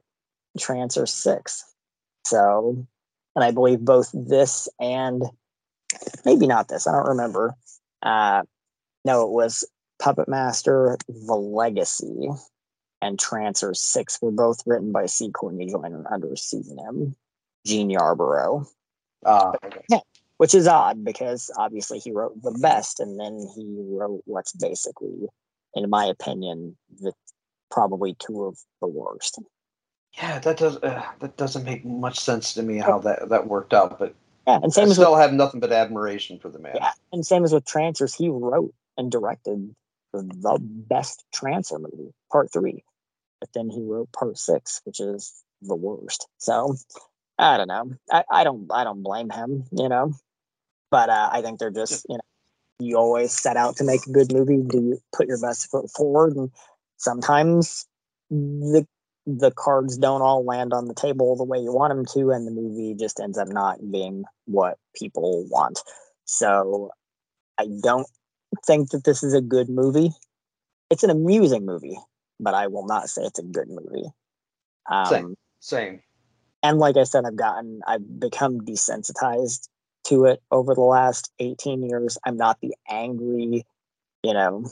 Trancer 0.58 1.06
Six. 1.06 1.64
So, 2.24 2.86
and 3.34 3.44
I 3.44 3.52
believe 3.52 3.80
both 3.80 4.10
this 4.12 4.68
and 4.78 5.22
maybe 6.24 6.46
not 6.46 6.68
this. 6.68 6.86
I 6.86 6.92
don't 6.92 7.08
remember. 7.08 7.54
Uh, 8.02 8.42
no, 9.04 9.22
it 9.22 9.30
was 9.30 9.64
Puppet 9.98 10.28
Master: 10.28 10.96
The 11.08 11.34
Legacy 11.34 12.28
and 13.02 13.18
Trancer 13.18 13.74
Six 13.74 14.18
were 14.22 14.30
both 14.32 14.62
written 14.66 14.92
by 14.92 15.06
C. 15.06 15.30
Courtney 15.30 15.66
Joyner 15.66 16.04
under 16.12 16.32
a 16.32 16.36
pseudonym, 16.36 17.14
Gene 17.64 17.90
Yarborough 17.90 18.66
Uh, 19.24 19.52
which 20.36 20.54
is 20.54 20.68
odd 20.68 21.04
because 21.04 21.50
obviously 21.56 21.98
he 21.98 22.12
wrote 22.12 22.40
the 22.42 22.56
best 22.62 23.00
and 23.00 23.18
then 23.18 23.46
he 23.54 23.76
wrote 23.90 24.22
what's 24.26 24.52
basically 24.52 25.26
in 25.74 25.90
my 25.90 26.04
opinion 26.04 26.76
the 27.00 27.12
probably 27.70 28.14
two 28.18 28.44
of 28.44 28.56
the 28.80 28.86
worst 28.86 29.40
yeah, 30.16 30.38
that 30.38 30.56
does 30.56 30.76
uh, 30.78 31.04
that 31.20 31.36
doesn't 31.36 31.64
make 31.64 31.84
much 31.84 32.18
sense 32.18 32.54
to 32.54 32.62
me 32.62 32.78
how 32.78 32.98
that 33.00 33.28
that 33.28 33.46
worked 33.46 33.74
out, 33.74 33.98
but 33.98 34.14
yeah 34.46 34.56
and 34.56 34.66
I 34.66 34.68
same 34.68 34.88
as 34.88 34.94
still 34.94 35.12
with, 35.12 35.20
have 35.20 35.32
nothing 35.32 35.60
but 35.60 35.72
admiration 35.72 36.38
for 36.38 36.48
the 36.48 36.58
man. 36.58 36.72
yeah 36.76 36.92
and 37.12 37.26
same 37.26 37.44
as 37.44 37.52
with 37.52 37.66
Trancers 37.66 38.14
he 38.14 38.28
wrote 38.28 38.72
and 38.96 39.10
directed 39.10 39.74
the 40.12 40.58
best 40.60 41.24
Trancer 41.34 41.78
movie 41.78 42.12
part 42.30 42.52
three. 42.52 42.84
But 43.40 43.50
then 43.54 43.70
he 43.70 43.82
wrote 43.82 44.12
part 44.12 44.38
six 44.38 44.80
which 44.84 45.00
is 45.00 45.42
the 45.62 45.76
worst. 45.76 46.26
So 46.38 46.74
i 47.38 47.56
don't 47.56 47.68
know. 47.68 47.92
I, 48.10 48.24
I 48.30 48.44
don't 48.44 48.68
i 48.72 48.84
don't 48.84 49.02
blame 49.02 49.30
him 49.30 49.64
you 49.72 49.88
know? 49.88 50.14
But 50.90 51.10
uh, 51.10 51.30
i 51.32 51.42
think 51.42 51.58
they're 51.58 51.70
just 51.70 52.06
you 52.08 52.16
know 52.16 52.22
you 52.80 52.96
always 52.96 53.32
set 53.32 53.56
out 53.56 53.76
to 53.76 53.84
make 53.84 54.06
a 54.06 54.12
good 54.12 54.32
movie. 54.32 54.62
Do 54.62 54.78
you 54.78 54.98
put 55.12 55.28
your 55.28 55.40
best 55.40 55.70
foot 55.70 55.90
forward? 55.90 56.36
And 56.36 56.50
sometimes 56.96 57.86
the 58.30 58.86
the 59.26 59.50
cards 59.50 59.98
don't 59.98 60.22
all 60.22 60.44
land 60.44 60.72
on 60.72 60.86
the 60.86 60.94
table 60.94 61.36
the 61.36 61.44
way 61.44 61.58
you 61.58 61.70
want 61.72 61.90
them 61.90 62.06
to 62.06 62.30
and 62.30 62.46
the 62.46 62.50
movie 62.50 62.94
just 62.98 63.20
ends 63.20 63.36
up 63.36 63.48
not 63.48 63.78
being 63.90 64.24
what 64.46 64.78
people 64.94 65.46
want. 65.50 65.80
So 66.24 66.90
i 67.58 67.66
don't 67.82 68.06
think 68.66 68.90
that 68.90 69.04
this 69.04 69.22
is 69.22 69.34
a 69.34 69.40
good 69.40 69.68
movie 69.68 70.10
it's 70.90 71.02
an 71.02 71.10
amusing 71.10 71.64
movie 71.66 71.98
but 72.40 72.54
i 72.54 72.66
will 72.66 72.86
not 72.86 73.08
say 73.08 73.22
it's 73.22 73.38
a 73.38 73.42
good 73.42 73.68
movie 73.68 74.08
um, 74.90 75.06
Same, 75.08 75.36
same. 75.60 76.00
and 76.62 76.78
like 76.78 76.96
I 76.96 77.04
said, 77.04 77.24
I've 77.26 77.36
gotten, 77.36 77.82
I've 77.86 78.20
become 78.20 78.60
desensitized 78.62 79.68
to 80.04 80.24
it 80.24 80.42
over 80.50 80.74
the 80.74 80.80
last 80.80 81.30
18 81.38 81.82
years. 81.82 82.16
I'm 82.24 82.36
not 82.36 82.58
the 82.62 82.74
angry, 82.88 83.66
you 84.22 84.32
know, 84.32 84.64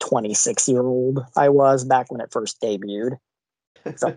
26 0.00 0.68
year 0.68 0.82
old 0.82 1.20
I 1.36 1.48
was 1.48 1.84
back 1.84 2.10
when 2.10 2.20
it 2.20 2.32
first 2.32 2.60
debuted. 2.60 3.18
So, 3.96 4.16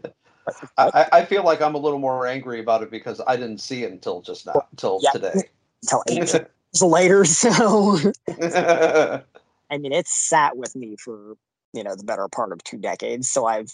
I, 0.78 1.08
I- 1.12 1.26
feel 1.26 1.44
like 1.44 1.62
I'm 1.62 1.76
a 1.76 1.78
little 1.78 2.00
more 2.00 2.26
angry 2.26 2.60
about 2.60 2.82
it 2.82 2.90
because 2.90 3.22
I 3.28 3.36
didn't 3.36 3.60
see 3.60 3.84
it 3.84 3.92
until 3.92 4.22
just 4.22 4.48
now, 4.48 4.66
until 4.72 5.00
Yeah. 5.04 5.12
today. 5.12 5.50
until 5.84 6.04
eight 6.08 6.48
years 6.74 6.84
later. 6.84 7.26
So, 7.26 7.98
I 9.72 9.78
mean, 9.78 9.94
it's 9.94 10.14
sat 10.14 10.58
with 10.58 10.76
me 10.76 10.96
for, 10.98 11.36
you 11.74 11.84
know, 11.84 11.96
the 11.96 12.04
better 12.04 12.28
part 12.28 12.52
of 12.52 12.64
two 12.64 12.78
decades. 12.78 13.30
So 13.30 13.46
I've, 13.46 13.72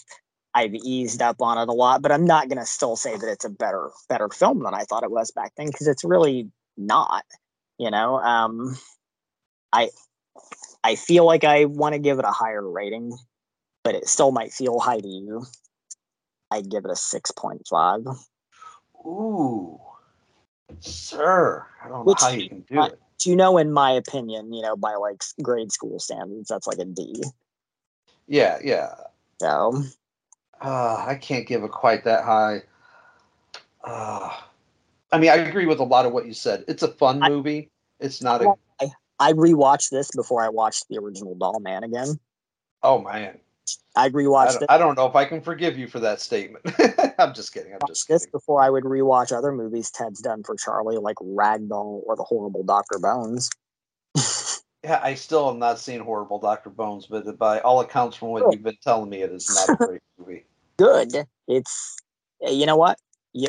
I've 0.54 0.74
eased 0.74 1.22
up 1.22 1.40
on 1.40 1.58
it 1.58 1.68
a 1.68 1.72
lot, 1.72 2.02
but 2.02 2.12
I'm 2.12 2.24
not 2.24 2.48
going 2.48 2.58
to 2.58 2.66
still 2.66 2.96
say 2.96 3.16
that 3.16 3.30
it's 3.30 3.44
a 3.44 3.50
better, 3.50 3.90
better 4.08 4.28
film 4.28 4.62
than 4.62 4.74
I 4.74 4.84
thought 4.84 5.04
it 5.04 5.10
was 5.10 5.30
back 5.30 5.52
then 5.56 5.66
because 5.66 5.88
it's 5.88 6.04
really 6.04 6.50
not. 6.76 7.24
You 7.78 7.90
know, 7.90 8.18
um, 8.18 8.76
I, 9.72 9.90
I 10.84 10.96
feel 10.96 11.24
like 11.24 11.44
I 11.44 11.64
want 11.64 11.94
to 11.94 11.98
give 11.98 12.18
it 12.18 12.24
a 12.24 12.30
higher 12.30 12.66
rating, 12.68 13.16
but 13.84 13.94
it 13.94 14.08
still 14.08 14.32
might 14.32 14.52
feel 14.52 14.78
high 14.78 15.00
to 15.00 15.08
you. 15.08 15.44
I'd 16.50 16.70
give 16.70 16.84
it 16.84 16.90
a 16.90 16.96
six 16.96 17.30
point 17.30 17.66
five. 17.68 18.00
Ooh, 19.04 19.78
sir, 20.80 21.64
I 21.82 21.88
don't 21.88 22.04
Which- 22.04 22.20
know 22.22 22.26
how 22.28 22.32
you 22.34 22.48
can 22.48 22.60
do 22.62 22.82
it. 22.84 22.98
You 23.24 23.34
know, 23.34 23.56
in 23.58 23.72
my 23.72 23.90
opinion, 23.90 24.52
you 24.52 24.62
know, 24.62 24.76
by 24.76 24.94
like 24.94 25.22
grade 25.42 25.72
school 25.72 25.98
standards, 25.98 26.48
that's 26.48 26.66
like 26.66 26.78
a 26.78 26.84
D. 26.84 27.22
Yeah, 28.28 28.58
yeah. 28.62 28.94
So 29.40 29.82
Uh, 30.60 30.96
I 31.06 31.16
can't 31.16 31.46
give 31.46 31.64
it 31.64 31.70
quite 31.70 32.04
that 32.04 32.24
high. 32.24 32.62
Uh, 33.84 34.30
I 35.12 35.18
mean, 35.18 35.30
I 35.30 35.36
agree 35.36 35.66
with 35.66 35.80
a 35.80 35.84
lot 35.84 36.06
of 36.06 36.12
what 36.12 36.26
you 36.26 36.34
said. 36.34 36.64
It's 36.68 36.82
a 36.82 36.88
fun 36.88 37.22
I- 37.22 37.28
movie. 37.28 37.70
It's 38.00 38.22
not 38.22 38.42
a. 38.42 38.52
I, 38.80 38.90
I 39.18 39.32
rewatched 39.32 39.90
this 39.90 40.10
before 40.14 40.42
I 40.42 40.48
watched 40.50 40.88
the 40.88 40.98
original 40.98 41.34
Doll 41.34 41.58
Man 41.60 41.82
again. 41.84 42.20
Oh 42.82 43.00
man, 43.00 43.38
I 43.96 44.04
I 44.04 44.10
rewatched 44.10 44.52
don't, 44.52 44.62
it. 44.62 44.70
I 44.70 44.78
don't 44.78 44.96
know 44.96 45.06
if 45.06 45.16
I 45.16 45.24
can 45.24 45.40
forgive 45.40 45.78
you 45.78 45.88
for 45.88 46.00
that 46.00 46.20
statement. 46.20 46.64
I'm 47.18 47.34
just 47.34 47.52
kidding. 47.52 47.72
I'm 47.72 47.80
just 47.86 48.08
this 48.08 48.22
kidding. 48.22 48.32
before 48.32 48.62
I 48.62 48.70
would 48.70 48.84
rewatch 48.84 49.36
other 49.36 49.52
movies 49.52 49.90
Ted's 49.90 50.20
done 50.20 50.42
for 50.42 50.56
Charlie, 50.56 50.98
like 50.98 51.16
Ragdoll 51.16 52.02
or 52.06 52.16
The 52.16 52.24
Horrible 52.24 52.62
Doctor 52.62 52.98
Bones. 52.98 53.50
Yeah, 54.86 55.00
I 55.02 55.14
still 55.14 55.48
have 55.48 55.56
not 55.56 55.80
seen 55.80 55.98
Horrible 55.98 56.38
Doctor 56.38 56.70
Bones, 56.70 57.06
but 57.06 57.36
by 57.36 57.58
all 57.58 57.80
accounts, 57.80 58.16
from 58.16 58.28
what 58.28 58.52
you've 58.52 58.62
been 58.62 58.78
telling 58.84 59.10
me, 59.10 59.20
it 59.22 59.32
is 59.32 59.52
not 59.52 59.80
a 59.80 59.84
great 59.88 60.02
movie. 60.16 60.44
Good. 60.76 61.26
It's 61.48 61.96
you 62.40 62.66
know 62.66 62.76
what? 62.76 62.96
You 63.32 63.48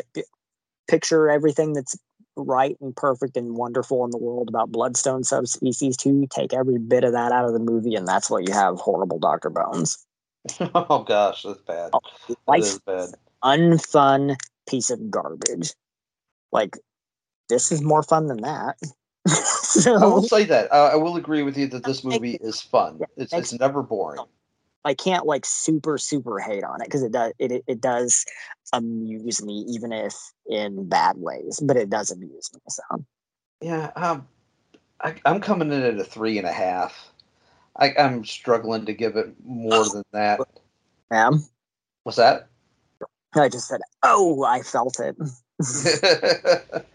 picture 0.88 1.30
everything 1.30 1.74
that's 1.74 1.96
right 2.36 2.76
and 2.82 2.96
perfect 2.96 3.38
and 3.38 3.56
wonderful 3.56 4.04
in 4.04 4.10
the 4.10 4.18
world 4.18 4.50
about 4.50 4.72
bloodstone 4.72 5.24
subspecies 5.24 5.96
two. 5.96 6.26
Take 6.32 6.56
every 6.56 6.80
bit 6.80 7.04
of 7.04 7.12
that 7.12 7.32
out 7.32 7.46
of 7.46 7.54
the 7.54 7.60
movie, 7.60 7.94
and 7.94 8.08
that's 8.08 8.32
what 8.32 8.48
you 8.48 8.54
have. 8.56 8.80
Horrible 8.80 9.20
Doctor 9.20 9.52
Bones. 9.52 10.04
oh 10.76 11.04
gosh, 11.04 11.44
that's 11.44 11.62
bad. 11.62 11.92
That 11.92 12.38
Life 12.48 12.64
is 12.64 12.80
bad. 12.80 13.10
unfun 13.44 14.36
piece 14.68 14.90
of 14.90 15.10
garbage. 15.10 15.74
Like 16.52 16.78
this 17.50 17.72
is 17.72 17.82
more 17.82 18.04
fun 18.04 18.28
than 18.28 18.42
that. 18.42 18.78
so, 19.28 19.96
I 19.96 20.06
will 20.06 20.24
say 20.24 20.46
that. 20.46 20.72
Uh, 20.72 20.92
I 20.94 20.96
will 20.96 21.18
agree 21.18 21.44
with 21.44 21.58
you 21.58 21.68
that 21.68 21.84
this 21.84 22.04
movie 22.04 22.38
is 22.42 22.62
fun. 22.62 23.02
It's 23.16 23.34
it's 23.34 23.54
never 23.60 23.84
boring. 23.84 24.22
I 24.86 24.94
can't 24.94 25.26
like 25.26 25.46
super 25.46 25.98
super 25.98 26.40
hate 26.40 26.64
on 26.64 26.82
it 26.82 26.86
because 26.86 27.04
it 27.04 27.12
does 27.12 27.34
it, 27.40 27.52
it 27.52 27.64
it 27.68 27.82
does 27.82 28.26
amuse 28.74 29.44
me 29.44 29.66
even 29.68 29.92
if 29.92 30.14
in 30.46 30.88
bad 30.88 31.18
ways, 31.18 31.60
but 31.62 31.76
it 31.76 31.90
does 31.90 32.12
amuse 32.12 32.50
me. 32.54 32.62
So 32.70 33.06
Yeah, 33.62 33.92
um, 33.96 34.28
I, 35.02 35.16
I'm 35.26 35.42
coming 35.42 35.72
in 35.72 35.84
at 35.84 36.00
a 36.00 36.04
three 36.04 36.38
and 36.38 36.48
a 36.48 36.54
half. 36.54 37.12
I, 37.78 37.94
I'm 37.98 38.26
struggling 38.26 38.86
to 38.86 38.94
give 38.94 39.16
it 39.16 39.34
more 39.44 39.86
than 39.90 40.04
that. 40.12 40.40
yeah, 41.12 41.32
What's 42.04 42.18
that? 42.18 42.48
I 43.36 43.50
just 43.50 43.68
said, 43.68 43.82
oh, 44.04 44.44
I 44.44 44.62
felt 44.62 45.00
it. 45.00 45.16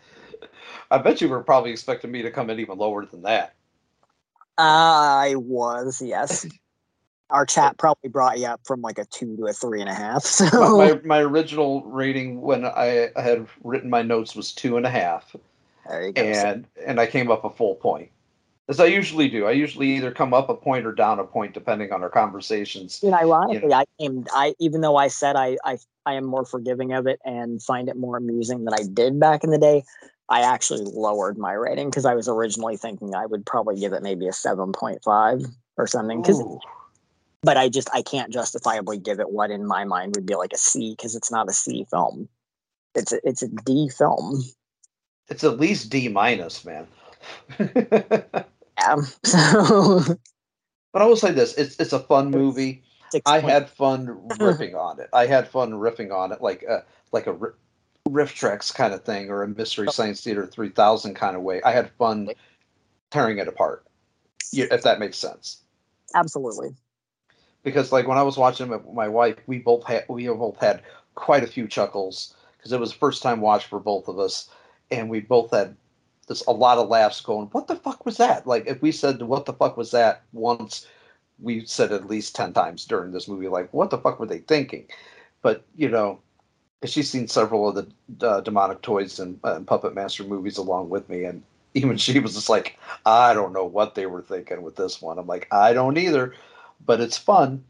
I 0.91 0.99
bet 0.99 1.21
you 1.21 1.29
were 1.29 1.43
probably 1.43 1.71
expecting 1.71 2.11
me 2.11 2.23
to 2.23 2.31
come 2.31 2.51
in 2.51 2.59
even 2.59 2.79
lower 2.79 3.07
than 3.07 3.23
that. 3.23 3.55
I 4.59 5.35
was 5.37 6.03
yes. 6.03 6.47
Our 7.31 7.47
chat 7.47 7.79
probably 7.79 8.11
brought 8.11 8.39
you 8.39 8.47
up 8.47 8.61
from 8.67 8.83
like 8.83 8.99
a 8.99 9.07
two 9.07 9.39
to 9.39 9.47
a 9.47 9.55
three 9.55 9.81
and 9.81 9.89
a 9.89 9.95
half. 9.95 10.23
So 10.25 10.77
My, 10.77 10.93
my, 10.93 11.01
my 11.03 11.19
original 11.21 11.83
rating 11.85 12.43
when 12.43 12.67
I, 12.67 13.09
I 13.17 13.23
had 13.23 13.47
written 13.65 13.89
my 13.89 14.03
notes 14.03 14.37
was 14.37 14.53
two 14.53 14.77
and 14.77 14.85
a 14.85 14.91
half, 14.91 15.35
there 15.89 16.07
you 16.07 16.13
go. 16.13 16.23
And 16.23 16.67
and 16.85 17.01
I 17.01 17.07
came 17.07 17.31
up 17.31 17.45
a 17.45 17.51
full 17.51 17.77
point, 17.77 18.11
as 18.73 18.81
I 18.81 18.87
usually 18.87 19.29
do. 19.29 19.47
I 19.47 19.51
usually 19.51 19.95
either 19.97 20.11
come 20.11 20.33
up 20.33 20.49
a 20.49 20.55
point 20.55 20.87
or 20.87 20.93
down 20.93 21.19
a 21.19 21.25
point 21.25 21.53
depending 21.53 21.93
on 21.93 22.03
our 22.03 22.09
conversations. 22.09 23.03
And 23.03 23.13
ironically, 23.13 23.75
I 23.75 23.85
came. 24.01 24.25
I 24.33 24.55
even 24.59 24.81
though 24.81 24.97
I 24.97 25.09
said 25.09 25.37
I, 25.37 25.59
I 25.63 25.77
I 26.07 26.15
am 26.15 26.25
more 26.25 26.47
forgiving 26.47 26.95
of 26.95 27.07
it 27.07 27.21
and 27.23 27.63
find 27.63 27.91
it 27.91 27.97
more 27.97 28.17
amusing 28.17 28.65
than 28.65 28.73
I 28.73 28.85
did 28.91 29.21
back 29.21 29.45
in 29.45 29.51
the 29.51 29.59
day. 29.59 29.85
I 30.31 30.41
actually 30.41 30.85
lowered 30.85 31.37
my 31.37 31.53
rating 31.53 31.91
because 31.91 32.07
I 32.07 32.15
was 32.15 32.29
originally 32.29 32.79
thinking 32.79 33.15
I 33.15 33.27
would 33.27 33.45
probably 33.45 33.79
give 33.79 33.93
it 33.93 34.03
maybe 34.03 34.27
a 34.27 34.33
seven 34.33 34.73
point 34.73 35.05
five 35.05 35.43
or 35.77 35.87
something. 35.87 36.23
Because, 36.23 36.43
but 37.43 37.59
I 37.59 37.69
just 37.69 37.91
I 37.93 38.01
can't 38.01 38.33
justifiably 38.33 38.97
give 38.97 39.21
it 39.21 39.31
what 39.31 39.51
in 39.51 39.67
my 39.67 39.85
mind 39.85 40.15
would 40.17 40.25
be 40.25 40.35
like 40.35 40.55
a 40.55 40.59
C 40.59 40.95
because 40.97 41.15
it's 41.15 41.31
not 41.31 41.51
a 41.51 41.53
C 41.53 41.87
film. 41.91 42.27
It's 42.95 43.13
a 43.13 43.21
it's 43.23 43.43
a 43.43 43.49
D 43.49 43.91
film. 43.91 44.43
It's 45.29 45.45
at 45.45 45.61
least 45.61 45.91
D 45.91 46.09
minus, 46.09 46.65
man. 46.65 46.87
Yeah. 48.79 48.97
So 49.25 50.17
But 50.93 51.03
I 51.03 51.07
will 51.07 51.17
say 51.17 51.33
this: 51.33 51.55
it's 51.55 51.77
it's 51.81 51.93
a 51.93 52.01
fun 52.01 52.31
movie. 52.31 52.83
six 53.11 53.23
I 53.31 53.41
point- 53.41 53.53
had 53.53 53.69
fun 53.71 54.07
riffing 54.39 54.75
on 54.75 55.01
it. 55.01 55.09
I 55.13 55.27
had 55.27 55.49
fun 55.49 55.73
riffing 55.73 56.13
on 56.13 56.33
it, 56.33 56.43
like 56.43 56.63
a 56.65 56.85
like 57.13 57.27
a 57.27 57.33
ri- 57.33 57.51
RiffTrax 58.09 58.75
kind 58.75 58.93
of 58.93 59.05
thing, 59.05 59.31
or 59.31 59.43
a 59.43 59.49
Mystery 59.49 59.87
oh. 59.89 59.93
Science 59.93 60.21
Theater 60.23 60.47
three 60.47 60.69
thousand 60.71 61.15
kind 61.15 61.37
of 61.37 61.43
way. 61.43 61.63
I 61.63 61.73
had 61.73 61.91
fun 61.93 62.29
tearing 63.11 63.39
it 63.39 63.49
apart, 63.49 63.85
if 64.53 64.83
that 64.83 64.99
makes 64.99 65.17
sense. 65.19 65.63
absolutely. 66.15 66.75
Because 67.63 67.93
like 67.93 68.09
when 68.09 68.19
I 68.19 68.23
was 68.23 68.37
watching 68.37 68.71
it 68.73 68.85
with 68.85 68.95
my 68.95 69.09
wife, 69.09 69.37
we 69.47 69.59
both 69.59 69.85
had 69.87 70.05
we 70.09 70.27
both 70.27 70.59
had 70.59 70.83
quite 71.15 71.45
a 71.45 71.47
few 71.47 71.69
chuckles 71.69 72.35
because 72.59 72.73
it 72.73 72.81
was 72.81 72.93
first 72.93 73.23
time 73.23 73.41
watch 73.41 73.67
for 73.67 73.79
both 73.79 74.09
of 74.09 74.19
us, 74.19 74.51
and 74.91 75.09
we 75.09 75.21
both 75.21 75.53
had 75.53 75.77
this 76.33 76.47
a 76.47 76.53
lot 76.53 76.79
of 76.79 76.89
laughs 76.89 77.21
going. 77.21 77.49
What 77.49 77.69
the 77.69 77.77
fuck 77.77 78.05
was 78.07 78.17
that? 78.17 78.47
Like 78.47 78.67
if 78.67 78.81
we 78.83 78.93
said 78.93 79.23
what 79.23 79.47
the 79.47 79.53
fuck 79.53 79.77
was 79.77 79.91
that 79.91 80.23
once, 80.33 80.87
we 81.41 81.65
said 81.67 81.93
at 81.93 82.09
least 82.09 82.35
ten 82.35 82.53
times 82.53 82.85
during 82.87 83.13
this 83.13 83.29
movie. 83.29 83.49
Like 83.49 83.73
what 83.73 83.91
the 83.91 83.99
fuck 83.99 84.19
were 84.19 84.27
they 84.27 84.39
thinking? 84.39 84.87
But 85.43 85.65
you 85.77 85.89
know, 85.89 86.21
she's 86.85 87.11
seen 87.11 87.29
several 87.29 87.69
of 87.69 87.75
the 87.75 88.27
uh, 88.27 88.41
demonic 88.41 88.83
toys 88.83 89.19
and, 89.19 89.39
uh, 89.45 89.57
and 89.57 89.67
Puppet 89.67 89.95
Master 89.95 90.25
movies 90.25 90.57
along 90.57 90.89
with 90.89 91.09
me, 91.09 91.25
and 91.25 91.43
even 91.75 91.97
she 91.97 92.19
was 92.19 92.35
just 92.35 92.49
like, 92.49 92.79
I 93.07 93.35
don't 93.35 93.53
know 93.53 93.65
what 93.65 93.95
they 93.95 94.07
were 94.07 94.23
thinking 94.23 94.63
with 94.63 94.77
this 94.77 95.01
one. 95.01 95.19
I'm 95.19 95.27
like, 95.27 95.49
I 95.53 95.73
don't 95.73 95.99
either, 95.99 96.35
but 96.85 97.01
it's 97.01 97.19
fun. 97.19 97.65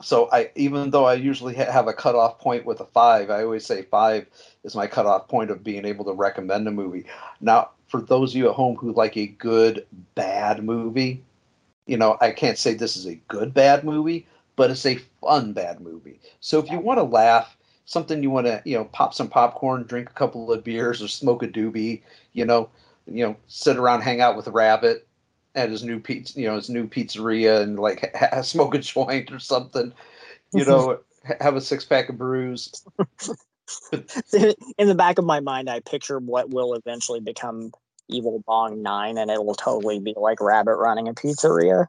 So 0.00 0.28
I, 0.30 0.50
even 0.54 0.90
though 0.90 1.06
I 1.06 1.14
usually 1.14 1.56
ha- 1.56 1.72
have 1.72 1.88
a 1.88 1.92
cutoff 1.92 2.38
point 2.38 2.64
with 2.64 2.80
a 2.80 2.84
five, 2.86 3.30
I 3.30 3.42
always 3.42 3.66
say 3.66 3.82
five 3.82 4.26
is 4.62 4.76
my 4.76 4.86
cutoff 4.86 5.26
point 5.26 5.50
of 5.50 5.64
being 5.64 5.84
able 5.84 6.04
to 6.04 6.12
recommend 6.12 6.68
a 6.68 6.70
movie. 6.70 7.04
Now, 7.40 7.70
for 7.88 8.00
those 8.00 8.32
of 8.32 8.36
you 8.36 8.48
at 8.48 8.54
home 8.54 8.76
who 8.76 8.92
like 8.92 9.16
a 9.16 9.26
good 9.26 9.86
bad 10.14 10.62
movie, 10.62 11.22
you 11.86 11.96
know, 11.96 12.16
I 12.20 12.30
can't 12.30 12.58
say 12.58 12.74
this 12.74 12.96
is 12.96 13.06
a 13.06 13.14
good 13.28 13.54
bad 13.54 13.84
movie, 13.84 14.26
but 14.56 14.70
it's 14.70 14.86
a 14.86 15.00
fun 15.20 15.52
bad 15.52 15.80
movie. 15.80 16.20
So 16.40 16.58
if 16.58 16.70
you 16.70 16.78
want 16.78 16.98
to 16.98 17.04
laugh, 17.04 17.56
something 17.86 18.22
you 18.22 18.30
want 18.30 18.46
to, 18.46 18.62
you 18.64 18.76
know, 18.76 18.84
pop 18.84 19.14
some 19.14 19.28
popcorn, 19.28 19.84
drink 19.84 20.10
a 20.10 20.14
couple 20.14 20.52
of 20.52 20.62
beers, 20.62 21.02
or 21.02 21.08
smoke 21.08 21.42
a 21.42 21.48
doobie, 21.48 22.02
you 22.34 22.44
know, 22.44 22.68
you 23.06 23.24
know, 23.26 23.36
sit 23.46 23.78
around, 23.78 24.02
hang 24.02 24.20
out 24.20 24.36
with 24.36 24.46
Rabbit 24.48 25.06
at 25.54 25.70
his 25.70 25.82
new 25.82 25.98
pizza, 25.98 26.38
you 26.38 26.46
know, 26.46 26.56
his 26.56 26.68
new 26.68 26.86
pizzeria, 26.86 27.62
and 27.62 27.78
like 27.78 28.14
ha- 28.16 28.42
smoke 28.42 28.74
a 28.74 28.78
joint 28.78 29.32
or 29.32 29.38
something, 29.38 29.92
you 30.52 30.64
know, 30.66 31.00
have 31.40 31.56
a 31.56 31.60
six 31.60 31.84
pack 31.84 32.10
of 32.10 32.18
brews. 32.18 32.84
in 34.78 34.88
the 34.88 34.94
back 34.94 35.18
of 35.18 35.24
my 35.24 35.40
mind, 35.40 35.70
I 35.70 35.80
picture 35.80 36.18
what 36.18 36.50
will 36.50 36.74
eventually 36.74 37.20
become 37.20 37.72
Evil 38.08 38.42
Bong 38.46 38.82
Nine, 38.82 39.18
and 39.18 39.30
it 39.30 39.44
will 39.44 39.54
totally 39.54 40.00
be 40.00 40.14
like 40.16 40.40
Rabbit 40.40 40.76
running 40.76 41.08
a 41.08 41.14
pizzeria. 41.14 41.86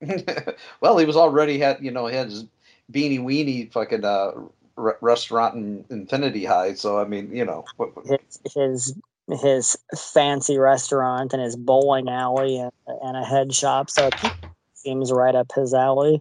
well, 0.80 0.98
he 0.98 1.06
was 1.06 1.16
already 1.16 1.58
had, 1.58 1.82
you 1.82 1.90
know, 1.90 2.06
he 2.06 2.16
had 2.16 2.28
his 2.28 2.46
beanie 2.92 3.20
weenie 3.20 3.72
fucking 3.72 4.04
uh, 4.04 4.32
re- 4.76 4.94
restaurant 5.00 5.54
in 5.56 5.84
Infinity 5.90 6.44
High. 6.44 6.74
So 6.74 6.98
I 6.98 7.04
mean, 7.04 7.34
you 7.34 7.44
know, 7.44 7.64
what, 7.76 7.96
what- 7.96 8.06
His 8.06 8.40
his 8.54 8.94
his 9.40 9.76
fancy 9.96 10.58
restaurant 10.58 11.32
and 11.32 11.42
his 11.42 11.56
bowling 11.56 12.08
alley 12.08 12.58
and, 12.58 12.72
and 12.86 13.16
a 13.16 13.24
head 13.24 13.54
shop, 13.54 13.90
so 13.90 14.08
it 14.08 14.32
seems 14.74 15.12
right 15.12 15.34
up 15.34 15.52
his 15.54 15.72
alley. 15.74 16.20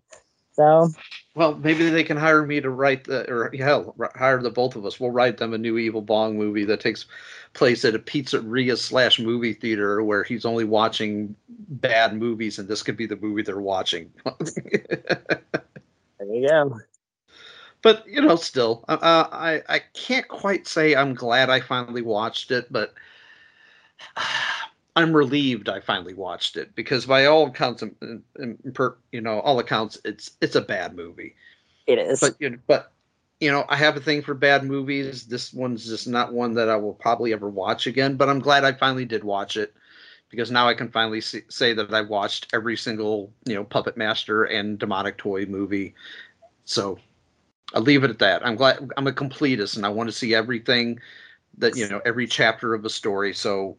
So 0.53 0.89
well, 1.33 1.55
maybe 1.55 1.89
they 1.89 2.03
can 2.03 2.17
hire 2.17 2.45
me 2.45 2.59
to 2.59 2.69
write 2.69 3.05
the, 3.05 3.29
or 3.31 3.49
hell, 3.57 3.95
hire 4.15 4.41
the 4.41 4.49
both 4.49 4.75
of 4.75 4.85
us. 4.85 4.99
We'll 4.99 5.11
write 5.11 5.37
them 5.37 5.53
a 5.53 5.57
new 5.57 5.77
Evil 5.77 6.01
Bong 6.01 6.37
movie 6.37 6.65
that 6.65 6.81
takes 6.81 7.05
place 7.53 7.85
at 7.85 7.95
a 7.95 7.99
pizzeria 7.99 8.77
slash 8.77 9.17
movie 9.17 9.53
theater 9.53 10.03
where 10.03 10.23
he's 10.23 10.43
only 10.43 10.65
watching 10.65 11.33
bad 11.47 12.17
movies, 12.17 12.59
and 12.59 12.67
this 12.67 12.83
could 12.83 12.97
be 12.97 13.05
the 13.05 13.15
movie 13.15 13.43
they're 13.43 13.61
watching. 13.61 14.11
there 14.39 15.41
you 16.19 16.49
go. 16.49 16.77
but 17.81 18.05
you 18.07 18.21
know, 18.21 18.35
still, 18.35 18.83
uh, 18.89 18.97
uh, 19.01 19.29
I 19.31 19.61
I 19.69 19.79
can't 19.93 20.27
quite 20.27 20.67
say 20.67 20.95
I'm 20.95 21.13
glad 21.13 21.49
I 21.49 21.61
finally 21.61 22.01
watched 22.01 22.51
it, 22.51 22.71
but 22.71 22.93
I'm 24.95 25.15
relieved 25.15 25.69
I 25.69 25.79
finally 25.79 26.13
watched 26.13 26.57
it 26.57 26.75
because 26.75 27.05
by 27.05 27.25
all 27.25 27.47
accounts, 27.47 27.81
um, 27.81 27.95
um, 28.01 28.23
um, 28.39 28.95
you 29.11 29.21
know, 29.21 29.39
all 29.39 29.59
accounts, 29.59 29.97
it's 30.03 30.31
it's 30.41 30.55
a 30.55 30.61
bad 30.61 30.95
movie. 30.95 31.35
It 31.87 31.97
is. 31.97 32.19
But 32.19 32.35
you 32.39 32.49
know, 32.49 32.57
but 32.67 32.91
you 33.39 33.51
know, 33.51 33.65
I 33.69 33.77
have 33.77 33.95
a 33.95 34.01
thing 34.01 34.21
for 34.21 34.33
bad 34.33 34.63
movies. 34.63 35.25
This 35.25 35.53
one's 35.53 35.85
just 35.85 36.07
not 36.07 36.33
one 36.33 36.53
that 36.55 36.69
I 36.69 36.75
will 36.75 36.93
probably 36.93 37.31
ever 37.33 37.49
watch 37.49 37.87
again. 37.87 38.15
But 38.17 38.29
I'm 38.29 38.39
glad 38.39 38.65
I 38.65 38.73
finally 38.73 39.05
did 39.05 39.23
watch 39.23 39.55
it 39.55 39.73
because 40.29 40.51
now 40.51 40.67
I 40.67 40.73
can 40.73 40.89
finally 40.89 41.21
see, 41.21 41.41
say 41.49 41.73
that 41.73 41.93
I 41.93 42.01
watched 42.01 42.47
every 42.53 42.75
single 42.75 43.31
you 43.45 43.55
know 43.55 43.63
Puppet 43.63 43.95
Master 43.95 44.43
and 44.43 44.77
Demonic 44.77 45.17
Toy 45.17 45.45
movie. 45.45 45.95
So 46.65 46.99
I'll 47.73 47.81
leave 47.81 48.03
it 48.03 48.09
at 48.09 48.19
that. 48.19 48.45
I'm 48.45 48.55
glad 48.55 48.89
I'm 48.97 49.07
a 49.07 49.13
completist 49.13 49.77
and 49.77 49.85
I 49.85 49.89
want 49.89 50.09
to 50.09 50.15
see 50.15 50.35
everything 50.35 50.99
that 51.57 51.77
you 51.77 51.87
know 51.87 52.01
every 52.05 52.27
chapter 52.27 52.73
of 52.73 52.83
a 52.83 52.89
story. 52.89 53.33
So 53.33 53.77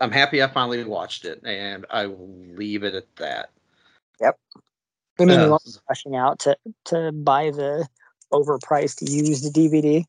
I'm 0.00 0.10
happy 0.10 0.42
I 0.42 0.48
finally 0.48 0.82
watched 0.84 1.24
it, 1.24 1.40
and 1.44 1.86
I 1.90 2.06
will 2.06 2.34
leave 2.54 2.82
it 2.82 2.94
at 2.94 3.14
that. 3.16 3.50
Yep. 4.20 4.38
I 5.20 5.24
mean, 5.24 5.38
Uh, 5.38 5.58
you 5.64 5.72
rushing 5.88 6.16
out 6.16 6.40
to 6.40 6.56
to 6.86 7.12
buy 7.12 7.50
the 7.50 7.86
overpriced 8.32 9.08
used 9.08 9.54
DVD. 9.54 10.04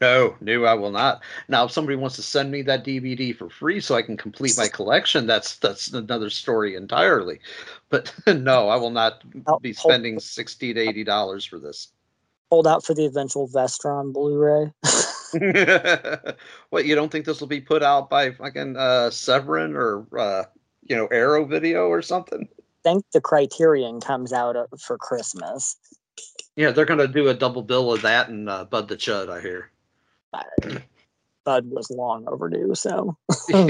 No, 0.00 0.36
no, 0.40 0.64
I 0.64 0.74
will 0.74 0.92
not. 0.92 1.22
Now, 1.48 1.64
if 1.64 1.72
somebody 1.72 1.96
wants 1.96 2.14
to 2.16 2.22
send 2.22 2.52
me 2.52 2.62
that 2.62 2.84
DVD 2.84 3.36
for 3.36 3.50
free 3.50 3.80
so 3.80 3.96
I 3.96 4.02
can 4.02 4.16
complete 4.16 4.56
my 4.56 4.68
collection, 4.68 5.26
that's 5.26 5.56
that's 5.56 5.92
another 5.92 6.30
story 6.30 6.76
entirely. 6.76 7.40
But 7.88 8.12
no, 8.26 8.68
I 8.68 8.76
will 8.76 8.90
not 8.90 9.22
be 9.60 9.72
spending 9.72 10.20
sixty 10.20 10.72
to 10.74 10.80
eighty 10.80 11.04
dollars 11.04 11.44
for 11.44 11.58
this. 11.58 11.88
Hold 12.50 12.66
out 12.66 12.84
for 12.84 12.94
the 12.94 13.04
eventual 13.04 13.48
Vestron 13.48 14.12
Blu-ray. 14.12 14.72
what 16.70 16.84
you 16.84 16.94
don't 16.94 17.10
think 17.10 17.24
this 17.24 17.40
will 17.40 17.48
be 17.48 17.60
put 17.60 17.82
out 17.82 18.08
by 18.08 18.30
fucking 18.30 18.76
uh, 18.76 19.10
Severin 19.10 19.74
or 19.74 20.06
uh, 20.18 20.44
you 20.86 20.96
know 20.96 21.06
Arrow 21.08 21.44
Video 21.44 21.88
or 21.88 22.02
something? 22.02 22.48
I 22.50 22.62
think 22.82 23.04
the 23.12 23.20
Criterion 23.20 24.00
comes 24.00 24.32
out 24.32 24.56
for 24.80 24.98
Christmas. 24.98 25.76
Yeah, 26.56 26.70
they're 26.70 26.84
gonna 26.84 27.08
do 27.08 27.28
a 27.28 27.34
double 27.34 27.62
bill 27.62 27.92
of 27.92 28.02
that 28.02 28.28
and 28.28 28.48
uh, 28.48 28.64
Bud 28.64 28.88
the 28.88 28.96
Chud. 28.96 29.30
I 29.30 29.40
hear. 29.40 29.70
Bud 31.44 31.70
was 31.70 31.90
long 31.90 32.28
overdue. 32.28 32.74
So. 32.74 33.16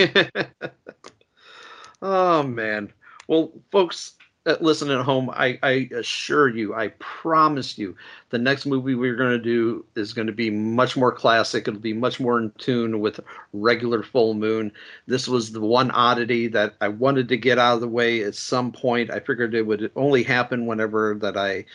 oh 2.02 2.42
man. 2.42 2.92
Well, 3.28 3.52
folks, 3.70 4.14
Uh, 4.48 4.56
listen 4.62 4.90
at 4.90 5.04
home, 5.04 5.28
I, 5.28 5.58
I 5.62 5.90
assure 5.94 6.48
you, 6.48 6.74
I 6.74 6.88
promise 7.00 7.76
you, 7.76 7.94
the 8.30 8.38
next 8.38 8.64
movie 8.64 8.94
we're 8.94 9.14
going 9.14 9.32
to 9.32 9.38
do 9.38 9.84
is 9.94 10.14
going 10.14 10.26
to 10.26 10.32
be 10.32 10.48
much 10.48 10.96
more 10.96 11.12
classic. 11.12 11.68
It'll 11.68 11.78
be 11.78 11.92
much 11.92 12.18
more 12.18 12.38
in 12.38 12.50
tune 12.56 13.00
with 13.00 13.20
regular 13.52 14.02
full 14.02 14.32
moon. 14.32 14.72
This 15.06 15.28
was 15.28 15.52
the 15.52 15.60
one 15.60 15.90
oddity 15.90 16.48
that 16.48 16.76
I 16.80 16.88
wanted 16.88 17.28
to 17.28 17.36
get 17.36 17.58
out 17.58 17.74
of 17.74 17.82
the 17.82 17.88
way 17.88 18.22
at 18.22 18.34
some 18.34 18.72
point. 18.72 19.10
I 19.10 19.20
figured 19.20 19.54
it 19.54 19.66
would 19.66 19.92
only 19.96 20.22
happen 20.22 20.64
whenever 20.64 21.18
that 21.20 21.36
I, 21.36 21.66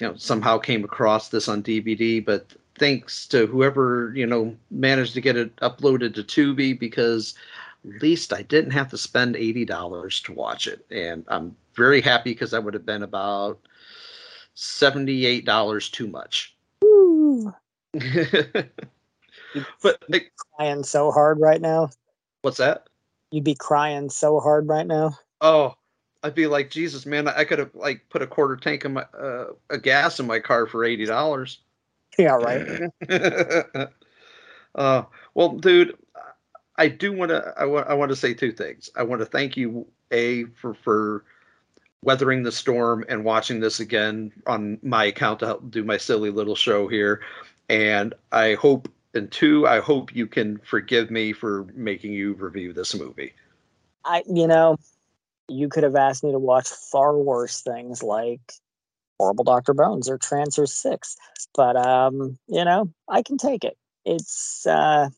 you 0.00 0.08
know, 0.08 0.16
somehow 0.16 0.58
came 0.58 0.82
across 0.82 1.28
this 1.28 1.46
on 1.46 1.62
DVD. 1.62 2.24
But 2.24 2.54
thanks 2.76 3.24
to 3.28 3.46
whoever 3.46 4.12
you 4.16 4.26
know 4.26 4.56
managed 4.72 5.14
to 5.14 5.20
get 5.20 5.36
it 5.36 5.54
uploaded 5.58 6.14
to 6.16 6.24
Tubi 6.24 6.76
because 6.76 7.34
at 7.84 8.02
least 8.02 8.32
I 8.32 8.42
didn't 8.42 8.72
have 8.72 8.90
to 8.90 8.98
spend 8.98 9.36
eighty 9.36 9.64
dollars 9.64 10.20
to 10.22 10.32
watch 10.32 10.66
it, 10.66 10.84
and 10.90 11.24
I'm 11.28 11.54
very 11.76 12.00
happy 12.00 12.30
because 12.30 12.52
that 12.52 12.64
would 12.64 12.74
have 12.74 12.86
been 12.86 13.02
about 13.02 13.60
seventy-eight 14.54 15.44
dollars 15.44 15.90
too 15.90 16.06
much. 16.06 16.56
but 19.82 20.02
like, 20.08 20.32
crying 20.56 20.82
so 20.82 21.10
hard 21.10 21.40
right 21.40 21.60
now. 21.60 21.90
What's 22.42 22.58
that? 22.58 22.88
You'd 23.30 23.44
be 23.44 23.54
crying 23.54 24.10
so 24.10 24.40
hard 24.40 24.68
right 24.68 24.86
now. 24.86 25.18
Oh, 25.40 25.74
I'd 26.22 26.34
be 26.34 26.46
like, 26.46 26.70
Jesus, 26.70 27.04
man! 27.04 27.28
I 27.28 27.44
could 27.44 27.58
have 27.58 27.74
like 27.74 28.08
put 28.08 28.22
a 28.22 28.26
quarter 28.26 28.56
tank 28.56 28.84
of 28.84 28.92
my 28.92 29.02
uh, 29.18 29.46
a 29.70 29.78
gas 29.78 30.18
in 30.20 30.26
my 30.26 30.40
car 30.40 30.66
for 30.66 30.84
eighty 30.84 31.04
dollars. 31.04 31.60
Yeah, 32.18 32.36
right. 32.36 32.90
uh, 34.74 35.02
well, 35.34 35.48
dude, 35.56 35.96
I 36.76 36.88
do 36.88 37.12
want 37.12 37.30
to. 37.30 37.52
I 37.58 37.64
want. 37.66 37.88
I 37.88 37.94
want 37.94 38.10
to 38.10 38.16
say 38.16 38.34
two 38.34 38.52
things. 38.52 38.88
I 38.96 39.02
want 39.02 39.20
to 39.20 39.26
thank 39.26 39.56
you, 39.56 39.86
a 40.10 40.44
for 40.44 40.74
for 40.74 41.24
weathering 42.04 42.42
the 42.42 42.52
storm 42.52 43.04
and 43.08 43.24
watching 43.24 43.60
this 43.60 43.80
again 43.80 44.32
on 44.46 44.78
my 44.82 45.04
account 45.04 45.40
to 45.40 45.46
help 45.46 45.70
do 45.70 45.82
my 45.82 45.96
silly 45.96 46.30
little 46.30 46.54
show 46.54 46.86
here. 46.86 47.20
And 47.68 48.14
I 48.30 48.54
hope, 48.54 48.88
and 49.14 49.30
two, 49.30 49.66
I 49.66 49.80
hope 49.80 50.14
you 50.14 50.26
can 50.26 50.58
forgive 50.58 51.10
me 51.10 51.32
for 51.32 51.66
making 51.74 52.12
you 52.12 52.34
review 52.34 52.72
this 52.72 52.94
movie. 52.94 53.32
I, 54.04 54.22
you 54.26 54.46
know, 54.46 54.76
you 55.48 55.68
could 55.68 55.82
have 55.82 55.96
asked 55.96 56.22
me 56.22 56.32
to 56.32 56.38
watch 56.38 56.68
far 56.68 57.16
worse 57.16 57.62
things 57.62 58.02
like 58.02 58.52
Horrible 59.18 59.44
Dr. 59.44 59.72
Bones 59.72 60.08
or 60.08 60.18
Trancer 60.18 60.68
6, 60.68 61.16
but, 61.54 61.76
um, 61.76 62.38
you 62.48 62.64
know, 62.64 62.90
I 63.08 63.22
can 63.22 63.38
take 63.38 63.64
it. 63.64 63.78
It's, 64.04 64.66
uh, 64.66 65.08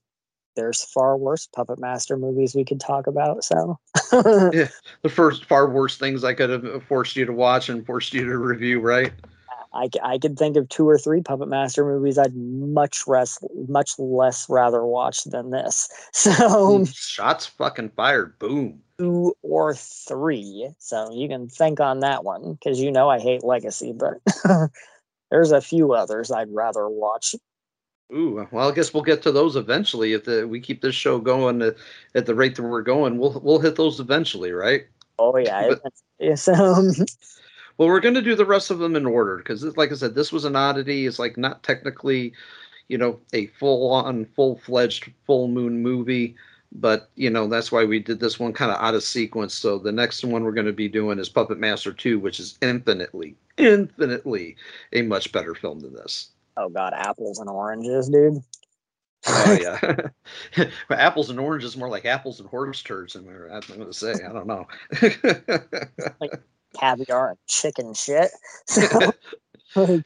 there's 0.57 0.83
far 0.85 1.17
worse 1.17 1.47
Puppet 1.47 1.79
Master 1.79 2.17
movies 2.17 2.55
we 2.55 2.65
could 2.65 2.81
talk 2.81 3.07
about. 3.07 3.45
So, 3.45 3.79
yeah, 4.13 4.69
the 5.03 5.09
first 5.09 5.45
far 5.45 5.69
worse 5.69 5.97
things 5.97 6.25
I 6.25 6.35
could 6.35 6.51
have 6.51 6.65
uh, 6.65 6.81
forced 6.81 7.17
you 7.17 7.25
to 7.27 7.33
watch 7.33 7.69
and 7.69 7.87
forced 7.87 8.13
you 8.13 8.25
to 8.25 8.37
review, 8.39 8.81
right? 8.81 9.13
I, 9.77 9.89
I 10.03 10.19
could 10.19 10.39
think 10.39 10.57
of 10.57 10.69
two 10.69 10.89
or 10.89 10.99
three 10.99 11.21
Puppet 11.21 11.49
Master 11.49 11.85
movies 11.85 12.19
I'd 12.19 12.35
much 12.35 13.07
less 13.07 13.39
much 13.69 13.99
less 13.99 14.49
rather 14.49 14.85
watch 14.85 15.25
than 15.25 15.51
this. 15.51 15.89
So 16.13 16.85
shots 16.87 17.47
fucking 17.47 17.91
fired. 17.91 18.39
Boom. 18.39 18.81
Two 18.99 19.35
or 19.43 19.75
three. 19.75 20.71
So 20.79 21.13
you 21.13 21.29
can 21.29 21.49
think 21.49 21.79
on 21.79 22.01
that 22.01 22.25
one 22.25 22.55
because 22.55 22.81
you 22.81 22.91
know 22.91 23.09
I 23.09 23.21
hate 23.21 23.45
Legacy, 23.45 23.93
but 23.93 24.15
there's 25.31 25.53
a 25.53 25.61
few 25.61 25.93
others 25.93 26.31
I'd 26.31 26.53
rather 26.53 26.89
watch. 26.89 27.35
Ooh, 28.13 28.47
well, 28.53 28.71
I 28.71 28.75
guess 28.75 28.95
we'll 28.95 29.03
get 29.03 29.23
to 29.23 29.33
those 29.33 29.57
eventually. 29.57 30.13
If 30.13 30.25
the, 30.25 30.47
we 30.47 30.61
keep 30.61 30.81
this 30.81 30.95
show 30.95 31.19
going 31.19 31.61
at, 31.63 31.77
at 32.15 32.27
the 32.27 32.35
rate 32.35 32.55
that 32.55 32.63
we're 32.63 32.83
going, 32.83 33.19
we'll 33.19 33.41
we'll 33.43 33.59
hit 33.59 33.77
those 33.77 33.99
eventually, 33.99 34.53
right? 34.53 34.87
Oh 35.19 35.37
yeah. 35.37 35.75
But, 35.83 35.93
yes. 36.19 36.49
Um... 36.49 36.91
Well, 37.79 37.89
we're 37.89 38.01
going 38.01 38.15
to 38.15 38.23
do 38.23 38.35
the 38.35 38.47
rest 38.47 38.71
of 38.71 38.79
them 38.79 38.97
in 38.97 39.05
order 39.05 39.37
because, 39.37 39.63
like 39.77 39.93
I 39.93 39.97
said, 39.97 40.15
this 40.15 40.33
was 40.33 40.47
an 40.47 40.57
oddity. 40.57 41.07
It's 41.07 41.19
like 41.19 41.37
not 41.37 41.63
technically, 41.63 42.33
you 42.89 42.97
know, 42.97 43.21
a 43.35 43.49
full-on, 43.49 44.25
full-fledged 44.35 45.13
full 45.27 45.49
moon 45.49 45.83
movie, 45.83 46.37
but 46.73 47.11
you 47.17 47.31
know 47.31 47.47
that's 47.47 47.71
why 47.71 47.85
we 47.85 47.99
did 47.99 48.19
this 48.19 48.39
one 48.39 48.53
kind 48.53 48.71
of 48.71 48.81
out 48.81 48.95
of 48.95 49.03
sequence. 49.03 49.55
So 49.55 49.79
the 49.79 49.93
next 49.93 50.25
one 50.25 50.43
we're 50.43 50.53
going 50.53 50.67
to 50.67 50.73
be 50.73 50.89
doing 50.89 51.19
is 51.19 51.29
Puppet 51.29 51.59
Master 51.59 51.93
Two, 51.93 52.19
which 52.19 52.41
is 52.41 52.59
infinitely, 52.63 53.35
infinitely 53.59 54.57
a 54.93 55.03
much 55.03 55.31
better 55.33 55.55
film 55.55 55.81
than 55.81 55.95
this. 55.95 56.31
Oh 56.57 56.69
God, 56.69 56.93
apples 56.95 57.39
and 57.39 57.51
oranges, 57.51 58.09
dude. 58.09 58.43
oh 59.27 59.59
yeah, 59.61 59.97
but 60.89 60.99
apples 60.99 61.31
and 61.31 61.39
oranges 61.39 61.77
more 61.77 61.89
like 61.89 62.05
apples 62.05 62.41
and 62.41 62.49
horse 62.49 62.83
turds. 62.83 63.15
I'm 63.15 63.25
going 63.25 63.85
to 63.85 63.93
say. 63.93 64.13
I 64.13 64.33
don't 64.33 64.47
know. 64.47 64.67
like 66.21 66.33
caviar 66.79 67.31
and 67.31 67.39
chicken 67.47 67.95
shit. 67.95 68.31
So, 68.67 69.13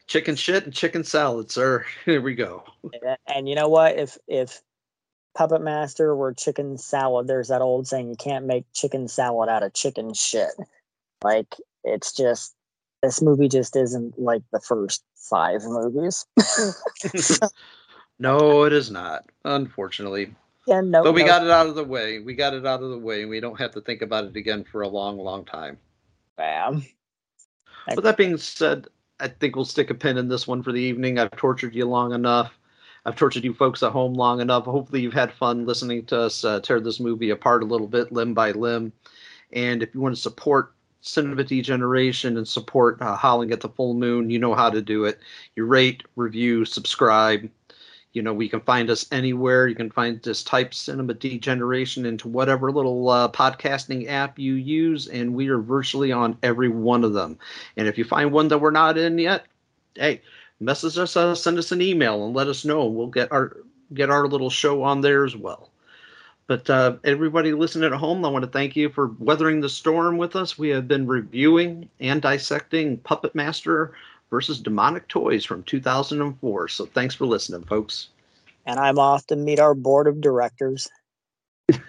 chicken 0.06 0.36
shit 0.36 0.64
and 0.64 0.74
chicken 0.74 1.04
salad, 1.04 1.50
sir. 1.50 1.84
Here 2.04 2.20
we 2.20 2.34
go. 2.34 2.64
And 3.26 3.48
you 3.48 3.54
know 3.54 3.68
what? 3.68 3.96
If 3.98 4.18
if 4.26 4.62
Puppet 5.34 5.62
Master 5.62 6.14
were 6.16 6.32
chicken 6.32 6.76
salad, 6.78 7.26
there's 7.28 7.48
that 7.48 7.62
old 7.62 7.86
saying 7.86 8.08
you 8.08 8.16
can't 8.16 8.46
make 8.46 8.64
chicken 8.72 9.06
salad 9.06 9.48
out 9.48 9.62
of 9.62 9.74
chicken 9.74 10.14
shit. 10.14 10.50
Like 11.22 11.54
it's 11.84 12.12
just 12.12 12.54
this 13.02 13.22
movie 13.22 13.48
just 13.48 13.76
isn't 13.76 14.18
like 14.18 14.42
the 14.52 14.60
first 14.60 15.04
five 15.14 15.62
movies. 15.64 16.26
no, 18.18 18.64
it 18.64 18.72
is 18.72 18.90
not. 18.90 19.24
Unfortunately. 19.44 20.34
Yeah, 20.66 20.80
no. 20.80 21.02
But 21.02 21.14
we 21.14 21.22
no. 21.22 21.28
got 21.28 21.44
it 21.44 21.50
out 21.50 21.66
of 21.66 21.74
the 21.74 21.84
way. 21.84 22.18
We 22.18 22.34
got 22.34 22.54
it 22.54 22.66
out 22.66 22.82
of 22.82 22.90
the 22.90 22.98
way, 22.98 23.22
and 23.22 23.30
we 23.30 23.40
don't 23.40 23.58
have 23.58 23.72
to 23.72 23.80
think 23.80 24.02
about 24.02 24.24
it 24.24 24.36
again 24.36 24.64
for 24.64 24.82
a 24.82 24.88
long, 24.88 25.18
long 25.18 25.44
time. 25.44 25.78
Bam. 26.36 26.84
But 27.94 28.04
that 28.04 28.16
being 28.16 28.36
said, 28.36 28.86
I 29.18 29.28
think 29.28 29.56
we'll 29.56 29.64
stick 29.64 29.90
a 29.90 29.94
pin 29.94 30.18
in 30.18 30.28
this 30.28 30.46
one 30.46 30.62
for 30.62 30.72
the 30.72 30.80
evening. 30.80 31.18
I've 31.18 31.30
tortured 31.32 31.74
you 31.74 31.86
long 31.86 32.12
enough. 32.12 32.56
I've 33.06 33.16
tortured 33.16 33.44
you 33.44 33.54
folks 33.54 33.82
at 33.82 33.92
home 33.92 34.14
long 34.14 34.40
enough. 34.40 34.64
Hopefully, 34.64 35.00
you've 35.00 35.14
had 35.14 35.32
fun 35.32 35.66
listening 35.66 36.04
to 36.06 36.20
us 36.20 36.44
uh, 36.44 36.60
tear 36.60 36.80
this 36.80 37.00
movie 37.00 37.30
apart 37.30 37.62
a 37.62 37.66
little 37.66 37.88
bit, 37.88 38.12
limb 38.12 38.34
by 38.34 38.52
limb. 38.52 38.92
And 39.52 39.82
if 39.82 39.94
you 39.94 40.00
want 40.00 40.14
to 40.14 40.20
support 40.20 40.74
Cinema 41.02 41.44
Degeneration 41.44 42.36
and 42.36 42.46
support 42.46 43.00
uh, 43.00 43.16
Howling 43.16 43.52
at 43.52 43.60
the 43.60 43.68
Full 43.68 43.94
Moon, 43.94 44.30
you 44.30 44.38
know 44.38 44.54
how 44.54 44.70
to 44.70 44.82
do 44.82 45.04
it. 45.04 45.18
You 45.56 45.64
rate, 45.64 46.02
review, 46.16 46.64
subscribe. 46.64 47.48
You 48.12 48.22
know, 48.22 48.34
we 48.34 48.48
can 48.48 48.60
find 48.60 48.90
us 48.90 49.06
anywhere. 49.12 49.68
You 49.68 49.76
can 49.76 49.90
find 49.90 50.22
just 50.22 50.46
type 50.46 50.74
Cinema 50.74 51.14
Degeneration 51.14 52.04
into 52.04 52.28
whatever 52.28 52.72
little 52.72 53.08
uh, 53.08 53.30
podcasting 53.30 54.08
app 54.08 54.38
you 54.38 54.54
use, 54.54 55.06
and 55.06 55.34
we 55.34 55.48
are 55.48 55.60
virtually 55.60 56.10
on 56.10 56.36
every 56.42 56.68
one 56.68 57.04
of 57.04 57.12
them. 57.12 57.38
And 57.76 57.86
if 57.86 57.96
you 57.96 58.04
find 58.04 58.32
one 58.32 58.48
that 58.48 58.58
we're 58.58 58.72
not 58.72 58.98
in 58.98 59.16
yet, 59.18 59.46
hey, 59.94 60.22
message 60.58 60.98
us, 60.98 61.16
uh, 61.16 61.34
send 61.34 61.56
us 61.58 61.70
an 61.72 61.80
email, 61.80 62.24
and 62.26 62.34
let 62.34 62.48
us 62.48 62.64
know. 62.64 62.86
We'll 62.86 63.06
get 63.06 63.30
our 63.30 63.56
get 63.94 64.10
our 64.10 64.26
little 64.28 64.50
show 64.50 64.82
on 64.82 65.00
there 65.00 65.24
as 65.24 65.36
well. 65.36 65.69
But 66.50 66.68
uh, 66.68 66.96
everybody 67.04 67.52
listening 67.52 67.92
at 67.92 67.96
home, 67.96 68.24
I 68.24 68.28
want 68.28 68.44
to 68.44 68.50
thank 68.50 68.74
you 68.74 68.88
for 68.88 69.14
weathering 69.20 69.60
the 69.60 69.68
storm 69.68 70.18
with 70.18 70.34
us. 70.34 70.58
We 70.58 70.70
have 70.70 70.88
been 70.88 71.06
reviewing 71.06 71.88
and 72.00 72.20
dissecting 72.20 72.96
Puppet 72.96 73.36
Master 73.36 73.92
versus 74.30 74.58
Demonic 74.58 75.06
Toys 75.06 75.44
from 75.44 75.62
2004. 75.62 76.66
So 76.66 76.86
thanks 76.86 77.14
for 77.14 77.24
listening, 77.24 77.62
folks. 77.62 78.08
And 78.66 78.80
I'm 78.80 78.98
off 78.98 79.28
to 79.28 79.36
meet 79.36 79.60
our 79.60 79.76
board 79.76 80.08
of 80.08 80.20
directors. 80.20 80.88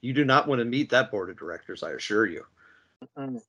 you 0.00 0.14
do 0.14 0.24
not 0.24 0.48
want 0.48 0.60
to 0.60 0.64
meet 0.64 0.88
that 0.88 1.10
board 1.10 1.28
of 1.28 1.38
directors, 1.38 1.82
I 1.82 1.90
assure 1.90 2.24
you. 2.24 2.46
Mm-mm. 3.18 3.42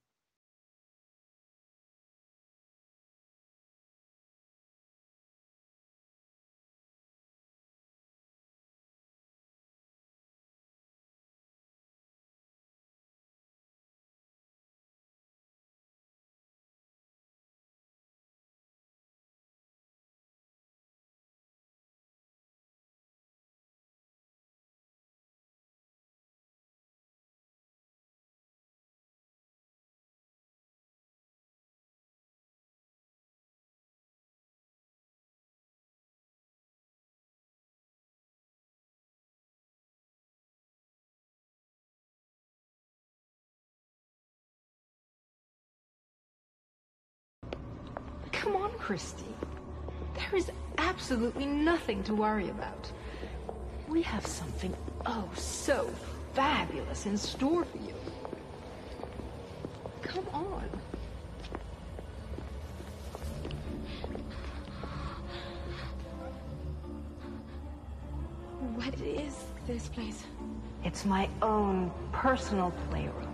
Christy. 48.85 49.25
There 50.13 50.35
is 50.35 50.51
absolutely 50.77 51.47
nothing 51.47 52.03
to 52.03 52.13
worry 52.13 52.49
about. 52.49 52.91
We 53.87 54.03
have 54.03 54.23
something 54.27 54.75
oh 55.07 55.27
so 55.33 55.91
fabulous 56.35 57.07
in 57.07 57.17
store 57.17 57.65
for 57.65 57.77
you. 57.79 57.95
Come 60.03 60.27
on. 60.33 60.69
What 68.75 68.93
is 69.01 69.35
this 69.65 69.87
place? 69.87 70.25
It's 70.83 71.05
my 71.05 71.27
own 71.41 71.91
personal 72.11 72.71
playroom. 72.91 73.24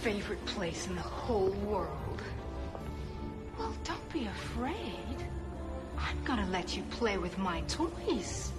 Favorite 0.00 0.42
place 0.46 0.86
in 0.86 0.94
the 0.94 1.02
whole 1.02 1.50
world. 1.50 2.22
Well, 3.58 3.74
don't 3.84 4.12
be 4.12 4.24
afraid. 4.24 5.26
I'm 5.98 6.24
gonna 6.24 6.48
let 6.50 6.74
you 6.74 6.82
play 6.84 7.18
with 7.18 7.36
my 7.36 7.60
toys. 7.62 8.50